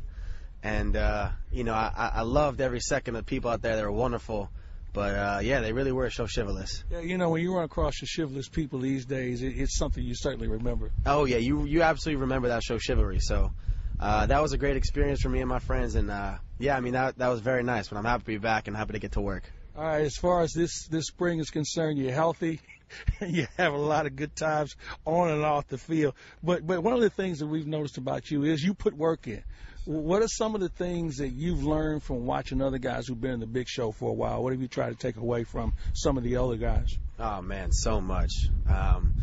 and 0.61 0.95
uh, 0.95 1.29
you 1.51 1.63
know, 1.63 1.73
I, 1.73 2.11
I 2.15 2.21
loved 2.21 2.61
every 2.61 2.79
second 2.79 3.15
of 3.15 3.25
the 3.25 3.29
people 3.29 3.49
out 3.49 3.61
there. 3.61 3.75
They 3.75 3.83
were 3.83 3.91
wonderful, 3.91 4.49
but 4.93 5.15
uh, 5.15 5.39
yeah, 5.41 5.61
they 5.61 5.71
really 5.73 5.91
were 5.91 6.09
so 6.09 6.27
chivalrous. 6.27 6.83
Yeah, 6.91 6.99
you 6.99 7.17
know, 7.17 7.29
when 7.29 7.41
you 7.41 7.55
run 7.55 7.63
across 7.63 7.99
the 8.01 8.07
chivalrous 8.13 8.49
people 8.49 8.79
these 8.79 9.05
days, 9.05 9.41
it, 9.41 9.57
it's 9.57 9.77
something 9.77 10.03
you 10.03 10.15
certainly 10.15 10.47
remember. 10.47 10.91
Oh 11.05 11.25
yeah, 11.25 11.37
you 11.37 11.63
you 11.63 11.81
absolutely 11.81 12.21
remember 12.21 12.49
that 12.49 12.63
show 12.63 12.77
chivalry. 12.77 13.19
So 13.19 13.51
uh, 13.99 14.25
that 14.27 14.41
was 14.41 14.53
a 14.53 14.57
great 14.57 14.77
experience 14.77 15.21
for 15.21 15.29
me 15.29 15.39
and 15.39 15.49
my 15.49 15.59
friends, 15.59 15.95
and 15.95 16.11
uh, 16.11 16.37
yeah, 16.59 16.77
I 16.77 16.81
mean 16.81 16.93
that 16.93 17.17
that 17.17 17.29
was 17.29 17.41
very 17.41 17.63
nice. 17.63 17.87
But 17.87 17.97
I'm 17.97 18.05
happy 18.05 18.21
to 18.21 18.25
be 18.25 18.37
back 18.37 18.67
and 18.67 18.77
happy 18.77 18.93
to 18.93 18.99
get 18.99 19.13
to 19.13 19.21
work. 19.21 19.43
All 19.75 19.83
right, 19.83 20.05
as 20.05 20.15
far 20.15 20.41
as 20.41 20.53
this 20.53 20.87
this 20.87 21.07
spring 21.07 21.39
is 21.39 21.49
concerned, 21.49 21.97
you're 21.97 22.11
healthy. 22.11 22.59
you 23.21 23.47
have 23.57 23.73
a 23.73 23.77
lot 23.77 24.05
of 24.05 24.15
good 24.15 24.35
times 24.35 24.75
on 25.05 25.29
and 25.29 25.43
off 25.43 25.67
the 25.67 25.77
field. 25.77 26.13
But 26.43 26.65
but 26.65 26.83
one 26.83 26.93
of 26.93 27.01
the 27.01 27.09
things 27.09 27.39
that 27.39 27.47
we've 27.47 27.67
noticed 27.67 27.97
about 27.97 28.29
you 28.29 28.43
is 28.43 28.63
you 28.63 28.73
put 28.73 28.93
work 28.93 29.27
in. 29.27 29.43
What 29.85 30.21
are 30.21 30.27
some 30.27 30.53
of 30.53 30.59
the 30.59 30.69
things 30.69 31.17
that 31.17 31.29
you've 31.29 31.63
learned 31.63 32.03
from 32.03 32.25
watching 32.25 32.61
other 32.61 32.77
guys 32.77 33.07
who've 33.07 33.19
been 33.19 33.31
in 33.31 33.39
the 33.39 33.47
big 33.47 33.69
show 33.69 33.93
for 33.93 34.09
a 34.09 34.13
while? 34.13 34.43
What 34.43 34.51
have 34.51 34.61
you 34.61 34.67
tried 34.67 34.89
to 34.89 34.95
take 34.95 35.15
away 35.15 35.45
from 35.45 35.73
some 35.93 36.17
of 36.17 36.23
the 36.23 36.37
other 36.37 36.57
guys? 36.57 36.97
Oh 37.17 37.41
man, 37.41 37.71
so 37.71 38.01
much. 38.01 38.31
Um, 38.69 39.15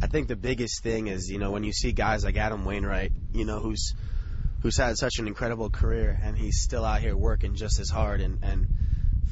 I 0.00 0.06
think 0.06 0.28
the 0.28 0.36
biggest 0.36 0.82
thing 0.82 1.08
is, 1.08 1.28
you 1.30 1.38
know, 1.38 1.50
when 1.50 1.64
you 1.64 1.72
see 1.72 1.92
guys 1.92 2.24
like 2.24 2.36
Adam 2.36 2.64
Wainwright, 2.64 3.12
you 3.32 3.44
know, 3.44 3.58
who's 3.58 3.94
who's 4.64 4.78
had 4.78 4.96
such 4.96 5.18
an 5.18 5.28
incredible 5.28 5.68
career 5.68 6.18
and 6.22 6.38
he's 6.38 6.62
still 6.62 6.86
out 6.86 6.98
here 6.98 7.14
working 7.14 7.54
just 7.54 7.78
as 7.78 7.90
hard 7.90 8.22
and 8.22 8.38
and 8.42 8.66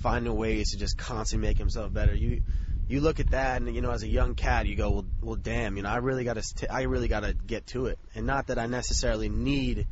finding 0.03 0.37
ways 0.37 0.73
to 0.73 0.79
just 0.79 0.99
constantly 0.99 1.49
make 1.49 1.57
himself 1.57 1.91
better. 1.91 2.15
You 2.15 2.43
you 2.87 3.01
look 3.01 3.19
at 3.19 3.31
that 3.31 3.63
and 3.63 3.75
you 3.75 3.81
know 3.81 3.93
as 3.93 4.03
a 4.03 4.09
young 4.09 4.35
cat 4.35 4.67
you 4.67 4.77
go 4.77 4.91
well 4.91 5.07
well 5.23 5.37
damn 5.37 5.79
you 5.79 5.85
know 5.85 5.89
I 5.89 5.97
really 5.97 6.25
got 6.25 6.37
to 6.37 6.71
I 6.73 6.83
really 6.83 7.09
got 7.09 7.21
to 7.21 7.33
get 7.33 7.67
to 7.69 7.87
it 7.87 7.99
and 8.15 8.27
not 8.27 8.49
that 8.49 8.59
I 8.59 8.67
necessarily 8.67 9.31
need 9.31 9.87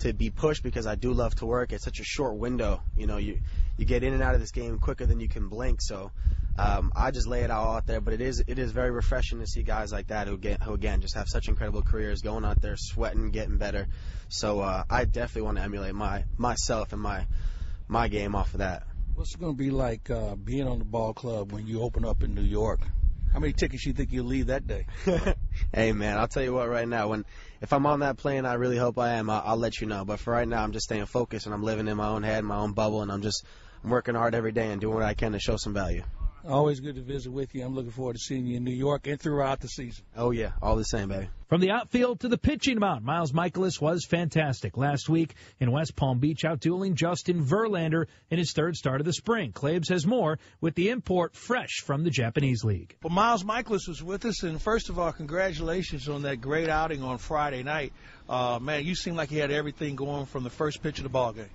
to 0.00 0.12
be 0.12 0.28
pushed 0.28 0.62
because 0.62 0.86
I 0.86 0.94
do 0.94 1.14
love 1.14 1.34
to 1.36 1.46
work 1.46 1.72
it's 1.72 1.84
such 1.84 2.00
a 2.00 2.04
short 2.04 2.36
window 2.36 2.82
you 2.94 3.06
know 3.06 3.16
you 3.16 3.40
you 3.76 3.84
get 3.84 4.02
in 4.02 4.12
and 4.12 4.22
out 4.22 4.34
of 4.34 4.40
this 4.40 4.50
game 4.50 4.78
quicker 4.78 5.06
than 5.06 5.20
you 5.20 5.28
can 5.28 5.48
blink 5.48 5.80
so 5.80 6.10
um, 6.58 6.92
I 6.94 7.10
just 7.10 7.26
lay 7.26 7.40
it 7.40 7.50
all 7.50 7.76
out 7.76 7.86
there 7.86 8.00
but 8.00 8.14
it 8.14 8.20
is 8.20 8.44
it 8.46 8.58
is 8.58 8.72
very 8.72 8.90
refreshing 8.90 9.40
to 9.40 9.46
see 9.46 9.62
guys 9.62 9.92
like 9.92 10.08
that 10.08 10.28
who 10.28 10.36
get 10.36 10.62
who 10.62 10.74
again 10.74 11.00
just 11.00 11.14
have 11.14 11.28
such 11.28 11.48
incredible 11.48 11.82
careers 11.82 12.20
going 12.20 12.44
out 12.44 12.60
there 12.60 12.76
sweating 12.76 13.30
getting 13.30 13.58
better 13.58 13.86
so 14.28 14.60
uh, 14.60 14.84
I 14.88 15.04
definitely 15.04 15.42
want 15.42 15.56
to 15.58 15.64
emulate 15.64 15.94
my 15.94 16.24
myself 16.36 16.92
and 16.92 17.00
my 17.00 17.26
my 17.88 18.08
game 18.08 18.34
off 18.34 18.52
of 18.54 18.58
that 18.58 18.84
What's 19.14 19.34
it 19.34 19.40
going 19.40 19.52
to 19.52 19.58
be 19.58 19.70
like 19.70 20.10
uh, 20.10 20.36
being 20.36 20.66
on 20.66 20.78
the 20.78 20.86
ball 20.86 21.12
club 21.12 21.52
when 21.52 21.66
you 21.66 21.82
open 21.82 22.04
up 22.04 22.22
in 22.22 22.34
New 22.34 22.42
York? 22.42 22.80
How 23.30 23.40
many 23.40 23.52
tickets 23.52 23.84
you 23.84 23.92
think 23.92 24.10
you'll 24.10 24.26
leave 24.26 24.46
that 24.46 24.66
day? 24.66 24.86
hey 25.74 25.92
man, 25.92 26.16
I'll 26.16 26.28
tell 26.28 26.42
you 26.42 26.54
what 26.54 26.68
right 26.68 26.88
now. 26.88 27.08
When 27.08 27.26
if 27.60 27.72
I'm 27.74 27.84
on 27.84 28.00
that 28.00 28.16
plane, 28.16 28.46
I 28.46 28.54
really 28.54 28.78
hope 28.78 28.98
I 28.98 29.14
am. 29.14 29.28
I'll, 29.28 29.42
I'll 29.44 29.56
let 29.56 29.80
you 29.80 29.86
know. 29.86 30.06
But 30.06 30.18
for 30.18 30.32
right 30.32 30.48
now, 30.48 30.62
I'm 30.62 30.72
just 30.72 30.84
staying 30.84 31.06
focused 31.06 31.44
and 31.44 31.54
I'm 31.54 31.62
living 31.62 31.88
in 31.88 31.96
my 31.96 32.08
own 32.08 32.22
head, 32.22 32.42
my 32.44 32.56
own 32.56 32.72
bubble, 32.72 33.02
and 33.02 33.12
I'm 33.12 33.20
just 33.20 33.44
I'm 33.84 33.90
working 33.90 34.14
hard 34.14 34.34
every 34.34 34.52
day 34.52 34.70
and 34.70 34.80
doing 34.80 34.94
what 34.94 35.02
I 35.02 35.14
can 35.14 35.32
to 35.32 35.40
show 35.40 35.56
some 35.56 35.74
value. 35.74 36.02
Always 36.48 36.80
good 36.80 36.96
to 36.96 37.02
visit 37.02 37.30
with 37.30 37.54
you. 37.54 37.64
I'm 37.64 37.74
looking 37.74 37.92
forward 37.92 38.14
to 38.14 38.18
seeing 38.18 38.46
you 38.46 38.56
in 38.56 38.64
New 38.64 38.74
York 38.74 39.06
and 39.06 39.20
throughout 39.20 39.60
the 39.60 39.68
season. 39.68 40.04
Oh 40.16 40.32
yeah, 40.32 40.52
all 40.60 40.74
the 40.74 40.84
same, 40.84 41.08
baby. 41.08 41.28
From 41.46 41.60
the 41.60 41.70
outfield 41.70 42.20
to 42.20 42.28
the 42.28 42.38
pitching 42.38 42.80
mound, 42.80 43.04
Miles 43.04 43.30
Mikolas 43.30 43.80
was 43.80 44.04
fantastic 44.04 44.76
last 44.76 45.08
week 45.08 45.34
in 45.60 45.70
West 45.70 45.94
Palm 45.94 46.18
Beach, 46.18 46.42
outdueling 46.42 46.94
Justin 46.94 47.44
Verlander 47.44 48.06
in 48.28 48.38
his 48.38 48.52
third 48.52 48.74
start 48.74 49.00
of 49.00 49.04
the 49.04 49.12
spring. 49.12 49.52
Claves 49.52 49.88
has 49.90 50.04
more 50.04 50.40
with 50.60 50.74
the 50.74 50.88
import 50.88 51.36
fresh 51.36 51.80
from 51.84 52.02
the 52.02 52.10
Japanese 52.10 52.64
League. 52.64 52.96
Well, 53.04 53.12
Miles 53.12 53.44
Mikolas 53.44 53.86
was 53.86 54.02
with 54.02 54.24
us, 54.24 54.42
and 54.42 54.60
first 54.60 54.88
of 54.88 54.98
all, 54.98 55.12
congratulations 55.12 56.08
on 56.08 56.22
that 56.22 56.40
great 56.40 56.68
outing 56.68 57.04
on 57.04 57.18
Friday 57.18 57.62
night. 57.62 57.92
Uh, 58.28 58.58
man, 58.60 58.84
you 58.84 58.96
seemed 58.96 59.16
like 59.16 59.30
you 59.30 59.40
had 59.40 59.52
everything 59.52 59.94
going 59.94 60.26
from 60.26 60.42
the 60.42 60.50
first 60.50 60.82
pitch 60.82 60.98
of 60.98 61.04
the 61.04 61.10
ball 61.10 61.32
game. 61.32 61.50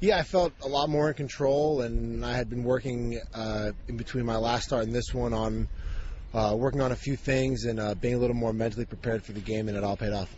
Yeah, 0.00 0.18
I 0.18 0.22
felt 0.22 0.52
a 0.62 0.68
lot 0.68 0.88
more 0.88 1.08
in 1.08 1.14
control, 1.14 1.80
and 1.80 2.24
I 2.24 2.36
had 2.36 2.48
been 2.48 2.62
working 2.62 3.20
uh, 3.34 3.72
in 3.88 3.96
between 3.96 4.24
my 4.24 4.36
last 4.36 4.64
start 4.64 4.84
and 4.84 4.94
this 4.94 5.12
one 5.12 5.32
on 5.32 5.68
uh, 6.32 6.54
working 6.56 6.80
on 6.80 6.92
a 6.92 6.96
few 6.96 7.16
things 7.16 7.64
and 7.64 7.80
uh, 7.80 7.94
being 7.94 8.14
a 8.14 8.18
little 8.18 8.36
more 8.36 8.52
mentally 8.52 8.84
prepared 8.84 9.24
for 9.24 9.32
the 9.32 9.40
game, 9.40 9.68
and 9.68 9.76
it 9.76 9.82
all 9.82 9.96
paid 9.96 10.12
off. 10.12 10.32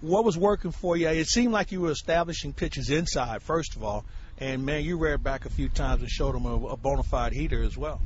What 0.00 0.24
was 0.24 0.38
working 0.38 0.72
for 0.72 0.96
you? 0.96 1.08
It 1.08 1.26
seemed 1.26 1.52
like 1.52 1.72
you 1.72 1.80
were 1.80 1.90
establishing 1.90 2.52
pitches 2.52 2.90
inside, 2.90 3.42
first 3.42 3.76
of 3.76 3.84
all, 3.84 4.04
and 4.38 4.64
man, 4.64 4.84
you 4.84 4.96
reared 4.98 5.22
back 5.22 5.44
a 5.44 5.50
few 5.50 5.68
times 5.68 6.00
and 6.00 6.10
showed 6.10 6.34
them 6.34 6.46
a, 6.46 6.68
a 6.68 6.76
bona 6.76 7.02
fide 7.02 7.32
heater 7.32 7.62
as 7.62 7.76
well. 7.76 8.00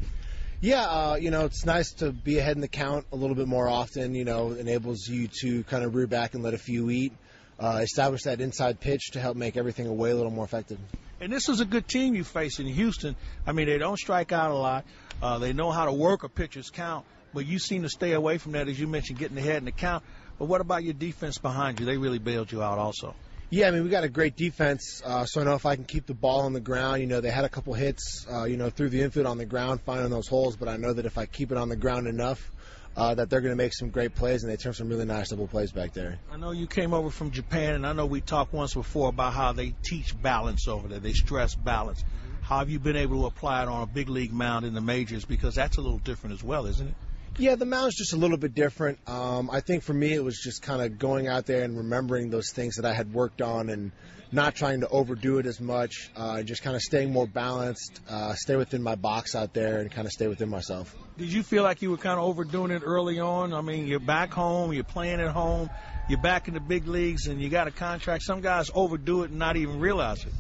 Yeah, 0.61 0.83
uh, 0.83 1.15
you 1.21 1.31
know, 1.31 1.45
it's 1.45 1.65
nice 1.65 1.93
to 1.95 2.11
be 2.11 2.39
ahead 2.39 2.57
in 2.57 2.61
the 2.61 2.69
count 2.69 3.07
a 3.13 3.17
little 3.17 3.37
bit 3.37 3.47
more 3.47 3.69
often. 3.69 4.17
You 4.17 4.25
know, 4.25 4.51
enables 4.51 5.07
you 5.07 5.29
to 5.43 5.63
kind 5.65 5.85
of 5.85 5.95
rear 5.95 6.09
back 6.09 6.35
and 6.35 6.43
let 6.43 6.55
a 6.55 6.59
few 6.59 6.91
eat 6.91 7.13
uh, 7.59 7.81
establish 7.83 8.23
that 8.23 8.41
inside 8.41 8.81
pitch 8.81 9.11
to 9.13 9.21
help 9.21 9.37
make 9.37 9.57
everything 9.57 9.87
away 9.87 10.11
a 10.11 10.15
little 10.15 10.31
more 10.31 10.45
effective. 10.45 10.79
And 11.21 11.33
this 11.33 11.49
is 11.49 11.61
a 11.61 11.65
good 11.65 11.89
team 11.89 12.15
you 12.15 12.25
face 12.25 12.61
in 12.61 12.67
Houston. 12.67 13.17
I 13.47 13.53
mean, 13.53 13.67
they 13.67 13.79
don't 13.79 13.99
strike 13.99 14.31
out 14.33 14.51
a 14.51 14.55
lot. 14.55 14.85
Uh, 15.21 15.39
they 15.39 15.53
know 15.53 15.71
how 15.71 15.87
to 15.87 15.93
work 15.93 16.23
a 16.23 16.29
pitcher's 16.29 16.71
count, 16.71 17.05
but 17.35 17.45
you 17.47 17.59
seem 17.59 17.83
to 17.83 17.89
stay 17.89 18.13
away 18.13 18.39
from 18.39 18.53
that, 18.53 18.69
as 18.69 18.79
you 18.79 18.87
mentioned, 18.87 19.19
getting 19.19 19.37
ahead 19.39 19.57
in 19.57 19.65
the 19.65 19.73
count. 19.73 20.05
But 20.39 20.45
what 20.45 20.61
about 20.61 20.85
your 20.85 20.95
defense 20.95 21.39
behind 21.39 21.81
you? 21.81 21.87
They 21.87 21.97
really 21.97 22.21
bailed 22.21 22.53
you 22.53 22.63
out 22.63 22.79
also. 22.79 23.15
Yeah, 23.51 23.67
I 23.67 23.71
mean, 23.71 23.83
we 23.83 23.89
got 23.89 24.05
a 24.05 24.11
great 24.11 24.37
defense, 24.37 25.03
uh, 25.05 25.25
so 25.25 25.41
I 25.41 25.45
know 25.45 25.55
if 25.55 25.65
I 25.65 25.75
can 25.75 25.87
keep 25.87 26.05
the 26.05 26.13
ball 26.13 26.43
on 26.43 26.53
the 26.53 26.61
ground, 26.61 27.01
you 27.01 27.07
know, 27.07 27.23
they 27.23 27.31
had 27.31 27.47
a 27.47 27.49
couple 27.49 27.73
hits, 27.73 28.27
uh, 28.31 28.45
you 28.45 28.59
know, 28.59 28.69
through 28.69 28.91
the 28.91 29.01
infield 29.01 29.25
on 29.25 29.39
the 29.39 29.47
ground, 29.47 29.81
finding 29.81 30.11
those 30.11 30.29
holes, 30.29 30.55
but 30.55 30.69
I 30.69 30.77
know 30.77 30.93
that 30.93 31.07
if 31.07 31.17
I 31.17 31.25
keep 31.25 31.51
it 31.51 31.57
on 31.57 31.71
the 31.71 31.77
ground 31.77 32.09
enough, 32.09 32.53
uh, 32.97 33.15
that 33.15 33.31
they're 33.31 33.41
going 33.41 33.53
to 33.53 33.57
make 33.57 33.75
some 33.75 33.91
great 33.91 34.15
plays, 34.15 34.43
and 34.43 34.53
they 34.53 34.57
turn 34.57 34.73
some 34.73 34.89
really 34.89 35.05
nice 35.05 35.31
double 35.31 35.47
plays 35.47 35.73
back 35.73 35.93
there. 35.93 36.19
I 36.33 36.37
know 36.37 36.51
you 36.51 36.67
came 36.67 36.93
over 36.93 37.11
from 37.11 37.31
Japan, 37.31 37.75
and 37.75 37.87
I 37.87 37.93
know 37.93 38.07
we 38.07 38.21
talked 38.21 38.53
once 38.53 38.75
before 38.75 39.09
about 39.09 39.33
how 39.33 39.53
they 39.53 39.75
teach 39.85 40.21
balance 40.21 40.67
over 40.69 40.89
there. 40.89 40.99
They 40.99 41.13
stress 41.13 41.55
balance. 41.55 42.05
How 42.43 42.61
have 42.61 42.71
you 42.71 42.79
been 42.79 42.97
able 42.97 43.23
to 43.23 43.27
apply 43.27 43.63
it 43.63 43.69
on 43.69 43.83
a 43.83 43.87
big 43.87 44.09
league 44.09 44.33
mound 44.33 44.65
in 44.65 44.75
the 44.75 44.81
majors? 44.81 45.25
Because 45.25 45.55
that's 45.55 45.77
a 45.77 45.81
little 45.81 45.99
different 45.99 46.35
as 46.35 46.43
well, 46.43 46.67
isn't 46.67 46.89
it? 46.89 46.95
Yeah, 47.37 47.55
the 47.55 47.67
mound's 47.67 47.95
just 47.95 48.15
a 48.15 48.17
little 48.17 48.37
bit 48.37 48.55
different. 48.55 48.99
Um, 49.07 49.49
I 49.51 49.61
think 49.61 49.85
for 49.85 49.93
me, 49.93 50.13
it 50.13 50.25
was 50.25 50.41
just 50.43 50.63
kind 50.63 50.83
of 50.83 50.99
going 50.99 51.29
out 51.29 51.47
there 51.47 51.63
and 51.63 51.77
remembering 51.77 52.31
those 52.31 52.51
things 52.51 52.77
that 52.77 52.85
I 52.85 52.95
had 52.95 53.13
worked 53.13 53.43
on 53.43 53.69
and 53.69 53.93
not 54.31 54.55
trying 54.55 54.81
to 54.81 54.89
overdo 54.89 55.39
it 55.39 55.47
as 55.47 55.61
much, 55.61 56.11
uh, 56.17 56.43
just 56.43 56.63
kind 56.63 56.77
of 56.77 56.83
staying 56.83 57.13
more 57.13 57.27
balanced, 57.27 58.01
uh, 58.09 58.35
stay 58.35 58.57
within 58.57 58.83
my 58.83 58.95
box 58.95 59.35
out 59.35 59.55
there, 59.55 59.79
and 59.79 59.91
kind 59.91 60.07
of 60.07 60.13
stay 60.13 60.27
within 60.27 60.49
myself. 60.49 60.95
Did 61.17 61.33
you 61.33 61.43
feel 61.43 61.63
like 61.63 61.83
you 61.83 61.91
were 61.91 61.97
kind 61.97 62.19
of 62.19 62.25
overdoing 62.25 62.71
it 62.71 62.83
early 62.85 63.21
on? 63.21 63.53
I 63.53 63.61
mean, 63.61 63.87
you're 63.87 64.01
back 64.01 64.33
home, 64.33 64.73
you're 64.73 64.85
playing 64.85 65.21
at 65.21 65.31
home, 65.31 65.71
you're 66.09 66.21
back 66.21 66.49
in 66.49 66.55
the 66.55 66.61
big 66.61 66.87
leagues, 66.87 67.27
and 67.27 67.41
you 67.41 67.49
got 67.49 67.67
a 67.67 67.71
contract. 67.71 68.23
Some 68.23 68.41
guys 68.41 68.71
overdo 68.75 69.23
it 69.23 69.31
and 69.31 69.39
not 69.39 69.57
even 69.57 69.81
realize 69.81 70.25
it. 70.25 70.33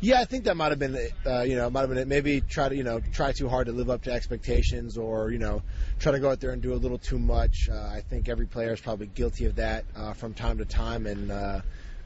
Yeah, 0.00 0.20
I 0.20 0.24
think 0.24 0.44
that 0.44 0.56
might 0.56 0.70
have 0.70 0.80
been, 0.80 0.98
uh, 1.24 1.42
you 1.42 1.54
know, 1.54 1.70
might 1.70 1.82
have 1.82 1.88
been 1.88 1.98
it. 1.98 2.08
Maybe 2.08 2.40
try 2.40 2.68
to, 2.68 2.74
you 2.74 2.82
know, 2.82 2.98
try 3.12 3.30
too 3.30 3.48
hard 3.48 3.66
to 3.68 3.72
live 3.72 3.88
up 3.88 4.02
to 4.02 4.12
expectations, 4.12 4.98
or 4.98 5.30
you 5.30 5.38
know, 5.38 5.62
try 6.00 6.10
to 6.10 6.18
go 6.18 6.28
out 6.28 6.40
there 6.40 6.50
and 6.50 6.60
do 6.60 6.72
a 6.72 6.74
little 6.74 6.98
too 6.98 7.20
much. 7.20 7.68
Uh, 7.70 7.76
I 7.76 8.02
think 8.10 8.28
every 8.28 8.46
player 8.46 8.72
is 8.72 8.80
probably 8.80 9.06
guilty 9.06 9.44
of 9.44 9.54
that 9.56 9.84
uh, 9.94 10.12
from 10.12 10.34
time 10.34 10.58
to 10.58 10.64
time, 10.64 11.06
and 11.06 11.30
uh, 11.30 11.60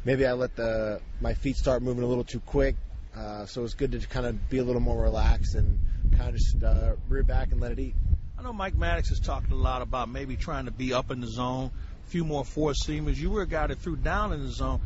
maybe 0.06 0.24
I 0.24 0.32
let 0.32 0.56
the 0.56 1.00
my 1.20 1.34
feet 1.34 1.56
start 1.56 1.82
moving 1.82 2.04
a 2.04 2.06
little 2.06 2.24
too 2.24 2.40
quick. 2.40 2.76
Uh, 3.14 3.44
so 3.46 3.64
it's 3.64 3.74
good 3.74 3.92
to 3.92 3.98
kind 3.98 4.24
of 4.24 4.48
be 4.48 4.58
a 4.58 4.64
little 4.64 4.80
more 4.80 5.02
relaxed 5.02 5.54
and 5.54 5.78
kind 6.16 6.28
of 6.28 6.36
just 6.36 6.62
uh, 6.62 6.94
rear 7.08 7.22
back 7.22 7.50
and 7.50 7.60
let 7.60 7.72
it 7.72 7.78
eat. 7.78 7.94
I 8.38 8.42
know 8.42 8.52
Mike 8.52 8.74
Maddux 8.74 9.08
has 9.08 9.20
talked 9.20 9.50
a 9.50 9.54
lot 9.54 9.82
about 9.82 10.08
maybe 10.08 10.36
trying 10.36 10.66
to 10.66 10.70
be 10.70 10.92
up 10.92 11.10
in 11.10 11.20
the 11.20 11.26
zone, 11.26 11.70
a 12.06 12.10
few 12.10 12.24
more 12.24 12.44
four 12.44 12.72
seamers. 12.72 13.16
You 13.16 13.30
were 13.30 13.42
a 13.42 13.46
guy 13.46 13.66
that 13.66 13.78
threw 13.78 13.96
down 13.96 14.32
in 14.32 14.42
the 14.42 14.52
zone. 14.52 14.80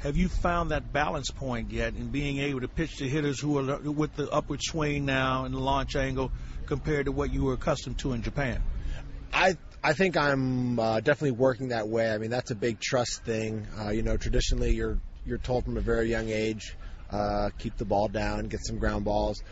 Have 0.00 0.16
you 0.16 0.28
found 0.28 0.72
that 0.72 0.92
balance 0.92 1.30
point 1.30 1.70
yet 1.70 1.94
in 1.94 2.08
being 2.08 2.38
able 2.38 2.60
to 2.60 2.68
pitch 2.68 2.96
to 2.96 3.08
hitters 3.08 3.40
who 3.40 3.58
are 3.58 3.78
with 3.78 4.14
the 4.16 4.28
upward 4.30 4.60
swing 4.62 5.06
now 5.06 5.44
and 5.44 5.54
the 5.54 5.60
launch 5.60 5.96
angle 5.96 6.32
compared 6.66 7.06
to 7.06 7.12
what 7.12 7.32
you 7.32 7.44
were 7.44 7.54
accustomed 7.54 7.98
to 8.00 8.12
in 8.12 8.22
Japan? 8.22 8.62
I 9.32 9.56
I 9.82 9.92
think 9.92 10.16
I'm 10.16 10.78
uh, 10.78 11.00
definitely 11.00 11.32
working 11.32 11.68
that 11.68 11.88
way. 11.88 12.10
I 12.10 12.18
mean, 12.18 12.30
that's 12.30 12.50
a 12.50 12.54
big 12.54 12.80
trust 12.80 13.22
thing. 13.24 13.66
Uh, 13.78 13.90
you 13.90 14.02
know, 14.02 14.16
traditionally 14.16 14.72
you're 14.72 14.98
you're 15.24 15.38
told 15.38 15.64
from 15.64 15.76
a 15.76 15.80
very 15.80 16.08
young 16.08 16.28
age, 16.28 16.76
uh, 17.10 17.50
keep 17.58 17.76
the 17.76 17.84
ball 17.84 18.08
down, 18.08 18.46
get 18.48 18.64
some 18.64 18.78
ground 18.78 19.04
balls. 19.04 19.42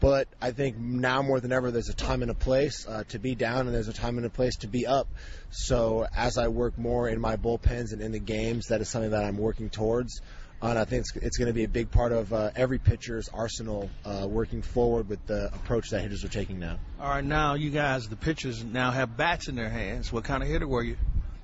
But 0.00 0.26
I 0.40 0.50
think 0.50 0.76
now 0.78 1.22
more 1.22 1.38
than 1.40 1.52
ever, 1.52 1.70
there's 1.70 1.88
a 1.88 1.94
time 1.94 2.22
and 2.22 2.30
a 2.30 2.34
place 2.34 2.86
uh, 2.88 3.04
to 3.10 3.20
be 3.20 3.36
down, 3.36 3.66
and 3.66 3.74
there's 3.74 3.88
a 3.88 3.92
time 3.92 4.16
and 4.16 4.26
a 4.26 4.30
place 4.30 4.56
to 4.58 4.66
be 4.66 4.84
up. 4.84 5.08
So 5.50 6.06
as 6.16 6.38
I 6.38 6.48
work 6.48 6.76
more 6.76 7.08
in 7.08 7.20
my 7.20 7.36
bullpens 7.36 7.92
and 7.92 8.02
in 8.02 8.10
the 8.10 8.18
games, 8.18 8.66
that 8.66 8.80
is 8.80 8.88
something 8.88 9.12
that 9.12 9.24
I'm 9.24 9.38
working 9.38 9.70
towards. 9.70 10.20
And 10.62 10.78
I 10.78 10.84
think 10.84 11.00
it's, 11.00 11.16
it's 11.16 11.36
going 11.38 11.48
to 11.48 11.52
be 11.52 11.64
a 11.64 11.68
big 11.68 11.90
part 11.90 12.12
of 12.12 12.32
uh, 12.32 12.50
every 12.54 12.78
pitcher's 12.78 13.28
arsenal 13.28 13.90
uh, 14.04 14.26
working 14.28 14.62
forward 14.62 15.08
with 15.08 15.26
the 15.26 15.46
approach 15.46 15.90
that 15.90 16.02
hitters 16.02 16.24
are 16.24 16.28
taking 16.28 16.60
now. 16.60 16.78
All 17.00 17.08
right, 17.08 17.24
now 17.24 17.54
you 17.54 17.70
guys, 17.70 18.08
the 18.08 18.16
pitchers, 18.16 18.64
now 18.64 18.92
have 18.92 19.16
bats 19.16 19.48
in 19.48 19.56
their 19.56 19.68
hands. 19.68 20.12
What 20.12 20.22
kind 20.22 20.42
of 20.42 20.48
hitter 20.48 20.68
were 20.68 20.84
you? 20.84 20.96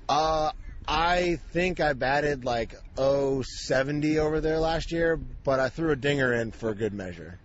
Uh, 0.07 0.51
I 0.87 1.37
think 1.51 1.81
I 1.81 1.93
batted 1.93 2.45
like 2.45 2.73
070 2.97 4.19
over 4.19 4.39
there 4.39 4.57
last 4.57 4.91
year, 4.91 5.17
but 5.17 5.59
I 5.59 5.69
threw 5.69 5.91
a 5.91 5.95
dinger 5.95 6.33
in 6.33 6.51
for 6.51 6.69
a 6.69 6.75
good 6.75 6.93
measure. 6.93 7.37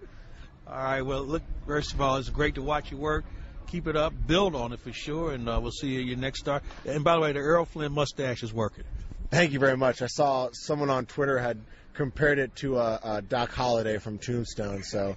All 0.66 0.76
right. 0.76 1.02
Well, 1.02 1.24
look, 1.24 1.42
first 1.66 1.92
of 1.92 2.00
all, 2.00 2.16
it's 2.16 2.30
great 2.30 2.54
to 2.54 2.62
watch 2.62 2.90
you 2.90 2.96
work. 2.96 3.24
Keep 3.66 3.88
it 3.88 3.96
up. 3.96 4.14
Build 4.26 4.54
on 4.54 4.72
it 4.72 4.80
for 4.80 4.92
sure. 4.92 5.32
And 5.32 5.48
uh, 5.48 5.58
we'll 5.60 5.72
see 5.72 5.88
you 5.88 6.00
at 6.00 6.06
your 6.06 6.16
next 6.16 6.40
start. 6.40 6.62
And 6.86 7.04
by 7.04 7.16
the 7.16 7.20
way, 7.20 7.32
the 7.32 7.40
Errol 7.40 7.64
Flynn 7.64 7.92
mustache 7.92 8.42
is 8.42 8.52
working. 8.52 8.84
Thank 9.34 9.52
you 9.52 9.58
very 9.58 9.76
much. 9.76 10.00
I 10.00 10.06
saw 10.06 10.50
someone 10.52 10.90
on 10.90 11.06
Twitter 11.06 11.40
had 11.40 11.58
compared 11.92 12.38
it 12.38 12.54
to 12.58 12.78
a, 12.78 13.00
a 13.02 13.20
Doc 13.20 13.50
Holliday 13.50 13.98
from 13.98 14.16
Tombstone. 14.16 14.84
So 14.84 15.16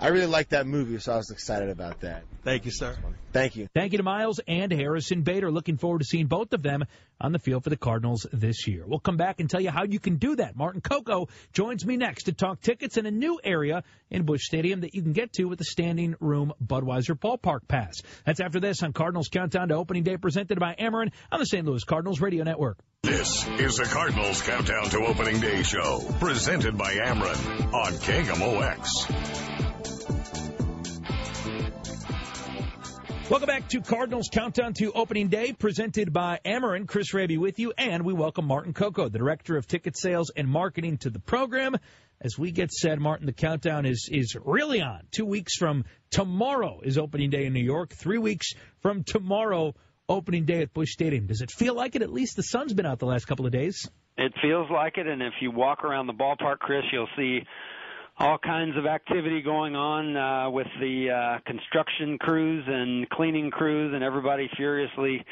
I 0.00 0.08
really 0.08 0.26
like 0.26 0.50
that 0.50 0.66
movie, 0.66 0.98
so 0.98 1.12
I 1.12 1.16
was 1.16 1.30
excited 1.30 1.70
about 1.70 2.00
that. 2.00 2.22
Thank 2.44 2.64
you, 2.64 2.70
sir. 2.70 2.96
Thank 3.32 3.56
you. 3.56 3.68
Thank 3.74 3.92
you 3.92 3.98
to 3.98 4.04
Miles 4.04 4.40
and 4.46 4.72
Harrison 4.72 5.22
Bader. 5.22 5.50
Looking 5.50 5.76
forward 5.76 5.98
to 5.98 6.04
seeing 6.04 6.26
both 6.26 6.52
of 6.52 6.62
them 6.62 6.84
on 7.20 7.32
the 7.32 7.40
field 7.40 7.64
for 7.64 7.70
the 7.70 7.76
Cardinals 7.76 8.24
this 8.32 8.68
year. 8.68 8.84
We'll 8.86 9.00
come 9.00 9.16
back 9.16 9.40
and 9.40 9.50
tell 9.50 9.60
you 9.60 9.70
how 9.70 9.82
you 9.82 9.98
can 9.98 10.16
do 10.16 10.36
that. 10.36 10.54
Martin 10.54 10.80
Coco 10.80 11.28
joins 11.52 11.84
me 11.84 11.96
next 11.96 12.24
to 12.24 12.32
talk 12.32 12.60
tickets 12.60 12.96
in 12.96 13.06
a 13.06 13.10
new 13.10 13.40
area 13.42 13.82
in 14.08 14.22
Busch 14.22 14.44
Stadium 14.44 14.82
that 14.82 14.94
you 14.94 15.02
can 15.02 15.12
get 15.12 15.32
to 15.34 15.46
with 15.46 15.58
the 15.58 15.64
standing 15.64 16.14
room 16.20 16.52
Budweiser 16.64 17.18
Ballpark 17.18 17.66
Pass. 17.66 18.00
That's 18.24 18.40
after 18.40 18.60
this 18.60 18.84
on 18.84 18.92
Cardinals 18.92 19.28
Countdown 19.28 19.68
to 19.68 19.74
Opening 19.74 20.04
Day 20.04 20.16
presented 20.16 20.60
by 20.60 20.76
Ameren 20.78 21.10
on 21.32 21.40
the 21.40 21.46
St. 21.46 21.66
Louis 21.66 21.82
Cardinals 21.82 22.20
Radio 22.20 22.44
Network. 22.44 22.78
This 23.02 23.46
is 23.58 23.76
the 23.76 23.84
Cardinals 23.84 24.42
Countdown 24.42 24.84
to 24.90 24.98
Opening 25.06 25.40
Day 25.40 25.64
show, 25.64 26.04
presented 26.20 26.78
by 26.78 26.94
Ameren 26.94 27.72
on 27.74 27.92
KMOX. 27.94 29.67
Welcome 33.30 33.46
back 33.46 33.68
to 33.68 33.82
Cardinals 33.82 34.30
Countdown 34.32 34.72
to 34.78 34.90
Opening 34.92 35.28
Day, 35.28 35.52
presented 35.52 36.14
by 36.14 36.40
Ameren. 36.46 36.88
Chris 36.88 37.12
Raby 37.12 37.36
with 37.36 37.58
you, 37.58 37.74
and 37.76 38.02
we 38.02 38.14
welcome 38.14 38.46
Martin 38.46 38.72
Coco, 38.72 39.10
the 39.10 39.18
Director 39.18 39.58
of 39.58 39.66
Ticket 39.66 39.98
Sales 39.98 40.32
and 40.34 40.48
Marketing, 40.48 40.96
to 40.98 41.10
the 41.10 41.18
program. 41.18 41.76
As 42.22 42.38
we 42.38 42.52
get 42.52 42.72
said, 42.72 42.98
Martin, 42.98 43.26
the 43.26 43.34
countdown 43.34 43.84
is 43.84 44.08
is 44.10 44.34
really 44.42 44.80
on. 44.80 45.02
Two 45.10 45.26
weeks 45.26 45.56
from 45.56 45.84
tomorrow 46.10 46.80
is 46.82 46.96
opening 46.96 47.28
day 47.28 47.44
in 47.44 47.52
New 47.52 47.62
York. 47.62 47.90
Three 47.92 48.16
weeks 48.16 48.54
from 48.80 49.04
tomorrow, 49.04 49.74
opening 50.08 50.46
day 50.46 50.62
at 50.62 50.72
Busch 50.72 50.92
Stadium. 50.92 51.26
Does 51.26 51.42
it 51.42 51.50
feel 51.50 51.74
like 51.74 51.96
it? 51.96 52.00
At 52.02 52.10
least 52.10 52.34
the 52.34 52.42
sun's 52.42 52.72
been 52.72 52.86
out 52.86 52.98
the 52.98 53.04
last 53.04 53.26
couple 53.26 53.44
of 53.44 53.52
days. 53.52 53.90
It 54.16 54.32
feels 54.40 54.70
like 54.70 54.96
it, 54.96 55.06
and 55.06 55.20
if 55.20 55.34
you 55.42 55.50
walk 55.50 55.84
around 55.84 56.06
the 56.06 56.14
ballpark, 56.14 56.60
Chris, 56.60 56.82
you'll 56.90 57.06
see 57.14 57.40
all 58.18 58.38
kinds 58.38 58.76
of 58.76 58.84
activity 58.84 59.42
going 59.42 59.76
on 59.76 60.16
uh, 60.16 60.50
with 60.50 60.66
the 60.80 61.10
uh, 61.10 61.38
construction 61.46 62.18
crews 62.18 62.64
and 62.66 63.08
cleaning 63.10 63.50
crews 63.50 63.92
and 63.94 64.02
everybody 64.02 64.50
furiously 64.56 65.24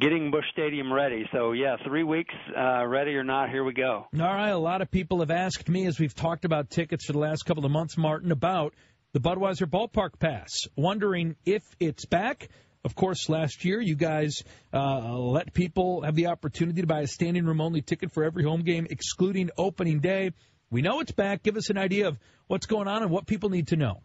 getting 0.00 0.32
Busch 0.32 0.44
Stadium 0.52 0.92
ready. 0.92 1.24
So 1.32 1.52
yeah, 1.52 1.76
three 1.86 2.02
weeks, 2.02 2.34
uh, 2.56 2.84
ready 2.86 3.14
or 3.14 3.22
not, 3.22 3.50
here 3.50 3.62
we 3.62 3.72
go. 3.72 4.06
All 4.12 4.34
right, 4.34 4.50
a 4.50 4.58
lot 4.58 4.82
of 4.82 4.90
people 4.90 5.20
have 5.20 5.30
asked 5.30 5.68
me 5.68 5.86
as 5.86 6.00
we've 6.00 6.14
talked 6.14 6.44
about 6.44 6.70
tickets 6.70 7.06
for 7.06 7.12
the 7.12 7.20
last 7.20 7.44
couple 7.44 7.64
of 7.64 7.70
months, 7.70 7.96
Martin, 7.96 8.32
about 8.32 8.74
the 9.12 9.20
Budweiser 9.20 9.66
Ballpark 9.66 10.18
Pass, 10.18 10.50
wondering 10.74 11.36
if 11.46 11.62
it's 11.78 12.04
back. 12.04 12.48
Of 12.84 12.96
course, 12.96 13.28
last 13.28 13.64
year 13.64 13.80
you 13.80 13.94
guys 13.94 14.42
uh, 14.72 15.16
let 15.16 15.54
people 15.54 16.02
have 16.02 16.16
the 16.16 16.26
opportunity 16.26 16.80
to 16.80 16.86
buy 16.86 17.00
a 17.02 17.06
standing 17.06 17.46
room 17.46 17.60
only 17.60 17.80
ticket 17.80 18.12
for 18.12 18.24
every 18.24 18.42
home 18.42 18.62
game, 18.62 18.88
excluding 18.90 19.50
opening 19.56 20.00
day. 20.00 20.32
We 20.74 20.82
know 20.82 20.98
it's 20.98 21.12
back. 21.12 21.44
Give 21.44 21.56
us 21.56 21.70
an 21.70 21.78
idea 21.78 22.08
of 22.08 22.18
what's 22.48 22.66
going 22.66 22.88
on 22.88 23.02
and 23.02 23.10
what 23.12 23.28
people 23.28 23.48
need 23.48 23.68
to 23.68 23.76
know. 23.76 24.00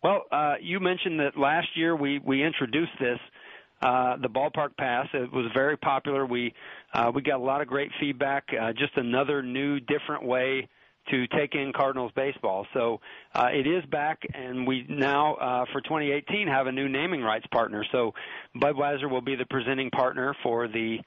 Well, 0.00 0.22
uh, 0.30 0.54
you 0.62 0.78
mentioned 0.78 1.18
that 1.18 1.36
last 1.36 1.66
year 1.74 1.96
we 1.96 2.20
we 2.24 2.40
introduced 2.40 2.92
this, 3.00 3.18
uh, 3.82 4.16
the 4.22 4.28
ballpark 4.28 4.76
pass. 4.78 5.08
It 5.12 5.32
was 5.32 5.50
very 5.52 5.76
popular. 5.76 6.24
We 6.24 6.54
uh, 6.94 7.10
we 7.12 7.22
got 7.22 7.40
a 7.40 7.42
lot 7.42 7.62
of 7.62 7.66
great 7.66 7.90
feedback. 7.98 8.44
Uh, 8.48 8.72
just 8.74 8.96
another 8.96 9.42
new, 9.42 9.80
different 9.80 10.24
way 10.24 10.68
to 11.10 11.26
take 11.36 11.56
in 11.56 11.72
Cardinals 11.74 12.12
baseball. 12.14 12.64
So 12.74 13.00
uh, 13.34 13.48
it 13.52 13.66
is 13.66 13.84
back, 13.86 14.20
and 14.32 14.68
we 14.68 14.86
now 14.88 15.34
uh, 15.34 15.64
for 15.72 15.80
2018 15.80 16.46
have 16.46 16.68
a 16.68 16.72
new 16.72 16.88
naming 16.88 17.22
rights 17.22 17.46
partner. 17.50 17.84
So 17.90 18.12
Budweiser 18.54 19.10
will 19.10 19.20
be 19.20 19.34
the 19.34 19.46
presenting 19.46 19.90
partner 19.90 20.32
for 20.44 20.68
the 20.68 20.98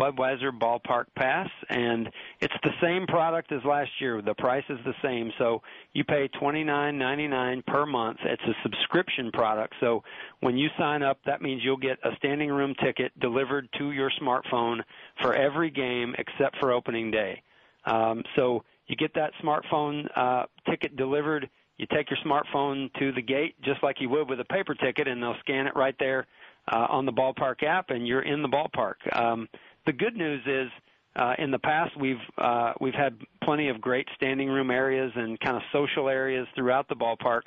Budweiser 0.00 0.50
Ballpark 0.50 1.04
Pass, 1.14 1.50
and 1.68 2.08
it's 2.40 2.54
the 2.62 2.72
same 2.80 3.06
product 3.06 3.52
as 3.52 3.62
last 3.64 3.90
year. 4.00 4.22
The 4.22 4.34
price 4.34 4.64
is 4.70 4.78
the 4.86 4.94
same, 5.02 5.30
so 5.38 5.60
you 5.92 6.04
pay 6.04 6.28
twenty 6.28 6.64
nine 6.64 6.96
ninety 6.96 7.28
nine 7.28 7.62
per 7.66 7.84
month. 7.84 8.18
It's 8.24 8.42
a 8.44 8.54
subscription 8.62 9.30
product, 9.30 9.74
so 9.78 10.02
when 10.40 10.56
you 10.56 10.68
sign 10.78 11.02
up, 11.02 11.18
that 11.26 11.42
means 11.42 11.60
you'll 11.62 11.76
get 11.76 11.98
a 12.02 12.16
standing 12.16 12.50
room 12.50 12.74
ticket 12.82 13.12
delivered 13.20 13.68
to 13.78 13.90
your 13.90 14.10
smartphone 14.22 14.78
for 15.20 15.34
every 15.34 15.70
game 15.70 16.14
except 16.18 16.56
for 16.60 16.72
opening 16.72 17.10
day. 17.10 17.42
Um, 17.84 18.22
so 18.36 18.64
you 18.86 18.96
get 18.96 19.12
that 19.14 19.32
smartphone 19.44 20.08
uh, 20.16 20.46
ticket 20.68 20.96
delivered. 20.96 21.48
You 21.76 21.86
take 21.94 22.08
your 22.10 22.18
smartphone 22.24 22.92
to 22.98 23.12
the 23.12 23.22
gate 23.22 23.54
just 23.62 23.82
like 23.82 24.00
you 24.00 24.08
would 24.10 24.28
with 24.30 24.40
a 24.40 24.44
paper 24.44 24.74
ticket, 24.74 25.08
and 25.08 25.22
they'll 25.22 25.38
scan 25.40 25.66
it 25.66 25.76
right 25.76 25.94
there 25.98 26.26
uh, 26.72 26.86
on 26.90 27.06
the 27.06 27.12
ballpark 27.12 27.62
app, 27.62 27.90
and 27.90 28.06
you're 28.06 28.22
in 28.22 28.42
the 28.42 28.48
ballpark. 28.48 28.94
Um, 29.14 29.48
the 29.86 29.92
good 29.92 30.16
news 30.16 30.42
is 30.46 30.70
uh, 31.16 31.34
in 31.38 31.50
the 31.50 31.58
past 31.58 31.96
we've 31.98 32.16
uh, 32.38 32.72
we've 32.80 32.94
had 32.94 33.18
plenty 33.42 33.68
of 33.68 33.80
great 33.80 34.06
standing 34.14 34.48
room 34.48 34.70
areas 34.70 35.12
and 35.14 35.38
kind 35.40 35.56
of 35.56 35.62
social 35.72 36.08
areas 36.08 36.46
throughout 36.54 36.88
the 36.88 36.94
ballpark. 36.94 37.42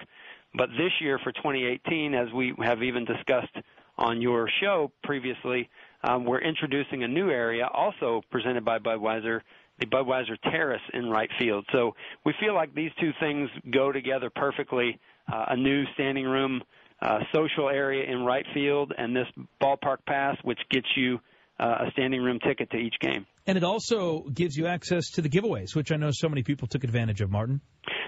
But 0.55 0.69
this 0.77 0.91
year 0.99 1.19
for 1.23 1.31
2018, 1.31 2.13
as 2.13 2.31
we 2.31 2.53
have 2.61 2.83
even 2.83 3.05
discussed 3.05 3.55
on 3.97 4.21
your 4.21 4.49
show 4.61 4.91
previously, 5.03 5.69
um, 6.03 6.25
we're 6.25 6.41
introducing 6.41 7.03
a 7.03 7.07
new 7.07 7.29
area 7.29 7.67
also 7.73 8.21
presented 8.29 8.63
by 8.63 8.77
Budweiser, 8.77 9.41
the 9.79 9.85
Budweiser 9.87 10.37
Terrace 10.43 10.81
in 10.93 11.09
right 11.09 11.29
field. 11.39 11.65
So 11.71 11.95
we 12.25 12.33
feel 12.39 12.53
like 12.53 12.75
these 12.75 12.91
two 12.99 13.11
things 13.19 13.49
go 13.71 13.91
together 13.91 14.29
perfectly. 14.29 14.99
Uh, 15.31 15.45
a 15.49 15.55
new 15.55 15.85
standing 15.93 16.25
room 16.25 16.61
uh, 17.01 17.19
social 17.33 17.69
area 17.69 18.09
in 18.11 18.23
right 18.23 18.45
field 18.53 18.93
and 18.97 19.15
this 19.15 19.27
ballpark 19.61 19.97
pass, 20.05 20.37
which 20.43 20.59
gets 20.69 20.87
you 20.97 21.19
a 21.65 21.91
standing 21.91 22.21
room 22.21 22.39
ticket 22.39 22.69
to 22.71 22.77
each 22.77 22.95
game. 22.99 23.25
And 23.47 23.57
it 23.57 23.63
also 23.63 24.21
gives 24.33 24.55
you 24.55 24.67
access 24.67 25.09
to 25.11 25.21
the 25.21 25.29
giveaways, 25.29 25.75
which 25.75 25.91
I 25.91 25.97
know 25.97 26.09
so 26.11 26.29
many 26.29 26.43
people 26.43 26.67
took 26.67 26.83
advantage 26.83 27.21
of, 27.21 27.29
Martin. 27.29 27.61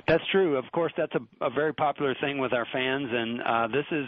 That's 0.08 0.24
true. 0.32 0.58
Of 0.58 0.66
course, 0.72 0.94
that's 0.98 1.14
a, 1.16 1.46
a 1.46 1.50
very 1.50 1.74
popular 1.74 2.16
thing 2.22 2.38
with 2.38 2.54
our 2.54 2.68
fans, 2.72 3.08
and 3.12 3.42
uh, 3.42 3.68
this 3.68 3.86
is 3.92 4.06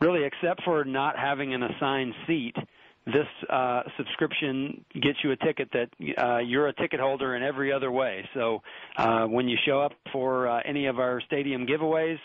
really, 0.00 0.24
except 0.24 0.62
for 0.64 0.84
not 0.84 1.18
having 1.18 1.54
an 1.54 1.62
assigned 1.62 2.14
seat, 2.26 2.54
this 3.12 3.50
uh, 3.50 3.82
subscription 3.96 4.84
gets 4.94 5.18
you 5.24 5.32
a 5.32 5.36
ticket 5.36 5.70
that 5.72 5.88
uh, 6.22 6.38
you're 6.38 6.68
a 6.68 6.74
ticket 6.74 7.00
holder 7.00 7.36
in 7.36 7.42
every 7.42 7.72
other 7.72 7.90
way. 7.90 8.28
So 8.34 8.62
uh, 8.96 9.24
when 9.24 9.48
you 9.48 9.56
show 9.66 9.80
up 9.80 9.92
for 10.12 10.48
uh, 10.48 10.60
any 10.64 10.86
of 10.86 10.98
our 10.98 11.20
stadium 11.26 11.66
giveaways, 11.66 12.18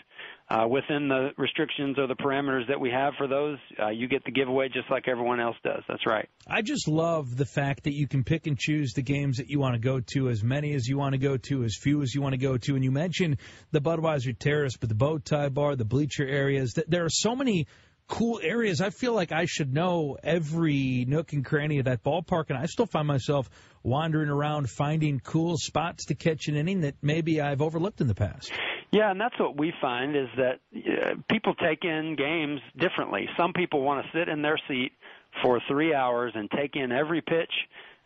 uh, 0.50 0.66
within 0.68 1.08
the 1.08 1.30
restrictions 1.38 1.98
or 1.98 2.06
the 2.06 2.14
parameters 2.14 2.68
that 2.68 2.78
we 2.78 2.90
have 2.90 3.14
for 3.16 3.26
those, 3.26 3.56
uh, 3.82 3.88
you 3.88 4.06
get 4.08 4.22
the 4.24 4.30
giveaway 4.30 4.68
just 4.68 4.90
like 4.90 5.08
everyone 5.08 5.40
else 5.40 5.56
does. 5.64 5.82
That's 5.88 6.06
right. 6.06 6.28
I 6.46 6.60
just 6.60 6.86
love 6.86 7.34
the 7.34 7.46
fact 7.46 7.84
that 7.84 7.94
you 7.94 8.06
can 8.06 8.24
pick 8.24 8.46
and 8.46 8.58
choose 8.58 8.92
the 8.92 9.02
games 9.02 9.38
that 9.38 9.48
you 9.48 9.58
want 9.58 9.74
to 9.74 9.80
go 9.80 10.00
to, 10.12 10.28
as 10.28 10.44
many 10.44 10.74
as 10.74 10.86
you 10.86 10.98
want 10.98 11.14
to 11.14 11.18
go 11.18 11.38
to, 11.38 11.64
as 11.64 11.76
few 11.80 12.02
as 12.02 12.14
you 12.14 12.20
want 12.20 12.34
to 12.34 12.38
go 12.38 12.58
to. 12.58 12.74
And 12.74 12.84
you 12.84 12.90
mentioned 12.90 13.38
the 13.70 13.80
Budweiser 13.80 14.38
Terrace, 14.38 14.76
but 14.76 14.90
the 14.90 14.94
bow 14.94 15.16
tie 15.16 15.48
bar, 15.48 15.76
the 15.76 15.86
bleacher 15.86 16.26
areas. 16.26 16.74
There 16.88 17.04
are 17.06 17.10
so 17.10 17.34
many 17.34 17.66
cool 18.08 18.40
areas. 18.42 18.80
I 18.80 18.90
feel 18.90 19.14
like 19.14 19.32
I 19.32 19.46
should 19.46 19.72
know 19.72 20.16
every 20.22 21.04
nook 21.06 21.32
and 21.32 21.44
cranny 21.44 21.78
of 21.78 21.86
that 21.86 22.02
ballpark, 22.02 22.50
and 22.50 22.58
I 22.58 22.66
still 22.66 22.86
find 22.86 23.06
myself 23.06 23.48
wandering 23.82 24.28
around 24.28 24.70
finding 24.70 25.20
cool 25.20 25.56
spots 25.56 26.06
to 26.06 26.14
catch 26.14 26.48
an 26.48 26.56
inning 26.56 26.82
that 26.82 26.94
maybe 27.02 27.40
I've 27.40 27.62
overlooked 27.62 28.00
in 28.00 28.06
the 28.06 28.14
past. 28.14 28.52
Yeah, 28.92 29.10
and 29.10 29.20
that's 29.20 29.38
what 29.40 29.58
we 29.58 29.72
find 29.80 30.14
is 30.14 30.28
that 30.36 30.60
uh, 30.76 31.14
people 31.28 31.54
take 31.54 31.84
in 31.84 32.14
games 32.16 32.60
differently. 32.78 33.28
Some 33.36 33.52
people 33.52 33.82
want 33.82 34.04
to 34.04 34.18
sit 34.18 34.28
in 34.28 34.40
their 34.40 34.58
seat 34.68 34.92
for 35.42 35.60
three 35.68 35.92
hours 35.92 36.32
and 36.34 36.48
take 36.50 36.76
in 36.76 36.92
every 36.92 37.20
pitch 37.20 37.50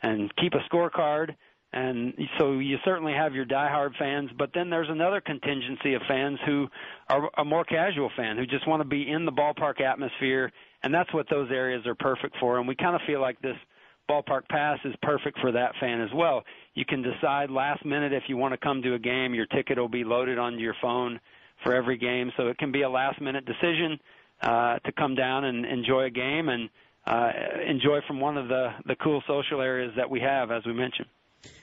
and 0.03 0.35
keep 0.37 0.55
a 0.55 0.75
scorecard. 0.75 1.35
And 1.73 2.15
so 2.39 2.59
you 2.59 2.79
certainly 2.85 3.13
have 3.13 3.35
your 3.35 3.45
diehard 3.45 3.95
fans, 3.99 4.31
but 4.39 4.51
then 4.55 4.71
there's 4.71 4.89
another 4.89 5.21
contingency 5.21 5.95
of 5.95 6.03
fans 6.09 6.39
who 6.47 6.67
are 7.11 7.31
a 7.37 7.45
more 7.45 7.65
casual 7.65 8.11
fan 8.17 8.39
who 8.39 8.47
just 8.47 8.67
want 8.67 8.81
to 8.81 8.89
be 8.89 9.11
in 9.11 9.27
the 9.27 9.33
ballpark 9.33 9.81
atmosphere, 9.83 10.51
and 10.83 10.95
that's 10.95 11.13
what 11.13 11.27
those 11.29 11.51
areas 11.51 11.87
are 11.87 11.95
perfect 11.95 12.37
for. 12.41 12.59
And 12.59 12.67
we 12.67 12.75
kind 12.75 12.95
of 12.95 13.03
feel 13.07 13.21
like 13.21 13.39
this 13.43 13.57
ballpark 14.11 14.49
pass 14.49 14.79
is 14.87 14.95
perfect 15.03 15.39
for 15.41 15.53
that 15.53 15.73
fan 15.79 16.01
as 16.01 16.09
well. 16.15 16.43
You 16.75 16.87
can 16.87 17.03
decide 17.03 17.51
last 17.51 17.85
minute 17.85 18.15
if 18.15 18.23
you 18.29 18.39
want 18.39 18.55
to 18.55 18.59
come 18.59 18.81
to 18.83 18.95
a 18.95 18.99
game. 18.99 19.35
Your 19.35 19.47
ticket 19.47 19.77
will 19.77 19.89
be 19.89 20.05
loaded 20.05 20.39
onto 20.39 20.61
your 20.61 20.77
phone 20.81 21.21
for 21.65 21.75
every 21.75 21.99
game, 21.99 22.33
so 22.39 22.49
it 22.49 22.57
can 22.57 22.73
be 22.73 22.83
a 22.83 22.89
last 22.89 23.21
minute 23.21 23.45
decision 23.45 23.99
uh, 24.41 24.79
to 24.79 24.93
come 24.93 25.15
down 25.15 25.45
and 25.45 25.67
enjoy 25.67 26.05
a 26.05 26.11
game 26.11 26.49
and 26.49 26.71
uh, 27.07 27.31
enjoy 27.67 27.99
from 28.07 28.21
one 28.21 28.39
of 28.39 28.49
the 28.49 28.71
the 28.87 28.97
cool 28.97 29.23
social 29.27 29.61
areas 29.61 29.93
that 29.97 30.09
we 30.09 30.21
have, 30.21 30.51
as 30.51 30.65
we 30.65 30.73
mentioned. 30.73 31.09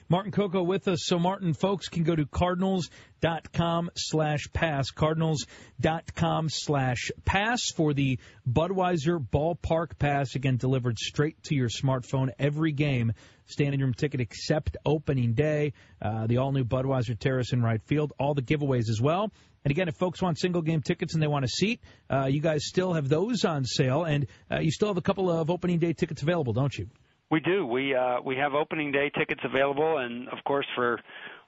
Martin 0.08 0.30
Coco 0.30 0.62
with 0.62 0.86
us. 0.88 1.00
So, 1.04 1.18
Martin, 1.18 1.52
folks 1.52 1.88
can 1.88 2.04
go 2.04 2.14
to 2.14 2.26
cardinals.com 2.26 3.90
slash 3.96 4.48
pass, 4.52 4.90
cardinals.com 4.90 6.48
slash 6.48 7.10
pass 7.24 7.70
for 7.70 7.92
the 7.92 8.18
Budweiser 8.48 9.18
Ballpark 9.18 9.98
Pass. 9.98 10.34
Again, 10.36 10.56
delivered 10.56 10.98
straight 10.98 11.42
to 11.44 11.54
your 11.54 11.68
smartphone 11.68 12.30
every 12.38 12.72
game. 12.72 13.12
Standing 13.48 13.80
room 13.80 13.94
ticket 13.94 14.20
except 14.20 14.76
opening 14.84 15.34
day. 15.34 15.72
Uh, 16.02 16.26
the 16.26 16.38
all 16.38 16.50
new 16.50 16.64
Budweiser 16.64 17.16
Terrace 17.18 17.52
in 17.52 17.62
right 17.62 17.80
field. 17.82 18.12
All 18.18 18.34
the 18.34 18.42
giveaways 18.42 18.88
as 18.90 19.00
well. 19.00 19.30
And 19.64 19.70
again, 19.72 19.88
if 19.88 19.96
folks 19.96 20.22
want 20.22 20.38
single 20.38 20.62
game 20.62 20.82
tickets 20.82 21.14
and 21.14 21.22
they 21.22 21.26
want 21.26 21.44
a 21.44 21.48
seat, 21.48 21.80
uh, 22.08 22.26
you 22.26 22.40
guys 22.40 22.64
still 22.64 22.92
have 22.94 23.08
those 23.08 23.44
on 23.44 23.64
sale, 23.64 24.04
and 24.04 24.28
uh, 24.50 24.60
you 24.60 24.70
still 24.70 24.88
have 24.88 24.96
a 24.96 25.02
couple 25.02 25.28
of 25.28 25.50
opening 25.50 25.80
day 25.80 25.92
tickets 25.92 26.22
available, 26.22 26.52
don't 26.52 26.76
you? 26.76 26.88
We 27.30 27.40
do. 27.40 27.66
We 27.66 27.94
uh, 27.94 28.20
we 28.24 28.36
have 28.36 28.54
opening 28.54 28.92
day 28.92 29.10
tickets 29.10 29.40
available, 29.44 29.98
and 29.98 30.28
of 30.28 30.38
course 30.44 30.66
for 30.74 31.00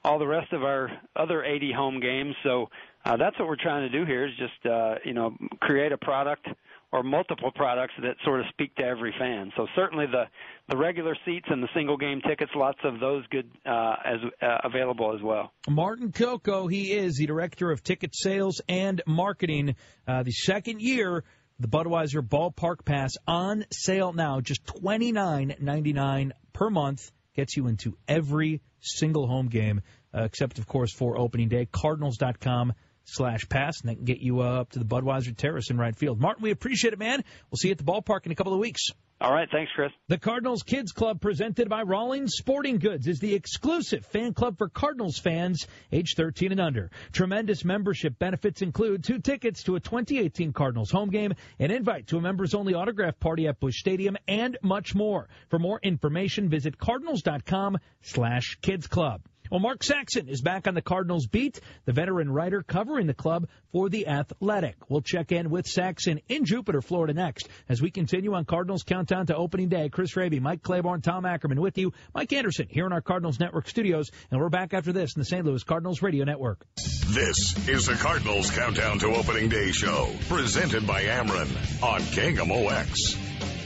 all 0.03 0.19
the 0.19 0.27
rest 0.27 0.51
of 0.53 0.63
our 0.63 0.89
other 1.15 1.43
80 1.43 1.73
home 1.73 1.99
games. 1.99 2.35
So 2.43 2.69
uh, 3.05 3.17
that's 3.17 3.37
what 3.39 3.47
we're 3.47 3.61
trying 3.61 3.89
to 3.89 3.97
do 3.97 4.05
here 4.05 4.25
is 4.25 4.33
just 4.37 4.65
uh, 4.65 4.95
you 5.05 5.13
know 5.13 5.35
create 5.61 5.91
a 5.91 5.97
product 5.97 6.47
or 6.91 7.03
multiple 7.03 7.51
products 7.53 7.93
that 8.01 8.15
sort 8.25 8.39
of 8.39 8.47
speak 8.49 8.75
to 8.75 8.83
every 8.83 9.13
fan. 9.19 9.51
So 9.55 9.67
certainly 9.75 10.05
the 10.07 10.23
the 10.67 10.77
regular 10.77 11.15
seats 11.25 11.45
and 11.49 11.63
the 11.63 11.69
single 11.73 11.97
game 11.97 12.21
tickets, 12.27 12.51
lots 12.55 12.79
of 12.83 12.99
those 12.99 13.25
good 13.27 13.49
uh, 13.65 13.95
as 14.03 14.17
uh, 14.41 14.57
available 14.63 15.15
as 15.15 15.21
well. 15.21 15.51
Martin 15.69 16.11
Coco, 16.11 16.67
he 16.67 16.91
is 16.91 17.15
the 17.15 17.25
director 17.25 17.71
of 17.71 17.83
ticket 17.83 18.15
sales 18.15 18.61
and 18.67 19.01
marketing. 19.07 19.75
Uh, 20.07 20.23
the 20.23 20.31
second 20.31 20.81
year 20.81 21.23
the 21.59 21.67
Budweiser 21.67 22.21
Ballpark 22.21 22.85
Pass 22.85 23.17
on 23.27 23.65
sale 23.71 24.13
now, 24.13 24.39
just 24.39 24.65
twenty 24.65 25.11
nine 25.11 25.55
ninety 25.59 25.93
nine 25.93 26.33
per 26.53 26.69
month. 26.69 27.11
Gets 27.35 27.55
you 27.55 27.67
into 27.67 27.97
every 28.07 28.61
single 28.79 29.27
home 29.27 29.47
game, 29.47 29.81
uh, 30.13 30.23
except 30.23 30.57
of 30.57 30.67
course 30.67 30.93
for 30.93 31.17
opening 31.17 31.49
day. 31.49 31.67
Cardinals.com 31.71 32.73
slash 33.13 33.47
pass, 33.49 33.81
and 33.81 33.89
that 33.89 33.95
can 33.95 34.05
get 34.05 34.19
you 34.19 34.41
uh, 34.41 34.61
up 34.61 34.71
to 34.71 34.79
the 34.79 34.85
Budweiser 34.85 35.35
Terrace 35.35 35.69
in 35.69 35.77
right 35.77 35.95
field. 35.95 36.19
Martin, 36.19 36.43
we 36.43 36.51
appreciate 36.51 36.93
it, 36.93 36.99
man. 36.99 37.23
We'll 37.49 37.57
see 37.57 37.69
you 37.69 37.73
at 37.73 37.77
the 37.77 37.83
ballpark 37.83 38.25
in 38.25 38.31
a 38.31 38.35
couple 38.35 38.53
of 38.53 38.59
weeks. 38.59 38.89
All 39.21 39.33
right, 39.33 39.49
thanks, 39.51 39.69
Chris. 39.75 39.91
The 40.07 40.17
Cardinals 40.17 40.63
Kids 40.63 40.93
Club, 40.93 41.19
presented 41.19 41.67
by 41.67 41.81
Rawlings 41.81 42.35
Sporting 42.37 42.79
Goods, 42.79 43.05
is 43.05 43.19
the 43.19 43.35
exclusive 43.35 44.05
fan 44.05 44.33
club 44.33 44.57
for 44.57 44.69
Cardinals 44.69 45.19
fans 45.19 45.67
age 45.91 46.13
13 46.15 46.53
and 46.53 46.61
under. 46.61 46.89
Tremendous 47.11 47.65
membership 47.65 48.17
benefits 48.17 48.61
include 48.61 49.03
two 49.03 49.19
tickets 49.19 49.63
to 49.63 49.75
a 49.75 49.81
2018 49.81 50.53
Cardinals 50.53 50.89
home 50.89 51.09
game, 51.09 51.33
an 51.59 51.69
invite 51.69 52.07
to 52.07 52.17
a 52.17 52.21
members-only 52.21 52.75
autograph 52.75 53.19
party 53.19 53.45
at 53.49 53.59
Busch 53.59 53.79
Stadium, 53.79 54.15
and 54.25 54.57
much 54.63 54.95
more. 54.95 55.27
For 55.49 55.59
more 55.59 55.81
information, 55.83 56.47
visit 56.47 56.77
cardinals.com 56.77 57.77
slash 58.01 58.57
kids 58.61 58.87
club. 58.87 59.21
Well, 59.49 59.59
Mark 59.59 59.83
Saxon 59.83 60.29
is 60.29 60.41
back 60.41 60.67
on 60.67 60.75
the 60.75 60.81
Cardinals 60.81 61.25
beat, 61.25 61.59
the 61.85 61.91
veteran 61.91 62.31
writer 62.31 62.61
covering 62.61 63.07
the 63.07 63.15
club 63.15 63.47
for 63.71 63.89
The 63.89 64.07
Athletic. 64.07 64.75
We'll 64.89 65.01
check 65.01 65.31
in 65.31 65.49
with 65.49 65.65
Saxon 65.65 66.21
in 66.27 66.45
Jupiter, 66.45 66.81
Florida 66.81 67.13
next 67.13 67.49
as 67.67 67.81
we 67.81 67.89
continue 67.89 68.35
on 68.35 68.45
Cardinals 68.45 68.83
Countdown 68.83 69.25
to 69.27 69.35
Opening 69.35 69.69
Day. 69.69 69.89
Chris 69.89 70.15
Raby, 70.15 70.39
Mike 70.39 70.61
Claiborne, 70.61 71.01
Tom 71.01 71.25
Ackerman 71.25 71.59
with 71.59 71.79
you. 71.79 71.93
Mike 72.13 72.31
Anderson 72.31 72.67
here 72.69 72.85
in 72.85 72.93
our 72.93 73.01
Cardinals 73.01 73.39
Network 73.39 73.67
studios, 73.67 74.11
and 74.29 74.39
we're 74.39 74.49
back 74.49 74.75
after 74.75 74.93
this 74.93 75.15
in 75.15 75.21
the 75.21 75.25
St. 75.25 75.43
Louis 75.43 75.63
Cardinals 75.63 76.03
Radio 76.03 76.25
Network. 76.25 76.63
This 77.07 77.67
is 77.67 77.87
the 77.87 77.95
Cardinals 77.95 78.51
Countdown 78.51 78.99
to 78.99 79.07
Opening 79.07 79.49
Day 79.49 79.71
show, 79.71 80.11
presented 80.27 80.85
by 80.85 81.05
Ameren 81.05 81.81
on 81.81 82.01
KMOX. 82.01 83.58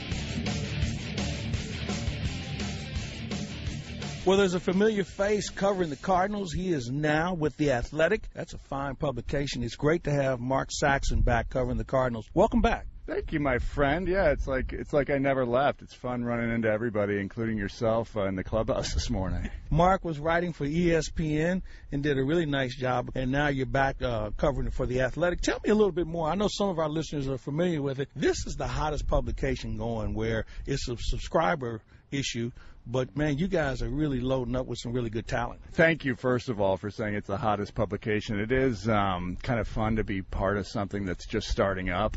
Well, 4.26 4.38
there's 4.38 4.54
a 4.54 4.60
familiar 4.60 5.04
face 5.04 5.50
covering 5.50 5.90
the 5.90 5.96
Cardinals. 5.96 6.50
He 6.50 6.72
is 6.72 6.88
now 6.88 7.34
with 7.34 7.58
The 7.58 7.72
Athletic. 7.72 8.22
That's 8.32 8.54
a 8.54 8.58
fine 8.58 8.96
publication. 8.96 9.62
It's 9.62 9.76
great 9.76 10.04
to 10.04 10.10
have 10.10 10.40
Mark 10.40 10.70
Saxon 10.72 11.20
back 11.20 11.50
covering 11.50 11.76
the 11.76 11.84
Cardinals. 11.84 12.26
Welcome 12.32 12.62
back. 12.62 12.86
Thank 13.06 13.34
you, 13.34 13.40
my 13.40 13.58
friend. 13.58 14.08
Yeah, 14.08 14.30
it's 14.30 14.46
like 14.46 14.72
it's 14.72 14.94
like 14.94 15.10
I 15.10 15.18
never 15.18 15.44
left. 15.44 15.82
It's 15.82 15.92
fun 15.92 16.24
running 16.24 16.50
into 16.54 16.70
everybody, 16.70 17.20
including 17.20 17.58
yourself, 17.58 18.16
uh, 18.16 18.24
in 18.24 18.34
the 18.34 18.44
clubhouse 18.44 18.94
this 18.94 19.10
morning. 19.10 19.50
Mark 19.68 20.06
was 20.06 20.18
writing 20.18 20.54
for 20.54 20.64
ESPN 20.64 21.60
and 21.92 22.02
did 22.02 22.16
a 22.16 22.24
really 22.24 22.46
nice 22.46 22.74
job, 22.74 23.10
and 23.14 23.30
now 23.30 23.48
you're 23.48 23.66
back 23.66 24.00
uh, 24.00 24.30
covering 24.38 24.68
it 24.68 24.72
for 24.72 24.86
the 24.86 25.02
Athletic. 25.02 25.42
Tell 25.42 25.60
me 25.62 25.68
a 25.68 25.74
little 25.74 25.92
bit 25.92 26.06
more. 26.06 26.30
I 26.30 26.34
know 26.34 26.48
some 26.50 26.70
of 26.70 26.78
our 26.78 26.88
listeners 26.88 27.28
are 27.28 27.36
familiar 27.36 27.82
with 27.82 28.00
it. 28.00 28.08
This 28.16 28.46
is 28.46 28.56
the 28.56 28.66
hottest 28.66 29.06
publication 29.06 29.76
going, 29.76 30.14
where 30.14 30.46
it's 30.64 30.88
a 30.88 30.96
subscriber 30.98 31.82
issue. 32.10 32.52
But 32.86 33.16
man, 33.16 33.38
you 33.38 33.48
guys 33.48 33.82
are 33.82 33.88
really 33.88 34.20
loading 34.20 34.56
up 34.56 34.66
with 34.66 34.78
some 34.78 34.92
really 34.92 35.10
good 35.10 35.26
talent. 35.26 35.60
Thank 35.72 36.04
you, 36.04 36.16
first 36.16 36.48
of 36.48 36.60
all, 36.60 36.76
for 36.76 36.90
saying 36.90 37.14
it's 37.14 37.28
the 37.28 37.38
hottest 37.38 37.74
publication. 37.74 38.38
It 38.38 38.52
is 38.52 38.88
um, 38.88 39.36
kind 39.42 39.58
of 39.58 39.66
fun 39.66 39.96
to 39.96 40.04
be 40.04 40.22
part 40.22 40.58
of 40.58 40.66
something 40.66 41.04
that's 41.06 41.26
just 41.26 41.48
starting 41.48 41.90
up 41.90 42.16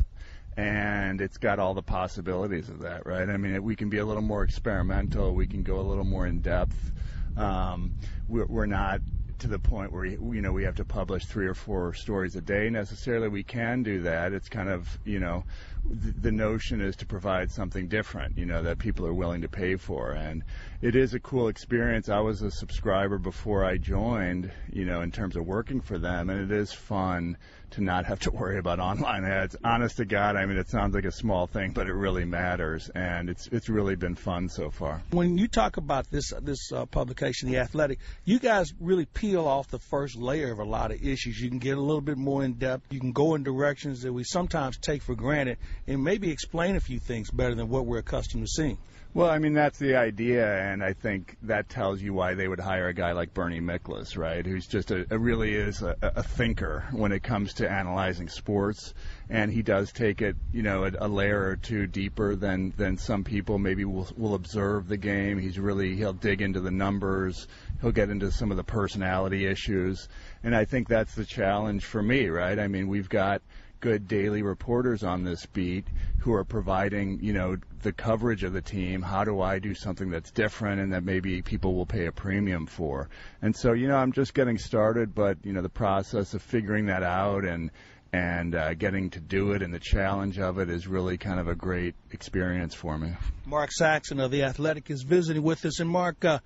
and 0.58 1.20
it's 1.20 1.36
got 1.36 1.60
all 1.60 1.72
the 1.72 1.82
possibilities 1.82 2.68
of 2.68 2.80
that, 2.80 3.06
right? 3.06 3.28
I 3.28 3.36
mean, 3.36 3.62
we 3.62 3.76
can 3.76 3.88
be 3.88 3.98
a 3.98 4.04
little 4.04 4.22
more 4.22 4.42
experimental, 4.42 5.32
we 5.32 5.46
can 5.46 5.62
go 5.62 5.78
a 5.78 5.86
little 5.86 6.04
more 6.04 6.26
in 6.26 6.40
depth. 6.40 6.90
Um, 7.36 7.94
we're, 8.28 8.46
we're 8.46 8.66
not 8.66 9.00
to 9.38 9.46
the 9.46 9.58
point 9.58 9.92
where 9.92 10.04
you 10.04 10.42
know 10.42 10.50
we 10.50 10.64
have 10.64 10.74
to 10.74 10.84
publish 10.84 11.24
three 11.26 11.46
or 11.46 11.54
four 11.54 11.94
stories 11.94 12.34
a 12.34 12.40
day 12.40 12.68
necessarily. 12.70 13.28
We 13.28 13.44
can 13.44 13.84
do 13.84 14.02
that. 14.02 14.32
It's 14.32 14.48
kind 14.48 14.68
of 14.68 14.98
you 15.04 15.20
know 15.20 15.44
the 15.84 16.32
notion 16.32 16.80
is 16.80 16.96
to 16.96 17.06
provide 17.06 17.50
something 17.50 17.88
different, 17.88 18.36
you 18.36 18.46
know, 18.46 18.62
that 18.62 18.78
people 18.78 19.06
are 19.06 19.14
willing 19.14 19.42
to 19.42 19.48
pay 19.48 19.76
for. 19.76 20.12
And 20.12 20.44
it 20.80 20.94
is 20.94 21.14
a 21.14 21.20
cool 21.20 21.48
experience. 21.48 22.08
I 22.08 22.20
was 22.20 22.42
a 22.42 22.50
subscriber 22.50 23.18
before 23.18 23.64
I 23.64 23.78
joined, 23.78 24.52
you 24.72 24.84
know, 24.84 25.00
in 25.00 25.10
terms 25.10 25.36
of 25.36 25.46
working 25.46 25.80
for 25.80 25.98
them, 25.98 26.30
and 26.30 26.50
it 26.50 26.56
is 26.56 26.72
fun 26.72 27.36
to 27.70 27.82
not 27.82 28.06
have 28.06 28.20
to 28.20 28.30
worry 28.32 28.58
about 28.58 28.78
online 28.78 29.24
ads. 29.24 29.56
Honest 29.64 29.96
to 29.98 30.04
God, 30.04 30.36
I 30.36 30.46
mean, 30.46 30.56
it 30.56 30.68
sounds 30.68 30.94
like 30.94 31.04
a 31.04 31.12
small 31.12 31.46
thing, 31.46 31.72
but 31.72 31.86
it 31.86 31.92
really 31.92 32.24
matters, 32.24 32.90
and 32.94 33.28
it's 33.28 33.48
it's 33.48 33.68
really 33.68 33.96
been 33.96 34.14
fun 34.14 34.48
so 34.48 34.70
far. 34.70 35.02
When 35.10 35.36
you 35.36 35.48
talk 35.48 35.76
about 35.76 36.10
this 36.10 36.32
this 36.42 36.72
uh, 36.72 36.86
publication, 36.86 37.50
The 37.50 37.58
Athletic, 37.58 37.98
you 38.24 38.38
guys 38.38 38.72
really 38.80 39.06
peel 39.06 39.46
off 39.46 39.68
the 39.68 39.78
first 39.78 40.16
layer 40.16 40.52
of 40.52 40.58
a 40.58 40.64
lot 40.64 40.90
of 40.90 41.02
issues. 41.02 41.38
You 41.40 41.48
can 41.48 41.58
get 41.58 41.76
a 41.76 41.80
little 41.80 42.00
bit 42.00 42.18
more 42.18 42.44
in 42.44 42.54
depth. 42.54 42.92
You 42.92 43.00
can 43.00 43.12
go 43.12 43.34
in 43.34 43.42
directions 43.42 44.02
that 44.02 44.12
we 44.12 44.24
sometimes 44.24 44.78
take 44.78 45.02
for 45.02 45.14
granted, 45.14 45.58
and 45.86 46.02
maybe 46.02 46.30
explain 46.30 46.76
a 46.76 46.80
few 46.80 46.98
things 46.98 47.30
better 47.30 47.54
than 47.54 47.68
what 47.68 47.86
we're 47.86 47.98
accustomed 47.98 48.44
to 48.44 48.48
seeing. 48.48 48.78
Well, 49.14 49.30
I 49.30 49.38
mean 49.38 49.54
that's 49.54 49.78
the 49.78 49.96
idea, 49.96 50.46
and 50.46 50.84
I 50.84 50.92
think 50.92 51.38
that 51.42 51.70
tells 51.70 52.02
you 52.02 52.12
why 52.12 52.34
they 52.34 52.46
would 52.46 52.60
hire 52.60 52.88
a 52.88 52.94
guy 52.94 53.12
like 53.12 53.32
Bernie 53.32 53.60
Miklasz, 53.60 54.18
right? 54.18 54.44
Who's 54.44 54.66
just 54.66 54.90
a, 54.90 55.06
a 55.10 55.18
really 55.18 55.54
is 55.54 55.80
a, 55.80 55.96
a 56.02 56.22
thinker 56.22 56.84
when 56.92 57.10
it 57.12 57.22
comes 57.22 57.54
to 57.54 57.70
analyzing 57.70 58.28
sports, 58.28 58.92
and 59.30 59.50
he 59.50 59.62
does 59.62 59.92
take 59.92 60.20
it, 60.20 60.36
you 60.52 60.62
know, 60.62 60.84
a, 60.84 60.92
a 61.00 61.08
layer 61.08 61.48
or 61.48 61.56
two 61.56 61.86
deeper 61.86 62.36
than 62.36 62.74
than 62.76 62.98
some 62.98 63.24
people 63.24 63.58
maybe 63.58 63.86
will 63.86 64.06
will 64.18 64.34
observe 64.34 64.88
the 64.88 64.98
game. 64.98 65.38
He's 65.38 65.58
really 65.58 65.96
he'll 65.96 66.12
dig 66.12 66.42
into 66.42 66.60
the 66.60 66.70
numbers, 66.70 67.48
he'll 67.80 67.92
get 67.92 68.10
into 68.10 68.30
some 68.30 68.50
of 68.50 68.58
the 68.58 68.64
personality 68.64 69.46
issues, 69.46 70.06
and 70.44 70.54
I 70.54 70.66
think 70.66 70.86
that's 70.86 71.14
the 71.14 71.24
challenge 71.24 71.86
for 71.86 72.02
me, 72.02 72.28
right? 72.28 72.58
I 72.58 72.68
mean, 72.68 72.88
we've 72.88 73.08
got 73.08 73.40
good 73.80 74.08
daily 74.08 74.42
reporters 74.42 75.02
on 75.02 75.24
this 75.24 75.46
beat 75.46 75.86
who 76.20 76.32
are 76.32 76.44
providing, 76.44 77.20
you 77.22 77.32
know, 77.32 77.56
the 77.82 77.92
coverage 77.92 78.44
of 78.44 78.52
the 78.52 78.60
team. 78.60 79.02
How 79.02 79.24
do 79.24 79.40
I 79.40 79.58
do 79.58 79.74
something 79.74 80.10
that's 80.10 80.30
different 80.30 80.80
and 80.80 80.92
that 80.92 81.04
maybe 81.04 81.42
people 81.42 81.74
will 81.74 81.86
pay 81.86 82.06
a 82.06 82.12
premium 82.12 82.66
for? 82.66 83.08
And 83.40 83.54
so, 83.56 83.72
you 83.72 83.88
know, 83.88 83.96
I'm 83.96 84.12
just 84.12 84.34
getting 84.34 84.58
started, 84.58 85.14
but 85.14 85.38
you 85.44 85.52
know, 85.52 85.62
the 85.62 85.68
process 85.68 86.34
of 86.34 86.42
figuring 86.42 86.86
that 86.86 87.02
out 87.02 87.44
and 87.44 87.70
and 88.12 88.54
uh, 88.54 88.72
getting 88.72 89.10
to 89.10 89.20
do 89.20 89.52
it 89.52 89.62
and 89.62 89.72
the 89.72 89.78
challenge 89.78 90.38
of 90.38 90.58
it 90.58 90.70
is 90.70 90.86
really 90.86 91.18
kind 91.18 91.38
of 91.38 91.46
a 91.46 91.54
great 91.54 91.94
experience 92.10 92.74
for 92.74 92.96
me. 92.96 93.12
Mark 93.44 93.70
Saxon 93.70 94.18
of 94.18 94.30
the 94.30 94.44
Athletic 94.44 94.90
is 94.90 95.02
visiting 95.02 95.42
with 95.42 95.64
us, 95.64 95.80
and 95.80 95.90
Mark. 95.90 96.24
Uh, 96.24 96.38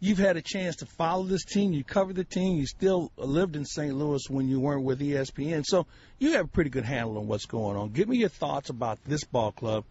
you've 0.00 0.18
had 0.18 0.36
a 0.36 0.42
chance 0.42 0.76
to 0.76 0.86
follow 0.86 1.24
this 1.24 1.44
team. 1.44 1.72
You 1.72 1.84
covered 1.84 2.16
the 2.16 2.24
team. 2.24 2.56
You 2.56 2.66
still 2.66 3.12
lived 3.16 3.54
in 3.54 3.64
St. 3.64 3.94
Louis 3.94 4.28
when 4.28 4.48
you 4.48 4.58
weren't 4.58 4.82
with 4.82 5.00
ESPN. 5.00 5.64
So 5.64 5.86
you 6.18 6.32
have 6.32 6.46
a 6.46 6.48
pretty 6.48 6.70
good 6.70 6.84
handle 6.84 7.18
on 7.18 7.28
what's 7.28 7.46
going 7.46 7.76
on. 7.76 7.90
Give 7.90 8.08
me 8.08 8.16
your 8.16 8.30
thoughts 8.30 8.70
about 8.70 8.98
this 9.06 9.24
ball 9.24 9.52
club 9.52 9.84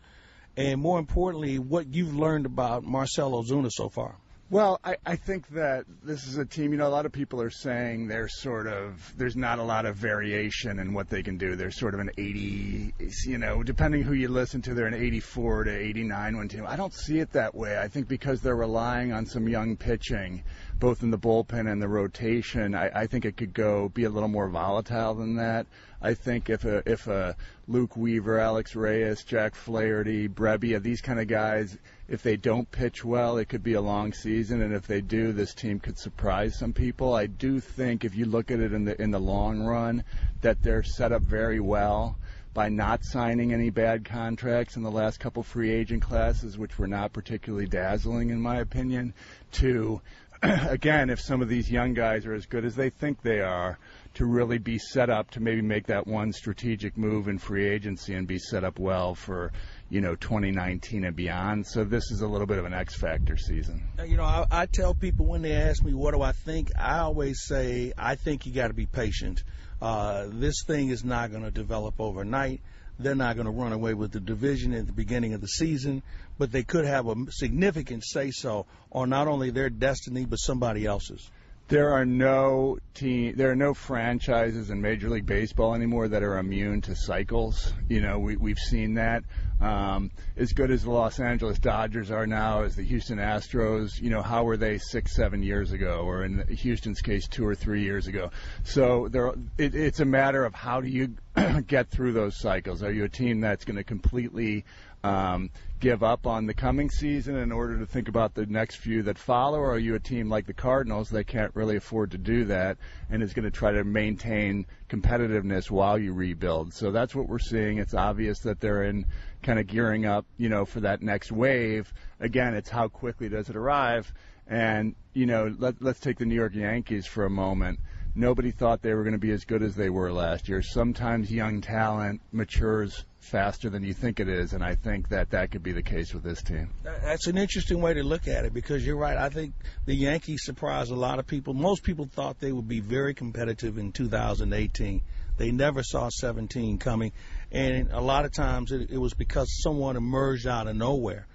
and, 0.58 0.82
more 0.82 1.00
importantly, 1.00 1.60
what 1.60 1.88
you've 1.94 2.16
learned 2.16 2.46
about 2.46 2.84
Marcell 2.84 3.32
Ozuna 3.32 3.70
so 3.72 3.88
far. 3.90 4.16
Well, 4.52 4.80
I, 4.84 4.96
I 5.06 5.16
think 5.16 5.48
that 5.50 5.86
this 6.02 6.26
is 6.26 6.40
a 6.40 6.46
team. 6.46 6.72
You 6.72 6.80
know, 6.80 6.88
a 6.88 6.90
lot 6.90 7.06
of 7.06 7.12
people 7.12 7.40
are 7.40 7.52
saying 7.52 8.08
they're 8.08 8.28
sort 8.28 8.66
of 8.66 9.14
there's 9.16 9.36
not 9.36 9.60
a 9.60 9.64
lot 9.64 9.86
of 9.86 9.96
variation 9.96 10.80
in 10.80 10.92
what 10.92 11.08
they 11.08 11.22
can 11.22 11.38
do. 11.38 11.56
They're 11.56 11.70
sort 11.70 11.94
of 11.94 12.00
an 12.00 12.10
80, 12.18 12.96
you 13.26 13.38
know, 13.38 13.62
depending 13.62 14.02
who 14.02 14.14
you 14.14 14.28
listen 14.28 14.64
to, 14.64 14.74
they're 14.74 14.88
an 14.88 14.96
84 14.96 15.66
to 15.66 15.72
89 15.72 16.38
one 16.38 16.48
team. 16.48 16.66
I 16.68 16.76
don't 16.76 16.94
see 16.94 17.20
it 17.20 17.32
that 17.34 17.54
way. 17.54 17.78
I 17.78 17.88
think 17.88 18.08
because 18.08 18.42
they're 18.42 18.56
relying 18.56 19.14
on 19.14 19.28
some 19.28 19.48
young 19.48 19.78
pitching, 19.78 20.44
both 20.80 21.04
in 21.04 21.12
the 21.12 21.18
bullpen 21.18 21.70
and 21.72 21.82
the 21.82 21.88
rotation, 21.88 22.74
I, 22.74 23.02
I 23.02 23.08
think 23.08 23.26
it 23.26 23.36
could 23.36 23.54
go 23.54 23.90
be 23.90 24.06
a 24.06 24.10
little 24.10 24.30
more 24.30 24.48
volatile 24.48 25.14
than 25.14 25.36
that. 25.36 25.68
I 26.02 26.14
think 26.14 26.50
if 26.50 26.64
a 26.64 26.82
if 26.90 27.08
a 27.08 27.36
Luke 27.68 27.98
Weaver, 27.98 28.40
Alex 28.40 28.76
Reyes, 28.76 29.24
Jack 29.24 29.56
Flaherty, 29.56 30.30
Brebbia, 30.30 30.82
these 30.82 31.02
kind 31.02 31.20
of 31.20 31.28
guys 31.28 31.78
if 32.08 32.24
they 32.24 32.38
don't 32.38 32.70
pitch 32.72 33.06
well, 33.06 33.38
it 33.38 33.50
could 33.50 33.62
be 33.62 33.74
a 33.74 33.82
long 33.82 34.14
season, 34.14 34.62
and 34.62 34.74
if 34.74 34.88
they 34.88 35.02
do, 35.02 35.32
this 35.32 35.54
team 35.54 35.80
could 35.80 35.98
surprise 35.98 36.58
some 36.58 36.74
people. 36.74 37.14
I 37.14 37.28
do 37.28 37.60
think 37.60 38.04
if 38.04 38.16
you 38.16 38.26
look 38.26 38.50
at 38.50 38.60
it 38.60 38.74
in 38.74 38.86
the 38.86 39.00
in 39.00 39.12
the 39.12 39.20
long 39.20 39.60
run, 39.62 40.04
that 40.42 40.64
they're 40.64 40.84
set 40.84 41.12
up 41.12 41.22
very 41.22 41.60
well 41.60 42.18
by 42.54 42.68
not 42.68 43.06
signing 43.06 43.54
any 43.54 43.70
bad 43.70 44.04
contracts 44.04 44.76
in 44.76 44.82
the 44.82 44.90
last 44.90 45.20
couple 45.20 45.44
free 45.44 45.70
agent 45.70 46.02
classes, 46.02 46.58
which 46.58 46.80
were 46.80 46.88
not 46.88 47.14
particularly 47.14 47.68
dazzling 47.68 48.32
in 48.32 48.42
my 48.42 48.58
opinion. 48.58 49.14
To 49.54 50.02
again, 50.44 51.10
if 51.10 51.20
some 51.20 51.42
of 51.42 51.50
these 51.50 51.70
young 51.70 51.94
guys 51.94 52.26
are 52.26 52.34
as 52.34 52.46
good 52.46 52.66
as 52.66 52.76
they 52.76 52.90
think 52.90 53.22
they 53.22 53.42
are, 53.42 53.78
to 54.16 54.26
really 54.26 54.58
be 54.58 54.78
set 54.78 55.10
up 55.10 55.30
to 55.32 55.40
maybe 55.40 55.62
make 55.62 55.88
that 55.88 56.08
one 56.08 56.34
strategic 56.34 56.98
move 56.98 57.28
in 57.28 57.38
free 57.38 57.68
agency 57.68 58.14
and 58.14 58.28
be 58.28 58.40
set 58.40 58.64
up 58.64 58.80
well 58.80 59.16
for 59.16 59.52
you 59.90 60.02
know 60.02 60.16
2019 60.16 61.06
and 61.06 61.16
beyond. 61.16 61.68
So 61.68 61.84
this 61.84 62.12
is 62.12 62.22
a 62.22 62.28
little 62.28 62.48
bit 62.48 62.58
of 62.58 62.66
an 62.66 62.74
X 62.74 62.96
factor 62.96 63.38
season. 63.38 63.88
You 64.06 64.18
know, 64.18 64.24
I, 64.24 64.46
I 64.50 64.66
tell 64.66 64.94
people 64.94 65.26
when 65.26 65.42
they 65.42 65.54
ask 65.54 65.84
me 65.84 65.94
what 65.94 66.14
do 66.14 66.22
I 66.22 66.32
think, 66.32 66.72
I 66.78 67.00
always 67.00 67.42
say 67.42 67.94
I 67.98 68.16
think 68.16 68.46
you 68.46 68.54
got 68.54 68.70
to 68.70 68.74
be 68.74 68.86
patient. 68.86 69.44
Uh, 69.82 70.28
this 70.30 70.64
thing 70.66 70.90
is 70.90 71.06
not 71.06 71.32
going 71.32 71.44
to 71.44 71.52
develop 71.52 72.00
overnight. 72.00 72.62
They're 73.00 73.16
not 73.16 73.36
going 73.36 73.46
to 73.46 73.52
run 73.52 73.72
away 73.72 73.94
with 73.94 74.12
the 74.12 74.20
division 74.20 74.74
at 74.74 74.86
the 74.86 74.94
beginning 74.94 75.34
of 75.34 75.42
the 75.42 75.48
season, 75.48 76.04
but 76.38 76.52
they 76.52 76.64
could 76.64 76.86
have 76.86 77.08
a 77.08 77.16
significant 77.30 78.04
say 78.04 78.32
so 78.32 78.66
on 78.92 79.10
not 79.10 79.28
only 79.28 79.50
their 79.52 79.70
destiny 79.70 80.26
but 80.26 80.38
somebody 80.38 80.86
else's. 80.86 81.32
There 81.70 81.92
are 81.92 82.04
no 82.04 82.80
team, 82.96 83.36
there 83.36 83.52
are 83.52 83.56
no 83.56 83.76
franchises 83.76 84.72
in 84.72 84.82
Major 84.82 85.08
League 85.08 85.28
Baseball 85.28 85.76
anymore 85.76 86.08
that 86.08 86.24
are 86.24 86.40
immune 86.40 86.82
to 86.82 86.96
cycles. 86.96 87.72
You 87.88 88.02
know, 88.02 88.18
we, 88.18 88.38
we've 88.38 88.58
seen 88.58 88.96
that. 88.96 89.24
Um, 89.62 90.10
as 90.36 90.52
good 90.54 90.72
as 90.72 90.82
the 90.82 90.90
Los 90.90 91.20
Angeles 91.20 91.60
Dodgers 91.60 92.10
are 92.10 92.26
now, 92.26 92.64
as 92.64 92.76
the 92.76 92.82
Houston 92.82 93.20
Astros, 93.20 94.02
you 94.02 94.10
know, 94.10 94.24
how 94.24 94.46
were 94.46 94.58
they 94.58 94.80
six, 94.80 95.16
seven 95.16 95.44
years 95.44 95.72
ago, 95.72 96.02
or 96.08 96.26
in 96.26 96.48
Houston's 96.48 97.02
case, 97.02 97.28
two 97.28 97.46
or 97.46 97.54
three 97.54 97.84
years 97.84 98.08
ago? 98.08 98.32
So 98.64 99.08
there, 99.08 99.28
it, 99.60 99.76
it's 99.76 100.00
a 100.00 100.06
matter 100.06 100.46
of 100.46 100.56
how 100.56 100.82
do 100.82 100.88
you 100.88 101.18
get 101.68 101.92
through 101.92 102.14
those 102.14 102.40
cycles. 102.40 102.82
Are 102.82 102.92
you 102.92 103.04
a 103.04 103.10
team 103.10 103.42
that's 103.42 103.64
going 103.64 103.78
to 103.78 103.84
completely 103.84 104.66
um, 105.04 105.52
give 105.80 106.04
up 106.04 106.28
on 106.28 106.46
the 106.46 106.54
coming 106.54 106.90
season 106.90 107.36
in 107.36 107.52
order 107.52 107.78
to 107.78 107.86
think 107.86 108.08
about 108.10 108.34
the 108.34 108.46
next 108.46 108.76
few 108.76 109.02
that 109.04 109.18
follow, 109.18 109.60
or 109.60 109.72
are 109.72 109.80
you 109.80 109.96
a 109.96 110.00
team 110.00 110.30
like 110.30 110.46
the 110.46 110.54
Cardinals 110.54 111.10
that 111.10 111.26
can't 111.26 111.56
really 111.56 111.78
afford 111.78 112.12
to 112.12 112.18
do 112.18 112.46
that 112.46 112.78
and 113.10 113.24
is 113.24 113.34
going 113.34 113.46
to 113.46 113.52
try 113.52 113.72
to 113.72 113.84
maintain 113.84 114.66
competitiveness 114.90 115.72
while 115.72 115.98
you 115.98 116.14
rebuild? 116.14 116.74
So 116.74 116.92
that's 116.92 117.16
what 117.16 117.28
we're 117.28 117.40
seeing. 117.40 117.78
It's 117.78 117.94
obvious 117.94 118.40
that 118.40 118.60
they're 118.60 118.84
in 118.84 119.06
kind 119.42 119.60
of 119.60 119.68
gearing 119.68 120.06
up, 120.06 120.26
you 120.38 120.50
know, 120.50 120.66
for 120.66 120.82
that 120.82 121.02
next 121.02 121.32
wave. 121.32 121.94
Again, 122.20 122.54
it's 122.56 122.70
how 122.70 122.90
quickly 122.90 123.30
does 123.30 123.50
it 123.50 123.56
arrive? 123.56 124.14
And 124.48 124.96
you 125.14 125.26
know, 125.26 125.56
let, 125.58 125.82
let's 125.82 126.00
take 126.00 126.18
the 126.18 126.26
New 126.26 126.36
York 126.36 126.56
Yankees 126.56 127.06
for 127.06 127.26
a 127.26 127.30
moment 127.30 127.80
nobody 128.16 128.52
thought 128.52 128.82
they 128.82 128.94
were 128.94 129.04
going 129.04 129.14
to 129.14 129.20
be 129.20 129.32
as 129.32 129.46
good 129.46 129.64
as 129.64 129.76
they 129.76 129.90
were 129.90 130.12
last 130.12 130.50
year. 130.50 130.62
Sometimes 130.62 131.32
young 131.32 131.62
talent 131.62 132.22
matures 132.32 133.06
faster 133.20 133.70
than 133.70 133.84
you 133.84 133.94
think 133.94 134.20
it 134.20 134.28
is, 134.28 134.54
and 134.54 134.64
I 134.64 134.76
think 134.76 135.10
that 135.10 135.32
that 135.32 135.52
could 135.52 135.64
be 135.64 135.72
the 135.72 135.84
case 135.84 136.14
with 136.14 136.24
this 136.24 136.42
team. 136.42 136.70
That's 136.84 137.28
an 137.28 137.38
interesting 137.38 137.82
way 137.82 137.94
to 137.94 138.04
look 138.04 138.28
at 138.28 138.46
it 138.46 138.54
because 138.54 138.86
you're 138.86 138.98
right. 138.98 139.18
I 139.18 139.30
think 139.30 139.54
the 139.86 139.96
Yankees 139.96 140.44
surprised 140.44 140.92
a 140.92 140.96
lot 140.96 141.20
of 141.20 141.28
people. 141.28 141.54
Most 141.54 141.84
people 141.84 142.06
thought 142.06 142.40
they 142.40 142.52
would 142.52 142.68
be 142.68 142.80
very 142.80 143.14
competitive 143.14 143.78
in 143.78 143.92
2018. 143.92 145.02
They 145.38 145.52
never 145.52 145.84
saw 145.84 146.10
17 146.10 146.80
coming, 146.80 147.12
and 147.52 147.92
a 147.92 148.02
lot 148.02 148.26
of 148.26 148.34
times 148.34 148.72
it, 148.72 148.90
it 148.90 148.98
was 148.98 149.14
because 149.14 149.62
someone 149.62 149.96
emerged 149.96 150.48
out 150.48 150.68
of 150.68 150.76
nowhere 150.76 151.28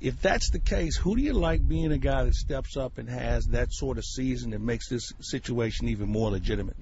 if 0.00 0.20
that's 0.20 0.50
the 0.50 0.58
case, 0.58 0.96
who 0.96 1.16
do 1.16 1.22
you 1.22 1.32
like 1.32 1.66
being 1.66 1.92
a 1.92 1.98
guy 1.98 2.24
that 2.24 2.34
steps 2.34 2.76
up 2.76 2.98
and 2.98 3.08
has 3.08 3.46
that 3.46 3.72
sort 3.72 3.98
of 3.98 4.04
season 4.04 4.50
that 4.50 4.60
makes 4.60 4.88
this 4.88 5.12
situation 5.20 5.88
even 5.88 6.08
more 6.08 6.30
legitimate? 6.30 6.76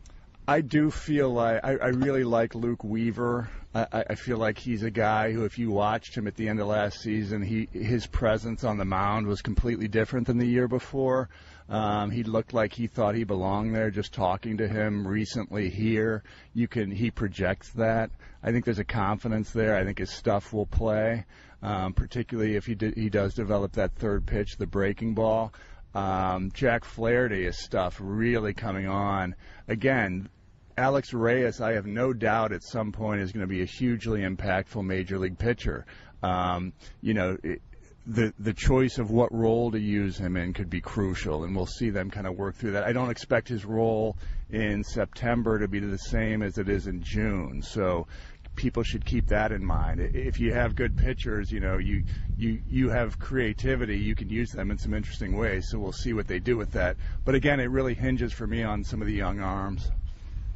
I 0.46 0.60
do 0.60 0.90
feel 0.90 1.30
like 1.30 1.64
I, 1.64 1.76
I 1.76 1.88
really 1.88 2.24
like 2.24 2.54
Luke 2.54 2.84
Weaver. 2.84 3.48
I, 3.74 4.04
I 4.10 4.14
feel 4.14 4.36
like 4.36 4.58
he's 4.58 4.82
a 4.82 4.90
guy 4.90 5.32
who, 5.32 5.44
if 5.44 5.58
you 5.58 5.70
watched 5.70 6.14
him 6.14 6.26
at 6.26 6.36
the 6.36 6.48
end 6.48 6.60
of 6.60 6.66
last 6.66 7.00
season, 7.00 7.40
he 7.40 7.68
his 7.72 8.06
presence 8.06 8.62
on 8.62 8.76
the 8.76 8.84
mound 8.84 9.26
was 9.26 9.40
completely 9.40 9.88
different 9.88 10.26
than 10.26 10.36
the 10.36 10.46
year 10.46 10.68
before. 10.68 11.30
Um, 11.68 12.10
he 12.10 12.24
looked 12.24 12.52
like 12.52 12.74
he 12.74 12.86
thought 12.86 13.14
he 13.14 13.24
belonged 13.24 13.74
there. 13.74 13.90
Just 13.90 14.12
talking 14.12 14.58
to 14.58 14.68
him 14.68 15.08
recently 15.08 15.70
here, 15.70 16.22
you 16.52 16.68
can 16.68 16.90
he 16.90 17.10
projects 17.10 17.70
that. 17.70 18.10
I 18.42 18.52
think 18.52 18.66
there's 18.66 18.78
a 18.78 18.84
confidence 18.84 19.50
there. 19.50 19.74
I 19.76 19.84
think 19.84 19.98
his 19.98 20.10
stuff 20.10 20.52
will 20.52 20.66
play 20.66 21.24
um, 21.64 21.94
particularly 21.94 22.56
if 22.56 22.66
he 22.66 22.74
d- 22.74 22.92
he 22.94 23.08
does 23.08 23.34
develop 23.34 23.72
that 23.72 23.94
third 23.94 24.26
pitch, 24.26 24.58
the 24.58 24.66
breaking 24.66 25.14
ball. 25.14 25.52
Um, 25.94 26.50
Jack 26.52 26.84
Flaherty 26.84 27.46
is 27.46 27.62
stuff 27.62 27.98
really 28.00 28.52
coming 28.52 28.88
on. 28.88 29.34
Again, 29.68 30.28
Alex 30.76 31.12
Reyes, 31.12 31.60
I 31.60 31.74
have 31.74 31.86
no 31.86 32.12
doubt 32.12 32.52
at 32.52 32.64
some 32.64 32.90
point 32.90 33.20
is 33.20 33.30
going 33.30 33.42
to 33.42 33.46
be 33.46 33.62
a 33.62 33.66
hugely 33.66 34.22
impactful 34.22 34.84
major 34.84 35.18
league 35.18 35.38
pitcher. 35.38 35.86
Um, 36.22 36.72
you 37.00 37.14
know, 37.14 37.36
it, 37.42 37.62
the 38.06 38.34
the 38.38 38.52
choice 38.52 38.98
of 38.98 39.10
what 39.10 39.32
role 39.32 39.70
to 39.70 39.80
use 39.80 40.18
him 40.18 40.36
in 40.36 40.52
could 40.52 40.68
be 40.68 40.80
crucial, 40.80 41.44
and 41.44 41.56
we'll 41.56 41.66
see 41.66 41.90
them 41.90 42.10
kind 42.10 42.26
of 42.26 42.36
work 42.36 42.56
through 42.56 42.72
that. 42.72 42.84
I 42.84 42.92
don't 42.92 43.10
expect 43.10 43.48
his 43.48 43.64
role 43.64 44.16
in 44.50 44.84
September 44.84 45.58
to 45.58 45.68
be 45.68 45.78
the 45.78 45.98
same 45.98 46.42
as 46.42 46.58
it 46.58 46.68
is 46.68 46.86
in 46.86 47.02
June. 47.02 47.62
So 47.62 48.06
people 48.56 48.82
should 48.82 49.04
keep 49.04 49.26
that 49.28 49.52
in 49.52 49.64
mind. 49.64 50.00
If 50.00 50.38
you 50.40 50.52
have 50.52 50.74
good 50.74 50.96
pitchers, 50.96 51.50
you 51.50 51.60
know, 51.60 51.78
you 51.78 52.04
you 52.36 52.60
you 52.68 52.88
have 52.90 53.18
creativity, 53.18 53.98
you 53.98 54.14
can 54.14 54.28
use 54.28 54.50
them 54.50 54.70
in 54.70 54.78
some 54.78 54.94
interesting 54.94 55.36
ways. 55.36 55.68
So 55.70 55.78
we'll 55.78 55.92
see 55.92 56.12
what 56.12 56.26
they 56.26 56.38
do 56.38 56.56
with 56.56 56.72
that. 56.72 56.96
But 57.24 57.34
again, 57.34 57.60
it 57.60 57.70
really 57.70 57.94
hinges 57.94 58.32
for 58.32 58.46
me 58.46 58.62
on 58.62 58.84
some 58.84 59.00
of 59.00 59.06
the 59.06 59.14
young 59.14 59.40
arms. 59.40 59.90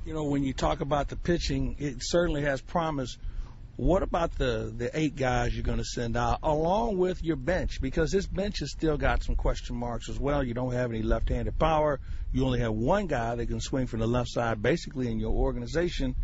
You 0.04 0.14
know, 0.14 0.24
when 0.24 0.42
you 0.42 0.54
talk 0.54 0.80
about 0.80 1.08
the 1.08 1.16
pitching, 1.16 1.76
it 1.78 1.96
certainly 2.00 2.42
has 2.42 2.60
promise. 2.60 3.18
What 3.76 4.02
about 4.02 4.32
the 4.36 4.72
the 4.76 4.90
eight 4.98 5.14
guys 5.14 5.54
you're 5.54 5.62
going 5.62 5.78
to 5.78 5.84
send 5.84 6.16
out 6.16 6.40
along 6.42 6.98
with 6.98 7.22
your 7.22 7.36
bench? 7.36 7.80
Because 7.80 8.10
this 8.10 8.26
bench 8.26 8.58
has 8.58 8.72
still 8.72 8.96
got 8.96 9.22
some 9.22 9.36
question 9.36 9.76
marks 9.76 10.08
as 10.08 10.18
well. 10.18 10.42
You 10.42 10.54
don't 10.54 10.72
have 10.72 10.90
any 10.90 11.02
left-handed 11.02 11.58
power. 11.58 12.00
You 12.32 12.44
only 12.44 12.58
have 12.60 12.72
one 12.72 13.06
guy 13.06 13.36
that 13.36 13.46
can 13.46 13.60
swing 13.60 13.86
from 13.86 14.00
the 14.00 14.06
left 14.06 14.30
side, 14.30 14.60
basically 14.62 15.10
in 15.10 15.20
your 15.20 15.30
organization. 15.30 16.16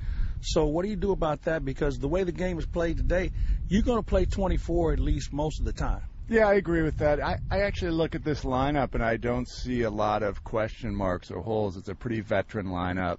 So 0.44 0.66
what 0.66 0.84
do 0.84 0.90
you 0.90 0.96
do 0.96 1.12
about 1.12 1.42
that? 1.42 1.64
Because 1.64 1.98
the 1.98 2.08
way 2.08 2.22
the 2.22 2.32
game 2.32 2.58
is 2.58 2.66
played 2.66 2.98
today, 2.98 3.32
you're 3.68 3.82
going 3.82 3.98
to 3.98 4.02
play 4.02 4.26
24 4.26 4.92
at 4.92 4.98
least 5.00 5.32
most 5.32 5.58
of 5.58 5.64
the 5.64 5.72
time. 5.72 6.02
Yeah, 6.28 6.48
I 6.48 6.54
agree 6.54 6.82
with 6.82 6.98
that. 6.98 7.22
I, 7.22 7.38
I 7.50 7.60
actually 7.62 7.92
look 7.92 8.14
at 8.14 8.24
this 8.24 8.44
lineup 8.44 8.94
and 8.94 9.02
I 9.02 9.16
don't 9.16 9.48
see 9.48 9.82
a 9.82 9.90
lot 9.90 10.22
of 10.22 10.44
question 10.44 10.94
marks 10.94 11.30
or 11.30 11.42
holes. 11.42 11.76
It's 11.76 11.88
a 11.88 11.94
pretty 11.94 12.20
veteran 12.20 12.66
lineup. 12.66 13.18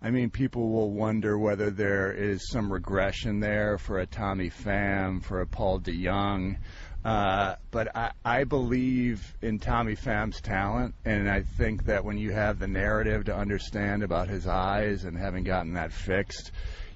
I 0.00 0.10
mean, 0.10 0.30
people 0.30 0.70
will 0.70 0.90
wonder 0.92 1.38
whether 1.38 1.70
there 1.70 2.12
is 2.12 2.48
some 2.48 2.72
regression 2.72 3.40
there 3.40 3.78
for 3.78 3.98
a 3.98 4.06
Tommy 4.06 4.48
Pham, 4.48 5.22
for 5.22 5.40
a 5.40 5.46
Paul 5.46 5.80
DeJong. 5.80 6.56
Uh, 7.04 7.54
but 7.70 7.96
I, 7.96 8.10
I 8.24 8.44
believe 8.44 9.34
in 9.40 9.58
Tommy 9.58 9.94
Pham's 9.94 10.40
talent, 10.40 10.94
and 11.04 11.30
I 11.30 11.42
think 11.42 11.84
that 11.84 12.04
when 12.04 12.18
you 12.18 12.32
have 12.32 12.58
the 12.58 12.66
narrative 12.66 13.26
to 13.26 13.36
understand 13.36 14.02
about 14.02 14.28
his 14.28 14.46
eyes 14.46 15.04
and 15.04 15.16
having 15.16 15.44
gotten 15.44 15.74
that 15.74 15.92
fixed, 15.92 16.50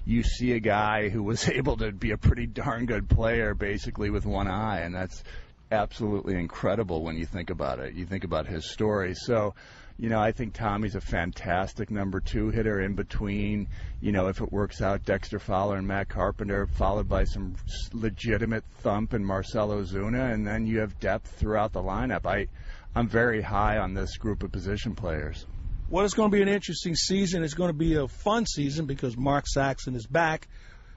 you 0.05 0.21
see 0.23 0.51
a 0.51 0.59
guy 0.59 1.09
who 1.09 1.23
was 1.23 1.47
able 1.49 1.77
to 1.77 1.91
be 1.91 2.11
a 2.11 2.17
pretty 2.17 2.45
darn 2.45 2.85
good 2.85 3.09
player 3.09 3.53
basically 3.53 4.09
with 4.09 4.25
one 4.25 4.47
eye, 4.47 4.81
and 4.81 4.93
that's 4.93 5.23
absolutely 5.71 6.35
incredible 6.35 7.03
when 7.03 7.17
you 7.17 7.25
think 7.25 7.49
about 7.49 7.79
it. 7.79 7.93
You 7.93 8.05
think 8.05 8.23
about 8.23 8.45
his 8.45 8.69
story. 8.69 9.15
So 9.15 9.55
you 9.97 10.09
know, 10.09 10.19
I 10.19 10.31
think 10.31 10.53
Tommy's 10.53 10.95
a 10.95 11.01
fantastic 11.01 11.91
number 11.91 12.19
two 12.19 12.49
hitter 12.49 12.81
in 12.81 12.95
between, 12.95 13.67
you 14.01 14.11
know, 14.11 14.27
if 14.27 14.41
it 14.41 14.51
works 14.51 14.81
out, 14.81 15.05
Dexter 15.05 15.39
Fowler 15.39 15.77
and 15.77 15.87
Matt 15.87 16.09
Carpenter, 16.09 16.65
followed 16.65 17.07
by 17.07 17.25
some 17.25 17.55
legitimate 17.93 18.63
thump 18.79 19.13
and 19.13 19.25
Marcell 19.25 19.69
Ozuna, 19.69 20.33
and 20.33 20.45
then 20.45 20.65
you 20.65 20.79
have 20.79 20.99
depth 20.99 21.31
throughout 21.35 21.73
the 21.73 21.81
lineup. 21.81 22.25
I, 22.25 22.47
I'm 22.95 23.07
very 23.07 23.41
high 23.41 23.77
on 23.77 23.93
this 23.93 24.17
group 24.17 24.43
of 24.43 24.51
position 24.51 24.95
players. 24.95 25.45
Well, 25.89 26.05
it's 26.05 26.15
going 26.15 26.31
to 26.31 26.35
be 26.35 26.41
an 26.41 26.47
interesting 26.47 26.95
season. 26.95 27.43
It's 27.43 27.53
going 27.53 27.69
to 27.69 27.77
be 27.77 27.95
a 27.95 28.07
fun 28.07 28.47
season 28.47 28.87
because 28.87 29.15
Mark 29.15 29.45
Saxon 29.47 29.95
is 29.95 30.07
back. 30.07 30.47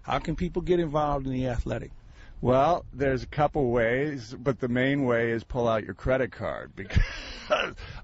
How 0.00 0.20
can 0.20 0.36
people 0.36 0.62
get 0.62 0.80
involved 0.80 1.26
in 1.26 1.32
the 1.32 1.48
athletic? 1.48 1.90
Well, 2.42 2.84
there's 2.92 3.22
a 3.22 3.26
couple 3.26 3.70
ways, 3.70 4.34
but 4.38 4.60
the 4.60 4.68
main 4.68 5.04
way 5.04 5.32
is 5.32 5.42
pull 5.42 5.66
out 5.66 5.84
your 5.84 5.94
credit 5.94 6.32
card 6.32 6.72
because 6.76 7.02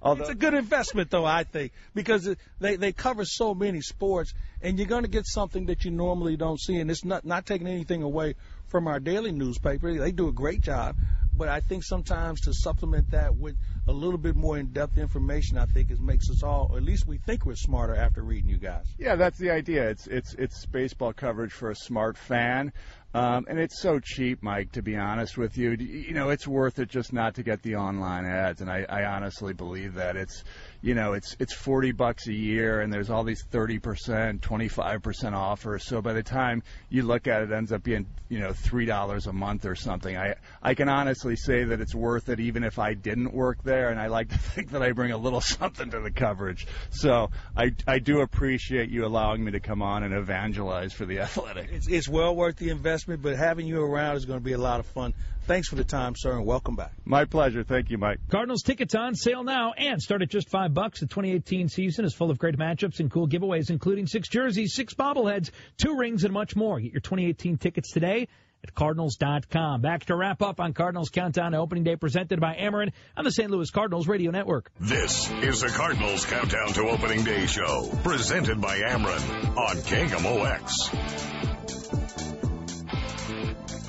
although, 0.03 0.23
it's 0.23 0.31
a 0.31 0.35
good 0.35 0.55
investment 0.55 1.11
though 1.11 1.27
I 1.27 1.45
think 1.45 1.73
because 1.95 2.29
they 2.59 2.77
they 2.77 2.93
cover 2.93 3.25
so 3.27 3.55
many 3.55 3.83
sports 3.83 4.33
and 4.63 4.79
you're 4.79 4.89
going 4.89 5.03
to 5.03 5.11
get 5.11 5.27
something 5.27 5.67
that 5.67 5.85
you 5.85 5.91
normally 5.91 6.37
don't 6.37 6.59
see 6.59 6.77
and 6.77 6.91
it's 6.91 7.05
not 7.05 7.27
not 7.27 7.45
taking 7.45 7.67
anything 7.67 8.03
away 8.03 8.35
from 8.69 8.89
our 8.89 9.01
daily 9.01 9.33
newspaper. 9.33 9.93
They 9.93 10.13
do 10.13 10.29
a 10.29 10.33
great 10.33 10.63
job, 10.63 10.97
but 11.37 11.49
I 11.49 11.61
think 11.61 11.85
sometimes 11.85 12.41
to 12.43 12.55
supplement 12.55 13.11
that 13.11 13.37
with 13.37 13.57
a 13.89 13.93
little 13.93 14.19
bit 14.19 14.37
more 14.37 14.59
in-depth 14.59 14.97
information, 14.97 15.59
I 15.59 15.67
think 15.67 15.91
it 15.91 16.01
makes 16.01 16.31
us 16.31 16.43
all, 16.43 16.73
at 16.77 16.83
least 16.83 17.07
we 17.07 17.19
think 17.19 17.45
we're 17.45 17.57
smarter 17.57 17.97
after 17.97 18.23
reading 18.23 18.49
you 18.49 18.59
guys. 18.59 18.87
Yeah, 18.99 19.17
that's 19.17 19.39
the 19.39 19.51
idea. 19.51 19.89
It's 19.91 20.07
it's 20.07 20.35
it's 20.35 20.67
baseball 20.67 21.13
coverage 21.13 21.53
for 21.53 21.71
a 21.71 21.75
smart 21.75 22.17
fan. 22.17 22.73
Um, 23.15 23.45
and 23.47 23.59
it's 23.59 23.79
so 23.79 24.01
cheap, 24.01 24.43
Mike, 24.43 24.73
to 24.73 24.83
be 24.83 24.97
honest 24.97 25.37
with 25.37 25.59
you. 25.59 25.73
You 25.73 26.15
know, 26.15 26.31
it's 26.31 26.49
worth 26.49 26.79
it 26.79 26.89
just 26.89 27.13
not 27.13 27.35
to 27.35 27.43
get 27.43 27.63
the 27.63 27.77
online 27.77 28.25
ads. 28.25 28.63
And 28.63 28.71
I, 28.71 28.87
I 28.89 29.05
honestly 29.05 29.53
believe 29.53 29.95
that 29.95 30.17
it's, 30.17 30.45
you 30.81 30.95
know, 30.95 31.13
it's, 31.13 31.37
it's 31.39 31.53
40 31.53 31.93
bucks 31.93 32.27
a 32.29 32.33
year 32.33 32.81
and 32.81 32.91
there's 32.91 33.11
all 33.11 33.23
these 33.23 33.45
30%, 33.53 34.41
25% 34.41 35.33
offers. 35.35 35.85
So 35.85 36.01
by 36.01 36.15
the 36.15 36.23
time 36.23 36.63
you 36.89 37.03
look 37.03 37.27
at 37.27 37.43
it, 37.43 37.51
it 37.51 37.55
ends 37.55 37.71
up 37.71 37.83
being, 37.83 38.07
you 38.31 38.39
know, 38.39 38.53
$3 38.53 39.27
a 39.27 39.33
month 39.33 39.67
or 39.67 39.75
something. 39.75 40.17
I, 40.17 40.37
I 40.63 40.73
can 40.73 40.89
honestly 40.89 41.37
say 41.37 41.65
that 41.65 41.83
it's 41.83 41.95
worth 41.95 42.31
it 42.31 42.41
even 42.41 42.65
if 42.65 42.79
I 42.79 42.95
didn't 42.95 43.35
work 43.35 43.63
there. 43.63 43.72
And 43.73 44.01
I 44.01 44.07
like 44.07 44.29
to 44.31 44.39
think 44.55 44.71
that 44.71 44.83
I 44.83 44.93
bring 44.93 45.13
a 45.13 45.19
little 45.19 45.41
something 45.41 45.91
to 45.91 46.01
the 46.01 46.11
coverage. 46.11 46.67
So 46.91 47.31
I, 47.57 47.73
I 47.87 47.99
do 47.99 48.21
appreciate 48.21 48.91
you 48.91 49.05
allowing 49.05 49.45
me 49.45 49.53
to 49.53 49.61
come 49.61 49.83
on 49.83 50.03
and 50.03 50.15
evangelize 50.15 50.93
for 50.93 51.05
the 51.05 51.19
athletic. 51.21 51.71
It's, 51.73 51.89
it's 51.89 52.09
well 52.09 52.35
worth 52.35 52.57
the 52.57 52.71
investment 52.71 52.93
investment, 52.93 53.23
but 53.23 53.37
having 53.37 53.67
you 53.67 53.83
around 53.83 54.17
is 54.17 54.25
going 54.27 54.39
to 54.39 54.45
be 54.45 54.53
a 54.53 54.59
lot 54.59 54.81
of 54.81 54.87
fun. 54.87 55.15
Thanks 55.47 55.69
for 55.69 55.77
the 55.77 55.85
time, 55.85 56.15
sir, 56.17 56.33
and 56.33 56.47
welcome 56.47 56.77
back. 56.77 56.93
My 57.05 57.25
pleasure. 57.25 57.65
Thank 57.65 57.91
you, 57.91 57.99
Mike. 57.99 58.19
Cardinals 58.31 58.63
tickets 58.63 58.95
on 58.95 59.15
sale 59.15 59.43
now 59.43 59.73
and 59.73 60.01
start 60.01 60.23
at 60.23 60.29
just 60.29 60.49
five 60.49 60.73
bucks. 60.73 61.01
The 61.01 61.07
2018 61.07 61.69
season 61.69 62.05
is 62.05 62.15
full 62.15 62.31
of 62.31 62.39
great 62.39 62.57
matchups 62.57 63.01
and 63.01 63.11
cool 63.11 63.29
giveaways, 63.29 63.71
including 63.71 64.07
six 64.07 64.29
jerseys, 64.29 64.75
six 64.75 64.95
bobbleheads, 64.95 65.51
two 65.79 65.97
rings, 65.97 66.25
and 66.25 66.33
much 66.33 66.55
more. 66.55 66.79
Get 66.81 66.93
your 66.93 67.01
2018 67.01 67.59
tickets 67.59 67.91
today 67.91 68.29
at 68.65 68.75
cardinals.com. 68.75 69.81
Back 69.81 70.05
to 70.07 70.17
wrap 70.17 70.43
up 70.43 70.61
on 70.61 70.73
Cardinals 70.73 71.11
Countdown 71.11 71.53
to 71.53 71.59
Opening 71.59 71.85
Day 71.85 71.97
presented 71.97 72.41
by 72.41 72.55
Ameren 72.57 72.93
on 73.17 73.25
the 73.25 73.33
St. 73.33 73.51
Louis 73.51 73.71
Cardinals 73.71 74.07
Radio 74.07 74.31
Network. 74.31 74.71
This 74.81 75.31
is 75.43 75.61
the 75.61 75.69
Cardinals 75.69 76.25
Countdown 76.27 76.69
to 76.75 76.89
Opening 76.89 77.25
Day 77.25 77.47
show, 77.47 77.91
presented 78.03 78.61
by 78.61 78.79
Ameren 78.79 79.57
on 79.57 79.77
KMOX. 79.77 81.72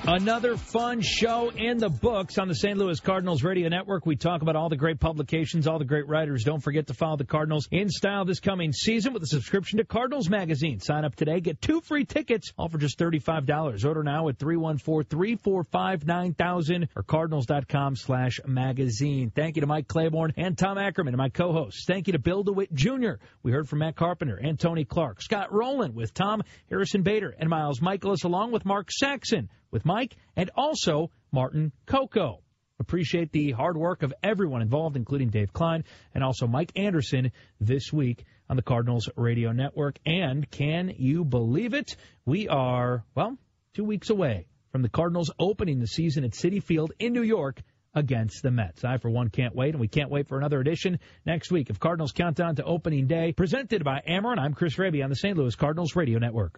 Another 0.06 0.58
fun 0.58 1.00
show 1.00 1.50
in 1.50 1.78
the 1.78 1.88
books 1.88 2.38
on 2.38 2.50
the 2.50 2.56
St. 2.56 2.78
Louis 2.78 3.00
Cardinals 3.00 3.42
Radio 3.42 3.70
Network. 3.70 4.06
We 4.06 4.18
talk 4.18 4.42
about 4.42 4.58
all 4.58 4.68
the 4.68 4.76
great 4.76 5.00
publications, 5.00 5.66
all 5.66 5.80
the 5.80 5.86
great 5.86 6.10
writers. 6.10 6.44
Don't 6.44 6.60
forget 6.60 6.88
to 6.88 6.94
follow 6.94 7.16
the 7.16 7.24
Cardinals 7.24 7.70
in 7.72 7.90
style 7.90 8.26
this 8.26 8.42
coming 8.42 8.74
season 8.74 9.14
with 9.14 9.24
a 9.24 9.28
subscription 9.28 9.78
to 9.78 9.86
Cardinals 9.86 10.30
Magazine. 10.30 10.82
Sign 10.82 11.06
up 11.06 11.16
today, 11.16 11.40
get 11.40 11.62
two 11.62 11.80
free 11.80 12.04
tickets, 12.04 12.52
all 12.58 12.68
for 12.68 12.80
just 12.80 13.00
$35. 13.00 13.86
Order 13.86 14.04
now 14.04 14.28
at 14.28 14.38
314-345-9000 14.40 16.90
or 16.98 17.04
cardinals.com 17.04 17.96
slash 17.96 18.42
magazine. 18.46 19.32
Thank 19.34 19.56
you 19.56 19.62
to 19.62 19.68
Mike 19.68 19.88
Claiborne 19.88 20.34
and 20.36 20.58
Tom 20.58 20.78
Ackerman 20.78 21.14
and 21.14 21.20
my 21.20 21.30
co-hosts. 21.30 21.86
Thank 21.88 22.08
you 22.08 22.14
to 22.14 22.20
Bill 22.20 22.44
DeWitt 22.44 22.74
Jr. 22.74 23.14
We 23.42 23.54
heard 23.54 23.70
from 23.70 23.80
Matt 23.80 23.96
Carpenter 23.96 24.36
and 24.36 24.60
Tony 24.60 24.84
Clark. 24.84 25.22
Scott 25.22 25.54
Rolen 25.54 25.96
with 25.96 26.14
Tom 26.14 26.44
Harrison 26.70 27.04
Bader 27.04 27.34
and 27.40 27.50
Miles 27.50 27.80
Mikolas 27.80 28.26
along 28.26 28.52
with 28.52 28.66
Mark 28.66 28.92
Saxon 28.92 29.48
with 29.74 29.84
Mike 29.84 30.16
and 30.38 30.50
also 30.56 31.12
Martin 31.32 31.74
Coco. 31.86 32.40
Appreciate 32.80 33.32
the 33.32 33.52
hard 33.52 33.78
work 33.78 34.04
of 34.04 34.14
everyone 34.24 34.62
involved, 34.62 34.96
including 34.96 35.30
Dave 35.30 35.52
Klein 35.52 35.84
and 36.14 36.24
also 36.24 36.48
Mike 36.48 36.72
Anderson 36.76 37.32
this 37.60 37.92
week 37.92 38.26
on 38.50 38.56
the 38.56 38.62
Cardinals 38.62 39.10
Radio 39.16 39.52
Network. 39.52 39.98
And 40.06 40.50
can 40.50 40.94
you 40.98 41.26
believe 41.26 41.74
it? 41.74 41.96
We 42.26 42.48
are, 42.48 43.04
well, 43.16 43.38
two 43.74 43.84
weeks 43.84 44.10
away 44.10 44.48
from 44.72 44.82
the 44.82 44.90
Cardinals 44.90 45.32
opening 45.40 45.80
the 45.80 45.88
season 45.88 46.24
at 46.24 46.32
Citi 46.32 46.62
Field 46.62 46.92
in 47.00 47.14
New 47.14 47.24
York 47.24 47.62
against 47.96 48.42
the 48.42 48.52
Mets. 48.52 48.84
I, 48.84 48.98
for 48.98 49.10
one, 49.10 49.30
can't 49.30 49.56
wait, 49.56 49.70
and 49.70 49.80
we 49.80 49.88
can't 49.88 50.10
wait 50.10 50.28
for 50.28 50.38
another 50.38 50.60
edition 50.60 51.00
next 51.26 51.52
week 51.52 51.70
of 51.70 51.80
Cardinals 51.80 52.12
Countdown 52.12 52.56
to 52.56 52.64
Opening 52.64 53.08
Day, 53.08 53.32
presented 53.32 53.84
by 53.84 54.02
Ameren. 54.08 54.40
I'm 54.40 54.56
Chris 54.56 54.78
Raby 54.78 55.04
on 55.04 55.10
the 55.10 55.16
St. 55.16 55.38
Louis 55.38 55.56
Cardinals 55.56 55.96
Radio 55.96 56.20
Network. 56.20 56.52